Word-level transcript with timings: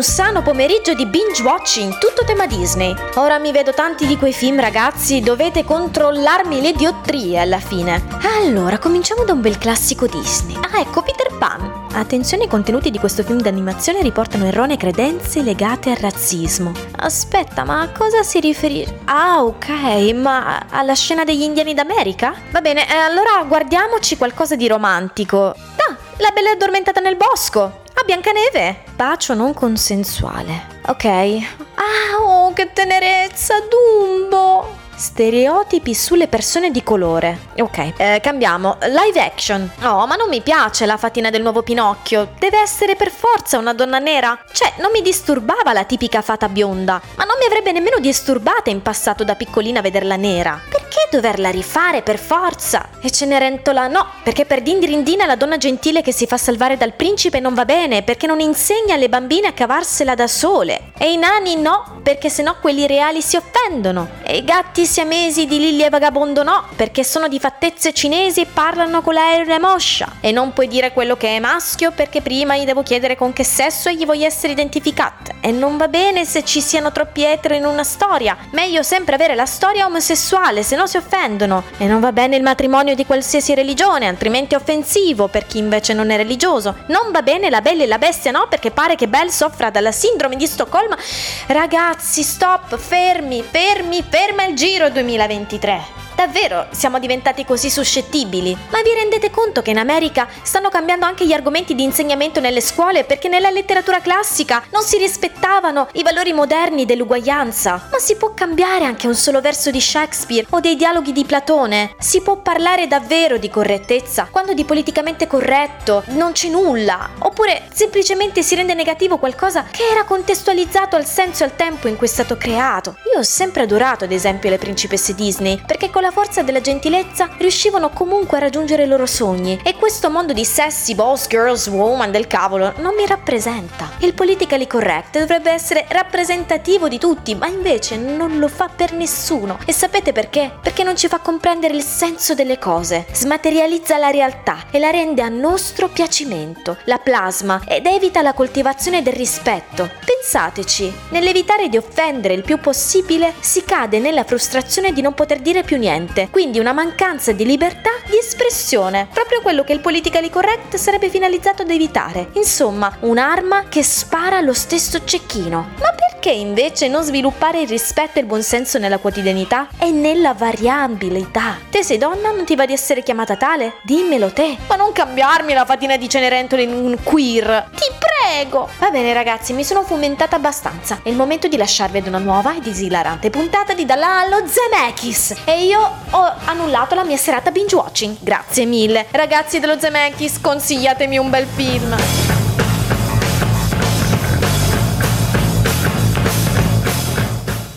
Un 0.00 0.06
sano 0.06 0.40
pomeriggio 0.40 0.94
di 0.94 1.04
binge 1.04 1.42
watching, 1.42 1.98
tutto 1.98 2.24
tema 2.24 2.46
Disney. 2.46 2.96
Ora 3.16 3.38
mi 3.38 3.52
vedo 3.52 3.74
tanti 3.74 4.06
di 4.06 4.16
quei 4.16 4.32
film, 4.32 4.58
ragazzi, 4.58 5.20
dovete 5.20 5.62
controllarmi 5.62 6.62
le 6.62 6.72
diottrie 6.72 7.38
alla 7.38 7.58
fine. 7.58 8.02
Allora, 8.38 8.78
cominciamo 8.78 9.24
da 9.24 9.34
un 9.34 9.42
bel 9.42 9.58
classico 9.58 10.06
Disney. 10.06 10.56
Ah, 10.56 10.80
ecco 10.80 11.02
Peter 11.02 11.36
Pan. 11.36 11.88
Attenzione, 11.92 12.44
i 12.44 12.48
contenuti 12.48 12.90
di 12.90 12.98
questo 12.98 13.22
film 13.22 13.42
d'animazione 13.42 14.00
riportano 14.00 14.46
erronee 14.46 14.78
credenze 14.78 15.42
legate 15.42 15.90
al 15.90 15.96
razzismo. 15.96 16.72
Aspetta, 16.96 17.64
ma 17.64 17.82
a 17.82 17.90
cosa 17.90 18.22
si 18.22 18.40
riferisce? 18.40 19.00
Ah, 19.04 19.44
ok, 19.44 19.68
ma 20.14 20.64
alla 20.70 20.94
scena 20.94 21.24
degli 21.24 21.42
indiani 21.42 21.74
d'America? 21.74 22.34
Va 22.52 22.62
bene, 22.62 22.90
eh, 22.90 22.96
allora 22.96 23.44
guardiamoci 23.46 24.16
qualcosa 24.16 24.56
di 24.56 24.66
romantico. 24.66 25.48
Ah, 25.48 25.96
la 26.16 26.30
bella 26.32 26.52
addormentata 26.52 27.00
nel 27.00 27.16
bosco. 27.16 27.79
A 28.00 28.04
Biancaneve. 28.04 28.84
Bacio 28.96 29.34
non 29.34 29.52
consensuale. 29.52 30.78
Ok. 30.86 31.04
Ah, 31.04 32.16
oh, 32.18 32.52
che 32.54 32.72
tenerezza, 32.72 33.56
Dumbo. 33.68 34.79
Stereotipi 35.00 35.94
sulle 35.94 36.28
persone 36.28 36.70
di 36.70 36.82
colore. 36.82 37.48
Ok, 37.58 37.94
eh, 37.96 38.20
cambiamo. 38.22 38.76
Live 38.82 39.18
action. 39.18 39.70
Oh, 39.82 40.06
ma 40.06 40.14
non 40.14 40.28
mi 40.28 40.42
piace 40.42 40.84
la 40.84 40.98
fatina 40.98 41.30
del 41.30 41.40
nuovo 41.40 41.62
Pinocchio. 41.62 42.32
Deve 42.38 42.60
essere 42.60 42.96
per 42.96 43.10
forza 43.10 43.56
una 43.56 43.72
donna 43.72 43.98
nera. 43.98 44.38
Cioè, 44.52 44.74
non 44.78 44.90
mi 44.92 45.00
disturbava 45.00 45.72
la 45.72 45.84
tipica 45.84 46.20
fata 46.20 46.50
bionda, 46.50 47.00
ma 47.16 47.24
non 47.24 47.36
mi 47.38 47.46
avrebbe 47.46 47.72
nemmeno 47.72 47.98
disturbata 47.98 48.68
in 48.68 48.82
passato 48.82 49.24
da 49.24 49.36
piccolina 49.36 49.80
vederla 49.80 50.16
nera. 50.16 50.60
Perché 50.68 51.08
doverla 51.10 51.48
rifare 51.48 52.02
per 52.02 52.18
forza? 52.18 52.90
E 53.00 53.10
Cenerentola 53.10 53.86
no, 53.86 54.06
perché 54.22 54.44
per 54.44 54.60
Dindirindina 54.60 55.24
la 55.24 55.36
donna 55.36 55.56
gentile 55.56 56.02
che 56.02 56.12
si 56.12 56.26
fa 56.26 56.36
salvare 56.36 56.76
dal 56.76 56.92
principe 56.92 57.40
non 57.40 57.54
va 57.54 57.64
bene, 57.64 58.02
perché 58.02 58.26
non 58.26 58.40
insegna 58.40 58.96
alle 58.96 59.08
bambine 59.08 59.46
a 59.46 59.52
cavarsela 59.52 60.14
da 60.14 60.26
sole. 60.26 60.92
E 60.98 61.10
i 61.10 61.16
nani 61.16 61.56
no, 61.56 62.00
perché 62.02 62.28
sennò 62.28 62.56
quelli 62.60 62.86
reali 62.86 63.22
si 63.22 63.36
offendono. 63.36 64.18
E 64.22 64.36
i 64.36 64.44
gatti 64.44 64.88
siamesi 64.90 65.46
di 65.46 65.60
Lilli 65.60 65.84
e 65.84 65.88
Vagabondo 65.88 66.42
no, 66.42 66.64
perché 66.74 67.04
sono 67.04 67.28
di 67.28 67.38
fattezze 67.38 67.92
cinesi 67.92 68.40
e 68.40 68.46
parlano 68.46 69.02
con 69.02 69.14
la 69.14 69.36
R 69.36 69.60
moscia. 69.60 70.16
E 70.20 70.32
non 70.32 70.52
puoi 70.52 70.66
dire 70.66 70.92
quello 70.92 71.16
che 71.16 71.36
è 71.36 71.38
maschio 71.38 71.92
perché 71.92 72.20
prima 72.20 72.56
gli 72.56 72.64
devo 72.64 72.82
chiedere 72.82 73.14
con 73.14 73.32
che 73.32 73.44
sesso 73.44 73.88
e 73.88 73.94
gli 73.94 74.04
voglio 74.04 74.26
essere 74.26 74.52
identificata. 74.52 75.34
E 75.40 75.52
non 75.52 75.76
va 75.76 75.86
bene 75.86 76.24
se 76.24 76.44
ci 76.44 76.60
siano 76.60 76.90
troppi 76.90 77.22
etero 77.22 77.54
in 77.54 77.66
una 77.66 77.84
storia. 77.84 78.36
Meglio 78.50 78.82
sempre 78.82 79.14
avere 79.14 79.36
la 79.36 79.46
storia 79.46 79.86
omosessuale, 79.86 80.64
se 80.64 80.74
no 80.74 80.88
si 80.88 80.96
offendono. 80.96 81.62
E 81.78 81.86
non 81.86 82.00
va 82.00 82.10
bene 82.10 82.34
il 82.34 82.42
matrimonio 82.42 82.96
di 82.96 83.06
qualsiasi 83.06 83.54
religione, 83.54 84.08
altrimenti 84.08 84.54
è 84.54 84.58
offensivo 84.58 85.28
per 85.28 85.46
chi 85.46 85.58
invece 85.58 85.92
non 85.92 86.10
è 86.10 86.16
religioso. 86.16 86.78
Non 86.86 87.12
va 87.12 87.22
bene 87.22 87.48
la 87.48 87.60
bella 87.60 87.84
e 87.84 87.86
la 87.86 87.98
bestia, 87.98 88.32
no, 88.32 88.48
perché 88.48 88.72
pare 88.72 88.96
che 88.96 89.06
Belle 89.06 89.30
soffra 89.30 89.70
dalla 89.70 89.92
sindrome 89.92 90.34
di 90.34 90.48
Stoccolma. 90.48 90.98
Ragazzi, 91.46 92.24
stop, 92.24 92.76
fermi, 92.76 93.44
fermi, 93.48 94.04
ferma 94.08 94.46
il 94.46 94.56
giro 94.56 94.78
2023. 94.80 96.09
Davvero 96.20 96.66
siamo 96.72 96.98
diventati 96.98 97.46
così 97.46 97.70
suscettibili? 97.70 98.54
Ma 98.68 98.82
vi 98.82 98.92
rendete 98.92 99.30
conto 99.30 99.62
che 99.62 99.70
in 99.70 99.78
America 99.78 100.28
stanno 100.42 100.68
cambiando 100.68 101.06
anche 101.06 101.24
gli 101.24 101.32
argomenti 101.32 101.74
di 101.74 101.82
insegnamento 101.82 102.40
nelle 102.40 102.60
scuole 102.60 103.04
perché 103.04 103.28
nella 103.28 103.48
letteratura 103.48 104.02
classica 104.02 104.62
non 104.70 104.82
si 104.82 104.98
rispettavano 104.98 105.88
i 105.94 106.02
valori 106.02 106.34
moderni 106.34 106.84
dell'uguaglianza? 106.84 107.88
Ma 107.90 107.98
si 107.98 108.16
può 108.16 108.34
cambiare 108.34 108.84
anche 108.84 109.06
un 109.06 109.14
solo 109.14 109.40
verso 109.40 109.70
di 109.70 109.80
Shakespeare 109.80 110.46
o 110.50 110.60
dei 110.60 110.76
dialoghi 110.76 111.12
di 111.12 111.24
Platone? 111.24 111.94
Si 111.98 112.20
può 112.20 112.36
parlare 112.36 112.86
davvero 112.86 113.38
di 113.38 113.48
correttezza 113.48 114.28
quando 114.30 114.52
di 114.52 114.66
politicamente 114.66 115.26
corretto 115.26 116.02
non 116.08 116.32
c'è 116.32 116.48
nulla? 116.48 117.12
Oppure 117.20 117.62
semplicemente 117.72 118.42
si 118.42 118.54
rende 118.56 118.74
negativo 118.74 119.16
qualcosa 119.16 119.64
che 119.70 119.88
era 119.90 120.04
contestualizzato 120.04 120.96
al 120.96 121.06
senso 121.06 121.44
e 121.44 121.46
al 121.46 121.56
tempo 121.56 121.88
in 121.88 121.96
cui 121.96 122.08
è 122.08 122.10
stato 122.10 122.36
creato? 122.36 122.96
Io 123.14 123.20
ho 123.20 123.24
sempre 123.24 123.62
adorato 123.62 124.04
ad 124.04 124.12
esempio 124.12 124.50
le 124.50 124.58
principesse 124.58 125.14
Disney 125.14 125.58
perché 125.66 125.88
con 125.88 126.02
la 126.02 126.08
forza 126.10 126.42
della 126.42 126.60
gentilezza 126.60 127.28
riuscivano 127.38 127.90
comunque 127.90 128.36
a 128.36 128.40
raggiungere 128.40 128.84
i 128.84 128.86
loro 128.86 129.06
sogni 129.06 129.60
e 129.62 129.74
questo 129.74 130.10
mondo 130.10 130.32
di 130.32 130.44
sessi, 130.44 130.94
boss, 130.94 131.26
girls, 131.28 131.68
woman 131.68 132.10
del 132.10 132.26
cavolo 132.26 132.72
non 132.78 132.94
mi 132.94 133.06
rappresenta. 133.06 133.90
Il 134.00 134.14
politically 134.14 134.66
correct 134.66 135.18
dovrebbe 135.18 135.50
essere 135.50 135.86
rappresentativo 135.88 136.88
di 136.88 136.98
tutti, 136.98 137.34
ma 137.34 137.46
invece 137.46 137.96
non 137.96 138.38
lo 138.38 138.48
fa 138.48 138.68
per 138.74 138.92
nessuno. 138.92 139.58
E 139.64 139.72
sapete 139.72 140.12
perché? 140.12 140.50
Perché 140.60 140.82
non 140.82 140.96
ci 140.96 141.08
fa 141.08 141.18
comprendere 141.18 141.74
il 141.74 141.82
senso 141.82 142.34
delle 142.34 142.58
cose, 142.58 143.06
smaterializza 143.12 143.96
la 143.96 144.10
realtà 144.10 144.64
e 144.70 144.78
la 144.78 144.90
rende 144.90 145.22
a 145.22 145.28
nostro 145.28 145.88
piacimento, 145.88 146.76
la 146.84 146.98
plasma 146.98 147.62
ed 147.66 147.86
evita 147.86 148.22
la 148.22 148.34
coltivazione 148.34 149.02
del 149.02 149.14
rispetto. 149.14 149.88
Pensateci, 150.04 150.92
nell'evitare 151.10 151.68
di 151.68 151.76
offendere 151.76 152.34
il 152.34 152.42
più 152.42 152.58
possibile 152.58 153.34
si 153.40 153.64
cade 153.64 153.98
nella 153.98 154.24
frustrazione 154.24 154.92
di 154.92 155.00
non 155.00 155.14
poter 155.14 155.40
dire 155.40 155.62
più 155.62 155.76
niente 155.76 155.98
quindi 156.30 156.58
una 156.58 156.72
mancanza 156.72 157.32
di 157.32 157.44
libertà 157.44 157.90
di 158.06 158.16
espressione, 158.16 159.08
proprio 159.12 159.40
quello 159.40 159.64
che 159.64 159.72
il 159.72 159.80
politically 159.80 160.30
correct 160.30 160.76
sarebbe 160.76 161.08
finalizzato 161.08 161.62
ad 161.62 161.70
evitare. 161.70 162.30
Insomma, 162.32 162.96
un'arma 163.00 163.64
che 163.68 163.82
spara 163.82 164.38
allo 164.38 164.52
stesso 164.54 165.04
cecchino. 165.04 165.70
Ma 165.78 165.92
perché 165.92 166.30
invece 166.30 166.88
non 166.88 167.02
sviluppare 167.02 167.62
il 167.62 167.68
rispetto 167.68 168.18
e 168.18 168.20
il 168.20 168.26
buonsenso 168.26 168.78
nella 168.78 168.98
quotidianità 168.98 169.68
e 169.78 169.90
nella 169.90 170.34
variabilità? 170.34 171.58
Te 171.70 171.82
sei 171.82 171.98
donna, 171.98 172.30
non 172.30 172.44
ti 172.44 172.56
va 172.56 172.66
di 172.66 172.72
essere 172.72 173.02
chiamata 173.02 173.36
tale? 173.36 173.76
Dimmelo 173.82 174.32
te. 174.32 174.56
Ma 174.68 174.76
non 174.76 174.92
cambiarmi 174.92 175.54
la 175.54 175.64
fatina 175.64 175.96
di 175.96 176.08
Cenerentola 176.08 176.62
in 176.62 176.72
un 176.72 176.96
queer. 177.02 177.70
Ti 177.74 177.84
prego. 177.98 178.68
Va 178.78 178.90
bene 178.90 179.12
ragazzi, 179.12 179.52
mi 179.52 179.64
sono 179.64 179.82
fomentata 179.82 180.36
abbastanza. 180.36 181.00
È 181.02 181.08
il 181.08 181.16
momento 181.16 181.48
di 181.48 181.56
lasciarvi 181.56 181.98
ad 181.98 182.06
una 182.06 182.18
nuova 182.18 182.54
ed 182.54 182.66
esilarante 182.66 183.30
puntata 183.30 183.72
di 183.72 183.86
Dalla 183.86 184.20
allo 184.20 184.42
Zemeckis. 184.46 185.36
E 185.44 185.64
io 185.64 185.79
ho 186.10 186.34
annullato 186.44 186.94
la 186.94 187.04
mia 187.04 187.16
serata 187.16 187.50
binge 187.50 187.74
watching. 187.74 188.16
Grazie 188.20 188.66
mille. 188.66 189.06
Ragazzi 189.10 189.60
dello 189.60 189.78
Zemeckis, 189.78 190.40
consigliatemi 190.40 191.18
un 191.18 191.30
bel 191.30 191.46
film. 191.46 191.96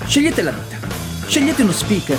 Scegliete 0.06 0.42
la 0.42 0.52
vita. 0.52 0.78
Scegliete 1.28 1.62
uno 1.64 1.72
speaker. 1.72 2.18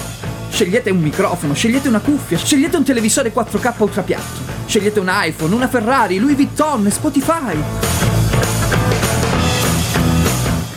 Scegliete 0.50 0.91
un 0.91 1.00
microfono, 1.00 1.53
scegliete 1.53 1.89
una 1.89 1.99
cuffia, 1.99 2.39
scegliete 2.39 2.77
un 2.77 2.84
televisore 2.84 3.33
4K 3.33 3.75
ultrapiatto. 3.78 4.53
Scegliete 4.67 5.00
un 5.00 5.09
iPhone, 5.11 5.53
una 5.53 5.67
Ferrari, 5.67 6.19
Louis 6.19 6.37
Vuitton, 6.37 6.89
Spotify. 6.93 7.56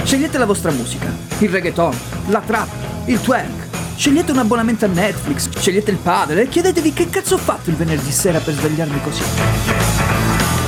Scegliete 0.03 0.38
la 0.38 0.46
vostra 0.46 0.72
musica, 0.72 1.13
il 1.40 1.50
reggaeton, 1.50 1.96
la 2.29 2.41
trap, 2.41 2.69
il 3.06 3.22
twerk. 3.22 3.66
Scegliete 3.97 4.31
un 4.31 4.38
abbonamento 4.38 4.85
a 4.85 4.90
Netflix, 4.90 5.50
scegliete 5.58 5.90
il 5.90 5.97
padre 5.97 6.44
e 6.44 6.47
chiedetevi 6.47 6.94
che 6.94 7.09
cazzo 7.09 7.34
ho 7.34 7.40
fatto 7.40 7.72
il 7.72 7.75
venerdì 7.75 8.12
sera 8.12 8.38
per 8.38 8.53
svegliarmi 8.53 9.02
così. 9.02 9.24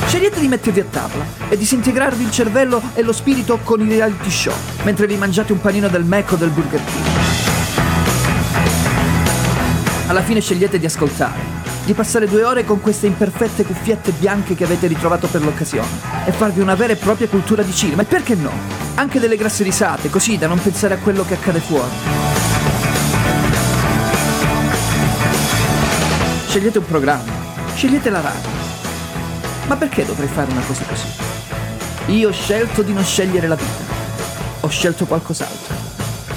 Scegliete 0.08 0.40
di 0.40 0.48
mettervi 0.48 0.80
a 0.80 0.86
tavola 0.90 1.24
e 1.48 1.56
disintegrarvi 1.56 2.24
il 2.24 2.32
cervello 2.32 2.82
e 2.96 3.04
lo 3.04 3.14
spirito 3.14 3.60
con 3.64 3.86
i 3.86 3.88
reality 3.88 4.32
show, 4.32 4.54
mentre 4.82 5.06
vi 5.06 5.16
mangiate 5.16 5.52
un 5.52 5.62
panino 5.62 5.88
del 5.90 6.06
Mac 6.06 6.32
o 6.32 6.38
del 6.38 6.50
Burger 6.50 6.82
King. 6.84 7.06
Alla 10.08 10.24
fine 10.24 10.42
scegliete 10.42 10.80
di 10.80 10.88
ascoltare, 10.88 11.40
di 11.86 11.94
passare 11.94 12.28
due 12.28 12.44
ore 12.44 12.66
con 12.66 12.82
queste 12.82 13.06
imperfette 13.06 13.64
cuffiette 13.64 14.12
bianche 14.12 14.56
che 14.56 14.64
avete 14.64 14.88
ritrovato 14.88 15.28
per 15.28 15.44
l'occasione 15.44 15.88
e 16.26 16.32
farvi 16.32 16.62
una 16.62 16.74
vera 16.74 16.94
e 16.94 16.96
propria 16.96 17.28
cultura 17.28 17.62
di 17.62 17.76
cinema. 17.76 18.02
E 18.02 18.06
perché 18.06 18.34
no? 18.34 18.52
Anche 18.96 19.20
delle 19.20 19.38
grasse 19.38 19.64
risate, 19.64 20.10
così 20.10 20.40
da 20.40 20.48
non 20.48 20.60
pensare 20.60 20.96
a 20.96 20.98
quello 20.98 21.24
che 21.24 21.36
accade 21.36 21.60
fuori. 21.60 22.49
Scegliete 26.50 26.80
un 26.80 26.86
programma, 26.86 27.32
scegliete 27.76 28.10
la 28.10 28.22
radio. 28.22 28.50
Ma 29.68 29.78
perché 29.78 30.04
dovrei 30.04 30.28
fare 30.28 30.52
una 30.52 30.62
cosa 30.62 30.84
così? 30.84 31.06
Io 32.08 32.30
ho 32.30 32.32
scelto 32.32 32.82
di 32.82 32.92
non 32.92 33.04
scegliere 33.04 33.48
la 33.48 33.54
vita. 33.54 33.94
Ho 34.62 34.68
scelto 34.68 35.06
qualcos'altro. 35.06 35.76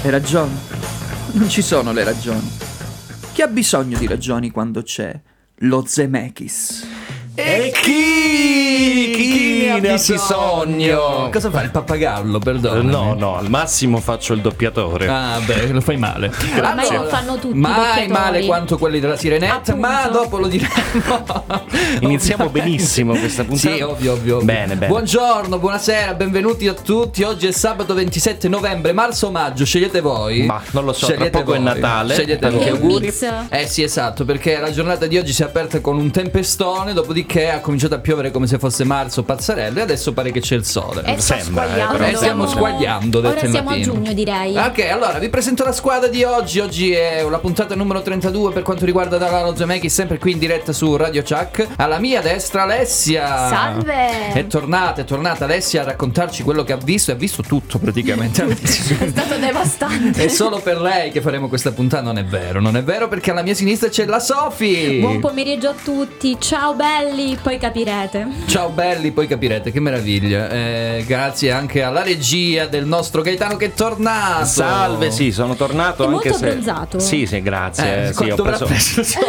Le 0.03 0.11
ragioni? 0.11 0.55
Non 1.31 1.49
ci 1.49 1.63
sono 1.63 1.91
le 1.93 2.03
ragioni. 2.03 2.47
Chi 3.31 3.41
ha 3.41 3.47
bisogno 3.47 3.97
di 3.97 4.05
ragioni 4.05 4.51
quando 4.51 4.83
c'è 4.83 5.19
lo 5.61 5.83
Zemeckis? 5.83 6.85
E 7.33 7.71
chi? 7.73 9.13
Chi 9.15 9.52
ne 9.79 9.89
ha 9.89 9.93
bisogno? 9.93 11.29
Cosa 11.31 11.49
fa 11.49 11.63
il 11.63 11.71
pappagallo, 11.71 12.39
perdono? 12.39 12.81
No, 12.81 13.13
no, 13.13 13.37
al 13.37 13.49
massimo 13.49 13.99
faccio 13.99 14.33
il 14.33 14.41
doppiatore. 14.41 15.07
Ah, 15.07 15.39
beh, 15.43 15.67
lo 15.67 15.81
fai 15.81 15.97
male. 15.97 16.31
A 16.61 16.73
me 16.73 16.87
lo 16.89 17.03
fanno 17.07 17.35
tutti. 17.37 17.55
i 17.55 17.59
Mai 17.59 18.07
male 18.07 18.45
quanto 18.45 18.77
quelli 18.77 18.99
della 18.99 19.17
Sirenetta, 19.17 19.75
ma 19.75 20.07
dopo 20.07 20.37
lo 20.37 20.47
diremo. 20.47 20.71
Iniziamo 22.01 22.49
benissimo 22.49 23.15
questa 23.15 23.43
puntata. 23.43 23.75
Sì, 23.75 23.81
ovvio, 23.81 24.13
ovvio. 24.13 24.35
ovvio. 24.37 24.45
Bene, 24.45 24.75
bene. 24.75 24.87
Buongiorno, 24.87 25.57
buonasera, 25.59 26.13
benvenuti 26.13 26.67
a 26.67 26.73
tutti. 26.73 27.23
Oggi 27.23 27.47
è 27.47 27.51
sabato 27.51 27.93
27 27.93 28.47
novembre, 28.47 28.93
marzo 28.93 29.27
o 29.27 29.31
maggio, 29.31 29.65
scegliete 29.65 30.01
voi. 30.01 30.43
Ma 30.45 30.61
non 30.71 30.85
lo 30.85 30.93
so, 30.93 31.05
tra 31.05 31.15
Scegliete 31.15 31.37
poco 31.39 31.53
è 31.53 31.55
voi. 31.57 31.63
Natale. 31.65 32.13
Scegliete 32.13 32.39
Tanti 32.39 32.55
voi. 32.55 32.65
Che 32.65 32.71
auguri. 32.71 33.05
mix. 33.05 33.27
Eh 33.49 33.67
sì, 33.67 33.83
esatto, 33.83 34.25
perché 34.25 34.57
la 34.59 34.71
giornata 34.71 35.05
di 35.05 35.17
oggi 35.17 35.33
si 35.33 35.41
è 35.41 35.45
aperta 35.45 35.79
con 35.81 35.97
un 35.97 36.11
tempestone, 36.11 36.93
dopodiché 36.93 37.49
ha 37.49 37.59
cominciato 37.59 37.95
a 37.95 37.99
piovere 37.99 38.31
come 38.31 38.47
se 38.47 38.57
fosse 38.57 38.83
marzo, 38.83 39.23
pazzarello. 39.23 39.62
Pioggerello 39.63 39.79
e 39.79 39.81
adesso 39.81 40.13
pare 40.13 40.31
che 40.31 40.39
c'è 40.39 40.55
il 40.55 40.65
sole. 40.65 41.03
E 41.05 41.19
Sembra, 41.19 41.63
eh, 41.65 41.67
squagliando. 41.67 41.97
però 41.97 42.09
Eh, 42.09 42.15
stiamo 42.15 42.47
squagliando 42.47 43.19
Ora 43.19 43.29
dette 43.33 43.49
siamo 43.49 43.69
a 43.69 43.79
giugno, 43.79 44.13
direi. 44.13 44.57
Ok, 44.57 44.79
allora 44.91 45.19
vi 45.19 45.29
presento 45.29 45.63
la 45.63 45.71
squadra 45.71 46.07
di 46.09 46.23
oggi. 46.23 46.59
Oggi 46.59 46.91
è 46.91 47.25
la 47.27 47.39
puntata 47.39 47.75
numero 47.75 48.01
32 48.01 48.51
per 48.51 48.63
quanto 48.63 48.85
riguarda 48.85 49.17
Dalano 49.17 49.55
Zemechi, 49.55 49.89
sempre 49.89 50.17
qui 50.17 50.31
in 50.31 50.39
diretta 50.39 50.73
su 50.73 50.95
Radio 50.95 51.21
Chuck. 51.23 51.67
Alla 51.77 51.99
mia 51.99 52.21
destra 52.21 52.63
Alessia. 52.63 53.25
Salve. 53.49 54.33
È 54.33 54.47
tornata, 54.47 55.01
è 55.01 55.05
tornata 55.05 55.45
Alessia 55.45 55.81
a 55.81 55.85
raccontarci 55.85 56.43
quello 56.43 56.63
che 56.63 56.73
ha 56.73 56.77
visto 56.77 57.11
e 57.11 57.13
ha 57.13 57.17
visto 57.17 57.41
tutto 57.43 57.77
praticamente. 57.79 58.41
È 59.03 59.07
stato 59.09 59.37
devastante. 59.37 60.23
È 60.25 60.27
solo 60.27 60.59
per 60.59 60.79
lei 60.79 61.11
che 61.11 61.21
faremo 61.21 61.47
questa 61.47 61.71
puntata, 61.71 62.01
non 62.03 62.17
è 62.17 62.23
vero, 62.23 62.59
non 62.59 62.75
è 62.77 62.83
vero 62.83 63.07
perché 63.07 63.31
alla 63.31 63.41
mia 63.41 63.53
sinistra 63.53 63.89
c'è 63.89 64.05
la 64.05 64.19
Sofi. 64.19 64.99
Buon 64.99 65.19
pomeriggio 65.19 65.69
a 65.69 65.73
tutti, 65.81 66.35
ciao 66.39 66.73
belli, 66.73 67.37
poi 67.41 67.57
capirete. 67.57 68.27
Ciao 68.47 68.69
belli, 68.69 69.11
poi 69.11 69.27
capirete 69.27 69.52
che 69.61 69.79
meraviglia. 69.79 70.49
Eh, 70.49 71.03
grazie 71.07 71.51
anche 71.51 71.81
alla 71.83 72.03
regia 72.03 72.65
del 72.65 72.85
nostro 72.85 73.21
Gaetano 73.21 73.55
che 73.57 73.65
è 73.65 73.73
tornato. 73.73 74.45
Salve, 74.45 75.11
sì, 75.11 75.31
sono 75.31 75.55
tornato 75.55 76.03
È 76.03 76.07
anche 76.07 76.29
molto 76.29 76.37
se 76.37 76.47
abbronzato. 76.49 76.99
Sì, 76.99 77.25
sì, 77.25 77.41
grazie. 77.41 78.07
Eh, 78.09 78.13
sì, 78.13 78.29
ho 78.29 78.35
preso... 78.35 78.67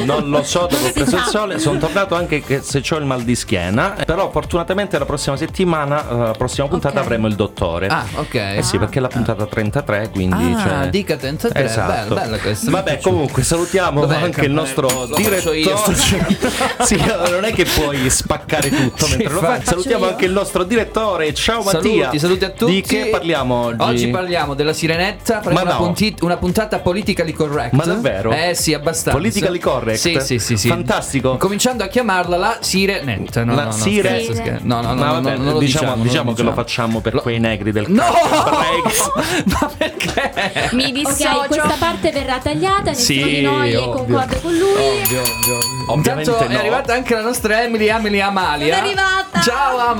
Non 0.04 0.28
lo 0.28 0.42
so 0.42 0.66
dove 0.70 0.88
ho 0.88 0.92
preso 0.92 1.16
il 1.16 1.22
sole, 1.24 1.58
sono 1.58 1.78
tornato 1.78 2.14
anche 2.14 2.40
che 2.42 2.60
se 2.62 2.82
ho 2.90 2.96
il 2.96 3.04
mal 3.04 3.22
di 3.22 3.34
schiena, 3.34 3.94
però 4.04 4.30
fortunatamente 4.30 4.98
la 4.98 5.04
prossima 5.04 5.36
settimana, 5.36 6.08
eh, 6.08 6.16
la 6.16 6.34
prossima 6.36 6.66
puntata 6.68 6.98
Ok. 7.00 7.04
avremo 7.04 7.26
il 7.26 7.34
dottore. 7.34 7.86
Ah, 7.88 8.04
ok. 8.14 8.34
Eh 8.34 8.62
sì, 8.62 8.78
perché 8.78 8.98
è 8.98 9.02
la 9.02 9.08
puntata 9.08 9.46
33, 9.46 10.10
quindi 10.10 10.54
Ah, 10.54 10.60
cioè... 10.80 10.88
dica 10.90 11.16
33, 11.16 11.64
Esatto. 11.64 12.14
bella, 12.14 12.20
bella 12.22 12.38
questa. 12.38 12.70
Vabbè, 12.70 13.00
comunque 13.00 13.42
salutiamo 13.42 14.00
Dov'è 14.00 14.16
anche 14.16 14.44
il 14.44 14.52
nostro 14.52 14.88
faccio 14.88 15.52
io, 15.52 15.74
direttore. 15.74 15.96
sì, 16.84 16.96
non 17.30 17.44
è 17.44 17.52
che 17.52 17.64
puoi 17.64 18.08
spaccare 18.10 18.70
tutto 18.70 19.06
mentre 19.08 19.28
lo 19.32 19.40
fai. 19.40 19.60
Salutiamo 19.64 20.03
io. 20.04 20.10
anche 20.10 20.24
il 20.24 20.32
nostro 20.32 20.62
direttore. 20.64 21.32
Ciao 21.34 21.62
Mattia. 21.62 21.80
Saluti, 22.04 22.18
saluti 22.18 22.44
a 22.44 22.50
tutti. 22.50 22.72
Di 22.72 22.80
che 22.82 23.08
parliamo 23.10 23.54
oggi? 23.64 23.82
Oggi 23.82 24.08
parliamo 24.08 24.54
della 24.54 24.72
sirenetta. 24.72 25.40
Ma 25.44 25.62
una, 25.62 25.72
no. 25.72 25.76
punti- 25.76 26.14
una 26.20 26.36
puntata 26.36 26.78
politically 26.78 27.32
correct. 27.32 27.72
Ma 27.72 27.84
davvero? 27.84 28.30
Eh 28.32 28.54
sì, 28.54 28.72
abbastanza. 28.74 29.18
Politically 29.18 29.58
correct? 29.58 29.98
Sì, 29.98 30.18
sì, 30.20 30.38
sì. 30.38 30.56
sì. 30.56 30.68
Fantastico. 30.68 31.36
Cominciando 31.36 31.82
a 31.84 31.88
chiamarla 31.88 32.36
la 32.36 32.56
sirenetta. 32.60 33.44
No, 33.44 33.54
La 33.54 33.62
no, 33.64 33.68
no, 33.70 33.76
sire- 33.76 34.08
scherzo, 34.20 34.34
scherzo. 34.34 34.62
No, 34.66 34.80
no, 34.80 34.94
no, 34.94 35.00
vabbè, 35.12 35.36
no, 35.36 35.42
non 35.44 35.52
lo 35.54 35.58
diciamo, 35.58 35.86
diciamo, 35.96 36.02
diciamo 36.02 36.32
che 36.32 36.42
lo 36.42 36.48
lo 36.50 36.54
facciamo 36.54 37.00
per 37.00 37.14
Lo- 37.14 37.22
quei 37.22 37.38
negri 37.40 37.72
del 37.72 37.86
No! 37.88 38.02
Ma 39.44 39.70
perché? 39.76 40.68
Mi 40.72 40.92
dissocio. 40.92 41.28
Ok, 41.38 41.46
questa 41.48 41.76
parte 41.78 42.10
verrà 42.10 42.38
tagliata, 42.38 42.90
nessuno 42.90 43.24
Sì, 43.24 43.24
di 43.24 43.40
noi 43.42 43.72
è 43.72 43.78
ovvio. 43.78 43.90
concorde 43.92 44.40
con 44.40 44.52
lui. 44.52 44.70
Ovvio, 44.70 45.20
ovvio. 45.20 45.58
Ovviamente 45.88 46.30
Intanto 46.30 46.52
è 46.52 46.56
arrivata 46.56 46.92
anche 46.94 47.14
la 47.14 47.22
nostra 47.22 47.62
Emily, 47.62 47.88
Emily 47.88 48.20
Amalia. 48.20 48.74
Sono 48.74 48.86
arrivata. 48.86 49.40
Ciao 49.40 49.78
Amali. 49.78 49.93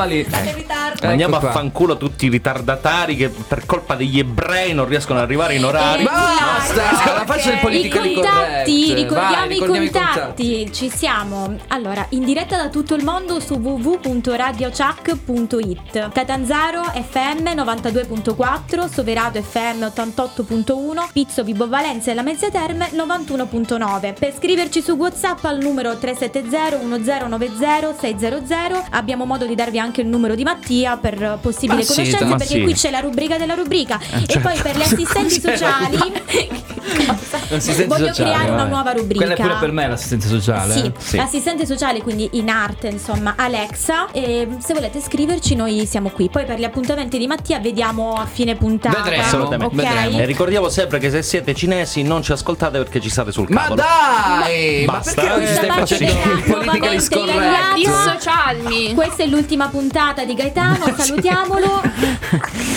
In 0.48 0.54
ritardo. 0.54 1.06
Andiamo 1.06 1.36
Ecco 1.36 1.46
a 1.46 1.50
qua. 1.50 1.60
fanculo 1.60 1.96
tutti 1.96 2.26
i 2.26 2.28
ritardatari 2.28 3.16
che 3.16 3.28
per 3.30 3.64
colpa 3.66 3.94
degli 3.94 4.18
ebrei 4.18 4.74
non 4.74 4.86
riescono 4.86 5.18
ad 5.18 5.24
arrivare 5.24 5.54
in 5.54 5.64
orari. 5.64 6.02
Eh, 6.02 6.04
Basta, 6.04 6.82
la 7.14 7.24
faccia 7.24 7.50
il 7.52 7.58
I 7.58 7.60
politically 7.60 8.14
contatti, 8.14 8.94
ricordiamo, 8.94 9.34
Vai, 9.36 9.46
i, 9.46 9.48
ricordiamo 9.52 9.90
contatti. 9.90 10.72
ci 10.72 10.90
siamo. 10.90 11.56
Allora, 11.68 12.04
in 12.10 12.24
diretta 12.24 12.56
da 12.56 12.68
tutto 12.68 12.94
il 12.94 13.04
mondo 13.04 13.38
su 13.40 13.54
www.radiochuck.it. 13.54 16.10
Catanzaro 16.12 16.82
FM 16.82 17.46
92.4, 17.54 18.88
Soverato 18.90 19.40
FM 19.42 19.82
88.1, 19.84 21.08
Pizzo 21.12 21.44
Vibo 21.44 21.68
Valenza 21.68 22.10
e 22.10 22.14
la 22.14 22.22
Mezzia 22.22 22.50
Terme 22.50 22.88
91.9. 22.92 24.14
Per 24.18 24.34
scriverci 24.34 24.82
su 24.82 24.92
WhatsApp 24.92 25.44
al 25.44 25.58
numero 25.58 25.96
370 25.96 26.78
1090 26.82 27.94
600 27.98 28.84
abbiamo 28.90 29.24
modo 29.24 29.46
di 29.46 29.54
darvi 29.54 29.78
anche 29.78 29.83
il 30.00 30.06
numero 30.06 30.34
di 30.34 30.42
Mattia 30.42 30.96
per 30.96 31.38
possibili 31.40 31.78
Ma 31.78 31.82
sì, 31.82 31.94
conoscenze 31.94 32.24
ma 32.24 32.36
perché 32.36 32.54
sì. 32.54 32.62
qui 32.62 32.74
c'è 32.74 32.90
la 32.90 33.00
rubrica 33.00 33.36
della 33.36 33.54
rubrica 33.54 33.98
e 34.00 34.26
certo. 34.26 34.40
poi 34.48 34.58
per 34.60 34.76
le 34.76 34.84
assistenti 34.84 35.40
la 35.42 35.56
sociali 35.56 35.98
voglio 37.86 38.06
sociale, 38.08 38.30
creare 38.30 38.50
una 38.50 38.64
nuova 38.64 38.92
rubrica. 38.92 39.24
Quella 39.24 39.34
è 39.34 39.36
pure 39.36 39.58
per 39.58 39.72
me 39.72 39.88
l'assistente 39.88 40.26
sociale. 40.26 40.72
Sì, 40.74 40.86
eh. 40.86 40.92
Sì. 40.98 41.16
l'assistente 41.16 41.66
sociale 41.66 42.02
quindi 42.02 42.28
in 42.32 42.48
arte, 42.48 42.88
insomma, 42.88 43.34
Alexa. 43.36 44.10
E 44.12 44.48
se 44.58 44.74
volete 44.74 45.00
scriverci, 45.00 45.54
noi 45.54 45.86
siamo 45.86 46.10
qui. 46.10 46.28
Poi 46.28 46.44
per 46.44 46.58
gli 46.58 46.64
appuntamenti 46.64 47.18
di 47.18 47.26
Mattia 47.26 47.58
vediamo 47.58 48.14
a 48.14 48.26
fine 48.26 48.54
puntata. 48.56 49.02
Vedremo, 49.02 49.22
Assolutamente. 49.22 49.64
ok? 49.64 49.74
vedremo. 49.74 50.18
E 50.18 50.24
ricordiamo 50.24 50.68
sempre 50.68 50.98
che 50.98 51.10
se 51.10 51.22
siete 51.22 51.54
cinesi 51.54 52.02
non 52.02 52.22
ci 52.22 52.32
ascoltate 52.32 52.78
perché 52.78 53.00
ci 53.00 53.10
state 53.10 53.32
sul 53.32 53.46
Ma 53.48 53.62
cavolo. 53.62 53.82
dai! 53.82 54.84
Ma, 54.86 54.92
Basta. 54.92 55.14
perché 55.14 55.30
oggi 55.32 55.46
stai 55.46 55.68
Questa 55.68 55.74
facendo 55.74 56.12
parte 56.14 56.38
il 56.38 56.64
nuovamente 56.64 57.00
scorretto? 57.00 57.74
Dissociarmi. 57.74 58.94
Questa 58.94 59.22
è 59.22 59.26
l'ultima 59.26 59.68
puntata 59.74 60.24
di 60.24 60.34
Gaetano, 60.34 60.86
salutiamolo. 60.96 61.82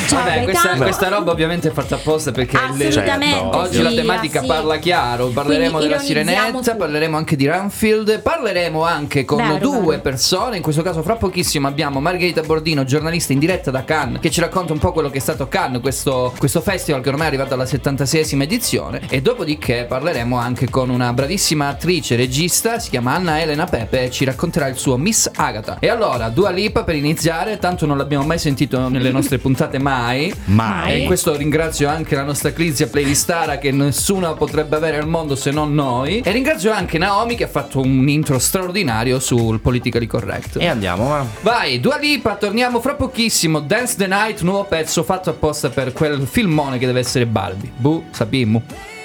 Ciao 0.07 0.23
Vabbè, 0.23 0.43
questa, 0.45 0.61
Gaetano. 0.63 0.83
questa 0.83 1.07
roba 1.09 1.31
ovviamente 1.31 1.67
è 1.67 1.71
fatta 1.71 1.93
apposta 1.93 2.31
perché 2.31 2.57
Assolutamente. 2.57 3.35
Certo. 3.37 3.55
Oggi 3.55 3.75
sì, 3.75 3.81
la 3.83 3.91
tematica 3.91 4.41
sì. 4.41 4.47
parla 4.47 4.77
chiaro, 4.77 5.27
parleremo 5.27 5.77
Quindi 5.77 5.93
della 5.93 6.01
ironizziamo 6.01 6.37
sirenetta, 6.47 6.71
su- 6.71 6.77
parleremo 6.77 7.15
anche 7.17 7.35
di 7.35 7.45
Ranfield, 7.45 8.21
parleremo 8.21 8.83
anche 8.83 9.25
con 9.25 9.37
Vero, 9.37 9.57
due 9.59 9.85
vero. 9.89 10.01
persone, 10.01 10.55
in 10.55 10.63
questo 10.63 10.81
caso 10.81 11.03
fra 11.03 11.17
pochissimo 11.17 11.67
abbiamo 11.67 11.99
Margherita 11.99 12.41
Bordino, 12.41 12.83
giornalista 12.83 13.31
in 13.31 13.39
diretta 13.39 13.69
da 13.69 13.83
Cannes, 13.83 14.19
che 14.19 14.31
ci 14.31 14.39
racconta 14.39 14.73
un 14.73 14.79
po' 14.79 14.91
quello 14.91 15.11
che 15.11 15.19
è 15.19 15.21
stato 15.21 15.47
Cannes, 15.47 15.81
questo, 15.81 16.33
questo 16.35 16.61
festival 16.61 17.01
che 17.01 17.09
ormai 17.09 17.25
è 17.25 17.27
arrivato 17.27 17.53
alla 17.53 17.65
76esima 17.65 18.41
edizione 18.41 19.01
e 19.07 19.21
dopodiché 19.21 19.85
parleremo 19.87 20.35
anche 20.35 20.67
con 20.67 20.89
una 20.89 21.13
bravissima 21.13 21.67
attrice 21.67 22.15
regista, 22.15 22.79
si 22.79 22.89
chiama 22.89 23.13
Anna 23.13 23.39
Elena 23.39 23.65
Pepe 23.65 24.05
e 24.05 24.09
ci 24.09 24.25
racconterà 24.25 24.65
il 24.67 24.77
suo 24.77 24.97
Miss 24.97 25.29
Agatha. 25.35 25.77
E 25.79 25.89
allora, 25.89 26.29
Dua 26.29 26.49
Lipa 26.49 26.85
per 26.87 26.95
iniziare, 26.95 27.57
tanto 27.57 27.85
non 27.85 27.97
l'abbiamo 27.97 28.25
mai 28.25 28.39
sentito 28.39 28.87
nelle 28.87 29.11
nostre 29.11 29.39
puntate 29.39 29.77
mai. 29.77 30.33
Mai. 30.45 30.93
E 30.93 30.97
in 30.99 31.05
questo 31.05 31.35
ringrazio 31.35 31.89
anche 31.89 32.15
la 32.15 32.23
nostra 32.23 32.53
Clizia 32.53 32.87
playlistara 32.87 33.57
che 33.57 33.71
nessuno 33.71 34.33
potrebbe 34.35 34.77
avere 34.77 34.95
al 34.95 35.05
mondo 35.05 35.35
se 35.35 35.51
non 35.51 35.73
noi. 35.73 36.21
E 36.21 36.31
ringrazio 36.31 36.71
anche 36.71 36.97
Naomi 36.97 37.35
che 37.35 37.43
ha 37.43 37.49
fatto 37.49 37.81
un 37.81 38.07
intro 38.07 38.39
straordinario 38.39 39.19
sul 39.19 39.59
Politically 39.59 40.07
Correct. 40.07 40.61
E 40.61 40.67
andiamo, 40.67 41.09
va. 41.09 41.25
Vai, 41.41 41.81
Dua 41.81 41.97
Lipa, 41.97 42.35
torniamo 42.35 42.79
fra 42.79 42.93
pochissimo. 42.93 43.59
Dance 43.59 43.97
the 43.97 44.07
Night, 44.07 44.39
nuovo 44.43 44.63
pezzo 44.63 45.03
fatto 45.03 45.29
apposta 45.29 45.67
per 45.67 45.91
quel 45.91 46.25
filmone 46.25 46.77
che 46.77 46.85
deve 46.85 47.01
essere 47.01 47.25
Barbie. 47.25 47.69
Bu, 47.75 48.05
sappiamo. 48.11 48.96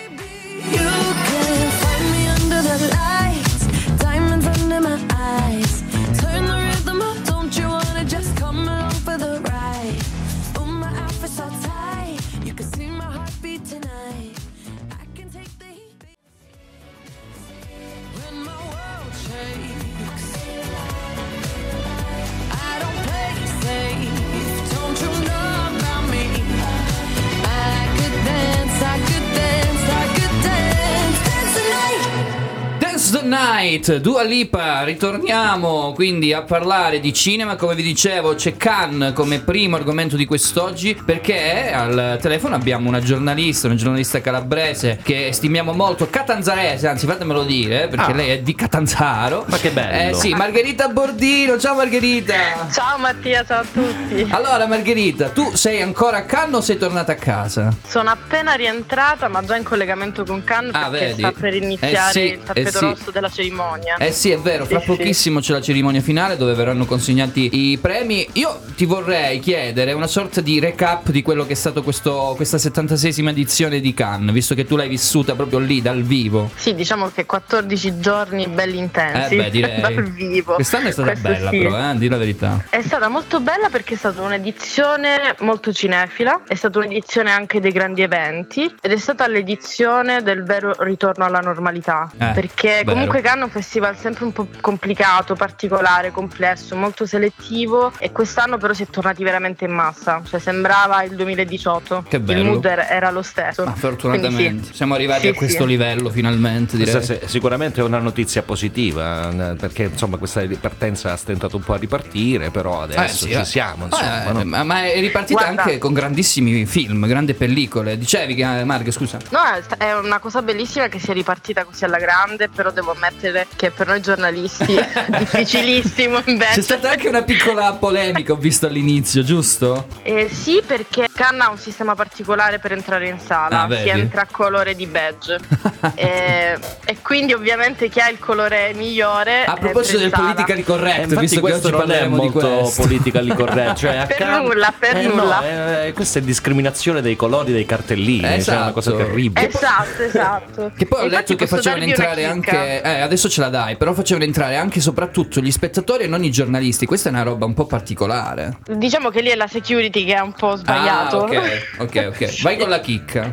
Night, 33.72 33.96
Dua 33.96 34.22
Lipa, 34.22 34.82
ritorniamo 34.82 35.92
quindi 35.94 36.34
a 36.34 36.42
parlare 36.42 37.00
di 37.00 37.10
cinema, 37.14 37.56
come 37.56 37.74
vi 37.74 37.82
dicevo 37.82 38.34
c'è 38.34 38.54
Cannes 38.58 39.14
come 39.14 39.38
primo 39.40 39.76
argomento 39.76 40.14
di 40.14 40.26
quest'oggi 40.26 40.94
perché 41.02 41.72
al 41.72 42.18
telefono 42.20 42.54
abbiamo 42.54 42.88
una 42.88 43.00
giornalista, 43.00 43.68
una 43.68 43.76
giornalista 43.76 44.20
calabrese 44.20 44.98
che 45.02 45.30
stimiamo 45.32 45.72
molto, 45.72 46.10
catanzarese, 46.10 46.86
anzi 46.86 47.06
fatemelo 47.06 47.44
dire, 47.44 47.88
perché 47.88 48.10
Ah. 48.12 48.14
lei 48.14 48.28
è 48.30 48.40
di 48.40 48.54
Catanzaro. 48.54 49.46
Ma 49.48 49.56
che 49.56 49.70
bello. 49.70 50.10
Eh 50.10 50.14
sì, 50.20 50.34
Margherita 50.34 50.88
Bordino, 50.88 51.58
ciao 51.58 51.74
Margherita! 51.74 52.68
Ciao 52.70 52.98
Mattia, 52.98 53.42
ciao 53.46 53.60
a 53.60 53.64
tutti. 53.72 54.26
Allora 54.32 54.66
Margherita, 54.66 55.30
tu 55.30 55.54
sei 55.54 55.80
ancora 55.80 56.18
a 56.18 56.22
Cannes 56.24 56.56
o 56.56 56.60
sei 56.60 56.76
tornata 56.76 57.12
a 57.12 57.16
casa? 57.16 57.74
Sono 57.86 58.10
appena 58.10 58.52
rientrata, 58.52 59.28
ma 59.28 59.42
già 59.42 59.56
in 59.56 59.62
collegamento 59.64 60.24
con 60.24 60.44
Cannes 60.44 60.74
Ah, 60.74 60.90
perché 60.90 61.06
vedi? 61.06 61.22
sta 61.22 61.32
per 61.32 61.54
iniziare 61.54 62.08
Eh 62.08 62.12
sì, 62.12 62.20
il 62.32 62.42
tappeto 62.44 62.68
eh 62.68 62.70
sì. 62.72 62.78
rosso 62.84 63.10
della 63.10 63.30
cerimonia. 63.30 63.60
Eh 63.98 64.12
sì, 64.12 64.30
è 64.30 64.38
vero, 64.38 64.64
fra 64.64 64.80
Sì, 64.80 64.84
sì. 64.86 64.96
pochissimo 64.96 65.40
c'è 65.40 65.52
la 65.52 65.60
cerimonia 65.60 66.00
finale 66.00 66.36
dove 66.36 66.54
verranno 66.54 66.84
consegnati 66.84 67.50
i 67.72 67.78
premi. 67.78 68.26
Io 68.34 68.60
ti 68.76 68.84
vorrei 68.84 69.38
chiedere 69.40 69.92
una 69.92 70.06
sorta 70.06 70.40
di 70.40 70.58
recap 70.60 71.10
di 71.10 71.22
quello 71.22 71.44
che 71.46 71.52
è 71.52 71.56
stato 71.56 71.82
questo, 71.82 72.32
questa 72.36 72.56
76esima 72.56 73.28
edizione 73.28 73.80
di 73.80 73.94
Cannes, 73.94 74.32
visto 74.32 74.54
che 74.54 74.64
tu 74.64 74.76
l'hai 74.76 74.88
vissuta 74.88 75.34
proprio 75.34 75.58
lì 75.58 75.80
dal 75.82 76.02
vivo. 76.02 76.50
Sì, 76.54 76.74
diciamo 76.74 77.10
che 77.10 77.26
14 77.26 78.00
giorni 78.00 78.46
belli 78.48 78.78
intensi 78.78 79.34
Eh 79.34 79.36
beh, 79.36 79.50
direi. 79.50 79.80
dal 79.80 80.02
vivo. 80.10 80.54
Quest'anno 80.54 80.88
è 80.88 80.92
stata 80.92 81.10
Questo 81.10 81.28
bella 81.28 81.50
sì. 81.50 81.58
però, 81.58 81.90
eh, 81.90 81.98
di 81.98 82.08
la 82.08 82.16
verità. 82.16 82.64
È 82.68 82.82
stata 82.82 83.08
molto 83.08 83.40
bella 83.40 83.68
perché 83.70 83.94
è 83.94 83.96
stata 83.96 84.20
un'edizione 84.22 85.36
molto 85.40 85.72
cinefila, 85.72 86.42
è 86.46 86.54
stata 86.54 86.78
un'edizione 86.78 87.30
anche 87.30 87.60
dei 87.60 87.72
grandi 87.72 88.02
eventi 88.02 88.74
ed 88.80 88.90
è 88.92 88.96
stata 88.96 89.26
l'edizione 89.26 90.22
del 90.22 90.42
vero 90.44 90.74
ritorno 90.78 91.24
alla 91.24 91.40
normalità. 91.40 92.10
Eh, 92.18 92.30
perché 92.34 92.68
vero. 92.84 92.92
comunque 92.92 93.20
Cannes 93.20 93.50
festival 93.52 93.96
sempre 93.96 94.24
un 94.24 94.32
po' 94.32 94.48
complicato, 94.60 95.34
particolare, 95.34 96.10
complesso, 96.10 96.74
molto 96.74 97.06
selettivo 97.06 97.92
e 97.98 98.10
quest'anno 98.10 98.56
però 98.58 98.72
si 98.72 98.82
è 98.82 98.86
tornati 98.86 99.22
veramente 99.22 99.64
in 99.64 99.72
massa, 99.72 100.22
cioè 100.28 100.40
sembrava 100.40 101.02
il 101.04 101.14
2018. 101.14 102.04
Che 102.08 102.18
bello. 102.20 102.40
Il 102.40 102.46
mood 102.46 102.64
era 102.64 103.10
lo 103.10 103.22
stesso. 103.22 103.64
Ma 103.64 103.74
fortunatamente 103.74 104.34
Quindi 104.42 104.66
sì. 104.66 104.74
siamo 104.74 104.94
arrivati 104.94 105.20
Sì, 105.22 105.28
a 105.28 105.34
questo 105.34 105.62
sì. 105.62 105.68
livello 105.68 106.10
finalmente 106.10 106.76
direi. 106.76 107.20
Sicuramente 107.26 107.80
è 107.80 107.84
una 107.84 107.98
notizia 107.98 108.42
positiva 108.42 109.30
eh, 109.52 109.54
perché 109.56 109.84
insomma 109.84 110.16
questa 110.16 110.40
ripartenza 110.40 111.12
ha 111.12 111.16
stentato 111.16 111.56
un 111.56 111.62
po' 111.62 111.74
a 111.74 111.76
ripartire, 111.76 112.50
però 112.50 112.82
adesso 112.82 113.02
Eh, 113.02 113.08
sì, 113.08 113.26
ci 113.26 113.32
eh. 113.40 113.44
siamo. 113.44 113.84
Eh, 113.84 113.88
Insomma, 113.92 114.30
no? 114.32 114.44
ma, 114.44 114.62
ma 114.64 114.84
è 114.84 114.98
ripartita 115.00 115.42
Guarda. 115.42 115.62
anche 115.62 115.78
con 115.78 115.92
grandissimi 115.92 116.64
film, 116.66 117.06
grandi 117.06 117.34
pellicole. 117.34 117.98
Dicevi 117.98 118.34
che 118.34 118.60
eh, 118.60 118.64
Marghe, 118.64 118.90
scusa. 118.90 119.18
No, 119.30 119.40
è 119.78 119.92
una 119.92 120.18
cosa 120.18 120.40
bellissima 120.42 120.88
che 120.88 120.98
sia 120.98 121.12
ripartita 121.12 121.64
così 121.64 121.84
alla 121.84 121.98
grande, 121.98 122.48
però 122.48 122.70
devo 122.70 122.92
ammettere 122.92 123.41
che 123.56 123.70
per 123.70 123.86
noi 123.86 124.00
giornalisti 124.00 124.74
è 124.74 125.04
difficilissimo 125.18 126.20
invece. 126.26 126.54
C'è 126.54 126.62
stata 126.62 126.90
anche 126.90 127.08
una 127.08 127.22
piccola 127.22 127.72
polemica, 127.74 128.32
ho 128.32 128.36
visto 128.36 128.66
all'inizio, 128.66 129.22
giusto? 129.22 129.86
Eh, 130.02 130.28
sì, 130.30 130.62
perché 130.66 131.08
Cannes 131.12 131.46
ha 131.46 131.50
un 131.50 131.58
sistema 131.58 131.94
particolare 131.94 132.58
per 132.58 132.72
entrare 132.72 133.08
in 133.08 133.18
sala, 133.18 133.62
Ah, 133.62 133.76
si 133.76 133.88
entra 133.88 134.22
a 134.22 134.26
colore 134.30 134.74
di 134.74 134.86
badge 134.86 135.38
Eh, 135.94 136.56
e 136.84 136.96
quindi 137.02 137.32
ovviamente 137.32 137.88
chi 137.88 137.98
ha 138.00 138.08
il 138.08 138.18
colore 138.18 138.72
migliore 138.74 139.44
A 139.44 139.54
proposito 139.54 139.98
del 139.98 140.10
politically 140.10 140.60
Eh, 140.60 140.64
correct, 140.64 140.98
infatti 141.02 141.20
visto 141.20 141.34
che 141.36 141.40
questo 141.40 141.66
oggi 141.68 141.76
non 141.76 141.82
è 141.82 141.86
parleremo 141.86 142.14
di 142.20 142.28
molto 142.30 142.48
questo. 142.58 142.82
politically 142.82 143.34
correct 143.34 143.76
cioè 143.78 144.04
Per 144.06 144.16
Cannes- 144.16 144.48
nulla, 144.48 144.72
per 144.78 144.96
eh, 144.96 145.02
no, 145.06 145.14
nulla. 145.14 145.84
eh, 145.86 145.92
questa 145.92 146.18
è 146.20 146.22
discriminazione 146.22 147.00
dei 147.02 147.16
colori 147.16 147.52
dei 147.52 147.66
cartellini 147.66 148.20
cioè 148.20 148.28
è 148.28 148.32
una 148.32 148.36
Esatto. 148.36 148.72
cosa 148.72 148.92
terribile 148.92 149.48
Esatto, 149.48 150.02
esatto. 150.02 150.72
Che 150.76 150.86
poi 150.86 151.04
ho 151.04 151.08
letto 151.08 151.34
che 151.34 151.46
facevano 151.46 151.82
entrare 151.84 152.24
anche. 152.24 152.82
Eh, 152.82 153.00
adesso 153.00 153.28
ce 153.32 153.40
la 153.40 153.48
dai, 153.48 153.76
però 153.76 153.94
facevano 153.94 154.24
entrare 154.26 154.56
anche 154.56 154.78
e 154.78 154.82
soprattutto 154.82 155.40
gli 155.40 155.50
spettatori 155.50 156.04
e 156.04 156.06
non 156.06 156.22
i 156.22 156.30
giornalisti. 156.30 156.84
Questa 156.84 157.08
è 157.08 157.12
una 157.12 157.22
roba 157.22 157.46
un 157.46 157.54
po' 157.54 157.64
particolare. 157.66 158.58
Diciamo 158.66 159.08
che 159.08 159.22
lì 159.22 159.30
è 159.30 159.34
la 159.34 159.46
security 159.46 160.04
che 160.04 160.14
è 160.14 160.20
un 160.20 160.32
po' 160.32 160.54
sbagliato. 160.56 161.24
Ah, 161.24 161.40
ok, 161.78 161.78
ok, 161.78 162.06
ok. 162.10 162.40
Vai 162.42 162.58
con 162.58 162.68
la 162.68 162.80
chicca. 162.80 163.32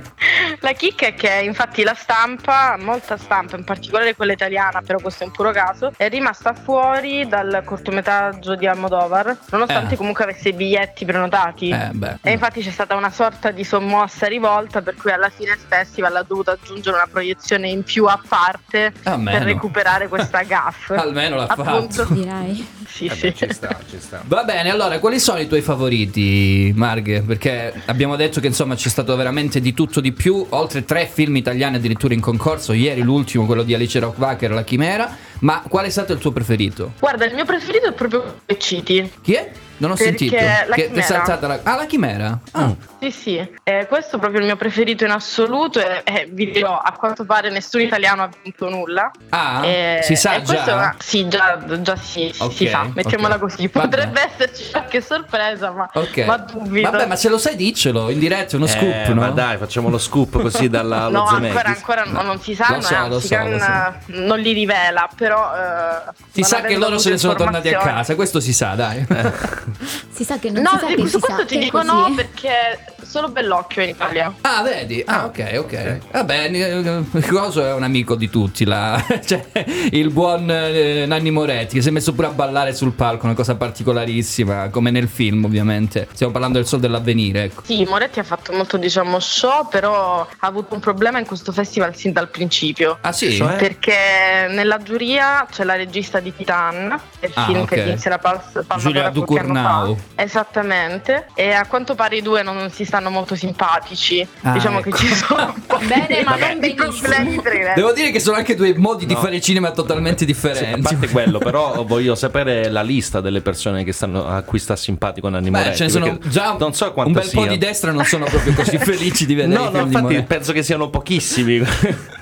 La 0.62 0.72
chicca 0.72 1.08
è 1.08 1.14
che 1.14 1.42
infatti 1.44 1.84
la 1.84 1.94
stampa, 1.94 2.78
molta 2.80 3.18
stampa, 3.18 3.58
in 3.58 3.66
particolare 3.66 4.16
quella 4.16 4.32
italiana, 4.32 4.82
però 4.82 5.00
questo 5.00 5.24
è 5.24 5.28
un 5.28 5.34
puro 5.34 5.52
caso, 5.52 5.92
è 5.98 6.08
rimasta 6.08 6.54
fuori 6.54 7.28
dal 7.28 7.62
cortometraggio 7.66 8.56
di 8.56 8.66
Almodovar, 8.68 9.36
nonostante 9.52 9.96
Eh. 9.96 9.98
comunque 9.98 10.24
avesse 10.24 10.50
i 10.50 10.54
biglietti 10.54 11.04
prenotati. 11.06 11.70
Eh. 11.70 11.92
E 12.22 12.32
infatti 12.32 12.62
c'è 12.62 12.72
stata 12.72 12.96
una 12.96 13.12
sorta 13.12 13.52
di 13.52 13.64
sommossa 13.66 14.28
rivolta 14.28 14.82
per 14.82 14.96
cui 14.96 15.12
alla 15.12 15.30
fine 15.30 15.52
il 15.52 15.60
festival 15.68 16.16
ha 16.16 16.24
dovuto 16.24 16.52
aggiungere 16.52 16.96
una 16.96 17.08
proiezione 17.12 17.68
in 17.70 17.84
più 17.84 18.06
a 18.06 18.20
parte 18.28 18.94
Almeno. 19.04 19.38
per 19.38 19.46
recuperare 19.48 19.88
questa 20.08 20.44
gaff. 20.44 20.90
Almeno 20.96 21.36
l'ha 21.36 21.46
Appunto. 21.48 22.04
fatto. 22.04 22.14
Direi. 22.14 22.68
Sì, 22.88 23.06
Eh 23.06 23.16
sì. 23.16 23.22
beh, 23.22 23.34
ci 23.36 23.54
sta 23.54 23.78
ci 23.90 23.98
sta 24.00 24.22
Va 24.26 24.44
bene, 24.44 24.70
allora, 24.72 25.00
quali 25.00 25.20
sono 25.20 25.40
i 25.40 25.48
tuoi 25.48 25.62
favoriti, 25.62 26.72
Marghe? 26.76 27.22
Perché 27.22 27.74
abbiamo 27.86 28.16
detto 28.16 28.40
che 28.40 28.48
insomma 28.48 28.76
c'è 28.76 28.90
stato 28.90 29.16
veramente 29.16 29.60
di 29.62 29.74
tutto 29.74 30.00
di 30.02 30.12
più, 30.12 30.46
oltre 30.50 30.84
tre 30.86 31.08
film 31.12 31.36
italiani 31.36 31.76
addirittura 31.78 32.14
in 32.14 32.20
concorso. 32.22 32.74
Ieri 32.74 33.02
l'ultimo, 33.02 33.46
quello 33.46 33.64
di 33.64 33.74
Alice 33.74 34.00
Rockwacker, 34.00 34.52
La 34.52 34.64
Chimera. 34.64 35.16
Ma 35.40 35.64
qual 35.68 35.86
è 35.86 35.90
stato 35.90 36.12
il 36.14 36.20
tuo 36.20 36.32
preferito? 36.32 36.94
Guarda, 37.00 37.26
il 37.26 37.34
mio 37.34 37.46
preferito 37.46 37.88
è 37.88 37.94
proprio 37.94 38.42
Citi. 38.58 39.10
Chi 39.22 39.34
è? 39.34 39.50
Non 39.78 39.92
ho 39.92 39.96
Perché 39.96 40.18
sentito. 40.18 40.36
La 40.36 40.42
che 40.42 40.82
ti 40.82 40.82
è 40.82 40.86
Chimera. 40.88 41.06
saltata 41.06 41.48
la... 41.48 41.60
Ah, 41.64 41.76
la 41.78 41.86
Chimera. 41.86 42.40
Ah. 42.52 42.76
Sì, 43.02 43.12
sì, 43.12 43.50
Eh, 43.64 43.86
questo 43.88 44.18
è 44.18 44.20
proprio 44.20 44.42
il 44.42 44.46
mio 44.48 44.58
preferito 44.58 45.06
in 45.06 45.12
assoluto 45.12 45.80
e, 45.80 46.02
e 46.04 46.28
vi 46.30 46.52
dirò, 46.52 46.78
a 46.78 46.92
quanto 46.94 47.24
pare 47.24 47.50
nessun 47.50 47.80
italiano 47.80 48.24
ha 48.24 48.30
vinto 48.44 48.68
nulla. 48.70 49.10
Ah, 49.30 49.66
Eh, 49.66 50.00
si 50.04 50.16
sa 50.18 50.42
questo 50.42 50.66
già? 50.66 50.74
una- 50.74 50.96
Sì, 51.00 51.28
già, 51.30 51.58
già 51.82 51.96
sì, 51.96 52.34
Ok, 52.40 52.52
si 52.54 52.68
sa, 52.68 52.90
mettiamola 52.94 53.36
ok. 53.36 53.40
così. 53.42 53.68
Vabbè. 53.72 53.88
Potrebbe 53.88 54.22
esserci 54.22 54.70
qualche 54.72 55.00
sorpresa, 55.02 55.72
ma, 55.72 55.90
Ok. 55.94 56.18
ma 56.26 56.38
dubito. 56.38 56.92
Vabbè, 56.92 57.06
ma 57.06 57.16
se 57.16 57.30
lo 57.30 57.38
sai, 57.38 57.56
diccelo 57.56 58.10
in 58.10 58.20
diretta, 58.20 58.58
uno 58.58 58.66
Eh, 58.66 58.70
scoop, 58.70 59.08
no? 59.08 59.22
ma 59.22 59.30
dai 59.30 59.58
facciamo 59.58 59.88
lo 59.90 59.98
scoop 59.98 60.42
così 60.42 60.68
dalla 60.68 61.08
No, 61.10 61.24
ancora, 61.24 61.36
Zemeckis. 61.48 61.76
ancora 61.78 62.04
no, 62.04 62.22
non 62.24 62.42
si 62.42 62.50
Lo 62.58 62.64
sanno, 62.64 62.82
so, 62.82 63.08
lo 63.08 63.20
so, 63.22 63.28
lo 63.36 63.58
Cannes 63.58 63.94
non 64.08 64.40
li 64.40 64.52
rivela, 64.52 65.08
però... 65.16 65.54
eh, 65.56 66.12
Si 66.32 66.44
sa 66.44 66.60
che 66.62 66.76
loro 66.76 66.98
se 66.98 67.12
ne 67.12 67.18
sono 67.18 67.36
tornati 67.36 67.70
a 67.74 67.78
casa, 67.80 68.16
questo 68.16 68.42
si 68.42 68.52
sa, 68.52 68.76
dai. 68.76 69.06
Si 70.20 70.26
sa 70.26 70.38
che 70.38 70.50
non 70.52 70.64
No, 70.64 70.72
si 70.72 70.80
sa 70.80 70.86
che 70.88 70.98
su 70.98 71.06
si 71.06 71.10
sa. 71.12 71.20
questo 71.20 71.46
ti 71.46 71.54
che 71.54 71.60
è 71.62 71.64
dico 71.64 71.78
così. 71.78 71.88
no 71.88 72.14
perché 72.14 72.80
solo 73.10 73.30
Bellocchio 73.30 73.82
in 73.82 73.90
Italia. 73.90 74.32
Ah, 74.42 74.62
vedi? 74.62 75.02
Ah, 75.06 75.26
ok, 75.26 75.54
ok. 75.58 75.98
Vabbè, 76.12 76.50
eh, 76.54 77.22
Coso 77.28 77.66
è 77.66 77.74
un 77.74 77.82
amico 77.84 78.14
di 78.16 78.30
tutti, 78.30 78.66
la- 78.66 79.04
cioè, 79.26 79.46
il 79.92 80.12
buon 80.12 80.50
eh, 80.50 81.06
Nanni 81.08 81.32
Moretti 81.32 81.76
che 81.78 81.82
si 81.82 81.88
è 81.88 81.92
messo 81.92 82.14
pure 82.14 82.28
a 82.28 82.32
ballare 82.32 82.74
sul 82.76 82.92
palco, 82.92 83.26
una 83.26 83.34
cosa 83.34 83.56
particolarissima, 83.56 84.70
come 84.70 84.92
nel 84.92 85.08
film 85.08 85.44
ovviamente. 85.46 86.08
Stiamo 86.14 86.32
parlando 86.32 86.58
del 86.60 86.68
sol 86.68 86.80
dell'avvenire, 86.80 87.44
ecco. 87.46 87.62
Sì, 87.66 87.84
Moretti 87.86 88.20
ha 88.20 88.24
fatto 88.24 88.54
molto 88.54 88.78
diciamo 88.78 89.20
show, 89.20 89.68
però 89.68 90.22
ha 90.22 90.48
avuto 90.48 90.74
un 90.76 90.80
problema 90.80 91.18
in 91.20 91.26
questo 91.26 91.52
festival 91.52 91.96
sin 91.96 92.12
dal 92.14 92.30
principio. 92.30 92.98
Ah 93.02 93.12
sì? 93.12 93.32
Cioè? 93.32 93.56
Perché 93.56 94.48
nella 94.50 94.78
giuria 94.84 95.46
c'è 95.50 95.64
la 95.64 95.76
regista 95.76 96.20
di 96.20 96.36
Titan, 96.36 97.00
il 97.22 97.32
Ah, 97.34 97.46
film 97.46 97.62
ok. 97.62 97.68
che 97.70 97.84
vinse 97.84 98.10
la 98.10 98.18
Palma 98.20 98.44
Giulia 98.78 99.10
d'Oro 99.10 99.26
qualche 99.26 99.46
anno 99.46 99.54
Ducournau. 99.54 99.96
fa. 100.16 100.22
Esattamente. 100.24 101.28
E 101.34 101.52
a 101.54 101.66
quanto 101.66 101.96
pare 101.96 102.18
i 102.18 102.22
due 102.22 102.44
non 102.44 102.70
si 102.72 102.86
stanno 102.86 102.99
molto 103.10 103.36
simpatici. 103.36 104.28
Ah, 104.42 104.52
diciamo 104.52 104.80
ecco. 104.80 104.90
che 104.90 104.98
ci 104.98 105.14
sono 105.16 105.54
un 105.56 105.66
po' 105.66 105.78
Bene, 105.88 106.24
ma 106.24 106.36
di 106.36 106.42
non 106.42 106.60
benissimo. 106.60 107.42
problemi. 107.42 107.42
Devo 107.76 107.94
dire 107.94 108.12
che 108.12 108.20
sono 108.20 108.36
anche 108.36 108.56
due 108.56 108.74
modi 108.76 109.06
di 109.06 109.14
No. 109.14 109.20
fare 109.22 109.40
cinema 109.40 109.72
totalmente 109.72 110.18
Sì, 110.20 110.24
a 110.24 110.28
differenti. 110.34 110.82
parte 110.82 111.08
quello, 111.10 111.38
però 111.40 111.84
voglio 111.86 112.16
sapere 112.16 112.70
la 112.70 112.82
lista 112.82 113.22
delle 113.22 113.40
persone 113.42 113.84
che 113.86 113.94
stanno, 113.94 114.28
a 114.28 114.42
cui 114.42 114.60
sta 114.60 114.76
simpatico 114.76 115.30
Nanni 115.30 115.50
Beh, 115.50 115.58
Moretti. 115.60 115.78
ce 115.78 115.84
ne 115.86 115.90
sono 115.90 116.18
già 116.26 116.56
non 116.60 116.74
so 116.74 116.92
un 116.96 117.12
bel 117.14 117.24
po' 117.24 117.30
siano. 117.30 117.48
di 117.48 117.58
destra 117.58 117.92
non 117.92 118.04
sono 118.04 118.26
proprio 118.26 118.54
così 118.54 118.78
felici 118.80 119.26
di 119.26 119.36
vedere 119.36 119.58
No, 119.58 119.66
no, 119.66 119.70
di 119.72 119.78
infatti 119.78 120.02
Moretti. 120.04 120.24
penso 120.24 120.52
che 120.52 120.64
siano 120.64 120.90
pochissimi. 120.90 121.62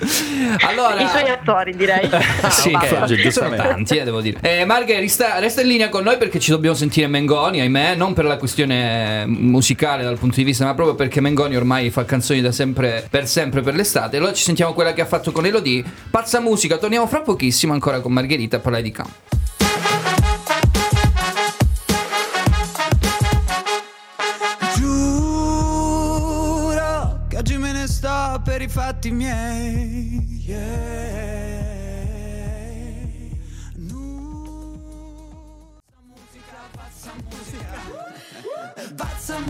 Allora, 0.62 1.02
I 1.02 1.08
suoi 1.08 1.30
attori, 1.30 1.76
direi. 1.76 2.10
sì, 2.50 2.72
ok, 2.74 3.16
che 3.16 3.32
sono 3.32 3.56
tanti, 3.56 3.98
eh, 3.98 4.04
devo 4.04 4.22
dire. 4.22 4.38
Eh, 4.42 4.66
Marghe, 4.66 5.00
resta, 5.00 5.40
resta 5.40 5.62
in 5.62 5.68
linea 5.68 5.90
con 5.90 6.04
noi 6.04 6.18
perché 6.18 6.40
ci 6.40 6.52
dobbiamo 6.52 6.76
sentire 6.76 7.08
Mengoni, 7.08 7.60
ahimè, 7.62 7.96
non 7.96 8.14
per 8.14 8.26
la 8.26 8.38
questione 8.38 9.26
musicale 9.28 10.04
dal 10.04 10.18
punto 10.18 10.36
di 10.38 10.44
vista, 10.44 10.67
ma 10.68 10.74
proprio 10.74 10.96
perché 10.96 11.22
Mengoni 11.22 11.56
ormai 11.56 11.90
fa 11.90 12.04
canzoni 12.04 12.42
da 12.42 12.52
sempre, 12.52 13.08
per 13.10 13.26
sempre, 13.28 13.62
per 13.62 13.74
l'estate. 13.74 14.18
Allora 14.18 14.34
ci 14.34 14.44
sentiamo 14.44 14.74
quella 14.74 14.92
che 14.94 15.00
ha 15.02 15.06
fatto 15.06 15.32
con 15.32 15.46
Elodie. 15.46 15.82
Pazza 16.10 16.42
musica, 16.42 16.78
torniamo 16.78 17.08
fra 17.08 17.22
pochissimo 17.22 17.72
ancora 17.72 18.02
con 18.02 18.12
Margherita 18.12 18.58
a 18.58 18.60
parlare 18.60 18.84
di 18.84 18.92
campo. 18.92 19.14
Giuro 24.76 26.00
che 27.30 27.38
oggi 27.38 27.58
me 27.58 27.72
ne 27.72 27.88
sto 27.88 28.42
per 28.44 28.62
i 28.62 28.68
fatti 28.68 29.12
miei. 29.12 30.27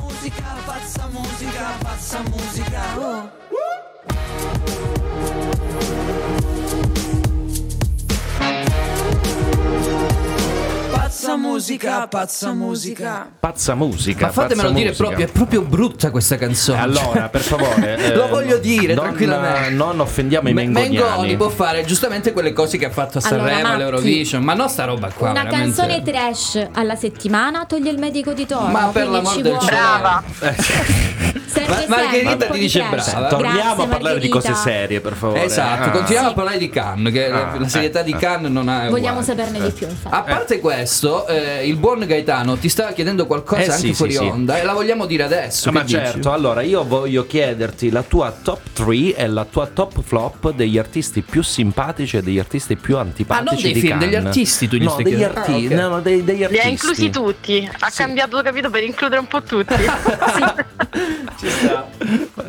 Musica, 0.02 0.44
pazza 0.66 1.08
musica, 1.08 1.78
pazza 1.84 2.20
musica. 2.24 2.82
Oh. 2.98 3.47
Musica, 11.58 12.08
pazza 12.08 12.54
musica. 12.54 13.30
Pazza 13.40 13.74
musica. 13.74 14.28
Ma 14.28 14.32
fatemelo 14.32 14.62
pazza 14.68 14.74
dire 14.76 14.90
musica. 14.90 15.04
proprio, 15.08 15.26
è 15.26 15.32
proprio 15.32 15.62
brutta 15.64 16.12
questa 16.12 16.38
canzone. 16.38 16.80
Allora, 16.80 17.30
per 17.30 17.42
favore, 17.42 18.14
Lo 18.16 18.26
eh, 18.26 18.30
voglio 18.30 18.58
dire, 18.60 18.94
non, 18.94 19.06
tranquillamente. 19.06 19.70
Non 19.72 20.00
offendiamo 20.00 20.50
i 20.50 20.54
Me- 20.54 20.64
mengoniani. 20.66 20.98
Mengoni 20.98 21.36
può 21.36 21.50
fare 21.50 21.84
giustamente 21.86 22.32
quelle 22.32 22.54
cose 22.54 22.78
che 22.78 22.86
ha 22.86 22.90
fatto 22.92 23.18
a 23.18 23.22
Allora, 23.26 23.48
Sanremo, 23.50 23.62
Matti, 23.70 23.74
all'Eurovision, 23.82 24.44
ma 24.44 24.54
non 24.54 24.70
sta 24.70 24.86
roba 24.86 25.10
qua. 25.10 25.32
Una 25.32 25.44
veramente. 25.44 25.76
canzone 25.82 26.02
trash 26.04 26.68
alla 26.74 26.96
settimana 26.96 27.66
toglie 27.66 27.90
il 27.90 27.98
medico 27.98 28.34
di 28.34 28.46
torno. 28.46 28.68
Ma 28.70 28.90
per 28.94 29.08
l'amor 29.08 29.34
ci 29.34 29.42
del 29.42 29.52
vuole- 29.54 29.68
cielo. 29.68 29.82
Brava. 29.82 31.07
Serve 31.18 31.74
sempre 31.76 31.86
Margherita 31.88 32.46
ti 32.46 32.52
di 32.54 32.60
dice 32.60 32.84
brava. 32.90 33.28
Torniamo 33.28 33.58
Grazie, 33.58 33.84
a 33.84 33.88
parlare 33.88 34.20
di 34.20 34.30
cose 34.30 34.50
Margherita. 34.50 34.78
serie, 34.80 35.02
per 35.02 35.14
favore. 35.14 35.44
Esatto, 35.44 35.84
Ah. 35.90 35.92
continuiamo 35.92 36.28
a 36.28 36.30
Sì. 36.30 36.36
parlare 36.36 36.58
di 36.58 36.70
Cannes, 36.70 37.14
che 37.14 37.28
la- 37.28 37.52
Ah, 37.52 37.60
la 37.60 37.68
serietà 37.68 38.02
eh, 38.02 38.04
di 38.04 38.14
Cannes 38.16 38.52
non 38.52 38.68
ha 38.70 38.90
Vogliamo 38.90 39.20
uguali. 39.20 39.26
saperne 39.26 39.60
di 39.66 39.72
più, 39.72 39.88
infatti. 39.88 40.16
A 40.16 40.22
parte 40.22 40.60
questo, 40.60 41.28
eh, 41.28 41.36
eh, 41.62 41.68
il 41.68 41.78
buon 41.78 42.06
Gaetano 42.06 42.58
ti 42.58 42.70
stava 42.70 42.92
chiedendo 42.92 43.26
qualcosa 43.26 43.62
Eh, 43.62 43.66
anche 43.66 43.78
sì, 43.88 43.94
fuori 43.94 44.12
sì, 44.12 44.18
sì. 44.20 44.24
onda 44.26 44.60
e 44.60 44.64
la 44.64 44.74
vogliamo 44.74 45.06
dire 45.06 45.24
adesso. 45.24 45.70
Ah, 45.70 45.72
ma 45.72 45.82
dici? 45.82 45.94
certo, 45.96 46.32
allora 46.32 46.62
io 46.62 46.84
voglio 46.86 47.26
chiederti 47.26 47.90
la 47.90 48.04
tua 48.04 48.32
top 48.32 48.60
3 48.74 49.16
e 49.16 49.28
la 49.28 49.46
tua 49.46 49.66
top 49.68 50.02
flop 50.04 50.52
degli 50.52 50.78
artisti 50.78 51.22
più 51.22 51.42
simpatici 51.42 52.18
e 52.18 52.22
degli 52.22 52.40
artisti 52.40 52.76
più 52.76 52.98
antipatici. 52.98 53.48
Ah, 53.48 53.52
non 53.52 53.62
dei 53.62 53.74
di 53.74 53.80
film, 53.80 54.00
degli 54.00 54.16
artisti 54.16 54.68
tu 54.68 54.76
gli 54.76 54.84
no, 54.84 54.90
stai 54.92 55.04
degli 55.04 55.16
chiedendo. 55.16 55.40
artisti, 55.40 55.74
Ah, 55.74 55.78
ok. 55.78 55.82
no, 55.82 55.88
no, 55.90 56.02
dei- 56.02 56.24
degli 56.24 56.38
Li 56.38 56.44
artisti. 56.44 56.66
ha 56.66 56.70
inclusi 56.70 57.10
tutti. 57.10 57.70
Ha 57.80 57.92
cambiato, 57.94 58.42
capito, 58.42 58.70
per 58.70 58.84
includere 58.84 59.20
un 59.22 59.28
po' 59.28 59.42
tutti. 59.42 59.74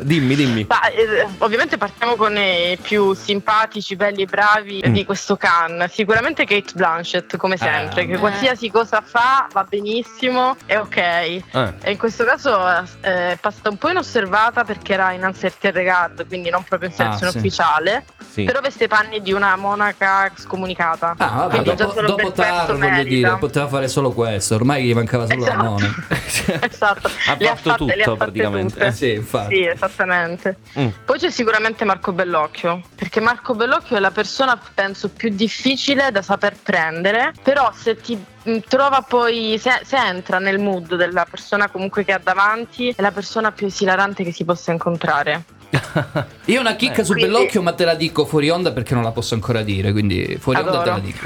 Dimmi, 0.01 0.35
dimmi. 0.35 0.65
Ma, 0.67 0.87
eh, 0.89 1.27
ovviamente 1.39 1.77
partiamo 1.77 2.15
con 2.15 2.35
i 2.37 2.77
più 2.81 3.13
simpatici, 3.13 3.95
belli 3.95 4.23
e 4.23 4.25
bravi 4.25 4.83
Mm. 4.87 4.93
di 4.93 5.05
questo 5.05 5.35
can. 5.35 5.87
Sicuramente 5.91 6.45
Kate 6.45 6.71
Blanchett, 6.73 7.35
come 7.37 7.57
sempre, 7.57 8.05
che 8.05 8.17
qualsiasi 8.17 8.69
cosa 8.71 9.01
fa 9.05 9.47
va 9.51 9.63
benissimo, 9.67 10.55
è 10.65 10.77
ok. 10.77 10.97
Eh. 10.97 11.43
E 11.81 11.91
in 11.91 11.97
questo 11.97 12.23
caso 12.23 12.57
eh, 13.01 13.31
è 13.33 13.37
passata 13.39 13.69
un 13.69 13.77
po' 13.77 13.89
inosservata 13.89 14.63
perché 14.63 14.93
era 14.93 15.11
in 15.11 15.23
Uncertain 15.23 15.73
Regard, 15.73 16.27
quindi 16.27 16.49
non 16.49 16.63
proprio 16.63 16.89
in 16.89 16.95
selezione 16.95 17.27
Ah, 17.27 17.31
sì. 17.31 17.37
ufficiale, 17.37 18.05
Sì. 18.31 18.43
però 18.45 18.59
veste 18.61 18.85
i 18.85 18.87
panni 18.87 19.21
di 19.21 19.33
una 19.33 19.55
monaca 19.57 20.31
scomunicata. 20.35 21.15
Ah, 21.17 21.27
vabbè, 21.27 21.49
Quindi 21.61 21.69
già 21.75 21.83
dopo, 21.85 21.93
solo 21.95 22.07
dopo 22.07 22.31
Tar, 22.31 22.65
voglio 22.67 22.77
merita. 22.79 23.03
dire, 23.03 23.37
poteva 23.37 23.67
fare 23.67 23.87
solo 23.87 24.11
questo. 24.11 24.55
Ormai 24.55 24.83
gli 24.85 24.93
mancava 24.93 25.25
solo 25.27 25.41
la 25.45 25.51
Esatto. 25.51 25.63
mona. 25.63 25.95
esatto. 26.69 27.07
Ha 27.07 27.55
fatto 27.55 27.75
tutto, 27.75 28.15
fatte 28.15 28.31
praticamente. 28.49 28.85
Eh 28.85 28.91
sì, 28.91 29.13
infatti. 29.13 29.55
Sì, 29.55 29.65
esattamente. 29.65 30.57
Mm. 30.77 30.87
Poi 31.05 31.19
c'è 31.19 31.29
sicuramente 31.29 31.85
Marco 31.85 32.11
Bellocchio, 32.11 32.81
perché 32.95 33.19
Marco 33.19 33.55
Bellocchio 33.55 33.97
è 33.97 33.99
la 33.99 34.11
persona, 34.11 34.59
penso, 34.73 35.09
più 35.09 35.29
difficile 35.29 36.11
da 36.11 36.21
saper 36.21 36.55
prendere, 36.61 37.33
però 37.41 37.71
se 37.73 37.95
ti 37.97 38.17
mh, 38.43 38.57
trova 38.67 39.01
poi, 39.01 39.57
se, 39.59 39.81
se 39.83 39.97
entra 39.97 40.39
nel 40.39 40.59
mood 40.59 40.95
della 40.95 41.25
persona 41.29 41.69
comunque 41.69 42.03
che 42.03 42.13
ha 42.13 42.21
davanti, 42.21 42.89
è 42.89 43.01
la 43.01 43.11
persona 43.11 43.51
più 43.51 43.67
esilarante 43.67 44.23
che 44.23 44.31
si 44.31 44.43
possa 44.45 44.71
incontrare. 44.71 45.43
Io 46.49 46.59
una 46.59 46.75
chicca 46.75 47.03
su 47.03 47.13
Quindi- 47.13 47.31
Bellocchio, 47.31 47.61
ma 47.61 47.73
te 47.73 47.85
la 47.85 47.95
dico 47.95 48.25
fuori 48.25 48.49
onda 48.49 48.71
perché 48.71 48.93
non 48.93 49.03
la 49.03 49.11
posso 49.11 49.33
ancora 49.35 49.61
dire. 49.61 49.91
Quindi 49.91 50.37
fuori 50.39 50.59
onda 50.59 50.71
te 50.71 50.77
Adoro. 50.77 50.91
la 50.95 50.99
dico. 50.99 51.25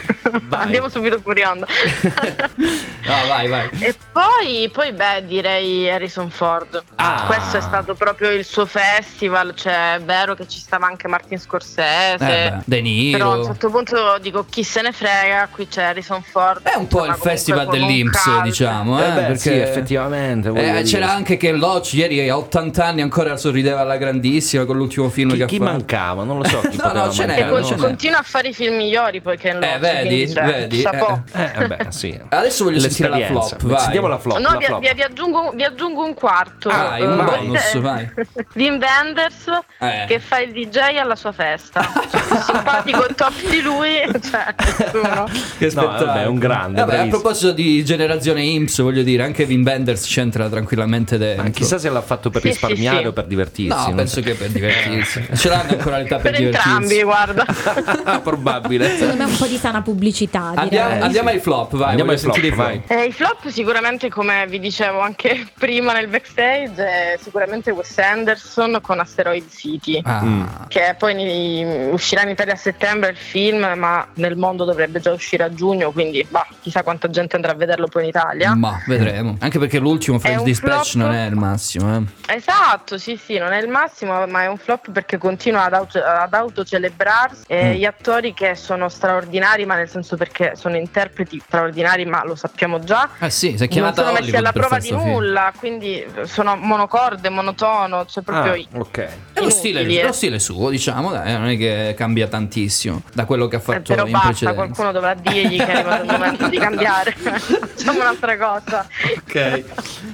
Andiamo 0.56 0.90
subito 0.90 1.20
fuori 1.22 1.42
onda. 1.44 1.66
No, 3.06 3.28
vai, 3.28 3.50
vai. 3.50 3.70
E 3.80 3.94
poi, 4.14 4.70
poi, 4.72 4.94
beh, 4.94 5.26
direi 5.28 5.90
Harrison 5.92 6.30
Ford. 6.30 6.82
Ah. 6.96 7.24
Questo 7.28 7.58
è 7.58 7.62
stato 7.62 7.96
proprio 7.96 8.32
il 8.32 8.46
suo 8.46 8.66
festival. 8.66 9.54
Cioè, 9.56 9.96
è 9.96 10.00
vero 10.02 10.36
che 10.36 10.48
ci 10.48 10.58
stava 10.58 10.88
anche 10.88 11.10
Martin 11.10 11.38
Scorsese. 11.38 12.14
Eh 12.24 12.50
beh, 12.52 12.54
De 12.64 12.82
Niro. 12.82 13.18
Però 13.18 13.32
a 13.34 13.38
un 13.40 13.44
certo 13.44 13.70
punto 13.70 14.18
dico 14.22 14.46
chi 14.50 14.64
se 14.64 14.82
ne 14.82 14.94
frega, 14.94 15.50
qui 15.52 15.68
c'è 15.68 15.84
Harrison 15.84 16.24
Ford. 16.24 16.64
È 16.64 16.78
un 16.78 16.88
po' 16.88 17.06
il 17.06 17.16
festival 17.16 17.68
dell'Inps, 17.68 18.42
diciamo. 18.44 18.98
Eh, 19.02 19.06
Eh 19.06 19.12
beh, 19.12 19.22
perché 19.22 19.38
sì, 19.38 19.50
effettivamente. 19.50 20.50
Eh, 20.50 20.84
c'era 20.84 21.12
anche 21.12 21.36
Ken 21.36 21.58
Loach 21.58 21.94
ieri 21.94 22.30
a 22.30 22.38
80 22.38 22.86
anni 22.86 23.02
ancora 23.02 23.36
sorrideva 23.36 23.82
alla 23.82 23.98
grandissima 23.98 24.64
con 24.64 24.78
l'ultimo 24.78 25.10
film 25.14 25.30
Chi, 25.32 25.38
che 25.38 25.46
chi 25.46 25.56
ha 25.56 25.60
fatto. 25.60 25.72
mancava? 25.72 26.24
Non 26.24 26.38
lo 26.40 26.44
so 26.44 26.60
chi 26.70 26.78
No, 26.84 26.92
no, 26.92 27.10
ce 27.12 27.26
n'è, 27.26 27.48
con- 27.48 27.62
non 27.62 27.76
continua 27.78 28.20
a 28.20 28.24
fare 28.24 28.50
i 28.50 28.54
film 28.54 28.76
migliori 28.76 29.22
poi 29.22 29.38
che 29.38 29.50
Eh, 29.50 29.78
vedi, 29.80 30.26
vedi, 30.34 30.82
Chapeau. 30.82 31.24
Eh, 31.34 31.52
vabbè, 31.68 31.86
sì. 31.92 32.20
Adesso 32.30 32.64
voglio 32.66 32.80
sentire 32.80 33.08
la 33.10 33.26
flop, 33.26 33.64
vai. 33.64 33.80
Sentiamo 33.80 34.08
la 34.08 34.18
flop. 34.18 34.38
No, 34.40 34.50
la 34.52 34.58
vi, 34.58 34.66
flop. 34.66 34.80
vi- 34.82 34.92
vi 34.94 35.02
aggiungo, 35.02 35.52
vi 35.56 35.64
aggiungo 35.64 36.04
un 36.04 36.14
quarto. 36.14 36.70
Ah, 36.70 36.98
un 37.00 37.20
Eh, 37.20 37.24
bonus, 37.24 37.64
eh, 37.74 37.80
vai. 37.80 38.10
Wim 38.56 38.80
Wenders 38.82 39.46
Eh. 39.80 40.06
che 40.08 40.20
fa 40.20 40.40
il 40.40 40.52
DJ 40.52 40.98
alla 41.00 41.16
sua 41.16 41.32
festa. 41.32 41.82
Cioè, 42.12 42.42
simpatico 42.42 43.06
top 43.16 43.34
di 43.50 43.62
lui, 43.62 43.96
cioè, 44.30 44.54
nessuno. 44.58 45.26
Che 45.58 45.66
No, 45.66 45.70
spettacolo. 45.72 46.12
è 46.14 46.26
un 46.26 46.40
grande, 46.40 46.80
Vabbè, 46.82 46.98
a 46.98 47.08
proposito 47.08 47.52
di 47.52 47.84
generazione 47.86 48.42
IMSS, 48.44 48.82
voglio 48.82 49.04
dire, 49.04 49.24
anche 49.24 49.44
Wim 49.44 49.64
Wenders 49.64 50.06
c'entra 50.06 50.50
tranquillamente 50.50 51.18
dentro. 51.18 51.44
Ma 51.44 51.50
chissà 51.50 51.78
se 51.78 51.90
l'ha 51.90 52.02
fatto 52.02 52.30
per 52.30 52.42
Sì, 52.42 52.48
risparmiare 52.50 52.98
sì, 52.98 53.02
sì. 53.04 53.08
o 53.08 53.14
per 53.14 53.26
divertirsi. 53.26 53.76
No, 53.78 53.86
non 53.86 53.96
penso 53.96 54.16
so. 54.16 54.22
che 54.22 54.34
per 54.34 54.50
divertirsi. 54.50 55.03
Ce 55.04 55.50
l'hanno 55.50 55.72
ancora 55.72 55.98
l'età 55.98 56.18
per, 56.18 56.32
Per 56.32 56.42
entrambi, 56.42 56.88
divertirsi. 56.88 57.04
guarda. 57.04 57.46
Probabile. 58.24 58.90
Secondo 58.98 59.24
me 59.24 59.30
un 59.30 59.38
po' 59.38 59.46
di 59.46 59.58
sana 59.58 59.82
pubblicità. 59.82 60.54
Andiamo, 60.56 60.94
Eh, 60.96 61.00
andiamo 61.00 61.30
sì. 61.30 61.36
ai 61.36 61.42
flop, 61.42 61.76
vai. 61.76 61.90
Andiamo 61.90 62.12
ai 62.12 62.18
flop, 62.18 62.34
sentire 62.34 62.54
i 62.54 62.58
vai. 62.58 62.82
Eh, 62.88 63.06
I 63.06 63.12
flop 63.12 63.48
sicuramente, 63.50 64.10
come 64.10 64.46
vi 64.48 64.60
dicevo 64.60 65.00
anche 65.00 65.48
prima 65.58 65.94
nel 65.94 66.08
backstage, 66.08 66.74
è 66.86 67.18
sicuramente 67.22 67.72
Wes 67.72 67.98
Anderson 67.98 68.80
con 68.82 69.00
Asteroid 69.00 69.50
City. 69.50 70.02
Ah, 70.04 70.22
Mm. 70.24 70.44
Che 70.70 70.96
poi 70.98 71.90
uscirà 71.92 72.22
in 72.24 72.30
Italia 72.30 72.54
a 72.54 72.56
settembre 72.56 73.10
il 73.10 73.18
film, 73.18 73.60
ma 73.76 74.08
nel 74.16 74.38
mondo 74.38 74.64
dovrebbe 74.64 75.00
già 75.02 75.12
uscire 75.12 75.44
a 75.44 75.54
giugno, 75.54 75.92
quindi 75.92 76.26
bah, 76.30 76.48
chissà 76.62 76.82
quanta 76.82 77.10
gente 77.10 77.36
andrà 77.36 77.52
a 77.52 77.56
vederlo 77.56 77.88
poi 77.88 78.04
in 78.04 78.10
Italia. 78.10 78.56
Ma 78.56 78.82
vedremo. 78.88 79.36
Anche 79.40 79.60
perché 79.60 79.80
l'ultimo 79.80 80.20
French 80.20 80.44
Dispatch 80.44 80.92
flop? 80.92 81.06
non 81.06 81.14
è 81.16 81.26
il 81.28 81.36
massimo. 81.36 81.96
Eh. 82.28 82.36
Esatto, 82.36 82.98
sì, 82.98 83.20
sì, 83.22 83.38
non 83.38 83.52
è 83.52 83.62
il 83.62 83.68
massimo, 83.68 84.26
ma 84.28 84.44
è 84.44 84.48
un 84.48 84.58
flop 84.58 84.90
perché 84.94 85.18
continua 85.18 85.66
ad, 85.66 85.74
auto- 85.74 86.02
ad 86.02 86.34
autocelebrarsi. 86.34 87.44
E 87.48 87.62
Mm. 87.64 87.72
Gli 87.74 87.86
attori 87.86 88.34
che 88.34 88.56
sono 88.56 88.88
straordinari, 88.90 89.66
ma 89.66 89.76
nel 89.76 89.90
senso 89.90 90.16
perché 90.16 90.54
sono 90.56 90.78
interpreti 90.78 91.42
straordinari, 91.44 92.06
ma 92.06 92.24
lo 92.26 92.36
sappiamo 92.36 92.80
già. 92.80 93.10
Eh 93.20 93.30
sì, 93.30 93.58
si 93.58 93.64
è 93.66 93.80
Non 93.80 93.94
sono 93.94 94.12
messi 94.12 94.22
Hollywood 94.24 94.36
alla 94.36 94.52
prova 94.52 94.78
di 94.78 94.88
film. 94.88 95.02
nulla, 95.06 95.52
quindi 95.58 96.06
sono 96.24 96.56
monocorde, 96.56 97.30
monotono, 97.30 98.06
cioè 98.06 98.24
proprio 98.24 98.54
Ah, 98.54 98.80
ok. 98.80 98.98
È 99.34 99.40
lo 99.42 99.50
stile, 99.50 99.80
inutili, 99.82 100.00
eh. 100.00 100.04
lo 100.06 100.12
stile 100.12 100.40
suo, 100.40 100.70
diciamo, 100.70 101.12
dai, 101.12 101.34
non 101.34 101.48
è 101.48 101.58
che 101.58 101.94
cambia 101.98 102.28
tantissimo 102.28 103.02
da 103.14 103.26
quello 103.26 103.48
che 103.48 103.56
ha 103.56 103.60
Eh, 103.60 103.62
fatto 103.62 103.82
però 103.94 104.06
in 104.06 104.12
basta, 104.12 104.28
precedenza. 104.28 104.60
qualcuno 104.62 104.92
dovrà 104.92 105.14
dirgli 105.16 105.58
che 105.58 105.66
è 105.66 105.74
arrivato 105.76 106.04
il 106.04 106.12
momento 106.12 106.48
di 106.48 106.58
cambiare. 106.58 107.12
Facciamo 107.18 108.00
un'altra 108.02 108.38
cosa. 108.38 108.88
Ok. 109.18 109.64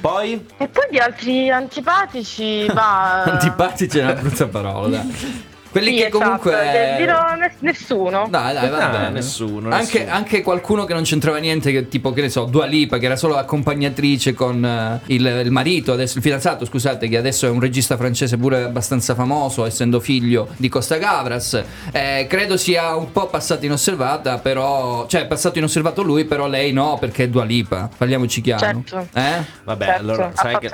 Poi? 0.01 0.45
E 0.57 0.67
poi 0.67 0.87
di 0.89 0.97
altri 0.99 1.49
antipatici, 1.49 2.65
va. 2.67 3.23
Antipatici 3.23 3.99
è 3.99 4.03
una 4.03 4.13
brutta 4.13 4.47
parola, 4.47 4.58
dai. 4.89 5.05
Quelli 5.71 5.91
Sì, 5.91 5.95
che 5.97 6.07
esatto, 6.07 6.17
comunque. 6.23 6.51
de- 6.51 6.95
dirò 6.97 7.35
ne- 7.35 7.53
nessuno. 7.59 8.27
Dai, 8.29 8.53
dai, 8.53 8.69
va 8.69 8.77
Ah, 8.77 8.89
bene. 8.89 9.09
nessuno, 9.11 9.69
Anche, 9.69 9.99
nessuno. 9.99 10.15
anche 10.15 10.41
qualcuno 10.41 10.85
che 10.85 10.93
non 10.93 11.03
c'entrava 11.03 11.37
niente, 11.37 11.71
che, 11.71 11.87
tipo, 11.87 12.11
che 12.11 12.21
ne 12.21 12.29
so, 12.29 12.45
Dua 12.45 12.65
Lipa, 12.65 12.97
che 12.97 13.05
era 13.05 13.15
solo 13.15 13.35
accompagnatrice 13.37 14.33
con 14.33 14.65
eh, 14.65 14.99
il, 15.07 15.25
il 15.45 15.51
marito, 15.51 15.91
adesso 15.93 16.17
il 16.17 16.23
fidanzato, 16.23 16.65
scusate, 16.65 17.07
che 17.07 17.17
adesso 17.17 17.45
è 17.45 17.49
un 17.49 17.59
regista 17.59 17.97
francese 17.97 18.37
pure 18.37 18.63
abbastanza 18.63 19.13
famoso, 19.13 19.65
essendo 19.65 19.99
figlio 19.99 20.47
di 20.57 20.69
Costa 20.69 20.97
Gavras. 20.97 21.61
Eh, 21.91 22.25
credo 22.27 22.57
sia 22.57 22.95
un 22.95 23.11
po' 23.11 23.27
passata 23.27 23.65
inosservata, 23.65 24.37
però. 24.39 25.05
Cioè, 25.07 25.21
è 25.21 25.27
passato 25.27 25.57
inosservato 25.59 26.01
lui, 26.01 26.25
però 26.25 26.47
lei 26.47 26.71
no, 26.73 26.97
perché 26.99 27.25
è 27.25 27.29
Dua 27.29 27.43
Lipa. 27.43 27.89
Parliamoci 27.95 28.41
chiaro. 28.41 28.59
Certo. 28.85 29.07
Eh? 29.13 29.43
Vabbè, 29.63 29.85
Certo, 29.85 30.01
allora 30.01 30.31
sai 30.33 30.57
che 30.57 30.69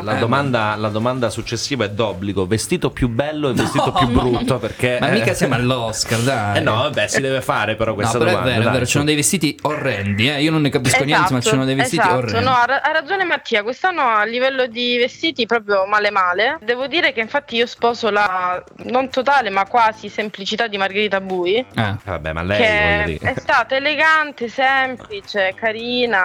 la, 0.00 0.16
Eh, 0.16 0.18
domanda, 0.18 0.74
la 0.76 0.88
domanda 0.88 1.30
successiva 1.30 1.84
è 1.84 1.90
d'obbligo: 1.90 2.46
vestito 2.46 2.90
più 2.90 3.08
bello 3.08 3.50
e 3.50 3.52
vestito 3.54 3.84
No, 3.92 3.98
più 3.98 4.08
ma- 4.08 4.22
brutto? 4.36 4.58
Perché. 4.62 4.98
Ma 5.00 5.08
mica 5.08 5.34
siamo 5.34 5.54
all'Oscar, 5.54 6.20
dai. 6.20 6.56
Eh 6.58 6.60
no, 6.60 6.74
vabbè, 6.82 7.06
si 7.08 7.20
deve 7.20 7.40
fare 7.40 7.74
però 7.74 7.90
No, 7.90 7.96
questa 7.96 8.18
però 8.18 8.30
domanda. 8.30 8.50
è 8.50 8.54
vero, 8.58 8.68
è 8.68 8.72
vero, 8.72 8.84
sono 8.84 9.04
dei 9.04 9.14
vestiti 9.14 9.56
orrendi, 9.62 10.28
eh. 10.30 10.42
Io 10.42 10.50
non 10.50 10.62
ne 10.62 10.70
capisco 10.70 11.04
niente, 11.04 11.32
ma 11.32 11.40
ci 11.40 11.48
sono 11.48 11.64
dei 11.64 11.74
vestiti 11.74 12.00
esatto. 12.02 12.16
orrendi. 12.16 12.44
No, 12.44 12.52
ha, 12.54 12.64
ra- 12.64 12.80
ha 12.82 12.92
ragione 12.92 13.24
Mattia, 13.24 13.62
quest'anno 13.62 14.02
a 14.02 14.24
livello 14.24 14.66
di 14.66 14.96
vestiti 14.98 15.46
proprio 15.46 15.84
male 15.86 16.10
male. 16.10 16.58
Devo 16.62 16.86
dire 16.86 17.12
che 17.12 17.20
infatti 17.20 17.56
io 17.56 17.66
sposo 17.66 18.10
la 18.10 18.62
non 18.84 19.08
totale 19.10 19.50
ma 19.50 19.66
quasi 19.66 20.08
semplicità 20.08 20.66
di 20.66 20.76
Margherita 20.76 21.20
Bui. 21.20 21.54
Eh. 21.56 21.94
Vabbè, 22.04 22.32
ma 22.32 22.42
lei 22.42 22.58
voglio 22.58 23.04
che 23.04 23.18
dire. 23.18 23.32
è 23.34 23.40
stata 23.40 23.76
elegante, 23.76 24.48
semplice, 24.48 25.54
carina, 25.58 26.20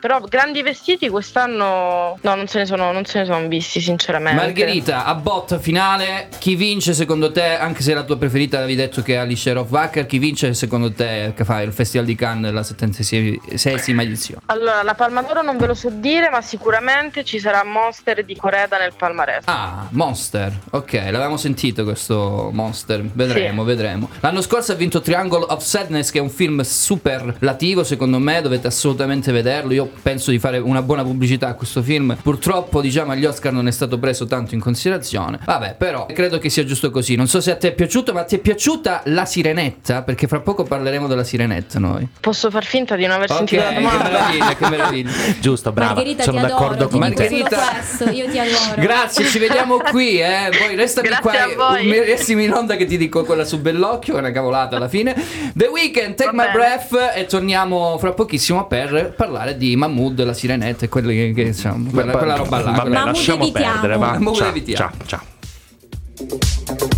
però 0.00 0.20
grandi 0.20 0.62
vestiti 0.62 1.08
quest'anno 1.08 2.18
no, 2.20 2.34
non 2.34 2.46
se 2.46 2.58
ne 2.58 2.66
sono, 2.66 2.92
non 2.92 3.04
se 3.04 3.20
ne 3.20 3.24
sono 3.24 3.46
visti 3.48 3.80
sinceramente. 3.80 4.40
Margherita, 4.42 5.04
a 5.04 5.14
botta 5.14 5.58
finale, 5.58 6.28
chi 6.38 6.54
vince 6.54 6.92
secondo 6.94 7.30
te, 7.32 7.33
anche 7.42 7.82
se 7.82 7.94
la 7.94 8.02
tua 8.04 8.16
preferita 8.16 8.58
avevi 8.58 8.74
detto 8.74 9.02
che 9.02 9.14
è 9.14 9.16
Alice 9.16 9.52
Rohrwacher, 9.52 10.06
chi 10.06 10.18
vince 10.18 10.54
secondo 10.54 10.92
te 10.92 11.32
che 11.34 11.44
fa 11.44 11.62
il 11.62 11.72
Festival 11.72 12.06
di 12.06 12.14
Cannes 12.14 12.52
la 12.52 12.60
76esima 12.60 14.00
edizione? 14.02 14.40
Allora, 14.46 14.82
la 14.82 14.94
Palma 14.94 15.22
d'Oro 15.22 15.42
non 15.42 15.56
ve 15.56 15.66
lo 15.66 15.74
so 15.74 15.90
dire, 15.90 16.28
ma 16.30 16.40
sicuramente 16.40 17.24
ci 17.24 17.38
sarà 17.38 17.64
Monster 17.64 18.24
di 18.24 18.36
Coreda 18.36 18.78
nel 18.78 18.92
palmarès. 18.96 19.44
Ah, 19.46 19.86
Monster, 19.90 20.52
ok, 20.70 20.92
l'avevamo 20.92 21.36
sentito 21.36 21.84
questo 21.84 22.50
Monster, 22.52 23.02
vedremo, 23.02 23.62
Sì. 23.62 23.68
vedremo. 23.68 24.08
L'anno 24.20 24.40
scorso 24.42 24.72
ha 24.72 24.74
vinto 24.74 25.00
Triangle 25.00 25.44
of 25.48 25.62
Sadness 25.62 26.10
che 26.10 26.18
è 26.18 26.22
un 26.22 26.30
film 26.30 26.60
superlativo 26.62 27.84
secondo 27.84 28.18
me, 28.18 28.40
dovete 28.40 28.66
assolutamente 28.66 29.32
vederlo, 29.32 29.72
io 29.72 29.90
penso 30.02 30.30
di 30.30 30.38
fare 30.38 30.58
una 30.58 30.82
buona 30.82 31.02
pubblicità 31.02 31.48
a 31.48 31.54
questo 31.54 31.82
film, 31.82 32.16
purtroppo 32.22 32.80
diciamo 32.80 33.12
agli 33.12 33.24
Oscar 33.24 33.52
non 33.52 33.66
è 33.66 33.70
stato 33.70 33.98
preso 33.98 34.26
tanto 34.26 34.54
in 34.54 34.60
considerazione, 34.60 35.38
vabbè 35.44 35.74
però 35.76 36.06
credo 36.06 36.38
che 36.38 36.48
sia 36.48 36.64
giusto 36.64 36.90
così, 36.90 37.14
non 37.16 37.23
Non 37.24 37.32
so 37.32 37.40
se 37.40 37.52
a 37.52 37.56
te 37.56 37.68
è 37.68 37.72
piaciuto, 37.72 38.12
ma 38.12 38.22
ti 38.24 38.34
è 38.34 38.38
piaciuta 38.38 39.00
la 39.06 39.24
sirenetta? 39.24 40.02
Perché 40.02 40.26
fra 40.28 40.40
poco 40.40 40.62
parleremo 40.64 41.06
della 41.06 41.24
sirenetta 41.24 41.78
noi. 41.78 42.06
Posso 42.20 42.50
far 42.50 42.66
finta 42.66 42.96
di 42.96 43.06
non 43.06 43.12
aver 43.16 43.30
Ok, 43.30 43.36
sentito 43.38 43.62
la 43.62 43.68
che 43.70 43.74
domanda? 43.76 44.02
meraviglia, 44.04 44.54
che 44.56 44.68
meraviglia. 44.68 45.10
Giusto, 45.40 45.72
brava. 45.72 45.94
Margherita 45.94 46.22
Sono 46.24 46.36
ti 46.40 46.46
d'accordo 46.46 46.74
adoro, 46.74 46.88
con. 46.90 46.98
Margherita. 46.98 47.56
questo, 47.56 48.10
io 48.10 48.28
ti 48.30 48.38
adoro. 48.38 48.74
Grazie, 48.76 49.24
ci 49.24 49.38
vediamo 49.38 49.78
qui, 49.78 50.20
eh. 50.20 50.50
Poi 50.50 50.76
restami 50.76 51.08
Grazie 51.08 51.54
qua. 51.54 51.66
a 51.68 51.70
voi. 51.70 51.86
Mi 51.86 51.98
restimi 51.98 52.44
in 52.44 52.52
onda 52.52 52.76
che 52.76 52.84
ti 52.84 52.98
dico 52.98 53.24
quella 53.24 53.46
su 53.46 53.58
Bellocchio, 53.58 54.12
che 54.12 54.18
è 54.18 54.22
una 54.22 54.30
cavolata 54.30 54.76
alla 54.76 54.88
fine. 54.88 55.14
The 55.54 55.64
Weeknd, 55.68 56.16
Take 56.16 56.24
Va 56.30 56.32
My 56.32 56.52
bene. 56.52 56.52
Breath 56.52 57.12
e 57.16 57.24
torniamo 57.24 57.96
fra 57.96 58.12
pochissimo 58.12 58.66
per 58.66 59.14
parlare 59.16 59.56
di 59.56 59.74
Mahmood, 59.76 60.22
la 60.22 60.34
sirenetta 60.34 60.84
e 60.84 60.90
quelli 60.90 61.14
che, 61.16 61.32
che 61.32 61.48
insomma, 61.48 61.88
quella, 61.90 62.12
quella 62.12 62.36
roba 62.36 62.58
là. 62.58 62.64
Vabbè, 62.64 62.80
quella- 62.82 63.04
lasciamo 63.06 63.44
evitiamo. 63.44 63.70
perdere, 63.72 63.96
va. 63.96 64.10
Mahmood 64.10 64.36
Ciao, 64.36 64.48
evitiamo. 64.50 64.90
ciao, 65.06 65.06
ciao. 65.06 66.92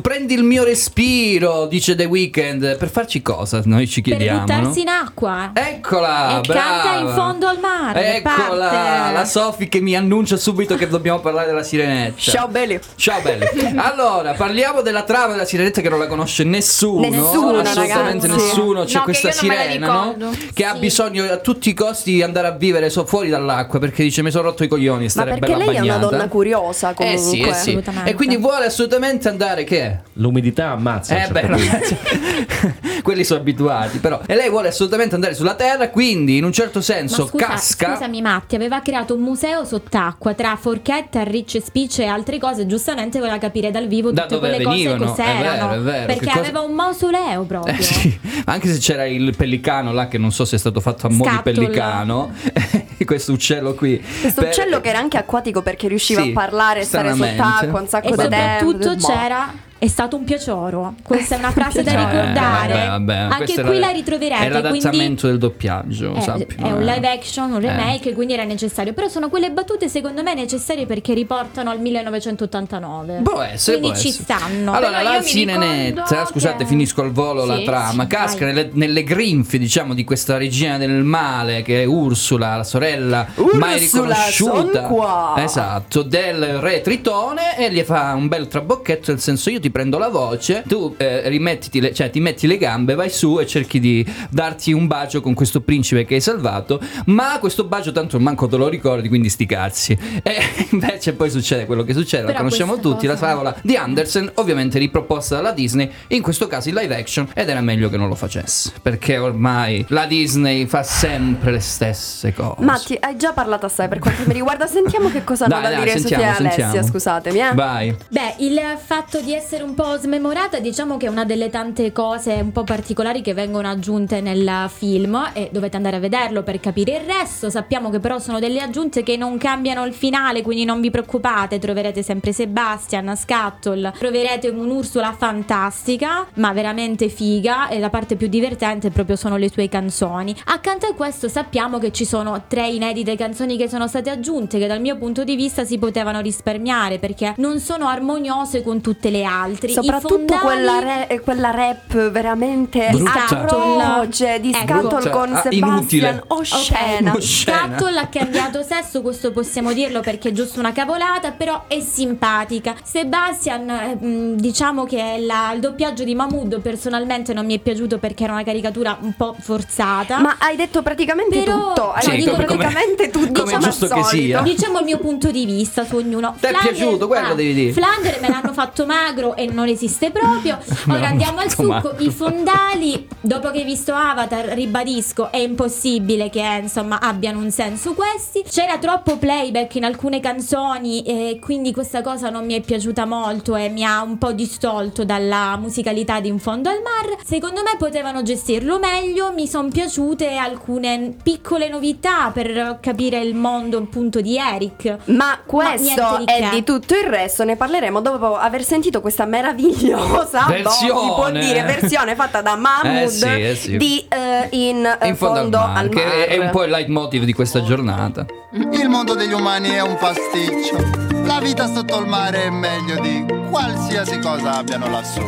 Prendi 0.00 0.34
il 0.34 0.42
mio 0.42 0.64
respiro, 0.64 1.66
dice 1.66 1.94
The 1.94 2.04
Weeknd. 2.04 2.76
Per 2.76 2.88
farci 2.90 3.22
cosa? 3.22 3.60
Noi 3.64 3.86
ci 3.86 4.00
Per 4.00 4.16
chiediamo. 4.16 4.40
buttarsi 4.40 4.74
no? 4.76 4.80
in 4.82 4.88
acqua. 4.88 5.50
Eccola! 5.54 6.38
E 6.38 6.40
brava. 6.46 6.82
canta 6.82 6.98
in 6.98 7.08
fondo 7.14 7.46
al 7.46 7.58
mare. 7.58 8.16
Eccola! 8.16 8.68
parte. 8.68 9.12
La 9.12 9.24
Sofi 9.24 9.68
che 9.68 9.80
mi 9.80 9.96
annuncia 9.96 10.36
subito 10.36 10.76
che 10.76 10.88
dobbiamo 10.88 11.20
parlare 11.20 11.46
della 11.46 11.62
sirenetta. 11.62 12.14
Ciao 12.16 12.48
belli. 12.48 12.78
Ciao 12.96 13.20
belli. 13.20 13.44
Allora, 13.76 14.32
parliamo 14.32 14.80
della 14.82 15.02
trama 15.02 15.32
della 15.32 15.44
sirenetta 15.44 15.80
che 15.80 15.88
non 15.88 15.98
la 15.98 16.06
conosce 16.06 16.44
nessuno. 16.44 17.08
Nessuno, 17.08 17.58
assolutamente 17.58 18.26
ragazzi. 18.26 18.44
nessuno. 18.44 18.84
C'è 18.84 18.96
No, 18.98 19.02
questa 19.02 19.30
sirena, 19.32 19.86
no? 20.16 20.32
Che 20.52 20.64
ha 20.64 20.74
bisogno 20.74 21.24
a 21.24 21.36
tutti 21.38 21.68
i 21.68 21.74
costi 21.74 22.12
di 22.12 22.22
andare 22.22 22.46
a 22.46 22.52
vivere 22.52 22.90
so- 22.90 23.04
fuori 23.04 23.28
dall'acqua 23.28 23.78
perché 23.78 24.02
dice 24.02 24.22
mi 24.22 24.30
sono 24.30 24.44
rotto 24.44 24.64
i 24.64 24.68
coglioni 24.68 25.04
Ma 25.04 25.08
stare 25.10 25.30
perché 25.38 25.52
bella 25.52 25.64
lei 25.64 25.76
è 25.76 25.80
una 25.80 25.94
bagnata. 25.94 26.10
donna 26.10 26.28
curiosa 26.28 26.90
Eh 26.90 26.94
comunque. 26.94 27.22
sì, 27.22 27.40
eh 27.40 27.54
sì. 27.54 27.82
E 28.04 28.14
quindi 28.14 28.36
vuole 28.36 28.66
assolutamente 28.66 29.28
andare 29.28 29.64
che 29.64 29.83
è? 29.84 30.00
L'umidità 30.14 30.70
ammazza. 30.70 31.24
Eh 31.24 31.28
beh, 31.28 31.40
certo 31.40 31.56
no, 31.56 31.56
punto. 31.56 32.92
quelli 33.02 33.24
sono 33.24 33.40
abituati, 33.40 33.98
però. 33.98 34.20
E 34.26 34.34
lei 34.34 34.48
vuole 34.48 34.68
assolutamente 34.68 35.14
andare 35.14 35.34
sulla 35.34 35.54
Terra, 35.54 35.90
quindi 35.90 36.36
in 36.36 36.44
un 36.44 36.52
certo 36.52 36.80
senso 36.80 37.22
Ma 37.22 37.28
scusa, 37.28 37.46
casca. 37.46 37.92
scusami 37.94 38.22
Matti, 38.22 38.54
aveva 38.54 38.80
creato 38.80 39.14
un 39.14 39.20
museo 39.22 39.64
sott'acqua 39.64 40.34
tra 40.34 40.56
forchetta, 40.56 41.22
rich 41.22 41.60
speech 41.62 41.98
e 42.00 42.06
altre 42.06 42.38
cose, 42.38 42.66
giustamente 42.66 43.18
voleva 43.18 43.38
capire 43.38 43.70
dal 43.70 43.86
vivo 43.86 44.10
Da 44.10 44.22
tutte 44.22 44.34
dove 44.36 44.48
quelle 44.48 44.64
venivano, 44.64 45.06
cose 45.06 45.22
è 45.22 45.26
cos'erano. 45.36 45.68
vero, 45.68 45.80
è 45.80 45.84
vero, 45.84 46.06
perché 46.06 46.26
cosa- 46.26 46.38
aveva 46.38 46.60
un 46.60 46.72
mausoleo 46.72 47.42
proprio. 47.46 47.74
Eh, 47.74 47.82
sì. 47.82 48.18
Anche 48.46 48.72
se 48.72 48.78
c'era 48.78 49.04
il 49.06 49.34
pellicano 49.36 49.92
là 49.92 50.08
che 50.08 50.18
non 50.18 50.32
so 50.32 50.44
se 50.44 50.56
è 50.56 50.58
stato 50.58 50.80
fatto 50.80 51.06
a 51.06 51.10
mo' 51.10 51.24
di 51.28 51.40
pellicano, 51.42 52.32
questo 53.04 53.32
uccello 53.32 53.74
qui. 53.74 54.02
Questo 54.20 54.40
Per- 54.40 54.50
uccello 54.50 54.80
che 54.80 54.88
era 54.88 54.98
anche 54.98 55.18
acquatico 55.18 55.60
perché 55.62 55.88
riusciva 55.88 56.22
Sì, 56.22 56.30
a 56.30 56.32
parlare, 56.32 56.84
stare 56.84 57.10
stranamente. 57.12 57.42
sott'acqua 57.42 57.80
un 57.80 57.88
sacco 57.88 58.06
E 58.08 58.10
di 58.10 58.16
tempo. 58.28 58.70
soprattutto 58.70 58.96
Boh. 58.96 59.06
c'era 59.06 59.52
è 59.84 59.88
stato 59.88 60.16
un 60.16 60.24
piacoro. 60.24 60.94
Questa 61.02 61.34
è 61.34 61.38
una 61.38 61.50
frase 61.52 61.82
da 61.82 61.92
Eh, 61.92 61.96
ricordare. 61.96 62.72
vabbè, 62.72 62.86
vabbè, 62.88 63.14
Anche 63.16 63.52
qui 63.52 63.76
era- 63.76 63.78
la 63.78 63.88
ritroverete. 63.90 64.44
È 64.44 64.48
l'adattamento 64.48 64.88
quindi 64.88 65.20
del 65.20 65.38
doppiaggio, 65.38 66.14
è, 66.14 66.20
sappi. 66.20 66.46
è 66.58 66.70
un 66.72 66.80
eh. 66.88 66.94
live 66.94 67.08
action, 67.10 67.52
un 67.52 67.60
remake, 67.60 68.14
quindi 68.14 68.32
era 68.32 68.44
necessario. 68.44 68.92
Però 68.94 69.08
sono 69.08 69.28
quelle 69.28 69.50
battute 69.50 69.88
secondo 69.88 70.22
me 70.22 70.34
necessarie 70.34 70.86
perché 70.86 71.12
riportano 71.14 71.70
al 71.70 71.80
1989. 71.80 73.20
Può 73.22 73.40
essere, 73.42 73.78
Quindi 73.78 73.92
può 73.94 74.02
ci 74.02 74.08
essere. 74.08 74.24
stanno. 74.24 74.72
Allora, 74.72 74.98
Però 74.98 75.12
la 75.12 75.22
sirenetta, 75.22 76.02
ricordo 76.04 76.26
scusate, 76.30 76.56
che- 76.58 76.66
finisco 76.66 77.02
al 77.02 77.12
volo 77.12 77.44
la 77.44 77.56
Sì, 77.58 77.64
trama. 77.64 78.02
sì, 78.04 78.08
casca 78.08 78.44
nelle, 78.46 78.70
nelle 78.72 79.04
grinfie, 79.04 79.58
diciamo, 79.58 79.92
di 79.94 80.04
questa 80.04 80.36
regina 80.38 80.78
del 80.78 81.02
male 81.04 81.62
che 81.62 81.82
è 81.82 81.84
Ursula, 81.84 82.56
la 82.56 82.64
sorella 82.64 83.26
mai 83.52 83.74
Ursula, 83.82 84.14
riconosciuta. 84.14 84.52
son 84.82 84.86
qua. 84.88 85.34
Esatto, 85.38 86.02
del 86.02 86.58
re 86.58 86.80
Tritone 86.80 87.58
e 87.58 87.70
gli 87.72 87.80
fa 87.82 88.14
un 88.14 88.28
bel 88.28 88.48
trabocchetto, 88.48 89.10
nel 89.12 89.20
senso 89.20 89.50
io 89.50 89.60
ti 89.60 89.70
prendo 89.74 89.98
la 89.98 90.06
voce, 90.08 90.62
tu 90.68 90.94
eh, 90.98 91.28
rimettiti 91.28 91.80
le, 91.80 91.92
cioè 91.92 92.08
ti 92.08 92.20
metti 92.20 92.46
le 92.46 92.58
gambe, 92.58 92.94
vai 92.94 93.10
su 93.10 93.40
e 93.40 93.44
cerchi 93.46 93.80
di 93.80 94.06
darti 94.30 94.72
un 94.72 94.86
bacio 94.86 95.20
con 95.20 95.34
questo 95.34 95.62
principe 95.62 96.04
che 96.04 96.14
hai 96.14 96.20
salvato, 96.20 96.80
ma 97.06 97.38
questo 97.40 97.64
bacio 97.64 97.90
tanto 97.90 98.20
manco 98.20 98.46
te 98.46 98.56
lo 98.56 98.68
ricordi, 98.68 99.08
quindi 99.08 99.28
sti 99.28 99.46
cazzi. 99.46 99.98
E 100.22 100.36
invece 100.70 101.14
poi 101.14 101.28
succede 101.28 101.66
quello 101.66 101.82
che 101.82 101.92
succede, 101.92 102.22
la 102.22 102.28
Però 102.28 102.38
conosciamo 102.44 102.74
questa 102.74 102.88
tutti, 102.88 103.06
la 103.08 103.14
cosa- 103.14 103.26
favola 103.26 103.56
di 103.62 103.74
Andersen, 103.74 104.30
ovviamente 104.34 104.78
riproposta 104.78 105.34
dalla 105.34 105.50
Disney, 105.50 105.90
in 106.08 106.22
questo 106.22 106.46
caso 106.46 106.68
in 106.68 106.76
live 106.76 106.96
action, 106.96 107.28
ed 107.34 107.48
era 107.48 107.60
meglio 107.60 107.88
che 107.88 107.96
non 107.96 108.06
lo 108.06 108.14
facesse, 108.14 108.70
perché 108.80 109.18
ormai 109.18 109.84
la 109.88 110.06
Disney 110.06 110.66
fa 110.66 110.84
sempre 110.84 111.50
le 111.50 111.58
stesse 111.58 112.32
cose. 112.32 112.62
Matti, 112.62 112.96
hai 113.00 113.16
già 113.16 113.32
parlato 113.32 113.66
assai 113.66 113.88
per 113.88 113.98
quanto 113.98 114.22
mi 114.26 114.34
riguarda. 114.34 114.68
Sentiamo 114.68 115.10
che 115.10 115.24
cosa 115.24 115.46
hanno 115.46 115.54
Dai, 115.54 115.62
da 115.62 115.68
dai, 115.70 115.78
dire 115.78 115.98
sentiamo, 115.98 116.22
Sofia 116.22 116.36
e 116.36 116.38
Alessia. 116.46 116.62
sentiamo. 116.64 116.86
Scusatemi, 116.86 117.38
eh. 117.40 117.54
Vai. 117.54 117.96
Beh, 118.08 118.34
il 118.38 118.60
fatto 118.84 119.20
di 119.20 119.34
essere 119.34 119.53
un 119.62 119.74
po' 119.74 119.96
smemorata, 119.96 120.58
diciamo 120.58 120.96
che 120.96 121.06
è 121.06 121.08
una 121.08 121.24
delle 121.24 121.50
tante 121.50 121.92
cose 121.92 122.32
un 122.34 122.50
po' 122.50 122.64
particolari 122.64 123.20
che 123.20 123.34
vengono 123.34 123.68
aggiunte 123.68 124.20
nel 124.20 124.68
film 124.68 125.30
e 125.32 125.50
dovete 125.52 125.76
andare 125.76 125.96
a 125.96 125.98
vederlo 126.00 126.42
per 126.42 126.58
capire 126.60 126.96
il 126.96 127.04
resto. 127.04 127.50
Sappiamo 127.50 127.90
che 127.90 128.00
però 128.00 128.18
sono 128.18 128.38
delle 128.40 128.60
aggiunte 128.60 129.02
che 129.02 129.16
non 129.16 129.38
cambiano 129.38 129.84
il 129.84 129.94
finale, 129.94 130.42
quindi 130.42 130.64
non 130.64 130.80
vi 130.80 130.90
preoccupate, 130.90 131.58
troverete 131.58 132.02
sempre 132.02 132.32
Sebastian, 132.32 133.16
Scattle, 133.16 133.92
troverete 133.98 134.48
un'Ursula 134.48 135.12
fantastica, 135.12 136.26
ma 136.34 136.52
veramente 136.52 137.08
figa 137.08 137.68
e 137.68 137.78
la 137.78 137.90
parte 137.90 138.16
più 138.16 138.28
divertente 138.28 138.90
proprio 138.90 139.16
sono 139.16 139.36
le 139.36 139.50
sue 139.50 139.68
canzoni. 139.68 140.34
Accanto 140.46 140.86
a 140.86 140.94
questo 140.94 141.28
sappiamo 141.28 141.78
che 141.78 141.92
ci 141.92 142.04
sono 142.04 142.44
tre 142.48 142.68
inedite 142.68 143.16
canzoni 143.16 143.56
che 143.56 143.68
sono 143.68 143.86
state 143.86 144.10
aggiunte 144.10 144.58
che 144.58 144.66
dal 144.66 144.80
mio 144.80 144.96
punto 144.96 145.22
di 145.22 145.36
vista 145.36 145.64
si 145.64 145.78
potevano 145.78 146.20
risparmiare 146.20 146.98
perché 146.98 147.34
non 147.36 147.60
sono 147.60 147.86
armoniose 147.86 148.62
con 148.62 148.80
tutte 148.80 149.10
le 149.10 149.22
altre. 149.22 149.42
I 149.46 149.72
Soprattutto 149.72 150.34
fondali- 150.36 150.40
quella, 150.40 150.78
re- 151.06 151.20
quella 151.22 151.50
rap 151.50 152.10
veramente 152.10 152.88
Brutta. 152.90 153.24
atroce 153.28 154.40
di 154.40 154.52
Ecco. 154.54 154.62
Con 155.10 155.32
Ah, 155.34 155.40
Sebastian 155.42 155.52
inutile. 155.52 156.22
oscena. 156.28 157.10
Ok, 157.12 157.16
Oscena. 157.16 157.56
Scattle 157.66 157.98
ha 157.98 158.06
cambiato 158.08 158.62
sesso, 158.62 159.02
questo 159.02 159.32
possiamo 159.32 159.72
dirlo 159.72 160.00
perché 160.00 160.28
è 160.28 160.32
giusto 160.32 160.58
una 160.60 160.72
cavolata, 160.72 161.32
però 161.32 161.64
è 161.68 161.80
simpatica. 161.80 162.74
Sebastian, 162.82 163.68
eh, 163.68 163.94
mh, 164.04 164.36
diciamo 164.36 164.84
che 164.84 165.16
la- 165.20 165.52
il 165.52 165.60
doppiaggio 165.60 166.04
di 166.04 166.14
Mahmood 166.14 166.60
personalmente 166.60 167.32
non 167.32 167.44
mi 167.46 167.54
è 167.56 167.58
piaciuto 167.58 167.98
perché 167.98 168.24
era 168.24 168.32
una 168.32 168.42
caricatura 168.44 168.96
un 169.00 169.14
po' 169.16 169.34
forzata. 169.38 170.18
Ma 170.20 170.36
hai 170.38 170.56
detto 170.56 170.82
praticamente 170.82 171.38
Però- 171.42 171.68
tutto. 171.74 171.92
Hai 171.92 172.02
Sì, 172.02 172.10
detto 172.16 172.30
come- 172.32 172.44
praticamente 172.44 173.10
tutto. 173.10 173.42
come 173.42 173.52
come 173.52 173.54
al 173.54 173.62
giusto 173.62 173.88
che 173.88 174.02
sia. 174.04 174.40
Diciamo 174.42 174.78
il 174.78 174.84
mio 174.84 174.98
punto 174.98 175.30
di 175.30 175.44
vista 175.44 175.84
su 175.84 175.96
ognuno. 175.96 176.34
Ti 176.40 176.46
è 176.46 176.52
piaciuto? 176.52 177.06
Quello 177.06 177.34
devi 177.34 177.54
dire. 177.54 177.72
Flandre 177.72 178.18
me 178.20 178.28
l'hanno 178.28 178.52
fatto 178.52 178.86
magro 178.86 179.33
e 179.34 179.46
non 179.46 179.68
esiste 179.68 180.10
proprio. 180.10 180.58
Ora 180.88 181.08
andiamo 181.08 181.40
al 181.40 181.50
succo. 181.50 181.66
magro. 181.66 181.94
I 181.98 182.10
fondali, 182.10 183.08
dopo 183.20 183.50
che 183.50 183.58
hai 183.58 183.64
visto 183.64 183.92
Avatar, 183.92 184.46
ribadisco, 184.46 185.30
è 185.30 185.38
impossibile 185.38 186.30
che 186.30 186.60
insomma 186.62 187.00
abbiano 187.00 187.38
un 187.38 187.50
senso 187.50 187.94
questi. 187.94 188.44
C'era 188.48 188.78
troppo 188.78 189.16
playback 189.16 189.74
in 189.76 189.84
alcune 189.84 190.20
canzoni 190.20 191.02
e 191.02 191.38
quindi 191.40 191.72
questa 191.72 192.02
cosa 192.02 192.30
non 192.30 192.44
mi 192.44 192.54
è 192.54 192.60
piaciuta 192.60 193.04
molto 193.04 193.56
e 193.56 193.68
mi 193.68 193.84
ha 193.84 194.02
un 194.02 194.18
po' 194.18 194.32
distolto 194.32 195.04
dalla 195.04 195.56
musicalità 195.56 196.20
di 196.20 196.28
In 196.28 196.38
fondo 196.38 196.68
al 196.68 196.80
mar. 196.82 197.18
Secondo 197.24 197.62
me 197.62 197.76
potevano 197.78 198.22
gestirlo 198.22 198.78
meglio. 198.78 199.32
Mi 199.32 199.46
sono 199.46 199.68
piaciute 199.68 200.36
alcune 200.36 201.14
piccole 201.22 201.68
novità 201.68 202.30
per 202.32 202.78
capire 202.80 203.20
il 203.20 203.34
mondo 203.34 203.78
appunto 203.78 204.20
di 204.20 204.36
Eric. 204.36 204.98
Ma 205.06 205.40
questo 205.44 206.18
di 206.18 206.24
è 206.24 206.40
che. 206.40 206.48
di 206.50 206.64
tutto 206.64 206.94
il 206.94 207.04
resto, 207.04 207.44
ne 207.44 207.56
parleremo 207.56 208.00
dopo 208.00 208.36
aver 208.36 208.64
sentito 208.64 209.00
questa 209.00 209.23
meravigliosa 209.26 210.46
boh, 210.46 210.70
si 210.70 210.86
può 210.86 211.22
Versione. 211.24 211.40
dire, 211.40 211.62
versione 211.62 212.14
fatta 212.14 212.40
da 212.42 212.56
Mahmood 212.56 213.02
Eh 213.02 213.08
sì, 213.08 213.26
eh 213.26 213.54
sì. 213.56 213.76
di 213.76 214.04
eh, 214.08 214.48
in, 214.50 214.84
eh, 215.00 215.08
In 215.08 215.16
fondo, 215.16 215.58
al 215.58 215.66
mare, 215.72 215.88
che 215.88 216.26
è- 216.26 216.38
un 216.38 216.50
po' 216.50 216.64
il 216.64 216.70
leitmotiv 216.70 217.24
di 217.24 217.32
questa 217.32 217.62
giornata. 217.62 218.24
Il 218.52 218.88
mondo 218.88 219.14
degli 219.14 219.32
umani 219.32 219.70
è 219.70 219.80
un 219.80 219.96
pasticcio. 219.98 220.76
La 221.24 221.40
vita 221.40 221.66
sotto 221.72 221.98
il 221.98 222.06
mare 222.06 222.44
è 222.44 222.50
meglio 222.50 223.00
di 223.00 223.24
qualsiasi 223.50 224.18
cosa 224.20 224.56
abbiano 224.58 224.88
lassù. 224.88 225.22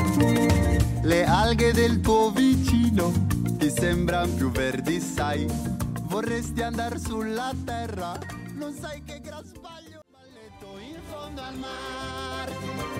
Le 1.02 1.24
alghe 1.24 1.72
del 1.72 2.00
tuo 2.00 2.30
vicino 2.30 3.12
ti 3.58 3.70
sembrano 3.70 4.28
più 4.34 4.50
verdi, 4.50 5.00
sai. 5.00 5.46
Vorresti 6.02 6.62
andare 6.62 6.98
sulla 6.98 7.50
terra, 7.64 8.12
non 8.54 8.72
sai 8.78 9.02
che 9.04 9.20
gran 9.22 9.42
sbaglio. 9.44 10.00
Balletto 10.10 10.78
in 10.80 11.00
fondo 11.10 11.24
fondo 11.36 11.40
al 11.42 11.54
mar 11.56 12.95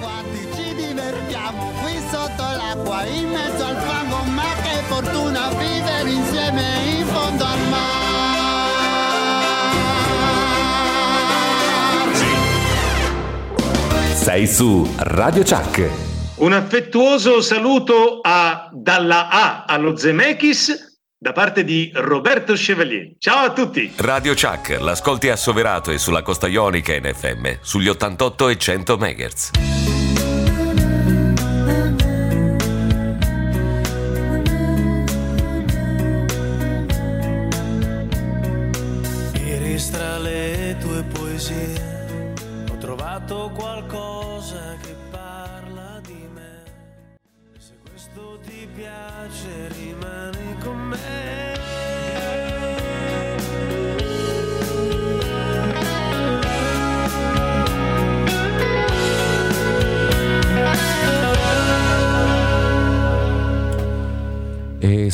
quanti 0.00 0.46
ci 0.54 0.74
divertiamo 0.74 1.72
qui 1.82 1.98
sotto 2.10 2.42
l'acqua 2.42 3.04
in 3.04 3.28
mezzo 3.28 3.64
al 3.64 3.76
fango 3.76 4.22
ma 4.30 4.54
che 4.62 4.82
fortuna 4.88 5.48
vivere 5.50 6.10
insieme 6.10 6.64
in 6.98 7.06
fondo 7.06 7.44
al 7.44 7.68
mar 7.68 7.96
Sei 14.12 14.46
su 14.48 14.92
Radio 14.96 15.44
Chuck. 15.44 15.88
Un 16.38 16.52
affettuoso 16.52 17.40
saluto 17.40 18.18
a 18.22 18.68
Dalla 18.72 19.28
A 19.28 19.64
allo 19.66 19.96
Zemeckis 19.96 20.85
da 21.26 21.32
parte 21.32 21.64
di 21.64 21.90
Roberto 21.92 22.52
Chevalier. 22.52 23.14
Ciao 23.18 23.46
a 23.46 23.52
tutti! 23.52 23.92
Radio 23.96 24.32
Chuck, 24.34 24.78
l'ascolti 24.78 25.28
a 25.28 25.34
Soverato 25.34 25.90
e 25.90 25.98
sulla 25.98 26.22
costa 26.22 26.46
ionica 26.46 26.94
in 26.94 27.02
FM 27.02 27.56
sugli 27.62 27.88
88 27.88 28.48
e 28.50 28.56
100 28.56 28.96
MHz. 28.96 29.95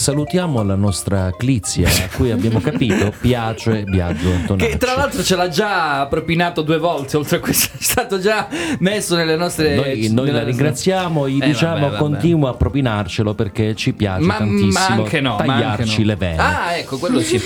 Salutiamo 0.02 0.64
la 0.64 0.74
nostra 0.74 1.30
Clizia, 1.38 1.88
a 1.88 2.08
cui 2.16 2.32
abbiamo 2.32 2.58
capito 2.58 3.12
piace 3.20 3.84
Biagio 3.84 4.32
Antonacci. 4.32 4.70
Che 4.70 4.76
tra 4.76 4.96
l'altro 4.96 5.22
ce 5.22 5.36
l'ha 5.36 5.48
già 5.48 6.04
propinato 6.10 6.62
due 6.62 6.78
volte, 6.78 7.16
oltre 7.16 7.36
a 7.36 7.40
questo 7.40 7.68
è 7.78 7.80
stato 7.80 8.18
già 8.18 8.48
messo 8.80 9.14
nelle 9.14 9.36
nostre... 9.36 9.76
Noi, 9.76 10.08
noi 10.10 10.26
nelle 10.26 10.38
la 10.38 10.44
ringraziamo, 10.44 11.28
gli 11.28 11.38
Eh, 11.40 11.46
diciamo 11.46 11.74
vabbè, 11.74 11.84
vabbè. 11.84 11.96
continua 11.98 12.50
a 12.50 12.54
propinarcelo 12.54 13.34
perché 13.34 13.76
ci 13.76 13.92
piace 13.92 14.24
Ma, 14.24 14.38
tantissimo 14.38 14.72
ma 14.72 14.86
anche 14.86 15.20
no, 15.20 15.36
tagliarci 15.36 15.82
anche 15.82 16.00
no. 16.00 16.06
le 16.06 16.16
vene. 16.16 16.36
Ah, 16.38 16.76
ecco, 16.76 16.98
quello 16.98 17.20
sì. 17.20 17.40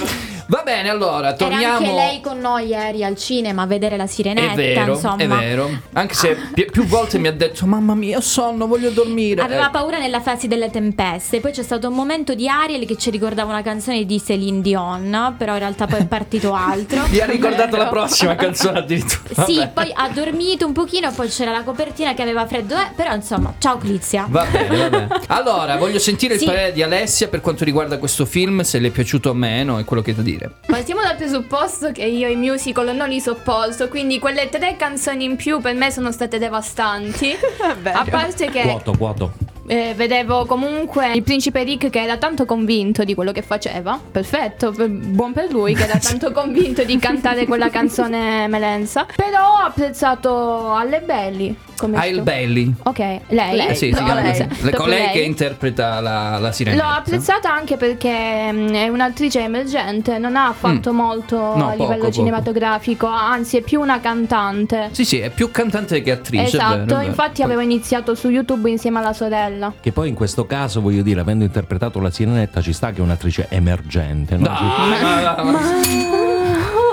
Va 0.48 0.62
bene, 0.64 0.88
allora, 0.88 1.28
Era 1.28 1.36
torniamo... 1.36 1.76
anche 1.78 1.92
lei 1.92 2.20
con 2.20 2.38
noi 2.38 2.66
ieri 2.68 3.02
al 3.02 3.16
cinema 3.16 3.62
a 3.62 3.66
vedere 3.66 3.96
la 3.96 4.06
sirenetta, 4.06 4.52
È 4.52 4.54
vero, 4.54 4.92
insomma. 4.94 5.16
è 5.16 5.26
vero. 5.26 5.68
Anche 5.94 6.14
se 6.14 6.36
pi- 6.54 6.66
più 6.70 6.84
volte 6.84 7.18
mi 7.18 7.26
ha 7.26 7.32
detto: 7.32 7.66
Mamma 7.66 7.94
mia, 7.96 8.18
ho 8.18 8.20
sonno, 8.20 8.66
voglio 8.68 8.90
dormire. 8.90 9.42
Aveva 9.42 9.66
Eh, 9.66 9.70
paura 9.70 9.98
nella 9.98 10.20
fase 10.20 10.46
delle 10.46 10.70
tempeste. 10.70 11.40
Poi 11.40 11.50
c'è 11.50 11.64
stato 11.64 11.88
un 11.88 11.94
momento 11.94 12.34
di 12.34 12.48
Ariel 12.48 12.86
che 12.86 12.96
ci 12.96 13.10
ricordava 13.10 13.50
una 13.50 13.62
canzone 13.62 14.04
di 14.04 14.22
Celine 14.24 14.60
Dion. 14.60 15.34
Però 15.36 15.52
in 15.54 15.58
realtà 15.58 15.86
poi 15.86 16.00
è 16.00 16.06
partito 16.06 16.54
altro. 16.54 17.02
Mi 17.08 17.18
ha 17.18 17.26
ricordato 17.26 17.76
la 17.76 17.88
prossima 17.88 18.36
canzone 18.36 18.78
addirittura. 18.78 19.44
Sì, 19.44 19.56
Vabbè. 19.56 19.70
poi 19.74 19.90
ha 19.92 20.08
dormito 20.10 20.64
un 20.64 20.72
pochino, 20.72 21.10
poi 21.10 21.28
c'era 21.28 21.50
la 21.50 21.64
copertina 21.64 22.14
che 22.14 22.22
aveva 22.22 22.46
freddo. 22.46 22.76
Eh, 22.76 22.92
però 22.94 23.12
insomma, 23.14 23.52
ciao 23.58 23.78
Clizia. 23.78 24.26
Va 24.28 24.44
bene, 24.48 24.76
va 24.76 24.88
bene. 24.90 25.08
Allora, 25.26 25.76
voglio 25.76 25.98
sentire 25.98 26.34
il 26.34 26.40
Sì. 26.40 26.46
parere 26.46 26.72
di 26.72 26.82
Alessia 26.84 27.26
per 27.26 27.40
quanto 27.40 27.64
riguarda 27.64 27.98
questo 27.98 28.24
film, 28.26 28.60
se 28.62 28.78
le 28.78 28.88
è 28.88 28.90
piaciuto 28.92 29.30
o 29.30 29.34
meno 29.34 29.78
e 29.80 29.84
quello 29.84 30.02
che 30.02 30.10
hai 30.10 30.16
da 30.16 30.22
dire. 30.36 30.52
Partiamo 30.66 31.02
dal 31.02 31.16
presupposto 31.16 31.92
che 31.92 32.04
io 32.04 32.28
i 32.28 32.36
musical 32.36 32.94
non 32.94 33.08
li 33.08 33.20
sopporto, 33.20 33.88
quindi 33.88 34.18
quelle 34.18 34.48
tre 34.48 34.76
canzoni 34.76 35.24
in 35.24 35.36
più 35.36 35.60
per 35.60 35.74
me 35.74 35.90
sono 35.90 36.12
state 36.12 36.38
devastanti. 36.38 37.34
A 37.84 38.04
parte 38.08 38.50
che 38.50 38.62
Vuoto, 38.62 38.92
vuoto. 38.92 39.32
Eh, 39.66 39.92
vedevo 39.96 40.44
comunque 40.46 41.12
il 41.12 41.22
principe 41.22 41.62
Rick 41.62 41.90
che 41.90 42.02
era 42.02 42.16
tanto 42.16 42.44
convinto 42.44 43.04
di 43.04 43.14
quello 43.14 43.32
che 43.32 43.42
faceva. 43.42 43.98
Perfetto, 44.10 44.70
per- 44.72 44.88
buon 44.88 45.32
per 45.32 45.50
lui 45.50 45.74
che 45.74 45.84
era 45.84 45.98
tanto 46.02 46.32
convinto 46.32 46.84
di 46.84 46.98
cantare 46.98 47.46
quella 47.46 47.70
canzone 47.70 48.46
melenza. 48.48 49.06
Però 49.14 49.54
ho 49.60 49.64
apprezzato 49.64 50.72
Alle 50.74 51.00
Belli. 51.00 51.56
Come 51.76 52.00
si 52.00 52.06
il 52.06 52.12
chiama? 52.14 52.30
Belli. 52.30 52.74
Ok, 52.84 52.98
lei. 53.28 53.66
Eh 53.68 53.74
sì, 53.74 53.92
si 53.92 54.02
chiama 54.02 54.14
lei. 54.22 54.30
così. 54.30 54.40
Le- 54.40 54.46
Proprio 54.46 54.76
Colei 54.80 54.98
lei. 54.98 55.12
che 55.12 55.20
interpreta 55.20 56.00
la, 56.00 56.38
la 56.38 56.50
sirena. 56.52 56.82
L'ho 56.82 56.88
apprezzata 56.96 57.52
anche 57.52 57.76
perché 57.76 58.50
mm, 58.50 58.68
è 58.68 58.88
un'attrice 58.88 59.40
emergente, 59.40 60.16
non 60.18 60.36
ha 60.36 60.54
fatto 60.56 60.92
molto 60.94 61.34
Mm. 61.36 61.58
No, 61.58 61.66
a 61.66 61.70
poco, 61.72 61.82
livello 61.82 62.00
poco. 62.04 62.12
cinematografico, 62.12 63.06
anzi 63.06 63.58
è 63.58 63.60
più 63.60 63.80
una 63.80 64.00
cantante. 64.00 64.88
Sì, 64.92 65.04
sì, 65.04 65.18
è 65.18 65.28
più 65.30 65.50
cantante 65.50 66.00
che 66.00 66.12
attrice. 66.12 66.44
esatto, 66.44 66.68
vero, 66.76 66.82
è 66.82 66.86
vero. 66.86 67.02
infatti 67.02 67.42
aveva 67.42 67.62
iniziato 67.62 68.14
su 68.14 68.30
YouTube 68.30 68.70
insieme 68.70 68.98
alla 68.98 69.12
sorella. 69.12 69.55
Che 69.80 69.92
poi 69.92 70.08
in 70.08 70.14
questo 70.14 70.46
caso, 70.46 70.80
voglio 70.80 71.02
dire, 71.02 71.20
avendo 71.20 71.44
interpretato 71.44 71.98
la 72.00 72.10
sirenetta, 72.10 72.60
ci 72.60 72.72
sta 72.72 72.90
che 72.92 72.98
è 72.98 73.00
un'attrice 73.02 73.46
emergente. 73.50 74.36
no? 74.36 74.48
Ma- 74.48 75.42
ma- 75.42 75.60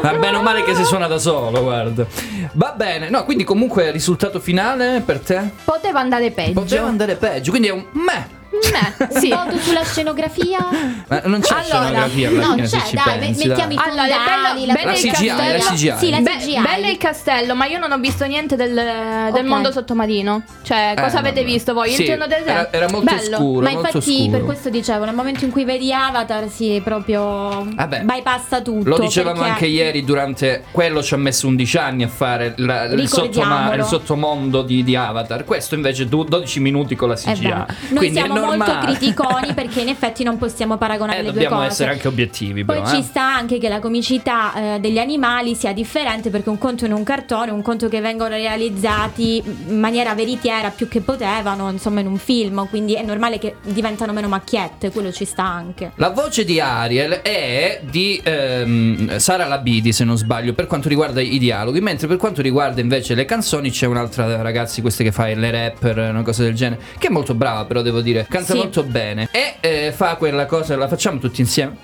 Ma 0.01 0.13
bene 0.17 0.35
o 0.37 0.41
male 0.41 0.63
che 0.63 0.75
si 0.75 0.83
suona 0.83 1.07
da 1.07 1.17
solo, 1.17 1.61
guarda. 1.61 2.05
Va 2.53 2.73
bene, 2.75 3.09
no, 3.09 3.23
quindi 3.23 3.45
comunque 3.45 3.85
il 3.87 3.93
risultato 3.93 4.39
finale 4.41 5.01
per 5.05 5.19
te? 5.19 5.41
Poteva 5.63 6.01
andare 6.01 6.29
peggio. 6.31 6.51
Poteva 6.59 6.87
andare 6.87 7.15
peggio, 7.15 7.51
quindi 7.51 7.69
è 7.69 7.71
un 7.71 7.85
me. 7.93 8.41
Meh, 8.71 9.19
sì. 9.19 9.31
Un 9.31 9.59
sulla 9.59 9.83
scenografia? 9.83 10.59
Ma 11.07 11.21
non 11.25 11.39
c'è 11.41 11.53
Allora, 11.53 11.63
scenografia 11.63 12.29
alla 12.29 12.45
no, 12.45 12.53
fine 12.53 12.67
se 12.67 12.77
c'è, 12.77 12.85
ci 12.85 12.95
dai, 12.95 13.19
pensi, 13.19 13.47
mettiamo 13.47 13.73
dai. 13.73 13.75
i 13.75 13.89
Allora, 13.89 14.15
fondali, 14.15 14.59
bello, 14.59 14.65
la, 14.65 14.73
bello 14.73 14.85
La 14.85 14.91
il 14.93 14.97
CGI, 14.99 15.25
la 15.27 15.35
castello. 15.35 15.63
CGI. 15.63 15.93
Sì, 15.97 16.09
la 16.11 16.19
Be- 16.19 16.37
CGI. 16.37 16.61
bello 16.61 16.89
il 16.89 16.97
castello, 16.97 17.55
ma 17.55 17.65
io 17.65 17.79
non 17.79 17.91
ho 17.91 17.97
visto 17.97 18.25
niente 18.25 18.55
del, 18.55 18.73
del 18.73 19.41
Ok. 19.41 19.47
mondo 19.47 19.71
sottomarino. 19.71 20.43
Cioè, 20.61 20.93
Eh, 20.95 21.01
cosa 21.01 21.19
avete 21.19 21.41
vabbè. 21.41 21.51
visto 21.51 21.73
voi? 21.73 21.89
Sì, 21.91 22.01
il 22.01 22.07
giorno 22.07 22.27
del 22.27 22.43
re? 22.43 22.51
era- 22.51 22.71
era 22.71 22.89
molto 22.89 23.13
bello. 23.15 23.37
scuro. 23.37 23.65
Ma 23.65 23.71
molto 23.71 23.87
infatti 23.97 24.15
scuro. 24.17 24.31
per 24.31 24.43
questo 24.45 24.69
dicevo, 24.69 25.05
nel 25.05 25.15
momento 25.15 25.45
in 25.45 25.51
cui 25.51 25.63
vedi 25.65 25.91
Avatar 25.91 26.47
si 26.49 26.79
proprio 26.83 27.65
Vabbè. 27.73 28.01
bypassa 28.01 28.61
tutto. 28.61 28.87
Lo 28.89 28.97
dicevamo 28.99 29.37
perché- 29.39 29.51
anche 29.53 29.65
ieri 29.65 30.03
durante 30.03 30.63
quello 30.71 31.01
ci 31.01 31.13
ha 31.13 31.17
messo 31.17 31.47
11 31.47 31.77
anni 31.77 32.03
a 32.03 32.07
fare 32.07 32.53
la- 32.57 32.83
il, 32.85 33.07
sottoma- 33.07 33.73
il 33.73 33.83
sottomondo 33.83 34.61
di, 34.61 34.83
di 34.83 34.95
Avatar. 34.95 35.43
Questo 35.43 35.75
invece 35.75 36.07
du- 36.07 36.23
12 36.23 36.59
minuti 36.59 36.95
con 36.95 37.09
la 37.09 37.15
CGI. 37.15 37.47
Noi 37.49 37.65
Quindi 37.95 38.17
siamo 38.19 38.33
è 38.43 38.55
molto 38.57 38.71
normale. 38.71 38.95
criticoni 38.97 39.53
perché 39.55 39.81
in 39.81 39.89
effetti 39.89 40.23
non 40.23 40.37
possiamo 40.37 40.77
paragonare 40.77 41.19
Eh, 41.19 41.21
le 41.23 41.31
due 41.31 41.41
dobbiamo 41.41 41.57
cose. 41.61 41.69
essere 41.71 41.91
anche 41.91 42.07
obiettivi, 42.07 42.63
Poi 42.65 42.77
però. 42.81 42.89
ci 42.89 42.97
eh. 42.99 43.03
sta 43.03 43.23
anche 43.23 43.57
che 43.59 43.69
la 43.69 43.79
comicità 43.79 44.75
eh, 44.75 44.79
degli 44.79 44.97
animali 44.99 45.55
sia 45.55 45.73
differente 45.73 46.29
perché 46.29 46.49
un 46.49 46.57
conto 46.57 46.85
in 46.85 46.93
un 46.93 47.03
cartone, 47.03 47.51
un 47.51 47.61
conto 47.61 47.87
che 47.87 48.01
vengono 48.01 48.35
realizzati 48.35 49.41
in 49.67 49.79
maniera 49.79 50.13
veritiera 50.13 50.69
più 50.69 50.87
che 50.87 51.01
potevano, 51.01 51.69
insomma 51.69 51.99
in 51.99 52.07
un 52.07 52.17
film, 52.17 52.67
quindi 52.69 52.93
è 52.95 53.03
normale 53.03 53.37
che 53.39 53.55
diventano 53.63 54.13
meno 54.13 54.27
macchiette, 54.27 54.91
quello 54.91 55.11
ci 55.11 55.25
sta 55.25 55.43
anche. 55.43 55.91
La 55.95 56.09
voce 56.09 56.43
di 56.43 56.59
Ariel 56.59 57.11
è 57.21 57.81
di 57.89 58.19
ehm, 58.23 59.17
Sara 59.17 59.45
Labidi, 59.45 59.91
se 59.93 60.03
non 60.03 60.17
sbaglio, 60.17 60.53
per 60.53 60.67
quanto 60.67 60.89
riguarda 60.89 61.21
i 61.21 61.37
dialoghi, 61.37 61.81
mentre 61.81 62.07
per 62.07 62.17
quanto 62.17 62.41
riguarda 62.41 62.81
invece 62.81 63.13
le 63.15 63.25
canzoni 63.25 63.69
c'è 63.71 63.85
un'altra 63.85 64.41
ragazzi, 64.41 64.81
queste 64.81 65.03
che 65.03 65.11
fa 65.11 65.27
le 65.27 65.51
rapper, 65.51 65.97
una 65.97 66.21
cosa 66.23 66.43
del 66.43 66.53
genere, 66.53 66.81
che 66.97 67.07
è 67.07 67.11
molto 67.11 67.33
brava, 67.33 67.65
però 67.65 67.81
devo 67.81 68.01
dire, 68.01 68.25
canta 68.33 68.53
Sì. 68.53 68.57
molto 68.57 68.83
bene 68.83 69.29
e 69.31 69.55
eh, 69.59 69.91
fa 69.95 70.15
quella 70.15 70.47
cosa, 70.47 70.75
la 70.75 70.87
facciamo 70.87 71.19
tutti 71.19 71.39
insieme. 71.41 71.77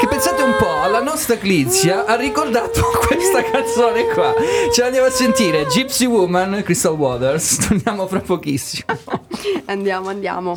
Che 0.00 0.06
pensate 0.06 0.42
un 0.42 0.54
po', 0.56 0.80
alla 0.80 1.00
nostra 1.02 1.36
Clizia 1.36 2.04
ha 2.04 2.14
ricordato 2.14 2.82
questa 3.04 3.42
canzone 3.42 4.06
qua. 4.14 4.32
Ce 4.72 4.80
l'andiamo 4.80 5.08
a 5.08 5.10
sentire, 5.10 5.66
Gypsy 5.66 6.06
Woman, 6.06 6.62
Crystal 6.62 6.92
Waters. 6.94 7.66
Torniamo 7.66 8.06
fra 8.06 8.20
pochissimo. 8.20 8.84
Andiamo, 9.66 10.08
andiamo. 10.08 10.56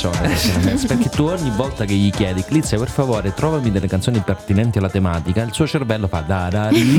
Canzone 0.00 0.78
perché 0.86 1.10
tu 1.10 1.24
ogni 1.24 1.52
volta 1.54 1.84
che 1.84 1.92
gli 1.92 2.10
chiedi 2.10 2.42
Clizia 2.42 2.78
per 2.78 2.88
favore 2.88 3.34
trovami 3.34 3.70
delle 3.70 3.86
canzoni 3.86 4.20
pertinenti 4.20 4.78
alla 4.78 4.88
tematica 4.88 5.42
il 5.42 5.52
suo 5.52 5.66
cervello 5.66 6.08
fa 6.08 6.20
da 6.20 6.48
da 6.50 6.68
ri, 6.68 6.80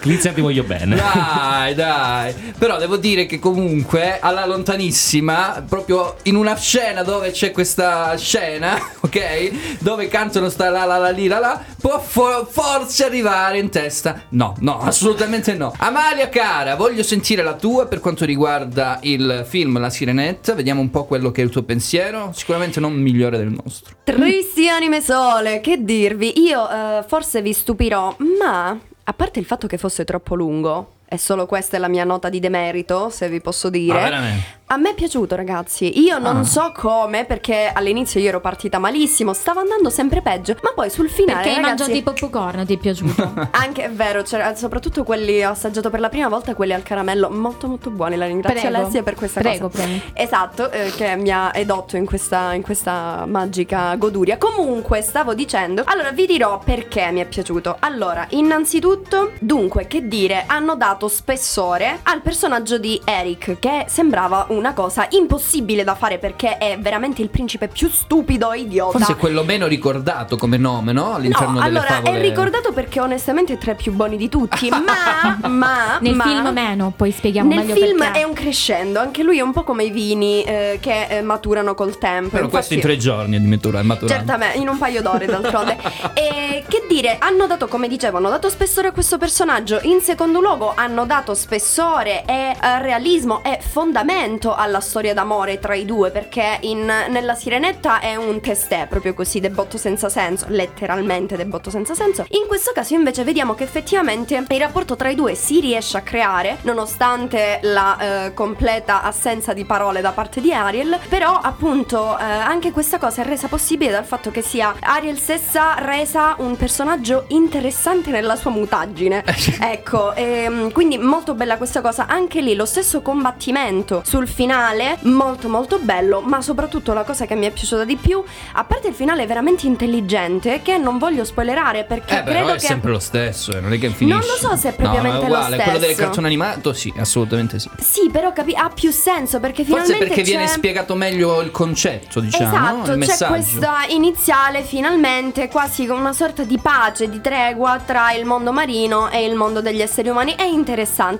Clizia 0.00 0.32
ti 0.32 0.40
voglio 0.40 0.64
bene 0.64 0.96
Dai, 0.96 1.74
dai. 1.74 2.34
Però 2.58 2.78
devo 2.78 2.96
dire 2.96 3.26
che 3.26 3.38
comunque 3.38 4.18
alla 4.18 4.46
lontanissima, 4.46 5.62
proprio 5.68 6.16
in 6.24 6.34
una 6.34 6.56
scena 6.56 7.02
dove 7.02 7.30
c'è 7.30 7.52
questa 7.52 8.16
scena, 8.16 8.76
ok? 9.00 9.78
Dove 9.80 10.08
cantano 10.08 10.48
sta 10.48 10.70
la 10.70 10.84
la 10.84 10.98
la 10.98 11.12
la 11.12 11.38
la, 11.38 11.62
può 11.80 12.00
fo- 12.00 12.46
forse 12.50 13.04
arrivare 13.04 13.58
in 13.58 13.70
testa. 13.70 14.22
No, 14.30 14.54
no, 14.60 14.80
assolutamente 14.80 15.54
no. 15.54 15.72
Amalia 15.76 16.28
cara, 16.28 16.74
voglio 16.76 17.02
sentire 17.02 17.42
la 17.42 17.54
tua 17.54 17.86
per 17.86 18.00
quanto 18.00 18.24
riguarda 18.24 18.98
il 19.02 19.44
film 19.48 19.78
La 19.78 19.90
Sirenetta. 19.90 20.54
Vediamo 20.54 20.79
un 20.80 20.90
po' 20.90 21.04
quello 21.04 21.30
che 21.30 21.42
è 21.42 21.44
il 21.44 21.50
tuo 21.50 21.62
pensiero. 21.62 22.32
Sicuramente 22.34 22.80
non 22.80 22.92
migliore 22.94 23.38
del 23.38 23.48
nostro. 23.62 23.96
Tristi 24.02 24.68
anime 24.68 25.00
sole, 25.00 25.60
che 25.60 25.84
dirvi? 25.84 26.40
Io 26.40 26.68
eh, 26.68 27.04
forse 27.06 27.42
vi 27.42 27.52
stupirò, 27.52 28.16
ma 28.40 28.78
a 29.02 29.12
parte 29.12 29.38
il 29.38 29.44
fatto 29.44 29.66
che 29.66 29.78
fosse 29.78 30.04
troppo 30.04 30.34
lungo, 30.34 30.94
e 31.12 31.18
solo 31.18 31.44
questa 31.46 31.76
è 31.76 31.80
la 31.80 31.88
mia 31.88 32.04
nota 32.04 32.28
di 32.28 32.38
demerito, 32.38 33.10
se 33.10 33.28
vi 33.28 33.40
posso 33.40 33.68
dire. 33.68 33.98
Ah? 34.00 34.58
A 34.72 34.76
me 34.76 34.90
è 34.90 34.94
piaciuto, 34.94 35.34
ragazzi. 35.34 35.98
Io 36.00 36.18
non 36.20 36.36
Ah. 36.38 36.44
so 36.44 36.72
come, 36.76 37.24
perché 37.24 37.72
all'inizio 37.74 38.20
io 38.20 38.28
ero 38.28 38.38
partita 38.40 38.78
malissimo, 38.78 39.32
stava 39.32 39.60
andando 39.60 39.90
sempre 39.90 40.22
peggio, 40.22 40.54
ma 40.62 40.70
poi 40.72 40.88
sul 40.90 41.10
finale. 41.10 41.42
Perché 41.42 41.48
hai 41.48 41.54
ragazzi, 41.56 41.90
mangiato 41.90 41.98
i 41.98 42.02
popcorn, 42.28 42.64
ti 42.66 42.74
è 42.74 42.76
piaciuto? 42.78 43.32
Anche 43.50 43.82
è 43.86 43.90
vero, 43.90 44.22
soprattutto 44.24 45.02
quelli 45.02 45.44
ho 45.44 45.50
assaggiato 45.50 45.90
per 45.90 45.98
la 45.98 46.08
prima 46.08 46.28
volta, 46.28 46.54
quelli 46.54 46.72
al 46.72 46.84
caramello, 46.84 47.28
molto 47.30 47.66
molto 47.66 47.90
buoni. 47.90 48.14
La 48.14 48.26
ringrazio 48.26 48.60
Prego. 48.60 48.76
Alessia 48.76 49.02
per 49.02 49.14
questa 49.16 49.40
Prego, 49.40 49.68
cosa. 49.70 49.82
prego. 49.82 50.00
Esatto, 50.12 50.70
eh, 50.70 50.92
che 50.96 51.16
mi 51.16 51.30
ha 51.32 51.50
edotto 51.52 51.96
in 51.96 52.04
questa, 52.06 52.52
in 52.52 52.62
questa 52.62 53.24
magica 53.26 53.96
goduria. 53.96 54.38
Comunque, 54.38 55.02
stavo 55.02 55.34
dicendo, 55.34 55.82
allora 55.84 56.12
vi 56.12 56.26
dirò 56.26 56.60
perché 56.60 57.10
mi 57.10 57.18
è 57.20 57.24
piaciuto. 57.26 57.74
Allora, 57.80 58.24
innanzitutto, 58.30 59.32
dunque, 59.40 59.88
che 59.88 60.06
dire, 60.06 60.44
hanno 60.46 60.76
dato 60.76 60.99
spessore 61.08 62.00
al 62.04 62.20
personaggio 62.20 62.78
di 62.78 63.00
Eric, 63.04 63.58
che 63.58 63.84
sembrava 63.88 64.46
una 64.50 64.72
cosa 64.74 65.06
impossibile 65.10 65.84
da 65.84 65.94
fare 65.94 66.18
perché 66.18 66.58
è 66.58 66.78
veramente 66.78 67.22
il 67.22 67.28
principe 67.28 67.68
più 67.68 67.88
stupido 67.88 68.52
e 68.52 68.60
idiota. 68.60 68.98
Forse 68.98 69.12
è 69.12 69.16
quello 69.16 69.44
meno 69.44 69.66
ricordato 69.66 70.36
come 70.36 70.56
nome, 70.56 70.92
no? 70.92 71.14
All'interno 71.14 71.52
No, 71.52 71.62
delle 71.62 71.78
allora 71.78 71.94
favole. 71.94 72.18
è 72.18 72.20
ricordato 72.20 72.72
perché 72.72 73.00
onestamente 73.00 73.54
è 73.54 73.58
tra 73.58 73.72
i 73.72 73.76
più 73.76 73.92
buoni 73.92 74.16
di 74.16 74.28
tutti, 74.28 74.68
ma, 74.70 75.38
ma 75.48 75.98
Nel 76.00 76.14
ma- 76.14 76.24
film 76.24 76.48
meno, 76.52 76.92
poi 76.96 77.10
spieghiamo 77.12 77.48
Nel 77.48 77.66
meglio 77.66 77.74
film 77.74 77.98
perché. 77.98 78.20
è 78.20 78.22
un 78.24 78.32
crescendo, 78.32 78.98
anche 78.98 79.22
lui 79.22 79.38
è 79.38 79.42
un 79.42 79.52
po' 79.52 79.62
come 79.64 79.84
i 79.84 79.90
vini 79.90 80.42
eh, 80.42 80.78
che 80.80 81.06
eh, 81.08 81.22
maturano 81.22 81.74
col 81.74 81.98
tempo. 81.98 82.30
Però 82.36 82.48
questo 82.48 82.72
in 82.74 82.80
Infatti- 82.80 82.80
tre 82.80 82.96
giorni 82.96 83.36
addirittura 83.36 83.78
è 83.80 83.82
maturato. 83.82 84.14
Certamente, 84.18 84.58
in 84.58 84.68
un 84.68 84.78
paio 84.78 85.02
d'ore 85.02 85.26
d'altronde. 85.26 85.76
e 86.14 86.64
che 86.68 86.84
dire, 86.88 87.16
hanno 87.18 87.46
dato, 87.46 87.66
come 87.68 87.88
dicevo, 87.88 88.16
hanno 88.18 88.28
dato 88.30 88.48
spessore 88.48 88.88
a 88.88 88.92
questo 88.92 89.16
personaggio. 89.18 89.78
In 89.82 90.00
secondo 90.00 90.40
luogo, 90.40 90.72
hanno 90.74 90.89
dato 91.06 91.34
spessore 91.34 92.24
e 92.24 92.54
eh, 92.60 92.82
realismo 92.82 93.42
e 93.42 93.58
fondamento 93.60 94.54
alla 94.54 94.80
storia 94.80 95.14
d'amore 95.14 95.58
tra 95.58 95.74
i 95.74 95.84
due. 95.84 96.10
Perché 96.10 96.58
in- 96.60 96.92
nella 97.08 97.34
Sirenetta 97.34 98.00
è 98.00 98.16
un 98.16 98.40
testè, 98.40 98.86
proprio 98.88 99.14
così, 99.14 99.40
debotto 99.40 99.78
senza 99.78 100.08
senso, 100.08 100.46
letteralmente 100.48 101.36
debotto 101.36 101.70
senza 101.70 101.94
senso. 101.94 102.26
In 102.30 102.46
questo 102.46 102.72
caso, 102.74 102.94
invece, 102.94 103.24
vediamo 103.24 103.54
che 103.54 103.64
effettivamente 103.64 104.36
il 104.36 104.60
rapporto 104.60 104.96
tra 104.96 105.08
i 105.08 105.14
due 105.14 105.34
si 105.34 105.60
riesce 105.60 105.96
a 105.96 106.02
creare, 106.02 106.58
nonostante 106.62 107.60
la 107.62 108.26
eh, 108.26 108.34
completa 108.34 109.02
assenza 109.02 109.52
di 109.52 109.64
parole 109.64 110.00
da 110.00 110.10
parte 110.10 110.40
di 110.40 110.52
Ariel. 110.52 110.98
Però, 111.08 111.32
appunto, 111.32 112.18
eh, 112.18 112.22
anche 112.22 112.70
questa 112.72 112.98
cosa 112.98 113.22
è 113.22 113.24
resa 113.24 113.48
possibile 113.48 113.90
dal 113.90 114.04
fatto 114.04 114.30
che 114.30 114.42
sia 114.42 114.74
Ariel 114.80 115.18
stessa 115.18 115.74
resa 115.78 116.34
un 116.38 116.56
personaggio 116.56 117.24
interessante 117.28 118.10
nella 118.10 118.36
sua 118.36 118.50
mutaggine. 118.50 119.24
ecco, 119.60 120.14
ehm, 120.14 120.72
quindi 120.80 120.96
molto 120.96 121.34
bella 121.34 121.58
questa 121.58 121.82
cosa. 121.82 122.06
Anche 122.06 122.40
lì 122.40 122.54
lo 122.54 122.64
stesso 122.64 123.02
combattimento 123.02 124.00
sul 124.02 124.26
finale, 124.26 124.96
molto 125.02 125.50
molto 125.50 125.78
bello, 125.78 126.22
ma 126.22 126.40
soprattutto 126.40 126.94
la 126.94 127.02
cosa 127.02 127.26
che 127.26 127.34
mi 127.34 127.44
è 127.44 127.50
piaciuta 127.50 127.84
di 127.84 127.96
più, 127.96 128.24
a 128.54 128.64
parte 128.64 128.88
il 128.88 128.94
finale 128.94 129.26
veramente 129.26 129.66
intelligente, 129.66 130.62
che 130.62 130.78
non 130.78 130.96
voglio 130.96 131.24
spoilerare 131.24 131.84
perché 131.84 132.20
Eh, 132.20 132.22
però 132.22 132.38
credo 132.38 132.52
è 132.54 132.54
che... 132.54 132.60
sempre 132.60 132.92
lo 132.92 132.98
stesso, 132.98 133.54
eh, 133.54 133.60
non 133.60 133.74
è 133.74 133.78
che 133.78 133.90
finisce. 133.90 134.18
Non 134.18 134.26
lo 134.26 134.36
so 134.48 134.56
se 134.56 134.68
è 134.68 134.70
No, 134.70 134.76
propriamente 134.76 135.18
no, 135.18 135.24
è 135.26 135.28
lo 135.28 135.34
uguale, 135.34 135.56
quello 135.62 135.78
del 135.78 135.88
stesso. 135.90 136.02
cartone 136.02 136.26
animato, 136.28 136.72
sì, 136.72 136.94
assolutamente 136.96 137.58
sì. 137.58 137.68
Sì, 137.78 138.08
però 138.10 138.32
capi- 138.32 138.54
ha 138.54 138.70
più 138.70 138.90
senso 138.90 139.38
perché 139.38 139.64
Forse 139.64 139.82
finalmente 139.84 140.06
perché 140.14 140.22
viene 140.22 140.46
c'è... 140.46 140.50
spiegato 140.52 140.94
meglio 140.94 141.42
il 141.42 141.50
concetto, 141.50 142.20
diciamo, 142.20 142.56
no? 142.56 142.82
Esatto, 142.84 142.92
il 142.92 143.04
c'è 143.06 143.26
questa 143.26 143.84
iniziale 143.88 144.62
finalmente 144.62 145.48
quasi 145.48 145.84
con 145.84 145.98
una 145.98 146.14
sorta 146.14 146.42
di 146.44 146.56
pace, 146.56 147.10
di 147.10 147.20
tregua 147.20 147.78
tra 147.84 148.12
il 148.14 148.24
mondo 148.24 148.50
marino 148.50 149.10
e 149.10 149.26
il 149.26 149.34
mondo 149.34 149.60
degli 149.60 149.82
esseri 149.82 150.08
umani. 150.08 150.32
È 150.34 150.42
interessante 150.44 150.68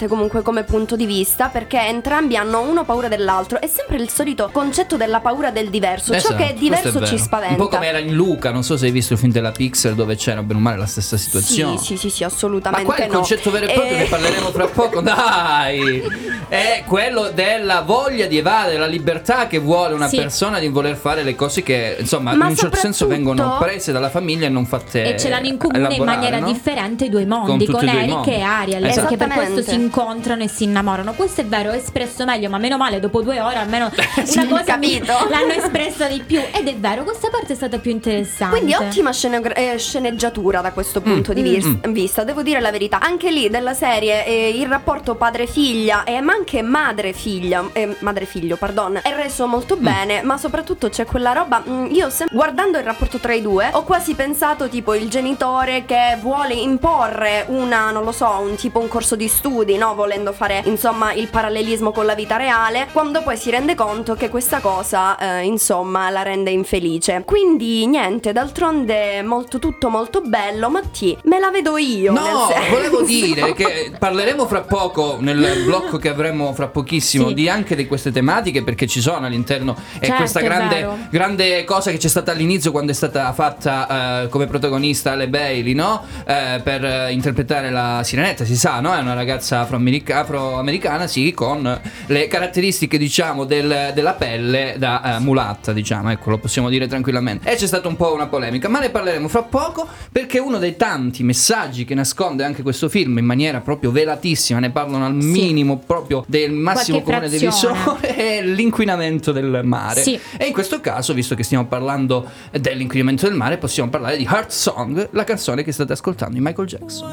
comunque 0.09 0.43
come 0.43 0.63
punto 0.65 0.97
di 0.97 1.07
vista 1.07 1.49
perché 1.49 1.81
entrambi 1.87 2.37
hanno 2.37 2.61
uno 2.61 2.85
paura 2.85 3.09
dell'altro. 3.09 3.61
È 3.61 3.67
sempre 3.67 3.97
il 3.97 4.09
solito 4.11 4.49
concetto 4.53 4.97
della 4.97 5.21
paura 5.21 5.51
del 5.51 5.69
diverso. 5.71 6.13
Esatto, 6.13 6.33
Ciò 6.33 6.37
che 6.39 6.43
è 6.45 6.47
questo 6.55 6.65
diverso 6.65 6.99
vero. 7.01 7.07
ci 7.07 7.19
spaventa. 7.19 7.55
Un 7.55 7.69
po' 7.69 7.69
come 7.77 7.87
era 7.87 7.99
in 7.99 8.15
Luca, 8.15 8.51
non 8.51 8.63
so 8.63 8.77
se 8.77 8.87
hai 8.87 8.91
visto 8.93 9.13
il 9.15 9.19
film 9.19 9.33
della 9.33 9.51
Pixar 9.53 9.95
dove 9.95 10.17
c'era 10.17 10.43
bene 10.43 10.59
o 10.59 10.63
male 10.63 10.77
la 10.79 10.87
stessa 10.87 11.17
Sì, 11.17 11.25
situazione. 11.25 11.79
sì, 11.79 11.97
sì, 11.97 12.11
sì, 12.11 12.23
Ma 12.23 12.29
assolutamente 12.29 12.85
qua 12.85 12.97
il 12.99 13.11
no. 13.11 13.17
concetto 13.19 13.51
vero 13.51 13.67
e 13.67 13.73
proprio, 13.73 13.95
Eh, 13.97 13.99
ne 13.99 14.05
parleremo 14.05 14.51
fra 14.51 14.67
poco, 14.67 15.01
dai! 15.03 16.03
È 16.49 16.83
quello 16.87 17.31
della 17.33 17.83
voglia 17.83 18.27
di 18.27 18.37
evadere 18.39 18.79
la 18.79 18.87
libertà 18.87 19.47
che 19.47 19.59
vuole 19.59 19.95
una 19.95 20.09
Sì. 20.09 20.17
persona 20.17 20.59
di 20.59 20.69
voler 20.69 20.97
fare 20.97 21.23
le 21.23 21.35
cose 21.35 21.63
che, 21.63 21.97
insomma, 22.01 22.35
Ma 22.35 22.45
in 22.45 22.51
un 22.51 22.57
certo 22.57 22.77
senso 22.77 23.07
vengono 23.07 23.57
prese 23.59 23.93
dalla 23.93 24.11
famiglia 24.11 24.47
e 24.47 24.49
non 24.49 24.67
fatte 24.67 25.15
E 25.15 25.19
ce 25.19 25.29
l'hanno 25.29 25.47
in 25.47 25.57
comune 25.57 25.95
in 25.95 26.05
maniera 26.05 26.39
no? 26.39 26.47
differente 26.47 27.05
i 27.05 27.09
due 27.09 27.25
mondi, 27.27 27.67
Con 27.67 27.75
con, 27.81 27.89
e 27.89 27.97
Eric 28.03 28.27
e 28.27 28.41
Ariel, 28.41 28.85
Esatto. 28.85 29.09
perché 29.09 29.17
per 29.35 29.51
questo 29.53 29.71
si 29.71 29.77
incontrano 29.77 30.43
e 30.43 30.49
si 30.49 30.65
innamorano. 30.65 31.13
Questo 31.15 31.41
è 31.41 31.45
vero, 31.47 31.71
è 31.71 31.77
espresso 31.77 32.25
meglio, 32.25 32.49
ma 32.51 32.59
meno 32.59 32.77
male, 32.77 33.01
dopo 33.01 33.23
due 33.23 33.41
ore 33.41 33.57
almeno 33.57 33.91
una 34.35 34.47
cosa 34.47 34.65
capito. 34.65 35.13
l'hanno 35.29 35.53
espressa 35.53 36.07
di 36.07 36.23
più. 36.25 36.41
Ed 36.53 36.69
è 36.69 36.77
vero, 36.77 37.05
questa 37.05 37.29
parte 37.31 37.53
è 37.53 37.57
stata 37.57 37.79
più 37.79 37.91
interessante. 37.91 38.57
Quindi 38.57 38.75
ottima 38.75 39.13
scenegra- 39.13 39.55
eh, 39.55 39.79
sceneggiatura 39.79 40.61
da 40.61 40.73
questo 40.73 41.01
punto 41.01 41.33
di 41.33 41.41
Mm, 41.41 41.45
vis- 41.45 41.67
mm. 41.89 41.93
vista, 41.93 42.25
devo 42.25 42.43
dire 42.43 42.61
la 42.61 42.71
verità. 42.71 43.01
Anche 43.01 43.31
lì 43.31 43.49
della 43.49 43.75
serie 43.75 44.25
eh, 44.27 44.49
il 44.51 44.67
rapporto 44.67 45.15
padre-figlia 45.15 46.05
e 46.05 46.21
ma 46.21 46.33
anche 46.35 46.63
madre-figlia, 46.63 47.71
eh, 47.73 47.97
madre-figlio, 48.01 48.57
pardon, 48.57 49.01
è 49.03 49.15
reso 49.15 49.47
molto 49.47 49.77
Mm. 49.77 49.83
bene, 49.83 50.23
ma 50.23 50.37
soprattutto 50.39 50.89
c'è 50.89 51.05
quella 51.07 51.33
roba, 51.33 51.63
mm, 51.67 51.87
io 51.91 52.11
sem- 52.11 52.29
guardando 52.31 52.79
il 52.79 52.85
rapporto 52.85 53.19
tra 53.19 53.33
i 53.33 53.41
due, 53.43 53.69
ho 53.73 53.83
quasi 53.85 54.15
pensato 54.15 54.69
tipo 54.69 54.95
il 54.95 55.09
genitore 55.09 55.85
che 55.87 56.19
vuole 56.21 56.55
imporre 56.55 57.45
una, 57.49 57.91
non 57.91 58.05
lo 58.05 58.13
so, 58.13 58.29
un 58.41 58.55
tipo 58.57 58.79
un 58.81 58.89
corso 58.89 59.17
di 59.17 59.20
studi, 59.29 59.77
no, 59.77 59.95
volendo 59.95 60.33
fare 60.33 60.63
insomma 60.65 61.13
il 61.13 61.29
parallelismo 61.29 61.91
con 61.93 62.07
la 62.07 62.15
vita 62.15 62.37
reale, 62.37 62.89
quando 62.93 63.23
poi 63.23 63.37
si 63.37 63.51
rende 63.51 63.75
conto 63.75 64.15
che 64.15 64.29
questa 64.29 64.61
cosa 64.61 65.17
eh, 65.19 65.45
insomma 65.45 66.11
la 66.11 66.23
rende 66.23 66.51
infelice. 66.51 67.23
Quindi 67.25 67.87
niente, 67.87 68.33
d'altronde 68.33 69.23
molto 69.23 69.59
tutto 69.59 69.89
molto 69.89 70.21
bello, 70.21 70.69
ma 70.71 70.81
ti 70.83 71.17
me 71.25 71.39
la 71.39 71.51
vedo 71.51 71.77
io. 71.77 72.13
No, 72.13 72.49
volevo 72.71 73.03
dire 73.03 73.53
che 73.55 73.93
parleremo 73.99 74.47
fra 74.47 74.61
poco 74.63 75.17
nel 75.21 75.63
blocco 75.65 75.97
che 75.99 76.09
avremo 76.09 76.53
fra 76.53 76.69
pochissimo 76.69 77.29
Sì. 77.29 77.35
di 77.35 77.49
anche 77.49 77.75
di 77.77 77.87
queste 77.87 78.11
tematiche 78.13 78.63
perché 78.63 78.87
ci 78.87 79.01
sono 79.01 79.27
all'interno 79.27 79.77
e 79.99 80.07
Certo, 80.07 80.15
questa 80.17 80.41
è 80.41 80.43
grande, 80.45 80.89
grande 81.11 81.65
cosa 81.65 81.91
che 81.91 81.97
c'è 81.99 82.09
stata 82.09 82.33
all'inizio 82.33 82.71
quando 82.71 82.93
è 82.93 82.95
stata 82.95 83.33
fatta 83.33 84.23
eh, 84.25 84.29
come 84.29 84.47
protagonista 84.47 85.13
Ale 85.13 85.29
Bailey, 85.29 85.73
no? 85.75 86.03
Eh, 86.27 86.61
per 86.63 86.85
eh, 86.85 87.13
interpretare 87.13 87.71
la 87.71 88.01
sirenetta, 88.05 88.45
si 88.45 88.57
sa, 88.57 88.81
no? 88.81 88.95
È 88.95 88.99
una 89.01 89.10
ragazza 89.15 89.61
afroamerica- 89.61 90.21
afroamericana, 90.21 91.07
sì, 91.07 91.33
con 91.33 91.81
le 92.07 92.27
caratteristiche, 92.29 92.99
diciamo, 92.99 93.45
del- 93.45 93.93
della 93.95 94.13
pelle 94.15 94.75
da 94.79 95.17
eh, 95.17 95.21
mulatta, 95.21 95.73
diciamo, 95.73 96.11
ecco, 96.11 96.31
lo 96.31 96.39
possiamo 96.39 96.69
dire 96.69 96.87
tranquillamente. 96.87 97.51
E 97.51 97.57
c'è 97.57 97.67
stata 97.67 97.89
un 97.89 97.97
po' 97.97 98.13
una 98.13 98.27
polemica, 98.27 98.69
ma 98.69 98.81
ne 98.81 98.91
parleremo 98.91 99.29
fra 99.29 99.43
poco 99.43 99.87
perché 100.11 100.39
uno 100.39 100.59
dei 100.59 100.77
tanti 100.77 101.23
messaggi 101.23 101.85
che 101.85 101.95
nasconde 101.95 102.45
anche 102.45 102.63
questo 102.63 102.89
film 102.89 103.19
in 103.19 103.25
maniera 103.25 103.61
proprio 103.61 103.91
velatissima, 103.91 104.59
ne 104.59 104.71
parlano 104.71 105.07
al 105.07 105.15
minimo 105.15 105.79
proprio 105.79 106.25
del 106.27 106.53
massimo 106.53 107.03
Qualche 107.03 107.29
comune 107.29 107.39
divisore, 107.39 108.01
è 108.15 108.43
l'inquinamento 108.43 109.33
del 109.33 109.61
mare. 109.65 110.03
Sì. 110.03 110.19
E 110.37 110.47
in 110.47 110.53
questo 110.53 110.81
caso, 110.81 111.13
visto 111.15 111.35
che 111.35 111.43
stiamo 111.43 111.67
parlando 111.67 112.29
dell'inquinamento 112.51 113.27
del 113.27 113.37
mare, 113.37 113.59
possiamo 113.59 113.91
parlare 113.91 114.17
di 114.17 114.25
Heart 114.25 114.51
Song, 114.51 115.09
la 115.13 115.25
canzone 115.25 115.63
che 115.63 115.73
state 115.73 115.93
ascoltando 115.93 116.35
di 116.35 116.41
Michael 116.41 116.69
Jackson. 116.69 117.09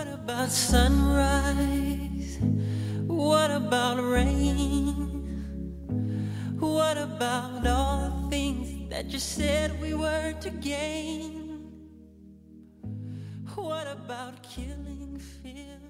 What 3.28 3.52
about 3.52 4.02
rain? 4.02 4.96
What 6.58 6.98
about 6.98 7.68
all 7.68 8.10
the 8.10 8.30
things 8.30 8.90
that 8.90 9.12
you 9.12 9.20
said 9.20 9.82
we 9.82 9.94
were 9.94 10.32
to 10.40 10.50
gain? 10.50 11.60
What 13.54 13.86
about 13.86 14.42
killing 14.44 15.20
fears? 15.20 15.87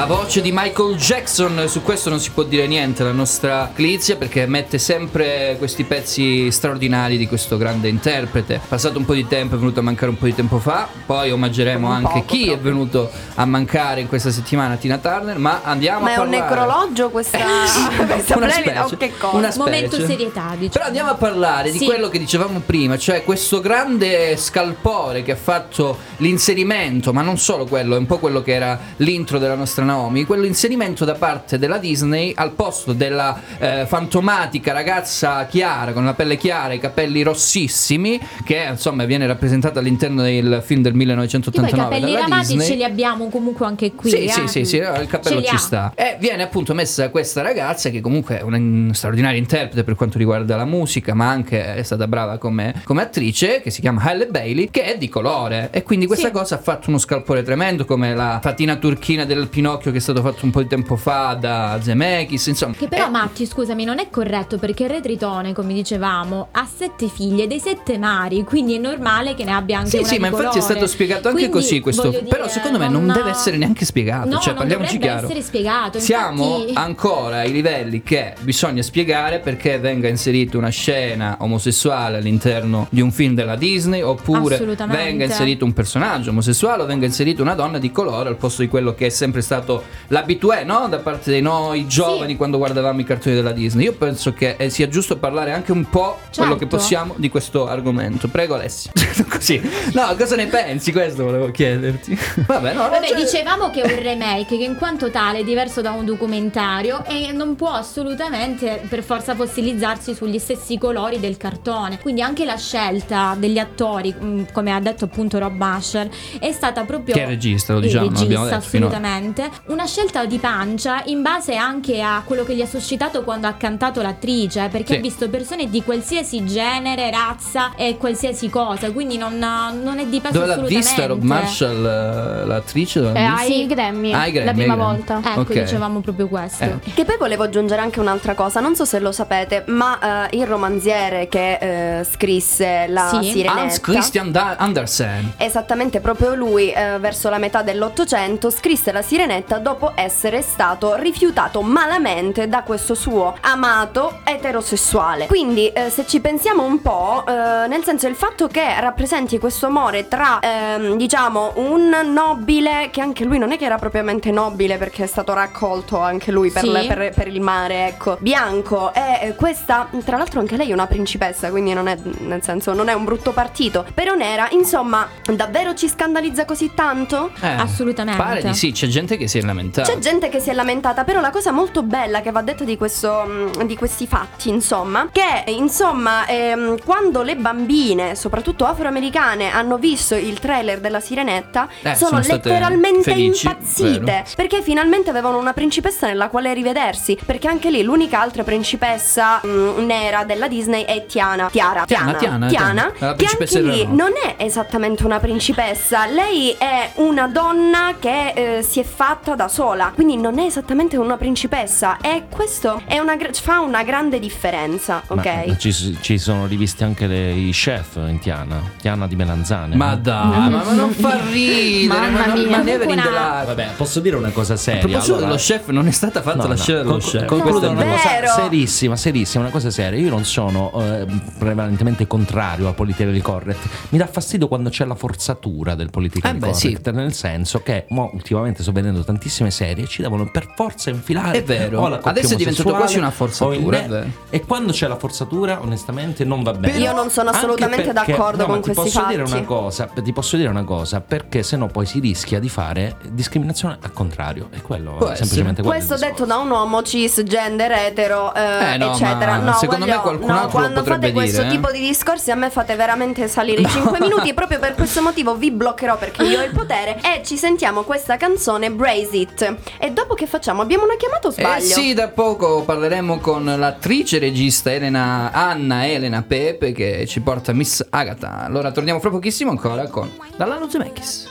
La 0.00 0.06
voce 0.06 0.40
di 0.40 0.50
Michael 0.50 0.96
Jackson, 0.96 1.64
su 1.68 1.82
questo 1.82 2.08
non 2.08 2.20
si 2.20 2.30
può 2.30 2.42
dire 2.44 2.66
niente, 2.66 3.04
la 3.04 3.12
nostra 3.12 3.70
Clizia, 3.74 4.16
perché 4.16 4.46
mette 4.46 4.78
sempre 4.78 5.56
questi 5.58 5.84
pezzi 5.84 6.50
straordinari 6.50 7.18
di 7.18 7.26
questo 7.26 7.58
grande 7.58 7.88
interprete. 7.88 8.62
Passato 8.66 8.96
un 8.96 9.04
po' 9.04 9.12
di 9.12 9.26
tempo, 9.26 9.56
è 9.56 9.58
venuto 9.58 9.80
a 9.80 9.82
mancare 9.82 10.10
un 10.10 10.16
po' 10.16 10.24
di 10.24 10.34
tempo 10.34 10.58
fa, 10.58 10.88
poi 11.04 11.30
omaggeremo 11.32 11.86
anche 11.86 12.12
poco, 12.20 12.24
chi 12.24 12.50
è 12.50 12.56
venuto 12.58 13.10
a 13.34 13.44
mancare 13.44 14.00
in 14.00 14.08
questa 14.08 14.30
settimana, 14.30 14.76
Tina 14.76 14.96
Turner, 14.96 15.36
ma 15.36 15.60
andiamo 15.64 16.00
Ma 16.06 16.12
a 16.12 16.14
è 16.14 16.18
un 16.18 16.30
parlare... 16.30 16.48
necrologio 16.48 17.10
questa, 17.10 17.36
questa 18.06 18.36
Una 18.38 18.46
playlist? 18.46 18.62
specie, 18.62 18.94
O 18.94 18.96
che 18.96 19.12
cosa? 19.18 19.36
una 19.36 19.50
specie. 19.50 19.70
Momento 19.70 19.96
serietà, 20.06 20.44
diciamo. 20.56 20.68
Però 20.72 20.84
andiamo 20.86 21.10
a 21.10 21.14
parlare 21.16 21.70
di 21.70 21.76
Sì. 21.76 21.84
quello 21.84 22.08
che 22.08 22.18
dicevamo 22.18 22.62
prima, 22.64 22.96
cioè 22.96 23.22
questo 23.22 23.60
grande 23.60 24.34
scalpore 24.38 25.22
che 25.22 25.32
ha 25.32 25.36
fatto 25.36 25.98
l'inserimento, 26.16 27.12
ma 27.12 27.20
non 27.20 27.36
solo 27.36 27.66
quello, 27.66 27.96
è 27.96 27.98
un 27.98 28.06
po' 28.06 28.16
quello 28.18 28.40
che 28.40 28.54
era 28.54 28.80
l'intro 28.96 29.38
della 29.38 29.54
nostra 29.56 29.84
Naomi, 29.90 30.24
quell'inserimento 30.24 31.04
da 31.04 31.14
parte 31.14 31.58
della 31.58 31.78
Disney 31.78 32.32
al 32.36 32.52
posto 32.52 32.92
della 32.92 33.40
eh, 33.58 33.86
fantomatica 33.86 34.72
ragazza 34.72 35.46
chiara, 35.46 35.92
con 35.92 36.04
la 36.04 36.14
pelle 36.14 36.36
chiara 36.36 36.72
e 36.72 36.76
i 36.76 36.78
capelli 36.78 37.22
rossissimi, 37.22 38.20
che 38.44 38.66
insomma 38.70 39.04
viene 39.04 39.26
rappresentata 39.26 39.80
all'interno 39.80 40.22
del 40.22 40.62
film 40.64 40.82
del 40.82 40.92
Che 40.92 40.98
poi 40.98 41.06
i 41.06 41.06
1989 41.06 41.94
capelli 41.98 42.14
ramati 42.14 42.46
Disney. 42.46 42.66
ce 42.66 42.74
li 42.76 42.84
abbiamo 42.84 43.28
comunque 43.28 43.66
anche 43.66 43.92
qui. 43.92 44.10
Sì, 44.10 44.24
eh. 44.24 44.28
sì, 44.30 44.46
sì, 44.46 44.64
sì, 44.64 44.76
il 44.76 45.06
cappello 45.08 45.42
ci 45.42 45.54
ha. 45.54 45.58
sta. 45.58 45.92
E 45.96 46.16
viene 46.20 46.42
appunto 46.44 46.72
messa 46.74 47.08
questa 47.10 47.42
ragazza 47.42 47.90
che 47.90 48.00
comunque 48.00 48.38
è 48.38 48.42
una 48.42 48.94
straordinaria 48.94 49.38
interprete 49.38 49.82
per 49.82 49.96
quanto 49.96 50.18
riguarda 50.18 50.54
la 50.56 50.64
musica, 50.64 51.14
ma 51.14 51.28
anche 51.28 51.74
è 51.74 51.82
stata 51.82 52.06
brava 52.06 52.38
come, 52.38 52.80
come 52.84 53.02
attrice, 53.02 53.60
che 53.60 53.70
si 53.70 53.80
chiama 53.80 54.02
Halle 54.02 54.26
Bailey, 54.26 54.70
che 54.70 54.84
è 54.84 54.96
di 54.96 55.08
colore. 55.08 55.70
E 55.72 55.82
quindi 55.82 56.06
questa 56.06 56.28
Sì. 56.28 56.32
cosa 56.32 56.54
ha 56.54 56.58
fatto 56.58 56.90
uno 56.90 56.98
scalpore 56.98 57.42
tremendo, 57.42 57.84
come 57.84 58.14
la 58.14 58.38
fatina 58.42 58.76
turchina 58.76 59.24
del 59.24 59.48
Pinocchio 59.48 59.79
che 59.90 59.96
è 59.96 60.00
stato 60.00 60.20
fatto 60.20 60.44
un 60.44 60.50
po' 60.50 60.60
di 60.60 60.68
tempo 60.68 60.96
fa 60.96 61.32
da 61.40 61.78
Zemeckis, 61.80 62.46
insomma. 62.48 62.74
Che 62.74 62.88
però 62.88 63.06
Eh, 63.06 63.10
Matti, 63.10 63.46
scusami, 63.46 63.84
non 63.84 63.98
è 63.98 64.10
corretto 64.10 64.58
perché 64.58 64.84
il 64.84 64.90
re 64.90 65.00
Tritone, 65.00 65.54
come 65.54 65.72
dicevamo, 65.72 66.48
ha 66.50 66.66
sette 66.66 67.08
figlie 67.08 67.46
dei 67.46 67.58
sette 67.60 67.96
mari, 67.96 68.44
quindi 68.44 68.74
è 68.74 68.78
normale 68.78 69.34
che 69.34 69.44
ne 69.44 69.52
abbia 69.52 69.78
anche 69.78 69.90
Sì, 69.90 69.96
una 69.98 70.06
sì, 70.08 70.14
di 70.14 70.20
ma 70.20 70.26
infatti 70.26 70.44
è 70.44 70.50
colore. 70.50 70.70
stato 70.74 70.86
spiegato 70.86 71.28
anche 71.28 71.40
Quindi, 71.48 71.56
così 71.56 71.80
questo. 71.80 72.02
voglio 72.10 72.22
Però 72.24 72.42
dire, 72.42 72.48
secondo 72.48 72.78
me 72.78 72.88
non 72.88 73.06
deve 73.06 73.30
essere 73.30 73.56
neanche 73.56 73.84
spiegato. 73.86 74.28
No, 74.28 74.38
cioè, 74.38 74.48
non 74.48 74.56
parliamoci 74.56 74.98
chiaro. 74.98 75.24
essere 75.26 75.40
spiegato. 75.42 75.98
Siamo 76.00 76.58
infatti- 76.58 76.72
ancora 76.74 77.38
ai 77.38 77.52
livelli 77.52 78.02
che 78.02 78.34
bisogna 78.40 78.82
spiegare 78.82 79.38
perché 79.38 79.78
venga 79.78 80.08
inserita 80.08 80.58
una 80.58 80.68
scena 80.68 81.36
omosessuale 81.40 82.18
all'interno 82.18 82.86
di 82.90 83.00
un 83.00 83.12
film 83.12 83.34
della 83.34 83.56
Disney 83.56 84.02
oppure 84.02 84.58
venga 84.88 85.24
inserito 85.24 85.64
un 85.64 85.72
personaggio 85.72 86.30
omosessuale 86.30 86.82
o 86.82 86.86
venga 86.86 87.06
inserita 87.06 87.42
una 87.42 87.54
donna 87.54 87.78
di 87.78 87.90
colore 87.92 88.28
al 88.28 88.36
posto 88.36 88.62
di 88.62 88.68
quello 88.68 88.94
che 88.94 89.06
è 89.06 89.08
sempre 89.10 89.40
stato 89.40 89.69
l'abitué 90.08 90.64
no? 90.64 90.86
da 90.88 90.98
parte 90.98 91.32
di 91.32 91.40
noi 91.40 91.86
giovani 91.86 92.36
quando 92.36 92.56
guardavamo 92.58 93.00
i 93.00 93.04
cartoni 93.04 93.34
della 93.34 93.52
Disney. 93.52 93.84
Io 93.84 93.94
penso 93.94 94.32
che 94.32 94.56
eh, 94.58 94.70
sia 94.70 94.88
giusto 94.88 95.16
parlare 95.18 95.52
anche 95.52 95.72
un 95.72 95.84
po' 95.88 96.18
quello 96.34 96.54
che 96.54 96.60
Certo. 96.60 96.76
possiamo 96.76 97.14
di 97.16 97.28
questo 97.28 97.66
argomento. 97.68 98.28
Prego 98.28 98.54
Alessia. 98.54 98.92
Così. 99.28 99.60
No, 99.92 100.14
cosa 100.16 100.36
ne 100.36 100.46
pensi? 100.46 100.92
Questo 100.92 101.24
volevo 101.24 101.50
chiederti. 101.50 102.18
Vabbè, 102.46 102.74
no, 102.74 102.88
Vabbè, 102.88 103.14
dicevamo 103.14 103.70
che 103.70 103.82
è 103.82 103.92
un 103.92 104.02
remake 104.02 104.56
che 104.56 104.64
in 104.64 104.76
quanto 104.76 105.10
tale 105.10 105.38
è 105.40 105.44
diverso 105.44 105.80
da 105.80 105.90
un 105.92 106.04
documentario 106.04 107.04
e 107.04 107.32
non 107.32 107.54
può 107.56 107.70
assolutamente 107.70 108.82
per 108.88 109.02
forza 109.02 109.34
fossilizzarsi 109.34 110.14
sugli 110.14 110.38
stessi 110.38 110.78
colori 110.78 111.20
del 111.20 111.36
cartone. 111.36 111.98
Quindi 112.00 112.22
anche 112.22 112.44
la 112.44 112.56
scelta 112.56 113.34
degli 113.38 113.58
attori, 113.58 114.12
mh, 114.12 114.52
come 114.52 114.72
ha 114.72 114.80
detto 114.80 115.04
appunto 115.04 115.38
Rob 115.38 115.54
Marshall, 115.56 116.08
è 116.38 116.52
stata 116.52 116.84
proprio 116.84 117.14
Che 117.14 117.22
è 117.22 117.26
regista, 117.26 117.74
lo 117.74 117.80
diciamo, 117.80 118.08
regista, 118.08 118.56
assolutamente. 118.56 119.50
Una 119.66 119.86
scelta 119.86 120.24
di 120.24 120.38
pancia 120.38 121.02
in 121.06 121.22
base 121.22 121.54
anche 121.54 122.00
a 122.02 122.22
quello 122.24 122.42
che 122.44 122.56
gli 122.56 122.60
ha 122.62 122.66
suscitato 122.66 123.22
quando 123.22 123.46
ha 123.46 123.52
cantato 123.52 124.02
l'attrice, 124.02 124.68
perché 124.68 124.94
Sì. 124.94 124.98
ha 124.98 125.00
visto 125.00 125.28
persone 125.28 125.70
di 125.70 125.82
qualsiasi 125.84 126.44
genere, 126.44 127.08
razza 127.10 127.74
e 127.76 127.96
qualsiasi 127.96 128.48
cosa, 128.50 128.90
quindi 128.90 129.16
non, 129.16 129.38
non 129.38 129.98
è 130.00 130.06
di 130.06 130.18
peso 130.20 130.32
Dove 130.34 130.46
l'ha 130.46 130.52
assolutamente. 130.54 130.88
vista 130.88 131.06
Rob 131.06 131.22
Marshall, 131.22 131.84
eh, 131.86 132.46
l'attrice? 132.46 133.00
Dove 133.00 133.18
Eh, 133.18 133.22
l'ha 133.22 133.34
ai 133.36 133.66
Grammy, 133.66 134.12
Ah, 134.12 134.20
ai 134.22 134.32
Grammy, 134.32 134.46
la 134.46 134.52
prima 134.54 134.74
volta. 134.74 135.20
Ecco, 135.24 135.40
Ok. 135.40 135.52
dicevamo 135.52 136.00
proprio 136.00 136.26
questo. 136.26 136.64
Eh. 136.64 136.78
Che 136.92 137.04
poi 137.04 137.16
volevo 137.16 137.44
aggiungere 137.44 137.80
anche 137.80 138.00
un'altra 138.00 138.34
cosa, 138.34 138.58
non 138.58 138.74
so 138.74 138.84
se 138.84 138.98
lo 138.98 139.12
sapete, 139.12 139.62
ma 139.68 140.26
eh, 140.30 140.36
il 140.36 140.46
romanziere 140.46 141.28
che 141.28 141.98
eh, 142.00 142.04
scrisse 142.10 142.86
la 142.88 143.08
Sì. 143.22 143.30
Sirenetta 143.30 143.60
Hans 143.60 143.80
Christian 143.80 144.32
Da- 144.32 144.56
Andersen. 144.58 145.34
Esattamente 145.36 146.00
proprio 146.00 146.34
lui, 146.34 146.72
eh, 146.72 146.98
verso 146.98 147.28
la 147.28 147.38
metà 147.38 147.62
dell'Ottocento, 147.62 148.50
scrisse 148.50 148.90
la 148.90 149.02
Sirenetta 149.02 149.49
dopo 149.58 149.92
essere 149.94 150.42
stato 150.42 150.94
rifiutato 150.96 151.62
malamente 151.62 152.48
da 152.48 152.62
questo 152.62 152.94
suo 152.94 153.34
amato 153.40 154.20
eterosessuale. 154.24 155.26
Quindi, 155.26 155.68
eh, 155.68 155.90
se 155.90 156.06
ci 156.06 156.20
pensiamo 156.20 156.64
un 156.64 156.80
po', 156.82 157.24
eh, 157.26 157.66
nel 157.68 157.82
senso 157.84 158.06
il 158.06 158.14
fatto 158.14 158.46
che 158.48 158.78
rappresenti 158.80 159.38
questo 159.38 159.66
amore 159.66 160.08
tra, 160.08 160.38
ehm, 160.40 160.96
diciamo, 160.96 161.52
un 161.56 161.94
nobile, 162.12 162.88
che 162.90 163.00
anche 163.00 163.24
lui 163.24 163.38
non 163.38 163.52
è 163.52 163.58
che 163.58 163.64
era 163.64 163.76
propriamente 163.78 164.30
nobile 164.30 164.76
perché 164.76 165.04
è 165.04 165.06
stato 165.06 165.32
raccolto 165.32 165.98
anche 166.00 166.30
lui 166.32 166.50
per, 166.50 166.62
Sì. 166.62 166.70
le- 166.70 166.86
per- 166.86 167.12
per 167.14 167.28
il 167.28 167.40
mare, 167.40 167.86
ecco, 167.86 168.16
bianco, 168.20 168.92
e 168.94 169.34
questa, 169.36 169.88
tra 170.04 170.16
l'altro 170.16 170.40
anche 170.40 170.56
lei 170.56 170.70
è 170.70 170.72
una 170.72 170.86
principessa, 170.86 171.50
quindi 171.50 171.72
non 171.72 171.88
è, 171.88 171.96
nel 172.20 172.42
senso, 172.42 172.72
non 172.72 172.88
è 172.88 172.92
un 172.92 173.04
brutto 173.04 173.32
partito, 173.32 173.84
però 173.94 174.14
nera, 174.14 174.48
insomma, 174.50 175.08
davvero 175.34 175.74
ci 175.74 175.88
scandalizza 175.88 176.44
così 176.44 176.72
tanto? 176.74 177.30
Eh, 177.40 177.48
Assolutamente. 177.48 178.22
Pare 178.22 178.42
di 178.42 178.54
sì, 178.54 178.72
c'è 178.72 178.86
gente 178.86 179.16
che 179.16 179.28
si 179.28 179.38
è 179.38 179.39
lamentata. 179.42 179.90
C'è 179.92 179.98
gente 179.98 180.28
che 180.28 180.40
si 180.40 180.50
è 180.50 180.52
lamentata, 180.54 181.04
però 181.04 181.20
la 181.20 181.30
cosa 181.30 181.50
molto 181.52 181.82
bella 181.82 182.20
che 182.20 182.30
va 182.30 182.42
detta 182.42 182.64
di, 182.64 182.76
questo, 182.76 183.24
mh, 183.24 183.64
di 183.64 183.76
questi 183.76 184.06
fatti, 184.06 184.48
insomma, 184.48 185.08
che 185.10 185.50
insomma, 185.50 186.26
ehm, 186.26 186.78
quando 186.84 187.22
le 187.22 187.36
bambine, 187.36 188.14
soprattutto 188.14 188.64
afroamericane, 188.66 189.50
hanno 189.50 189.78
visto 189.78 190.14
il 190.14 190.38
trailer 190.38 190.80
della 190.80 191.00
Sirenetta, 191.00 191.68
Eh, 191.82 191.94
sono, 191.94 192.22
sono 192.22 192.34
letteralmente 192.34 193.02
felici, 193.12 193.46
impazzite. 193.46 193.98
vero. 194.00 194.24
Perché 194.36 194.62
finalmente 194.62 195.10
avevano 195.10 195.38
una 195.38 195.52
principessa 195.52 196.06
nella 196.06 196.28
quale 196.28 196.52
rivedersi. 196.54 197.18
Perché 197.24 197.48
anche 197.48 197.70
lì 197.70 197.82
l'unica 197.82 198.20
altra 198.20 198.42
principessa 198.44 199.40
mh, 199.42 199.84
nera 199.84 200.24
della 200.24 200.48
Disney 200.48 200.84
è 200.84 201.06
Tiana. 201.06 201.48
Tiara. 201.50 201.84
Tiana, 201.84 202.14
Tiana, 202.14 202.46
Tiana. 202.48 202.92
La 202.98 203.14
che 203.14 203.26
anche 203.26 203.60
lì 203.60 203.78
Reno. 203.82 203.94
non 203.94 204.12
è 204.22 204.34
esattamente 204.42 205.04
una 205.04 205.18
principessa, 205.18 206.06
lei 206.06 206.54
è 206.58 206.90
una 206.96 207.26
donna 207.28 207.94
che 207.98 208.32
eh, 208.58 208.62
si 208.62 208.80
è 208.80 208.84
fatta 208.84 209.29
da 209.34 209.48
sola, 209.48 209.92
quindi 209.94 210.16
non 210.16 210.38
è 210.38 210.44
esattamente 210.44 210.96
una 210.96 211.16
principessa 211.16 211.98
e 211.98 212.24
questo 212.30 212.80
è 212.86 212.98
una 212.98 213.16
gra- 213.16 213.28
fa 213.32 213.60
una 213.60 213.82
grande 213.82 214.18
differenza, 214.18 215.02
Ma 215.08 215.14
ok? 215.22 215.56
ci, 215.56 215.98
ci 216.00 216.18
sono 216.18 216.46
rivisti 216.46 216.84
anche 216.84 217.06
le- 217.06 217.32
i 217.32 217.50
chef 217.50 217.96
in 217.96 218.18
Tiana, 218.20 218.60
Tiana 218.78 219.06
di 219.06 219.16
Melanzane. 219.16 219.76
Ma 219.76 219.94
dai, 219.96 220.50
ma, 220.50 220.62
ma 220.64 220.72
non 220.72 220.90
fa 220.90 221.18
ridere, 221.30 221.86
Mamma 221.86 222.10
ma, 222.10 222.26
non- 222.26 222.38
mia. 222.38 222.50
ma 222.50 222.62
never 222.62 222.88
in 222.88 222.96
the 222.96 223.10
life. 223.10 223.44
Vabbè, 223.46 223.68
posso 223.76 224.00
dire 224.00 224.16
una 224.16 224.30
cosa 224.30 224.54
A 224.54 224.56
seria? 224.56 224.80
proposito 224.80 225.12
Allora- 225.14 225.26
dello 225.26 225.38
chef, 225.38 225.68
non 225.68 225.86
è 225.86 225.90
stata 225.90 226.22
fatta 226.22 226.36
No, 226.36 226.42
la 226.44 226.48
no, 226.50 226.56
scena 226.56 226.78
dello 226.78 226.90
con- 226.90 227.00
chef. 227.00 227.24
Concludo 227.26 227.72
No, 227.72 227.80
una 227.80 227.84
cosa 227.92 228.26
serissima, 228.42 228.96
serissima, 228.96 229.44
una 229.44 229.52
cosa 229.52 229.70
seria. 229.70 229.98
Io 229.98 230.08
non 230.10 230.24
sono 230.24 230.70
eh, 230.82 231.06
prevalentemente 231.38 232.06
contrario 232.06 232.66
al 232.68 232.74
politically 232.74 233.20
correct. 233.20 233.66
Mi 233.90 233.98
dà 233.98 234.06
fastidio 234.06 234.48
quando 234.48 234.70
c'è 234.70 234.84
la 234.84 234.94
forzatura 234.94 235.74
del 235.74 235.90
politically 235.90 236.36
Eh 236.36 236.38
beh, 236.38 236.54
sì. 236.54 236.68
correct, 236.72 236.90
nel 236.92 237.12
senso 237.12 237.62
che 237.62 237.84
mo, 237.88 238.10
ultimamente 238.12 238.62
sto 238.62 238.72
vedendo 238.72 239.02
tantissime 239.10 239.50
serie, 239.50 239.86
ci 239.86 240.02
devono 240.02 240.28
per 240.30 240.46
forza 240.54 240.90
infilare. 240.90 241.38
È 241.38 241.42
vero. 241.42 241.80
o 241.80 241.88
la 241.88 241.96
coppia 241.96 242.10
Adesso 242.12 242.34
è 242.34 242.36
diventato 242.36 242.72
quasi 242.74 242.98
una 242.98 243.10
forzatura, 243.10 243.82
è 243.84 243.88
vero. 243.88 244.06
E 244.30 244.44
quando 244.44 244.72
c'è 244.72 244.86
la 244.86 244.96
forzatura, 244.96 245.60
onestamente, 245.60 246.24
non 246.24 246.42
va 246.42 246.52
bene. 246.52 246.78
Io 246.78 246.92
non 246.92 247.10
sono 247.10 247.30
assolutamente 247.30 247.92
perché- 247.92 248.12
d'accordo 248.12 248.46
no, 248.46 248.52
con 248.52 248.62
ti 248.62 248.72
questi 248.72 248.96
posso 248.96 249.06
dire 249.08 249.22
fatti. 249.24 249.36
una 249.36 249.44
cosa, 249.46 249.86
ti 250.02 250.12
posso 250.12 250.36
dire 250.36 250.48
una 250.48 250.64
cosa, 250.64 251.00
perché 251.00 251.42
sennò 251.42 251.66
poi 251.66 251.86
si 251.86 251.98
rischia 251.98 252.38
di 252.38 252.48
fare 252.48 252.96
discriminazione 253.08 253.78
al 253.82 253.92
contrario. 253.92 254.48
E 254.52 254.60
quello 254.62 254.92
Può 254.96 255.08
è 255.08 255.16
semplicemente 255.16 255.62
quello. 255.62 255.76
Questo 255.76 255.96
detto 255.96 256.24
da 256.24 256.36
un 256.36 256.50
uomo 256.50 256.82
cisgender 256.82 257.72
etero 257.72 258.32
eh, 258.34 258.74
Eh, 258.74 258.76
no, 258.76 258.92
eccetera 258.92 259.36
no 259.38 259.52
secondo 259.54 259.84
me 259.86 259.90
voglio- 259.92 260.02
qualcun 260.02 260.28
no, 260.28 260.48
quando 260.48 260.74
potrebbe 260.80 261.00
fate 261.08 261.12
questo 261.12 261.42
dire, 261.42 261.48
eh. 261.48 261.56
tipo 261.56 261.70
di 261.70 261.80
discorsi 261.80 262.30
a 262.30 262.34
me 262.34 262.50
fate 262.50 262.74
veramente 262.76 263.26
salire 263.28 263.62
i 263.62 263.66
5 263.68 263.98
minuti 264.00 264.28
e 264.28 264.34
proprio 264.34 264.58
per 264.58 264.74
questo 264.74 265.02
motivo 265.02 265.34
vi 265.36 265.50
bloccherò 265.50 265.96
perché 265.98 266.22
io 266.22 266.40
ho 266.40 266.44
il 266.44 266.50
potere 266.52 266.98
e 267.02 267.22
ci 267.24 267.36
sentiamo 267.36 267.82
questa 267.82 268.16
canzone 268.16 268.70
Brace 269.00 269.16
It 269.16 269.56
e 269.78 269.92
dopo 269.92 270.14
che 270.14 270.26
facciamo 270.26 270.62
abbiamo 270.62 270.84
una 270.84 270.96
chiamata 270.96 271.28
o 271.28 271.30
sbaglio? 271.30 271.64
Eh 271.64 271.68
sì, 271.68 271.94
da 271.94 272.08
poco 272.08 272.62
parleremo 272.62 273.18
con 273.18 273.44
l'attrice 273.44 274.16
e 274.16 274.20
regista 274.20 274.72
Elena, 274.72 275.30
Anna 275.32 275.86
Elena 275.86 276.22
Pepe 276.22 276.72
che 276.72 277.06
ci 277.06 277.20
porta 277.20 277.52
Miss 277.52 277.86
Agatha. 277.88 278.40
Allora 278.40 278.70
torniamo 278.70 279.00
fra 279.00 279.10
pochissimo 279.10 279.50
ancora 279.50 279.88
con 279.88 280.10
Dall'anno 280.36 280.68
Zemeckis. 280.68 281.28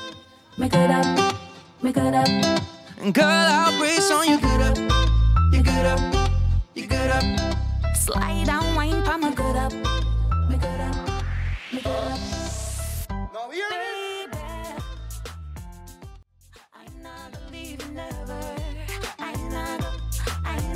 Make 0.55 0.78
it 0.78 0.89
up, 0.89 1.36
make 1.80 1.99
it 1.99 2.13
up. 2.13 2.61
Girl, 3.11 3.26
I'll 3.26 3.78
brace 3.78 4.11
on 4.11 4.28
you, 4.28 4.39
get 4.39 4.59
up, 4.59 4.78
you 5.53 5.61
get 5.61 5.86
up, 5.86 5.99
you 6.74 6.86
get 6.88 7.11
up. 7.11 7.24
Slide 7.95 8.45
down, 8.45 8.76
wine 8.76 9.01
pa 9.03 9.17
my 9.17 9.34
good 9.34 9.55
up. 9.55 9.74
Make 10.49 10.63
it 10.63 10.82
up, 10.82 10.95
make 11.72 11.86
it 11.86 11.88
up. 11.88 12.39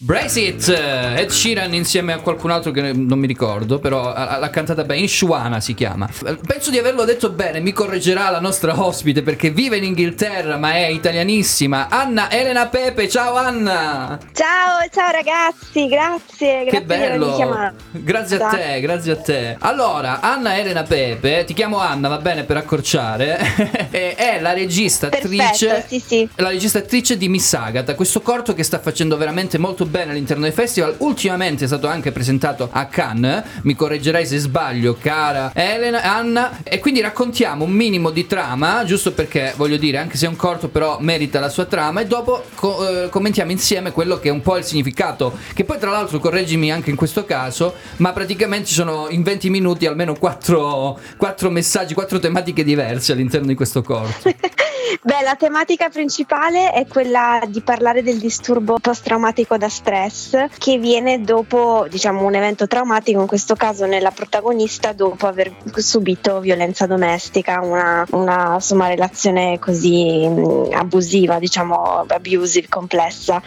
Brace 0.00 0.40
It, 0.40 0.68
eh, 0.68 1.22
Ed 1.22 1.30
Sheeran 1.30 1.74
insieme 1.74 2.12
a 2.12 2.18
qualcun 2.20 2.52
altro 2.52 2.70
che 2.70 2.92
non 2.92 3.18
mi 3.18 3.26
ricordo, 3.26 3.80
però 3.80 4.12
ha- 4.12 4.38
l'ha 4.38 4.50
cantata 4.50 4.84
bene, 4.84 5.00
Inshuana 5.00 5.58
si 5.58 5.74
chiama. 5.74 6.08
Penso 6.46 6.70
di 6.70 6.78
averlo 6.78 7.04
detto 7.04 7.30
bene, 7.30 7.58
mi 7.58 7.72
correggerà 7.72 8.30
la 8.30 8.38
nostra 8.38 8.80
ospite 8.80 9.22
perché 9.22 9.50
vive 9.50 9.76
in 9.78 9.82
Inghilterra 9.82 10.56
ma 10.56 10.74
è 10.74 10.86
italianissima. 10.86 11.88
Anna 11.88 12.30
Elena 12.30 12.68
Pepe, 12.68 13.08
ciao 13.08 13.34
Anna! 13.34 14.16
Ciao, 14.32 14.86
ciao 14.92 15.10
ragazzi, 15.10 15.88
grazie, 15.88 16.64
Che 16.66 16.84
grazie 16.84 16.94
avermi 16.94 17.18
bello! 17.18 17.72
Grazie 17.90 18.36
a 18.36 18.48
te, 18.50 18.80
grazie 18.80 19.12
a 19.12 19.16
te. 19.16 19.56
Allora, 19.58 20.20
Anna 20.20 20.56
Elena 20.56 20.84
Pepe, 20.84 21.42
ti 21.42 21.54
chiamo 21.54 21.78
Anna, 21.78 22.06
va 22.06 22.18
bene 22.18 22.44
per 22.44 22.56
accorciare, 22.56 23.36
è 23.90 24.38
la 24.40 24.52
regista 24.52 25.08
attrice 25.08 25.66
Perfetto, 25.66 25.88
sì, 25.88 25.98
sì. 25.98 26.28
la 26.36 26.50
regista 26.50 26.78
attrice 26.78 27.16
di 27.16 27.28
Miss 27.28 27.52
Agatha, 27.54 27.96
questo 27.96 28.20
corto 28.20 28.54
che 28.54 28.62
sta 28.62 28.78
facendo 28.78 29.16
veramente 29.16 29.58
molto 29.58 29.86
bene 29.88 30.12
all'interno 30.12 30.44
dei 30.44 30.52
festival. 30.52 30.94
Ultimamente 30.98 31.64
è 31.64 31.66
stato 31.66 31.88
anche 31.88 32.12
presentato 32.12 32.68
a 32.70 32.86
Cannes. 32.86 33.42
Mi 33.62 33.74
correggerai 33.74 34.26
se 34.26 34.38
sbaglio, 34.38 34.96
cara 35.00 35.50
Elena, 35.54 36.02
Anna. 36.02 36.60
E 36.62 36.78
quindi 36.78 37.00
raccontiamo 37.00 37.64
un 37.64 37.72
minimo 37.72 38.10
di 38.10 38.26
trama, 38.26 38.84
giusto 38.84 39.12
perché 39.12 39.52
voglio 39.56 39.76
dire, 39.76 39.98
anche 39.98 40.16
se 40.16 40.26
è 40.26 40.28
un 40.28 40.36
corto, 40.36 40.68
però 40.68 40.98
merita 41.00 41.40
la 41.40 41.48
sua 41.48 41.64
trama. 41.64 42.00
E 42.00 42.06
dopo 42.06 42.44
co- 42.54 43.04
eh, 43.04 43.08
commentiamo 43.08 43.50
insieme 43.50 43.92
quello 43.92 44.18
che 44.18 44.28
è 44.28 44.32
un 44.32 44.42
po' 44.42 44.56
il 44.56 44.64
significato. 44.64 45.36
Che 45.52 45.64
poi, 45.64 45.78
tra 45.78 45.90
l'altro, 45.90 46.18
correggimi 46.18 46.70
anche 46.70 46.90
in 46.90 46.96
questo 46.96 47.24
caso, 47.24 47.74
ma 47.96 48.12
praticamente 48.12 48.66
sono 48.66 49.08
in 49.10 49.22
20 49.22 49.50
minuti 49.50 49.86
almeno 49.86 50.14
4, 50.14 50.98
messaggi, 51.50 51.94
4 51.94 52.18
tematiche 52.18 52.64
diverse 52.64 53.12
all'interno 53.12 53.46
di 53.46 53.54
questo 53.54 53.82
corto. 53.82 54.30
Beh, 55.02 55.22
la 55.22 55.36
tematica 55.36 55.90
principale 55.90 56.72
è 56.72 56.86
quella 56.86 57.40
di 57.46 57.60
parlare 57.60 58.02
del 58.02 58.18
disturbo 58.18 58.78
post-traumatico 58.80 59.56
da 59.56 59.68
stress 59.78 60.46
che 60.58 60.78
viene 60.78 61.20
dopo, 61.20 61.86
diciamo, 61.88 62.24
un 62.24 62.34
evento 62.34 62.66
traumatico, 62.66 63.20
in 63.20 63.26
questo 63.26 63.54
caso 63.54 63.86
nella 63.86 64.10
protagonista 64.10 64.92
dopo 64.92 65.26
aver 65.26 65.54
subito 65.76 66.40
violenza 66.40 66.86
domestica, 66.86 67.60
una, 67.62 68.04
una, 68.10 68.54
insomma, 68.54 68.88
relazione 68.88 69.58
così 69.58 70.26
mh, 70.26 70.70
abusiva, 70.72 71.38
diciamo, 71.38 72.04
abusive, 72.06 72.68
complessa. 72.68 73.40